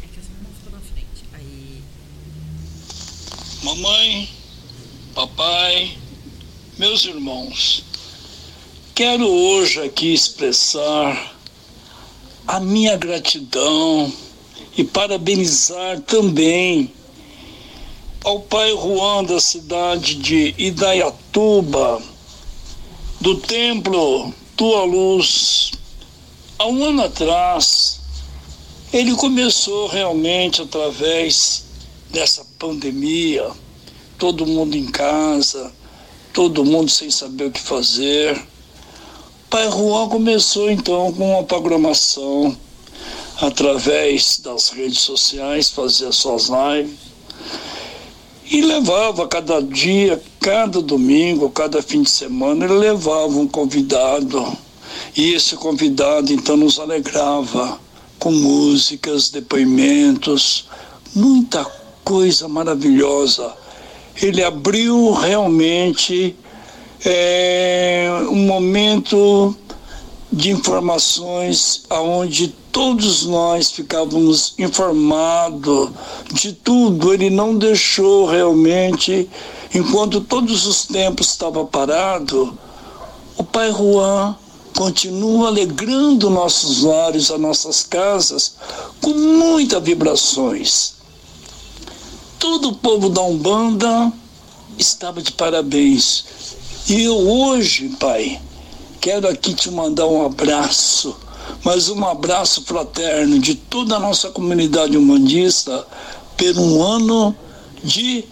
[0.03, 1.25] É que essa não ficou na frente.
[1.33, 1.83] Aí.
[3.63, 4.29] Mamãe,
[5.13, 5.97] papai,
[6.77, 7.83] meus irmãos,
[8.95, 11.35] quero hoje aqui expressar
[12.47, 14.11] a minha gratidão
[14.79, 16.89] e parabenizar também
[18.23, 22.01] ao pai Juan da cidade de Idaiatuba,
[23.19, 25.71] do templo Tua Luz.
[26.57, 27.99] Há um ano atrás,
[28.93, 31.65] ele começou realmente através
[32.09, 33.51] dessa pandemia,
[34.17, 35.73] todo mundo em casa,
[36.31, 38.41] todo mundo sem saber o que fazer.
[39.49, 42.55] Pai Juan começou então com uma programação
[43.41, 47.09] através das redes sociais, fazia suas lives
[48.51, 54.57] e levava cada dia, cada domingo, cada fim de semana, ele levava um convidado.
[55.15, 57.79] E esse convidado então nos alegrava
[58.17, 60.67] com músicas, depoimentos,
[61.15, 61.63] muita
[62.03, 63.53] coisa maravilhosa.
[64.21, 66.35] Ele abriu realmente
[67.05, 69.55] é, um momento
[70.31, 75.89] de informações aonde todos nós ficávamos informados
[76.31, 77.13] de tudo.
[77.13, 79.29] Ele não deixou realmente,
[79.73, 82.57] enquanto todos os tempos estava parado,
[83.37, 84.35] o Pai Juan
[84.75, 88.55] continua alegrando nossos lares, as nossas casas,
[89.01, 90.93] com muitas vibrações.
[92.37, 94.11] Todo o povo da Umbanda
[94.77, 96.23] estava de parabéns.
[96.87, 98.41] E eu hoje, Pai,
[99.01, 101.15] quero aqui te mandar um abraço,
[101.63, 105.85] mas um abraço fraterno de toda a nossa comunidade umbandista
[106.37, 107.35] por um ano
[107.83, 108.25] de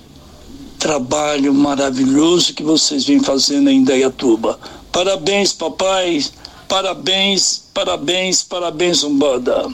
[0.79, 4.59] trabalho maravilhoso que vocês vêm fazendo em Indaiatuba.
[4.91, 6.23] Parabéns, papai.
[6.67, 9.69] Parabéns, parabéns, parabéns, Umbanda.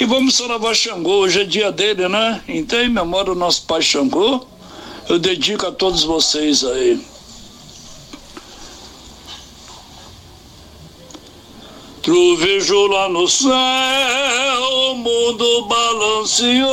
[0.00, 2.42] E vamos Saravá Xangô, hoje é dia dele, né?
[2.48, 4.46] Então, em memória do nosso pai Xangô,
[5.08, 6.98] eu dedico a todos vocês aí.
[12.02, 13.52] Trovejo lá no céu,
[14.90, 16.68] o mundo balanceou.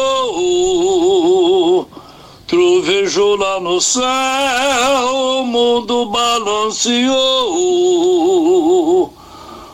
[2.48, 4.04] Trovejo lá no céu,
[5.06, 7.14] o mundo balanceou.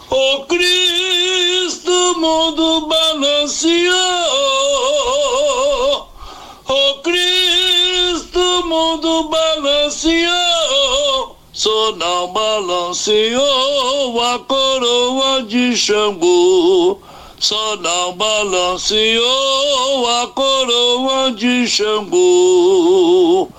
[0.10, 4.75] O Cristo, o mundo balanceou.
[11.66, 17.00] Só não balanceou a coroa de Xangô.
[17.40, 23.50] Só não balanceou a coroa de Xangô.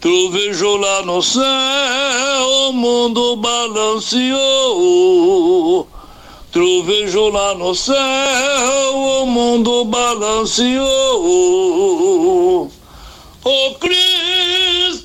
[0.00, 4.26] Trovejo lá no céu, o mundo balanceou.
[6.50, 10.82] Trovejo lá no céu, o mundo balanceou.
[13.44, 14.31] O Cristo,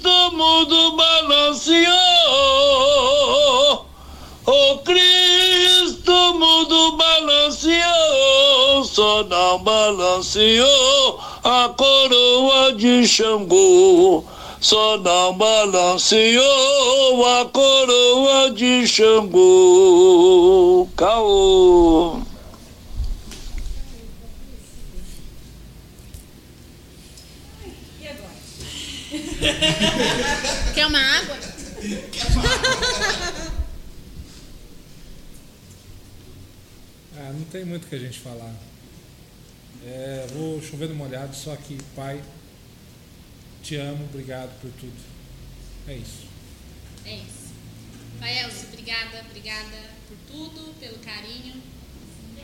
[0.07, 1.85] o mundo balanceou.
[4.45, 8.83] O Cristo, mundo balanceou.
[8.85, 14.23] Só não balanceou a coroa de Xangô.
[14.59, 20.87] Só não balanceou a coroa de Xangô.
[20.95, 22.26] Caô.
[30.73, 31.37] Quer uma água?
[37.19, 38.53] Ah, não tem muito o que a gente falar.
[39.83, 42.21] É, vou chover no molhado, só que, pai,
[43.63, 44.93] te amo, obrigado por tudo.
[45.87, 46.27] É isso.
[47.03, 47.55] É isso.
[48.19, 51.59] Pai Elcio, obrigada, obrigada por tudo, pelo carinho.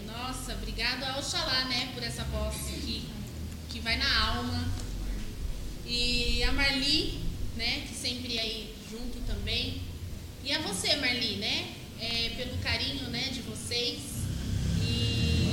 [0.08, 3.08] Nossa, obrigado ao Oxalá, né, por essa voz que,
[3.70, 4.68] que vai na alma.
[5.86, 7.20] E a Marli,
[7.58, 9.82] né, que sempre aí junto também.
[10.44, 11.66] E a você, Marli, né,
[12.00, 14.00] é, pelo carinho, né, de vocês.
[14.82, 15.52] E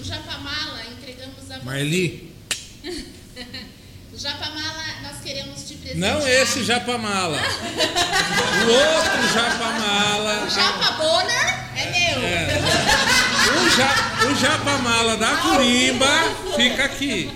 [0.00, 1.64] o Japamala, entregamos a você.
[1.64, 2.32] Marli,
[4.12, 6.18] o Japamala, nós queremos te presentear.
[6.18, 7.38] não esse Japamala.
[7.38, 10.44] o outro Japamala.
[10.46, 12.22] O Japa Bonner é meu.
[12.24, 12.60] É.
[13.50, 16.08] O, ja, o Japamala da Curimba
[16.56, 17.30] fica aqui.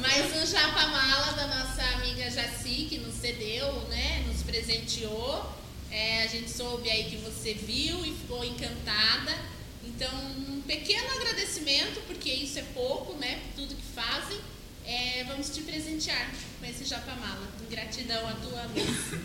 [0.00, 4.24] Mas o Japamala da nossa amiga Jaci, que nos cedeu, né?
[4.26, 5.50] Nos presenteou.
[5.90, 9.34] É, a gente soube aí que você viu e ficou encantada.
[9.82, 10.12] Então,
[10.48, 13.40] um pequeno agradecimento, porque isso é pouco, né?
[13.56, 14.38] Tudo que fazem.
[14.84, 17.48] É, vamos te presentear com esse Japamala.
[17.70, 19.20] Gratidão à tua luz.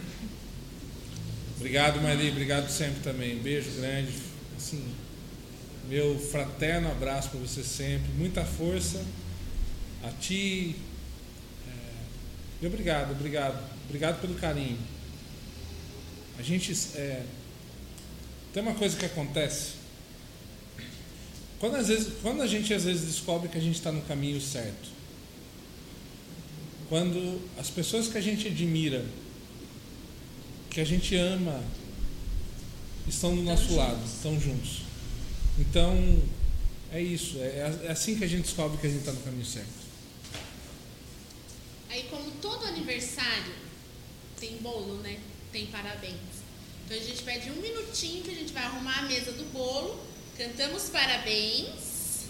[1.58, 2.30] Obrigado, Marli.
[2.30, 3.38] Obrigado sempre também.
[3.38, 4.14] Beijo grande.
[4.56, 4.96] Assim,
[5.90, 8.10] meu fraterno abraço para você sempre.
[8.14, 9.04] Muita força
[10.04, 10.76] a ti.
[11.68, 13.72] É, e obrigado, obrigado.
[13.86, 14.78] Obrigado pelo carinho.
[16.38, 16.72] A gente.
[16.96, 17.24] é,
[18.54, 19.82] tem uma coisa que acontece.
[21.60, 24.42] Quando, às vezes, quando a gente às vezes descobre que a gente está no caminho
[24.42, 24.90] certo.
[26.90, 29.06] Quando as pessoas que a gente admira,
[30.70, 31.64] que a gente ama,
[33.08, 34.82] estão do nosso lado, estão juntos.
[35.60, 36.22] Então,
[36.92, 37.38] é isso.
[37.38, 39.81] É, é assim que a gente descobre que a gente está no caminho certo.
[41.92, 43.54] Aí, como todo aniversário
[44.40, 45.20] tem bolo, né?
[45.52, 46.16] Tem parabéns.
[46.86, 50.00] Então a gente pede um minutinho que a gente vai arrumar a mesa do bolo,
[50.38, 52.28] cantamos parabéns.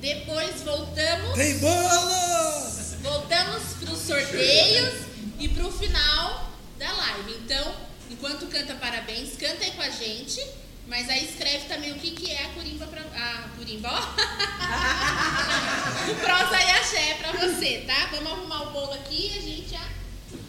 [0.00, 1.34] Depois voltamos.
[1.34, 2.76] Tem bolo!
[3.02, 5.04] Voltamos para os sorteios
[5.38, 7.34] e para o final da live.
[7.44, 7.76] Então,
[8.10, 10.40] enquanto canta parabéns, canta aí com a gente.
[10.88, 13.00] Mas aí escreve também o que, que é a Curimba pra.
[13.00, 14.00] A Curimba, ó!
[16.10, 18.08] o prosa e axé pra você, tá?
[18.12, 19.84] Vamos arrumar o bolo aqui e a gente já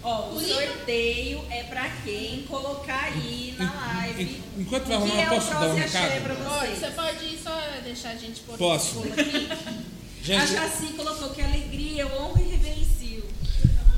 [0.04, 4.42] Ó, o sorteio é pra quem colocar aí na live.
[4.58, 6.22] Enquanto vai o que arrumar, é eu posso o dar um recado?
[6.22, 9.00] pra Pode, você pode só deixar a gente pôr Posso.
[9.00, 9.50] o aqui?
[10.24, 13.24] Gente- A Jaci colocou que alegria, eu honro e reverencio.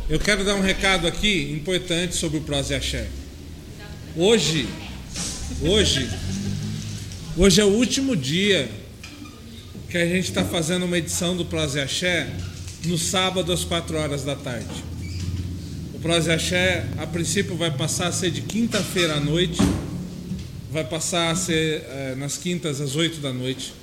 [0.08, 3.08] Eu quero dar um recado aqui importante sobre o Prose Axé.
[4.16, 4.68] Hoje,
[5.62, 6.10] hoje,
[7.42, 8.70] hoje é o último dia
[9.90, 12.30] que a gente está fazendo uma edição do Prose Axé
[12.84, 14.84] no sábado às 4 horas da tarde.
[15.94, 19.58] O Prose Axé, a princípio, vai passar a ser de quinta-feira à noite,
[20.70, 23.74] vai passar a ser eh, nas quintas às 8 da noite,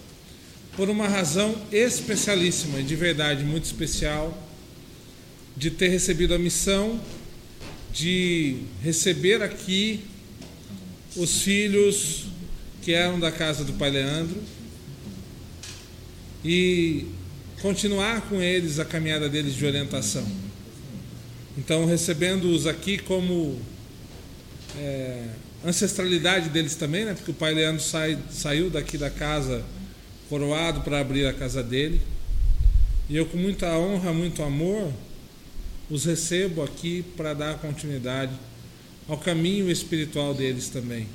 [0.77, 4.37] por uma razão especialíssima de verdade muito especial
[5.57, 7.01] de ter recebido a missão
[7.91, 10.01] de receber aqui
[11.17, 12.36] os filhos
[12.87, 14.41] que eram da casa do pai Leandro
[16.45, 17.05] e
[17.61, 20.25] continuar com eles a caminhada deles de orientação.
[21.59, 23.61] Então, recebendo-os aqui como
[24.79, 25.25] é,
[25.67, 27.15] ancestralidade deles também, né?
[27.15, 29.65] porque o pai Leandro sai, saiu daqui da casa
[30.29, 32.01] coroado para abrir a casa dele.
[33.11, 34.93] E eu, com muita honra, muito amor,
[35.91, 38.33] os recebo aqui para dar continuidade
[39.09, 41.09] ao caminho espiritual deles também.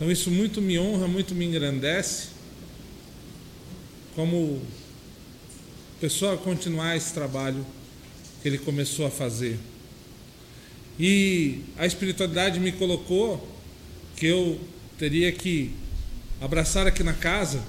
[0.00, 2.28] Então isso muito me honra, muito me engrandece,
[4.14, 4.62] como
[6.00, 7.66] pessoa a continuar esse trabalho
[8.40, 9.58] que ele começou a fazer.
[10.98, 13.46] E a espiritualidade me colocou
[14.16, 14.58] que eu
[14.98, 15.70] teria que
[16.40, 17.62] abraçar aqui na casa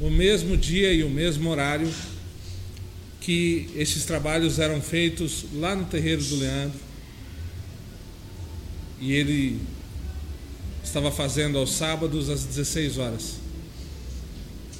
[0.00, 1.92] o mesmo dia e o mesmo horário
[3.20, 6.80] que esses trabalhos eram feitos lá no terreiro do Leandro.
[8.98, 9.60] E ele
[10.84, 13.34] estava fazendo aos sábados às 16 horas.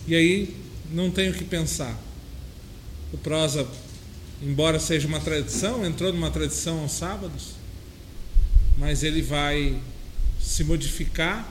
[0.06, 0.56] E aí
[0.92, 1.98] não tenho o que pensar.
[3.12, 3.66] O prosa,
[4.42, 7.52] embora seja uma tradição, entrou numa tradição aos sábados,
[8.76, 9.80] mas ele vai
[10.40, 11.48] se modificar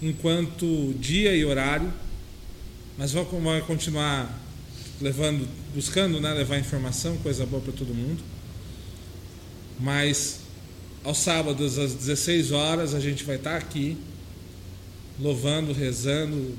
[0.00, 1.92] enquanto dia e horário,
[2.96, 4.42] mas vai continuar
[5.00, 8.22] levando, buscando né, levar informação, coisa boa para todo mundo.
[9.78, 10.45] Mas
[11.06, 13.96] aos sábados às 16 horas a gente vai estar aqui
[15.20, 16.58] louvando, rezando,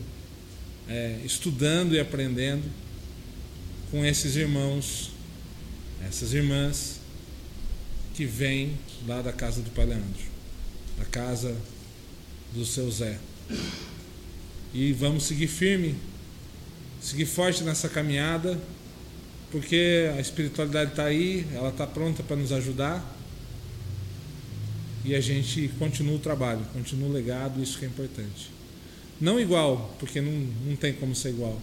[0.88, 2.64] é, estudando e aprendendo
[3.92, 5.12] com esses irmãos,
[6.08, 7.02] essas irmãs
[8.16, 10.24] que vêm lá da casa do Pai Leandro,
[10.98, 11.54] da casa
[12.54, 13.20] do seu Zé.
[14.74, 15.94] E vamos seguir firme
[17.02, 18.58] seguir forte nessa caminhada,
[19.52, 23.17] porque a espiritualidade está aí, ela está pronta para nos ajudar.
[25.08, 28.52] E a gente continua o trabalho, continua o legado, isso que é importante.
[29.22, 30.34] Não igual, porque não,
[30.66, 31.62] não tem como ser igual,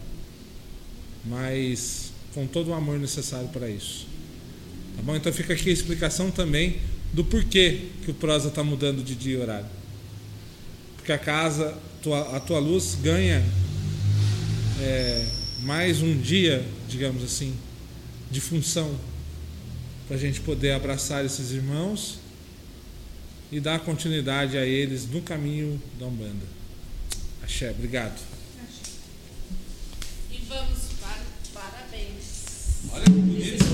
[1.26, 4.06] mas com todo o amor necessário para isso.
[4.96, 5.14] Tá bom?
[5.14, 6.78] Então fica aqui a explicação também
[7.12, 9.66] do porquê que o prosa está mudando de dia e horário.
[10.96, 11.76] Porque a casa,
[12.32, 13.44] a tua luz ganha
[14.80, 15.26] é,
[15.64, 17.54] mais um dia, digamos assim,
[18.30, 18.98] de função
[20.08, 22.23] para a gente poder abraçar esses irmãos
[23.54, 26.44] e dar continuidade a eles no caminho da Umbanda.
[27.40, 28.20] Axé, obrigado.
[30.28, 31.22] E vamos para
[31.54, 32.90] parabéns.
[32.90, 33.73] Olha que bonito,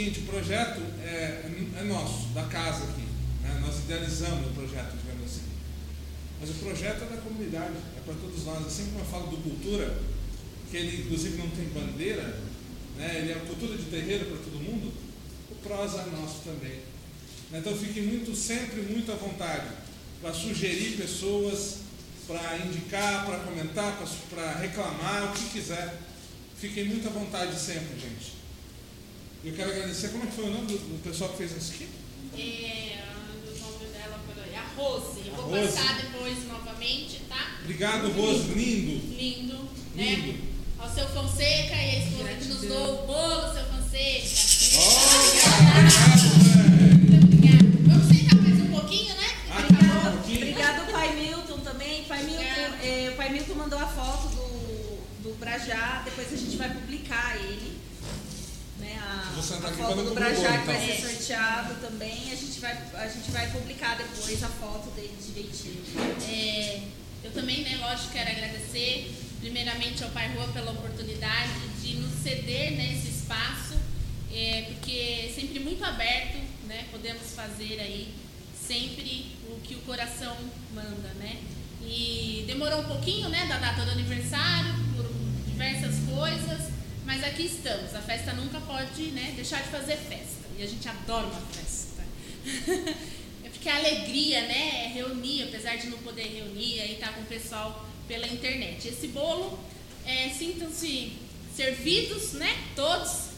[0.00, 1.42] seguinte, o projeto é,
[1.78, 3.02] é nosso, da casa aqui.
[3.42, 3.60] né?
[3.60, 5.42] Nós idealizamos o projeto, digamos assim.
[6.40, 8.66] Mas o projeto é da comunidade, é para todos nós.
[8.66, 9.98] Assim como eu falo do Cultura,
[10.70, 12.40] que ele inclusive não tem bandeira,
[12.96, 13.18] né?
[13.18, 14.92] ele é a cultura de terreiro para todo mundo,
[15.50, 16.80] o prosa é nosso também.
[17.52, 19.66] Então fiquem muito, sempre muito à vontade
[20.22, 21.78] para sugerir pessoas,
[22.26, 23.98] para indicar, para comentar,
[24.30, 25.98] para reclamar, o que quiser.
[26.58, 28.39] Fiquem muito à vontade sempre, gente.
[29.42, 31.72] Eu quero agradecer, como é que foi o nome do, do pessoal que fez isso
[31.72, 31.88] aqui?
[32.36, 35.20] É, o nome dela foi a Rose.
[35.26, 35.72] Eu A vou Rose.
[35.72, 37.56] passar depois novamente, tá?
[37.62, 39.16] Obrigado, Rose, lindo.
[39.16, 40.14] Lindo, né?
[40.14, 40.50] Lindo.
[40.78, 44.26] Ao seu Fonseca e a esposa que nos deu o bolo, seu Fonseca.
[47.86, 49.28] Vamos sentar mais um pouquinho, né?
[50.36, 52.04] Obrigado, Pai Milton também.
[52.04, 56.56] Pai Milton, é, o Pai Milton mandou a foto do, do Brajá, depois a gente
[56.56, 57.79] vai publicar ele.
[58.90, 60.96] Né, a, Vou sentar a foto do Brajá que vai então.
[60.96, 62.32] ser sorteado também.
[62.32, 65.82] A gente vai, a gente vai publicar depois a foto dele direitinho.
[66.28, 66.82] É,
[67.22, 72.72] eu também, né, lógico, quero agradecer primeiramente ao Pai Rua pela oportunidade de nos ceder
[72.72, 73.74] né, esse espaço,
[74.32, 78.14] é, porque é sempre muito aberto, né, podemos fazer aí
[78.66, 80.36] sempre o que o coração
[80.74, 81.40] manda, né?
[81.82, 85.10] E demorou um pouquinho, né, da data do aniversário, por
[85.46, 86.68] diversas coisas,
[87.10, 87.92] mas aqui estamos.
[87.92, 90.46] A festa nunca pode, né, deixar de fazer festa.
[90.56, 92.04] E a gente adora uma festa.
[93.42, 97.22] É porque a alegria, né, é reunir, apesar de não poder reunir, aí tá com
[97.22, 98.86] o pessoal pela internet.
[98.86, 99.58] Esse bolo,
[100.06, 101.14] é, sintam-se
[101.56, 103.29] servidos, né, todos.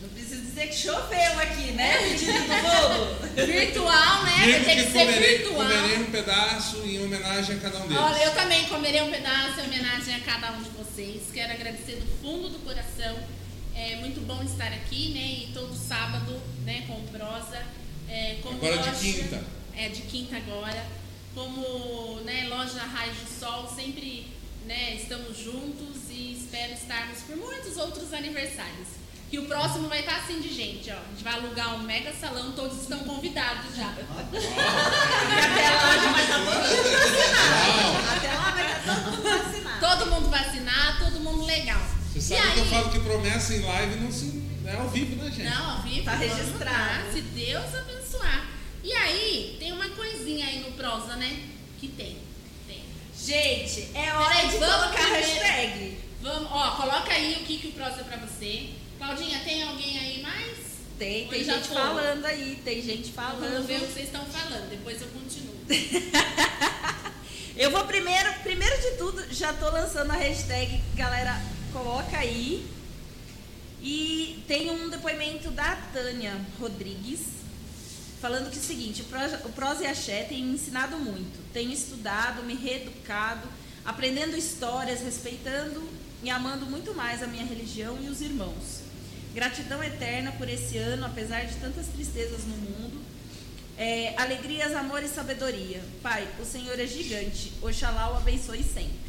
[0.00, 3.46] Não preciso dizer que choveu aqui, né, pedido do bolo.
[3.46, 5.56] Virtual, né, vai Digo ter que que ser comerei, virtual.
[5.56, 8.02] comerei um pedaço em homenagem a cada um deles.
[8.02, 11.22] Olha, eu também comerei um pedaço em homenagem a cada um de vocês.
[11.34, 13.18] Quero agradecer do fundo do coração.
[13.74, 15.48] É muito bom estar aqui, né?
[15.48, 17.60] E todo sábado, né, com prosa.
[18.08, 19.44] É, como Agora de loja- quinta.
[19.76, 20.84] É, de quinta agora.
[21.34, 24.26] Como né, loja Raio do Sol, sempre
[24.66, 28.97] né, estamos juntos e espero estarmos por muitos outros aniversários.
[29.30, 30.94] Que o próximo vai estar assim de gente, ó.
[30.94, 33.92] A gente vai alugar um mega salão, todos estão convidados já.
[33.94, 34.00] E
[35.38, 38.08] até lá já vai estar todo mundo vacinado.
[38.16, 39.80] Até lá vai estar todo mundo vacinado.
[39.80, 41.80] Todo mundo vacinado, todo mundo legal.
[42.12, 44.48] Você E sabe que eu aí- falo que promessa em live não se.
[44.66, 45.44] É ao vivo, né, gente?
[45.44, 46.04] Não, ao vivo.
[46.04, 47.06] Tá registrado.
[47.06, 48.46] lá, Se Deus abençoar.
[48.84, 51.40] E aí, tem uma coisinha aí no prosa, né?
[51.78, 52.18] Que tem.
[52.66, 52.84] Tem.
[53.18, 55.98] Gente, é hora Peraí, de vamos colocar a hashtag.
[56.22, 58.70] Vamos, ó, coloca aí o que, que o prosa é pra você.
[58.98, 60.58] Claudinha, tem alguém aí mais?
[60.98, 61.76] Tem, Ou tem gente foi?
[61.76, 63.66] falando aí, tem gente Vamos falando.
[63.66, 65.54] ver o que vocês estão falando, depois eu continuo.
[67.56, 72.64] Eu vou primeiro, primeiro de tudo, já tô lançando a hashtag, galera, coloca aí.
[73.82, 77.20] E tem um depoimento da Tânia Rodrigues,
[78.20, 81.52] falando que é o seguinte, o Prosa e Axé tem me ensinado muito.
[81.52, 83.48] Tenho estudado, me reeducado,
[83.84, 85.82] aprendendo histórias, respeitando
[86.22, 88.87] e amando muito mais a minha religião e os irmãos.
[89.34, 93.00] Gratidão eterna por esse ano, apesar de tantas tristezas no mundo.
[93.76, 95.80] É, alegrias, amor e sabedoria.
[96.02, 97.52] Pai, o Senhor é gigante.
[97.62, 99.08] Oxalá o abençoe sempre.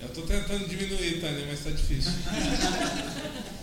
[0.00, 2.12] Eu tô tentando diminuir, Tânia, mas tá difícil.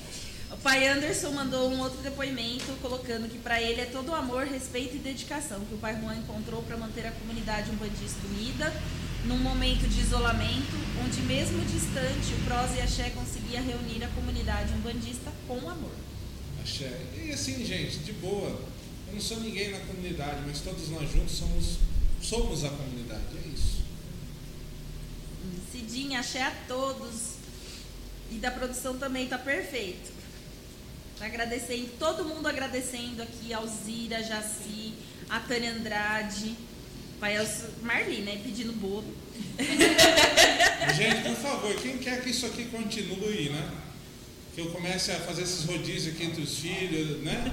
[0.52, 4.96] O pai Anderson mandou um outro depoimento colocando que para ele é todo amor, respeito
[4.96, 8.72] e dedicação que o pai Juan encontrou para manter a comunidade umbandista unida
[9.26, 14.74] num momento de isolamento, onde mesmo distante o Prosa e Axé conseguia reunir a comunidade
[14.74, 15.92] umbandista com amor.
[16.62, 17.02] Axé.
[17.24, 18.50] E assim, gente, de boa.
[19.08, 21.78] Eu não sou ninguém na comunidade, mas todos nós juntos somos,
[22.22, 23.22] somos a comunidade.
[23.44, 23.82] É isso.
[25.72, 27.36] Cidinha, Axé a todos.
[28.32, 30.12] E da produção também tá perfeito.
[31.20, 34.94] Agradecendo, todo mundo agradecendo aqui, Alzira, Jaci,
[35.30, 36.56] a Tânia Andrade,
[37.22, 37.50] vai aos
[37.84, 38.40] Marli, né?
[38.44, 39.06] Pedindo bolo.
[40.98, 43.70] Gente, por favor, quem quer que isso aqui continue, né?
[44.56, 47.50] Que eu comece a fazer esses rodízios aqui entre os filhos, né?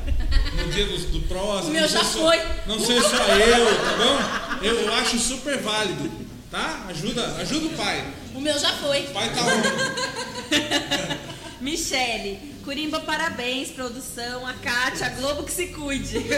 [0.57, 1.69] No dia do, do próximo.
[1.71, 2.39] O meu já só- foi.
[2.67, 4.65] Não sei só eu, tá bom?
[4.67, 6.11] Eu, eu acho super válido,
[6.51, 6.87] tá?
[6.89, 8.05] Ajuda, ajuda o pai.
[8.35, 9.03] O meu já foi.
[9.03, 9.63] O pai tá on.
[11.63, 14.47] Michele, Curimba, parabéns, produção.
[14.47, 16.19] A Kátia, a Globo que se cuide.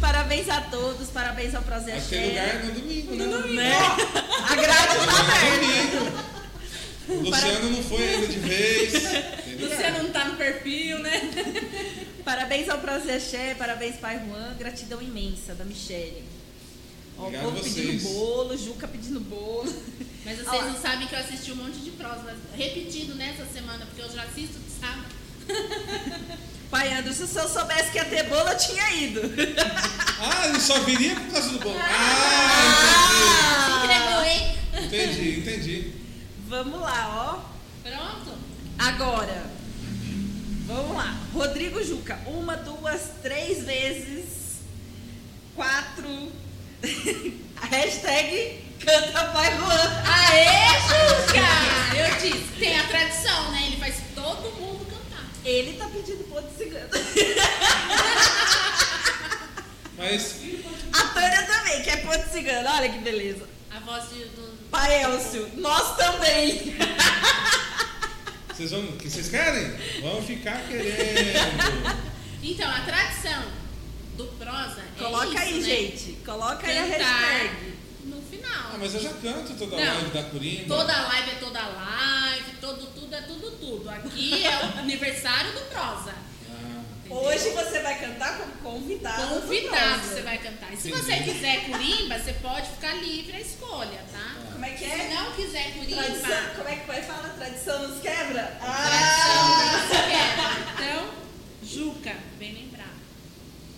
[0.00, 3.24] parabéns a todos, parabéns ao Vai ter lugar no domingo, né?
[3.24, 3.54] No domingo.
[3.54, 3.72] Né?
[4.48, 6.36] A grade tá aberta.
[7.08, 8.92] O Luciano não foi ainda de vez.
[9.60, 11.20] Luciano não tá no perfil, né?
[12.24, 14.54] Parabéns ao Prozé Xé, parabéns, pai Juan.
[14.58, 16.24] Gratidão imensa da Michele.
[17.16, 17.74] Ó, o povo vocês.
[17.74, 19.72] pedindo bolo, Juca pedindo bolo.
[20.24, 23.86] Mas vocês Ó, não sabem que eu assisti um monte de prosa repetido nessa semana,
[23.86, 25.14] porque eu já assisto de sábado.
[26.76, 29.22] Pai Anderson, se eu soubesse que ia ter bolo, eu tinha ido.
[30.18, 31.78] Ah, ele só viria por causa do bolo.
[31.78, 34.56] Ah, entregou, hein?
[34.72, 34.86] entendi.
[34.86, 35.92] Entendi, entendi.
[36.48, 37.38] Vamos lá, ó.
[37.86, 38.32] Pronto?
[38.78, 39.44] Agora,
[40.66, 41.14] vamos lá.
[41.34, 44.60] Rodrigo Juca, uma, duas, três vezes,
[45.54, 46.32] quatro.
[47.60, 50.02] A hashtag canta pai Juan.
[50.06, 50.46] Aê,
[50.88, 51.46] Juca!
[51.94, 53.64] Eu disse, tem a tradição, né?
[53.66, 54.65] Ele faz todo mundo.
[55.46, 56.90] Ele tá pedindo ponto cigano.
[59.96, 60.36] Mas
[60.92, 62.68] A Tânia também, que é ponto cigano.
[62.68, 63.48] Olha que beleza.
[63.70, 64.56] A voz de, do.
[64.70, 66.74] Pai Elcio, nós também.
[68.52, 68.80] vocês vão.
[68.80, 69.70] O que vocês querem?
[70.02, 72.06] Vamos ficar querendo.
[72.42, 73.44] Então, a tradição
[74.16, 75.60] do prosa é Coloca isso, aí, né?
[75.64, 76.12] gente.
[76.24, 77.74] Coloca aí a hashtag.
[78.46, 78.70] Final.
[78.74, 79.94] Ah, mas eu já canto toda Não.
[79.94, 80.74] live da Corimba.
[80.76, 83.90] Toda live é toda live, todo tudo é tudo tudo.
[83.90, 86.14] Aqui é o aniversário do prosa.
[86.50, 89.34] Ah, Hoje você vai cantar como convidado.
[89.36, 90.72] do Convidado você vai cantar.
[90.72, 91.04] E se Entendi.
[91.04, 94.34] você quiser curimba, você pode ficar livre a escolha, tá?
[94.52, 95.14] Como é que Se é?
[95.14, 97.28] não quiser curimba, Tradição, como é que vai falar?
[97.36, 98.42] Tradição nos quebra?
[98.42, 99.86] tradição Ah!
[99.88, 100.84] você quer.
[100.88, 101.10] Então,
[101.62, 102.90] Juca, bem lembrado.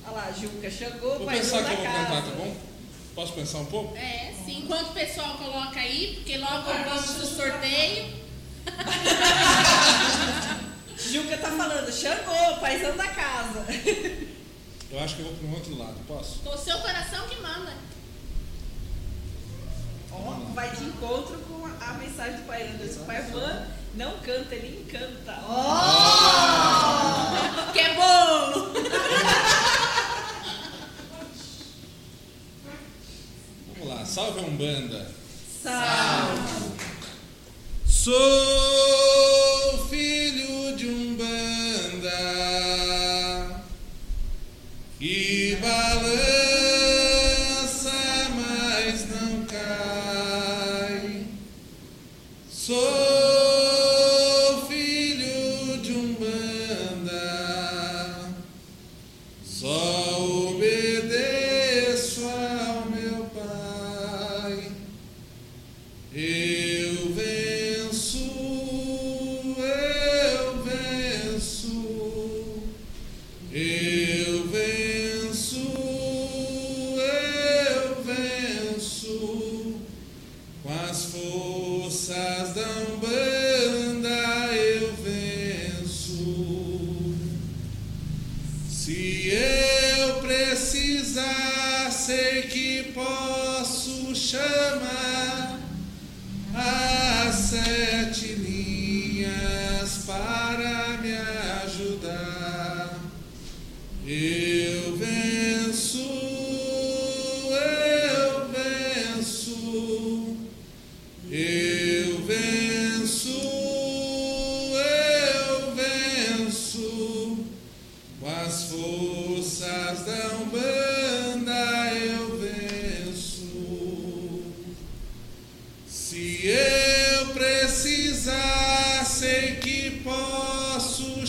[0.06, 1.98] Olha lá, Juca, chegou, Vou pensar que eu vou casa.
[2.06, 2.56] cantar, tá bom?
[3.18, 3.96] Posso pensar um pouco?
[3.96, 4.60] É, sim.
[4.62, 8.14] Enquanto o pessoal coloca aí, porque logo vamos pro sorteio.
[10.96, 13.66] Juca tá falando, Xangô, paizão da casa.
[14.88, 16.48] Eu acho que eu vou para um outro lado, posso?
[16.48, 17.72] O seu coração que manda.
[20.12, 23.00] Ó, vai de encontro com a mensagem do pai Anderson.
[23.00, 23.66] O pai Juan
[23.96, 25.40] não canta, ele encanta.
[25.42, 25.58] Ó!
[27.74, 27.94] Que é
[33.88, 35.06] Vamos lá, salve a Umbanda.
[35.62, 36.72] Salve!
[37.86, 42.10] Sou filho de Umbanda
[44.98, 46.77] que balança,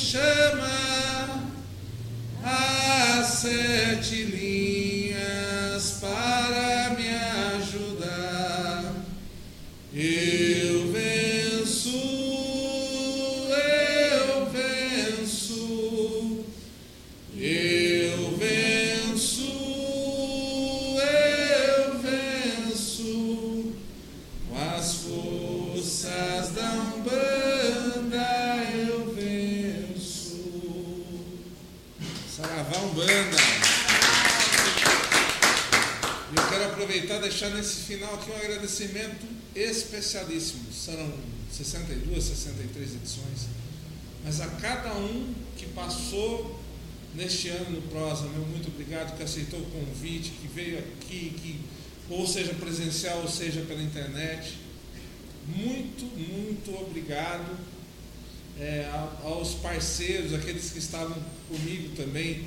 [0.10, 1.40] chamar
[2.44, 4.49] as sete linhas
[37.70, 40.74] nesse final aqui um agradecimento especialíssimo.
[40.74, 41.14] Serão
[41.52, 43.48] 62, 63 edições.
[44.26, 46.60] Mas a cada um que passou
[47.14, 51.60] neste ano no Prosa, meu muito obrigado, que aceitou o convite, que veio aqui, que
[52.10, 54.58] ou seja presencial, ou seja pela internet.
[55.46, 57.56] Muito, muito obrigado
[58.60, 58.90] é,
[59.24, 61.18] aos parceiros, aqueles que estavam
[61.48, 62.46] comigo também,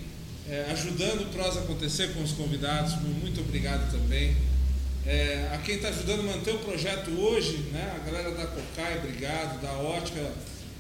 [0.49, 3.01] é, ajudando o Prosa a acontecer com os convidados.
[3.03, 4.37] Muito obrigado também.
[5.05, 7.93] É, a quem está ajudando a manter o projeto hoje, né?
[7.97, 10.33] a galera da Cocai, obrigado, da Ótica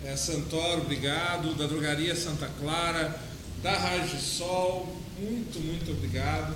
[0.04, 3.20] é, Santoro, obrigado, da Drogaria Santa Clara,
[3.62, 6.54] da Rádio Sol, muito, muito obrigado.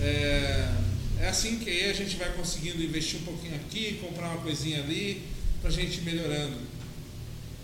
[0.00, 0.72] É,
[1.20, 5.22] é assim que a gente vai conseguindo investir um pouquinho aqui, comprar uma coisinha ali,
[5.60, 6.56] para a gente ir melhorando.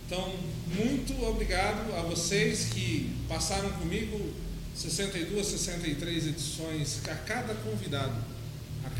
[0.07, 0.35] Então,
[0.67, 4.33] muito obrigado a vocês que passaram comigo
[4.75, 8.15] 62, 63 edições, a cada convidado,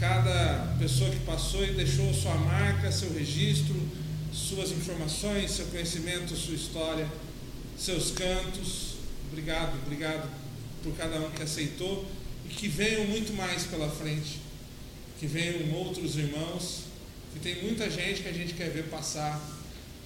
[0.01, 3.77] cada pessoa que passou e deixou sua marca, seu registro,
[4.33, 7.07] suas informações, seu conhecimento, sua história,
[7.77, 8.95] seus cantos.
[9.31, 10.27] Obrigado, obrigado
[10.83, 12.07] por cada um que aceitou
[12.47, 14.41] e que venham muito mais pela frente,
[15.19, 16.85] que venham outros irmãos,
[17.35, 19.39] que tem muita gente que a gente quer ver passar,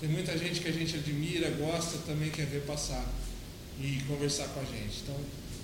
[0.00, 3.06] tem muita gente que a gente admira, gosta, também quer ver passar
[3.80, 5.02] e conversar com a gente.
[5.04, 5.16] Então,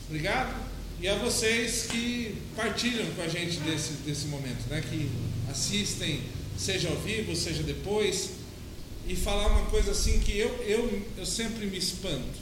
[0.08, 0.79] obrigado.
[1.00, 4.82] E a vocês que partilham com a gente desse, desse momento, né?
[4.82, 5.10] que
[5.50, 6.20] assistem,
[6.58, 8.32] seja ao vivo, seja depois,
[9.08, 12.38] e falar uma coisa assim que eu, eu, eu sempre me espanto,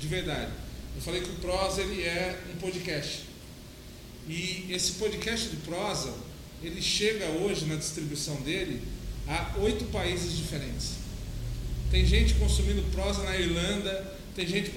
[0.00, 0.50] de verdade.
[0.96, 3.20] Eu falei que o Prosa ele é um podcast.
[4.28, 6.12] E esse podcast de prosa,
[6.62, 8.82] ele chega hoje na distribuição dele
[9.26, 10.94] a oito países diferentes.
[11.90, 14.72] Tem gente consumindo prosa na Irlanda, tem gente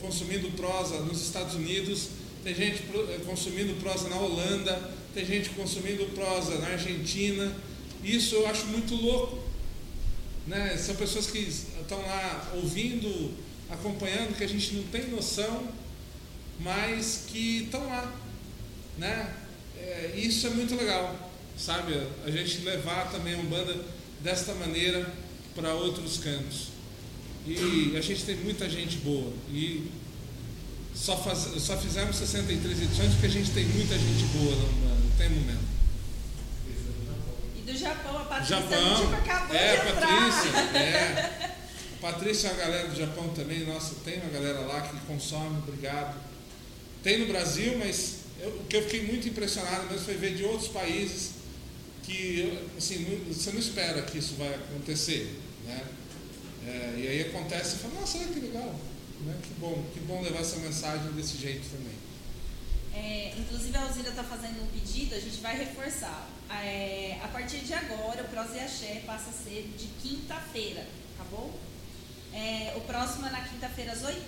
[0.00, 2.08] consumindo prosa nos Estados Unidos,
[2.44, 2.82] tem gente
[3.24, 7.54] consumindo prosa na Holanda, tem gente consumindo prosa na Argentina.
[8.02, 9.38] Isso eu acho muito louco.
[10.46, 10.76] Né?
[10.76, 13.32] São pessoas que estão lá ouvindo,
[13.70, 15.68] acompanhando, que a gente não tem noção,
[16.60, 18.12] mas que estão lá.
[18.98, 19.34] Né?
[19.78, 21.94] É, isso é muito legal, sabe?
[22.24, 23.76] A gente levar também a Umbanda
[24.20, 25.12] desta maneira
[25.54, 26.71] para outros cantos.
[27.46, 29.32] E a gente tem muita gente boa.
[29.50, 29.90] E
[30.94, 35.02] só, faz, só fizemos 63 edições porque a gente tem muita gente boa na Umbanda,
[35.18, 35.72] temos mesmo.
[37.56, 40.30] E do Japão, a Patrícia Japão, tipo, acabou é, de entrar.
[40.30, 41.56] Patrícia, é.
[41.96, 45.58] A Patrícia é uma galera do Japão também, nossa, tem uma galera lá que consome,
[45.58, 46.20] obrigado.
[47.02, 50.44] Tem no Brasil, mas eu, o que eu fiquei muito impressionado mesmo foi ver de
[50.44, 51.42] outros países
[52.04, 55.38] que assim, não, você não espera que isso vai acontecer.
[56.66, 58.74] É, e aí acontece e fala, nossa, olha que legal,
[59.22, 59.36] né?
[59.42, 61.94] que bom, que bom levar essa mensagem desse jeito também.
[62.94, 66.28] É, inclusive a Alzira está fazendo um pedido, a gente vai reforçar.
[66.50, 71.24] É, a partir de agora, o Prosa e Axé passa a ser de quinta-feira, tá
[71.30, 71.50] bom?
[72.32, 74.18] É, o próximo é na quinta-feira às 8?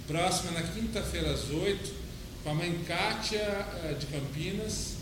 [0.00, 1.94] O próximo é na quinta-feira às 8,
[2.44, 4.96] com a mãe Kátia eh, de Campinas.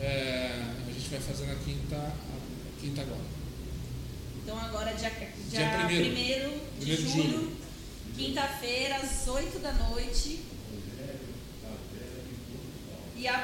[0.00, 2.12] É, a gente vai fazer na quinta,
[2.80, 3.24] quinta agora.
[4.42, 5.10] Então agora dia,
[5.50, 6.04] dia, Dia primeiro.
[6.04, 7.52] primeiro de Primeiro de julho, julho.
[8.16, 10.40] quinta-feira, às 8 da noite.
[13.18, 13.34] E a,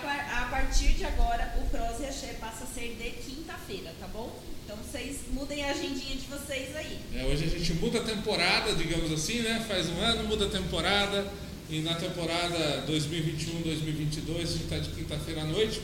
[0.42, 4.38] a partir de agora, o Prosa e Axé passa a ser de quinta-feira, tá bom?
[4.64, 6.98] Então vocês mudem a agendinha de vocês aí.
[7.14, 9.64] É, hoje a gente muda a temporada, digamos assim, né?
[9.66, 11.26] Faz um ano, muda a temporada.
[11.70, 15.80] E na temporada 2021-2022, a gente está de quinta-feira à noite.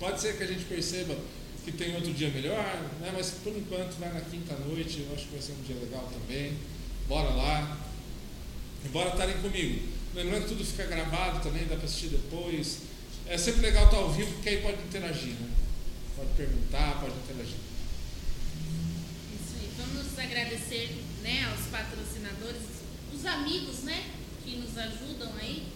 [0.00, 1.14] Pode ser que a gente perceba
[1.64, 2.62] que tem outro dia melhor,
[3.00, 3.10] né?
[3.14, 5.06] mas por enquanto vai na quinta-noite.
[5.08, 6.52] Eu acho que vai ser um dia legal também.
[7.08, 7.78] Bora lá.
[8.84, 9.88] E bora estarem comigo.
[10.14, 12.82] Lembrando que tudo fica gravado também, dá para assistir depois.
[13.26, 15.48] É sempre legal estar ao vivo, porque aí pode interagir, né?
[16.14, 17.56] Pode perguntar, pode interagir.
[19.34, 19.70] Isso aí.
[19.78, 22.62] Vamos agradecer né, aos patrocinadores,
[23.12, 24.10] os amigos né,
[24.44, 25.66] que nos ajudam aí,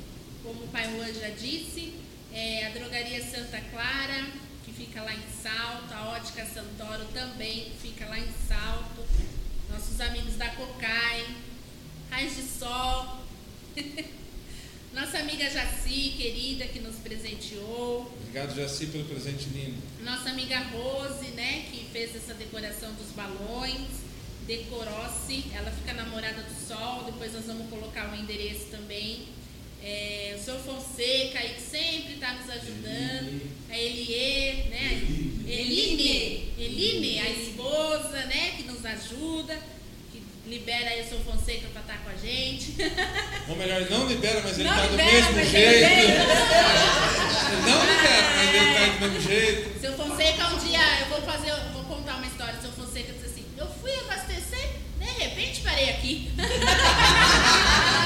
[0.43, 1.95] como o Pai Juan já disse,
[2.33, 4.29] é, a Drogaria Santa Clara,
[4.79, 9.05] fica lá em Salto, a Ótica Santoro também, fica lá em Salto,
[9.71, 11.27] nossos amigos da Cocai,
[12.11, 13.19] Raios de Sol,
[14.95, 19.83] nossa amiga Jaci, querida, que nos presenteou, Obrigado, Jaci, pelo presente lindo.
[20.05, 23.89] nossa amiga Rose, né, que fez essa decoração dos balões,
[24.47, 29.27] decorou-se, ela fica namorada do sol, depois nós vamos colocar o endereço também.
[29.83, 33.41] É, o seu Fonseca aí que sempre está nos ajudando,
[33.71, 35.03] a Elie, né?
[35.47, 39.59] Eline, Eline, a esposa, né, que nos ajuda,
[40.13, 42.75] que libera aí o seu Fonseca pra estar com a gente.
[43.49, 45.89] Ou melhor, não libera, mas ele Não tá do mesmo jeito.
[47.65, 49.79] não libera, mas ele tá do mesmo jeito.
[49.81, 52.61] Seu Fonseca, um dia, eu vou fazer, eu vou contar uma história.
[52.61, 56.31] Seu Fonseca disse assim: Eu fui abastecer, de repente parei aqui.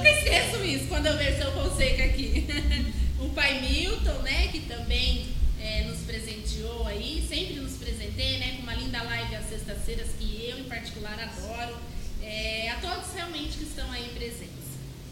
[0.00, 2.46] nunca esqueço isso quando eu vejo seu Fonseca aqui.
[3.20, 5.26] o pai Milton, né, que também
[5.60, 10.48] é, nos presenteou aí, sempre nos presenteia, né, com uma linda live às sextas-feiras que
[10.48, 11.76] eu, em particular, adoro.
[12.22, 14.50] É, a todos realmente que estão aí presentes.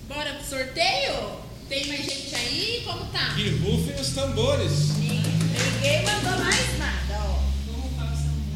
[0.08, 1.38] Bora pro sorteio?
[1.68, 2.82] Tem mais gente aí?
[2.86, 3.34] Como tá?
[3.34, 4.96] Que rufem os tambores.
[4.96, 7.48] Ninguém mandou mais nada, ó.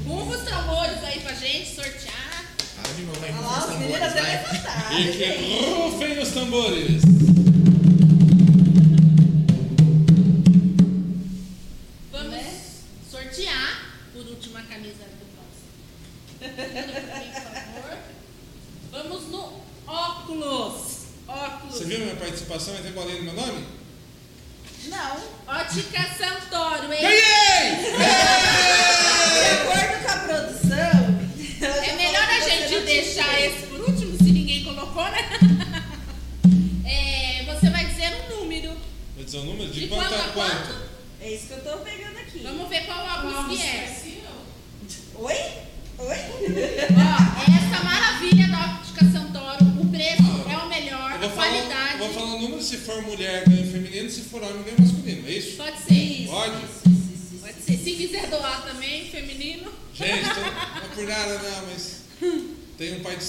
[0.08, 2.11] Rufa os tambores aí pra gente sortear.
[3.02, 4.30] De novo aí, Olha os meninos até vai.
[4.30, 5.24] levantaram, E que
[5.74, 7.02] rufem os tambores.
[12.12, 12.44] Vamos
[13.10, 16.78] sortear por último a camisa do próximo.
[18.92, 19.52] Vamos no
[19.84, 21.02] óculos.
[21.26, 21.74] Óculos.
[21.74, 23.61] Você viu minha participação e bolinha no meu nome?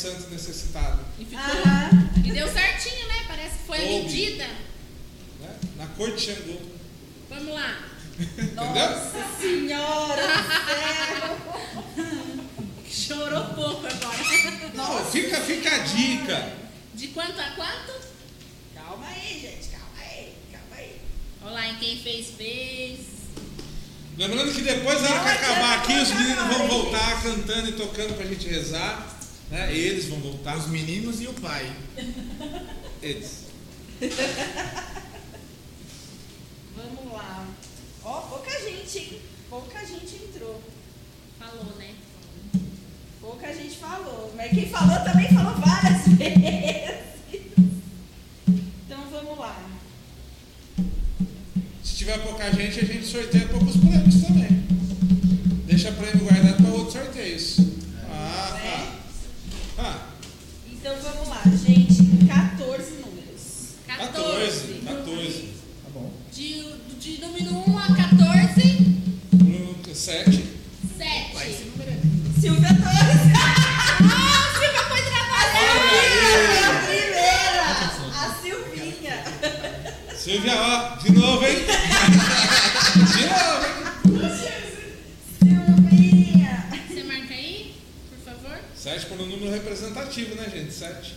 [0.04, 1.00] Santo necessitado.
[1.18, 2.10] E, ficou, Aham.
[2.26, 3.24] e deu certinho, né?
[3.26, 4.48] Parece que foi a medida.
[5.40, 5.56] Né?
[5.78, 6.60] Na cor de Xangô.
[7.30, 7.86] Vamos lá.
[8.20, 8.90] Entendeu?
[9.40, 12.04] Senhora do céu.
[12.92, 14.18] Chorou pouco agora.
[14.76, 16.54] Não, fica, fica a dica.
[16.94, 17.94] De quanto a quanto?
[18.76, 19.70] Calma aí, gente.
[19.70, 20.34] Calma aí.
[20.52, 21.02] Calma aí.
[21.44, 23.00] Olha lá, em quem fez, fez.
[24.18, 28.16] Lembrando que depois, na hora que acabar aqui, os meninos vão voltar cantando e tocando
[28.16, 29.14] pra gente rezar.
[29.54, 29.72] Né?
[29.72, 30.58] Eles vão voltar.
[30.58, 31.72] Os meninos e o pai.
[33.04, 33.44] Eles.
[36.76, 37.48] Vamos lá.
[38.04, 39.22] Ó, pouca gente, hein?
[39.52, 40.60] Pouca gente entrou.
[41.38, 41.94] Falou, né?
[43.22, 44.34] Pouca gente falou.
[44.36, 47.54] Mas quem falou também falou várias vezes.
[48.48, 49.70] Então vamos lá.
[51.84, 54.63] Se tiver pouca gente, a gente sorteia poucos prêmios também.
[70.14, 70.44] Número 7.
[70.98, 71.34] 7.
[71.34, 72.00] Vai esse número aí.
[72.40, 73.24] Silvia Torres.
[74.06, 75.74] Ah, Silvia foi trabalhar!
[76.70, 77.64] A primeira.
[78.14, 79.18] A Silvinha.
[80.16, 81.58] Silvia, ó, de novo, hein?
[82.94, 83.74] De novo, hein?
[85.40, 86.54] Silvinha.
[86.88, 87.76] Você marca aí,
[88.10, 88.60] por favor?
[88.76, 90.74] 7 por um número representativo, né, gente?
[90.74, 91.16] 7.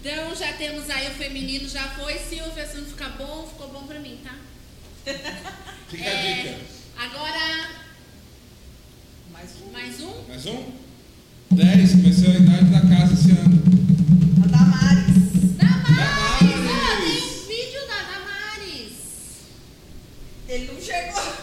[0.00, 2.18] Então já temos aí o feminino, já foi.
[2.18, 4.34] Silvia, se não ficar bom, ficou bom pra mim, tá?
[5.88, 6.77] Fica É, a dica.
[6.98, 7.68] Agora,
[9.32, 9.72] Mais um.
[9.72, 10.24] mais um.
[10.28, 10.72] Mais um?
[11.52, 13.62] 10, que vai ser a idade da casa esse ano.
[14.42, 15.56] A Damares.
[15.56, 16.50] Damares!
[16.50, 16.98] Damares!
[16.98, 18.92] tem um vídeo da Damares.
[20.48, 21.36] Ele não chegou.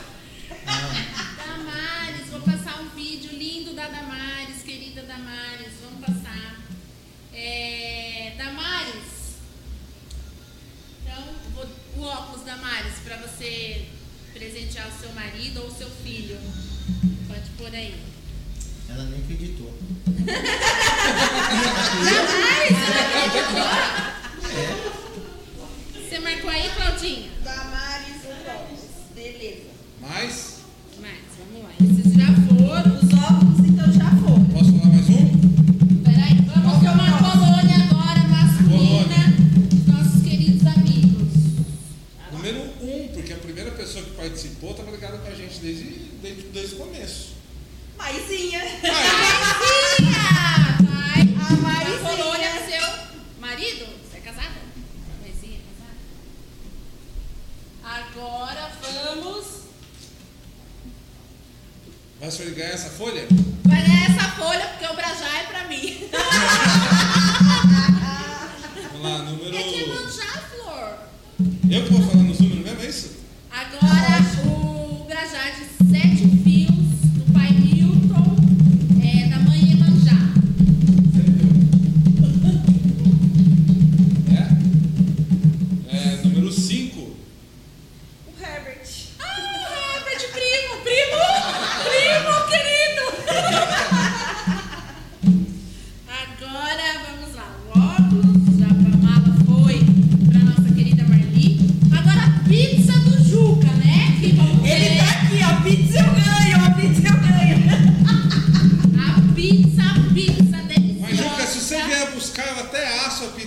[1.37, 6.59] Damares, vou passar um vídeo lindo da Damares, querida Damares, vamos passar.
[7.33, 9.35] É, Damares,
[11.01, 11.65] então, vou-
[11.97, 13.85] o óculos Damares, para você
[14.35, 16.37] presentear o seu marido ou o seu filho.
[17.25, 17.95] Pode pôr aí.
[18.89, 19.73] Ela nem acreditou.
[22.03, 23.67] Damares, você não acreditou?
[25.93, 27.29] Você marcou aí, Claudinha?
[27.45, 28.81] Damares o óculos.
[29.15, 29.69] Beleza.
[30.01, 30.55] Mais?
[30.99, 31.71] Mais, vamos lá.
[31.81, 32.91] Esses já foram.
[32.97, 34.45] Os óculos então já foram.
[34.45, 35.74] Posso falar mais um?
[44.29, 45.83] Participou estava ligada com a gente desde,
[46.21, 47.35] desde, desde o começo.
[47.97, 48.59] Maisinha.
[48.59, 48.89] Maisinha!
[50.81, 51.21] Vai.
[51.21, 51.99] A A Maisinha.
[51.99, 52.85] colônia do seu
[53.39, 53.85] marido?
[54.09, 54.55] Você é casada?
[55.21, 55.97] Maisinha, é casada?
[58.09, 59.45] Agora vamos.
[62.19, 63.27] Vai se ligar essa folha?
[63.65, 66.09] Vai ganhar essa folha porque o Brajá é pra mim.
[68.91, 69.55] Vamos lá, número.
[69.55, 70.97] É de manjar, Flor.
[71.69, 73.24] Eu que vou falando os números mesmo, é isso?
[73.57, 74.19] Agora
[74.49, 75.05] o
[75.55, 76.44] de sete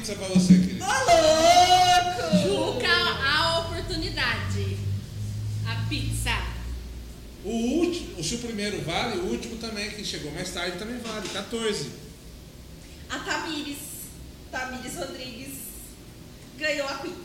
[0.09, 0.85] pizza pra você, querido.
[0.85, 2.73] Ô, louco!
[2.77, 4.79] Juca a oportunidade.
[5.67, 6.31] A pizza.
[7.45, 11.29] O último, se o primeiro vale, o último também, que chegou mais tarde, também vale.
[11.29, 11.91] 14.
[13.11, 13.79] A Tamires.
[14.51, 15.59] Tamires Rodrigues
[16.59, 17.19] ganhou a pizza.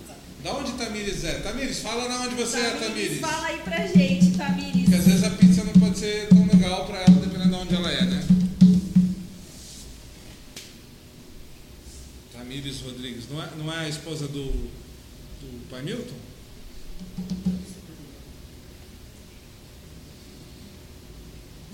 [0.44, 1.40] Da onde Tamires é?
[1.40, 3.20] Tamires, fala na onde você é, Tamires, é, Tamires.
[3.22, 4.82] Fala aí pra gente, Tamires.
[4.84, 6.43] Porque às vezes a pizza não pode ser tão
[13.30, 16.16] Não é, não é a esposa do, do pai Milton?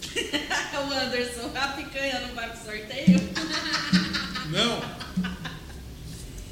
[0.90, 3.20] o Anderson, a picanha não vai pro sorteio?
[4.50, 4.82] Não.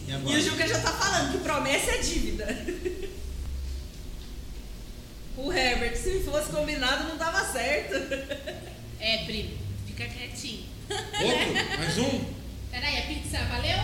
[0.08, 2.45] E, e o Juca já tá falando que promessa é dívida.
[5.38, 7.93] O Herbert, se fosse combinado, não dava certo.
[9.00, 10.66] É, primo, fica quietinho.
[10.90, 11.77] Outro?
[11.77, 12.26] Mais um?
[12.72, 13.76] Peraí, a pizza valeu?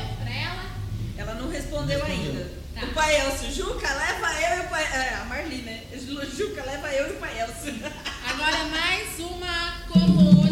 [1.84, 2.50] respondeu ainda.
[2.74, 2.86] Tá.
[2.86, 4.84] O pai Elcio, Juca, leva eu e o pai.
[4.84, 5.84] É, a Marli, né?
[6.36, 7.74] Juca, leva eu e o pai Elcio.
[8.26, 10.42] Agora mais uma coluna.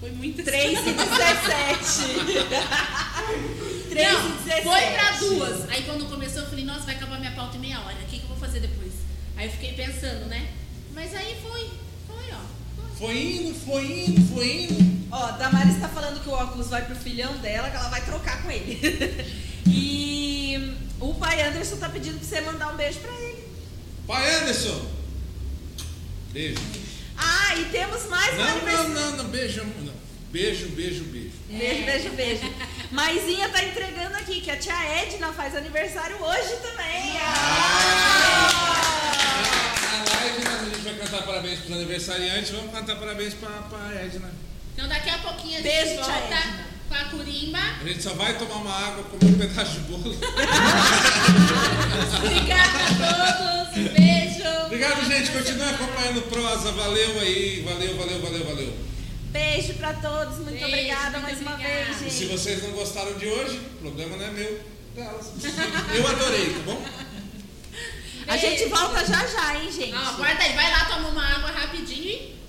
[0.00, 1.00] Foi muito 3 e 17.
[3.90, 4.62] 3 Não, e 17.
[4.62, 5.68] foi pra duas.
[5.68, 7.96] Aí quando começou, eu falei, nossa, vai acabar minha pauta em meia hora.
[7.96, 8.92] O que, que eu vou fazer depois?
[9.36, 10.48] Aí eu fiquei pensando, né?
[10.94, 11.70] Mas aí foi.
[12.06, 12.40] Foi, ó.
[12.98, 15.08] Foi indo, foi indo, foi indo.
[15.12, 18.42] Ó, Damaris tá falando que o óculos vai pro filhão dela, que ela vai trocar
[18.42, 18.78] com ele.
[19.66, 23.44] e o pai Anderson tá pedindo pra você mandar um beijo pra ele.
[24.06, 24.86] Pai Anderson.
[26.32, 26.58] Beijo.
[27.16, 28.88] Ah, e temos mais um Não, não, aniversário.
[28.94, 29.89] não, não, beijo, não.
[30.30, 31.32] Beijo, beijo, beijo.
[31.48, 32.42] Beijo, beijo, beijo.
[32.92, 37.14] Maisinha tá entregando aqui que a tia Edna faz aniversário hoje também.
[39.84, 42.50] Na live né, a gente vai cantar parabéns pros aniversariantes.
[42.50, 44.30] Vamos cantar parabéns pra, pra Edna.
[44.72, 46.36] Então daqui a pouquinho a gente Beijo, tia volta
[46.88, 47.58] com a Curimba.
[47.58, 50.14] A gente só vai tomar uma água, comer um pedaço de bolo.
[52.24, 53.76] Obrigada a todos.
[53.76, 54.48] Um beijo.
[54.66, 55.32] Obrigado, gente.
[55.32, 56.70] Continue acompanhando o Prosa.
[56.70, 57.62] Valeu aí.
[57.62, 58.90] Valeu, valeu, valeu, valeu.
[59.30, 61.84] Beijo pra todos, muito Beijo, obrigada muito mais uma obrigada.
[61.84, 62.32] vez, E se gente.
[62.38, 64.60] vocês não gostaram de hoje, o problema não é meu.
[64.94, 65.26] Delas.
[65.94, 66.82] Eu adorei, tá bom?
[68.26, 69.94] A gente volta já já, hein, gente?
[69.94, 72.40] Ó, guarda aí, vai lá, toma uma água rapidinho e.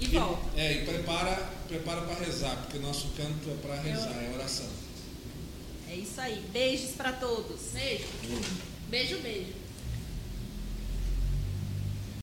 [0.00, 0.42] E volta.
[0.60, 1.34] É, e prepara,
[1.68, 4.66] prepara para rezar, porque o nosso canto é para rezar, é oração.
[5.90, 6.40] É isso aí.
[6.52, 7.60] Beijos pra todos.
[7.72, 8.04] Beijo.
[8.88, 9.52] Beijo, beijo.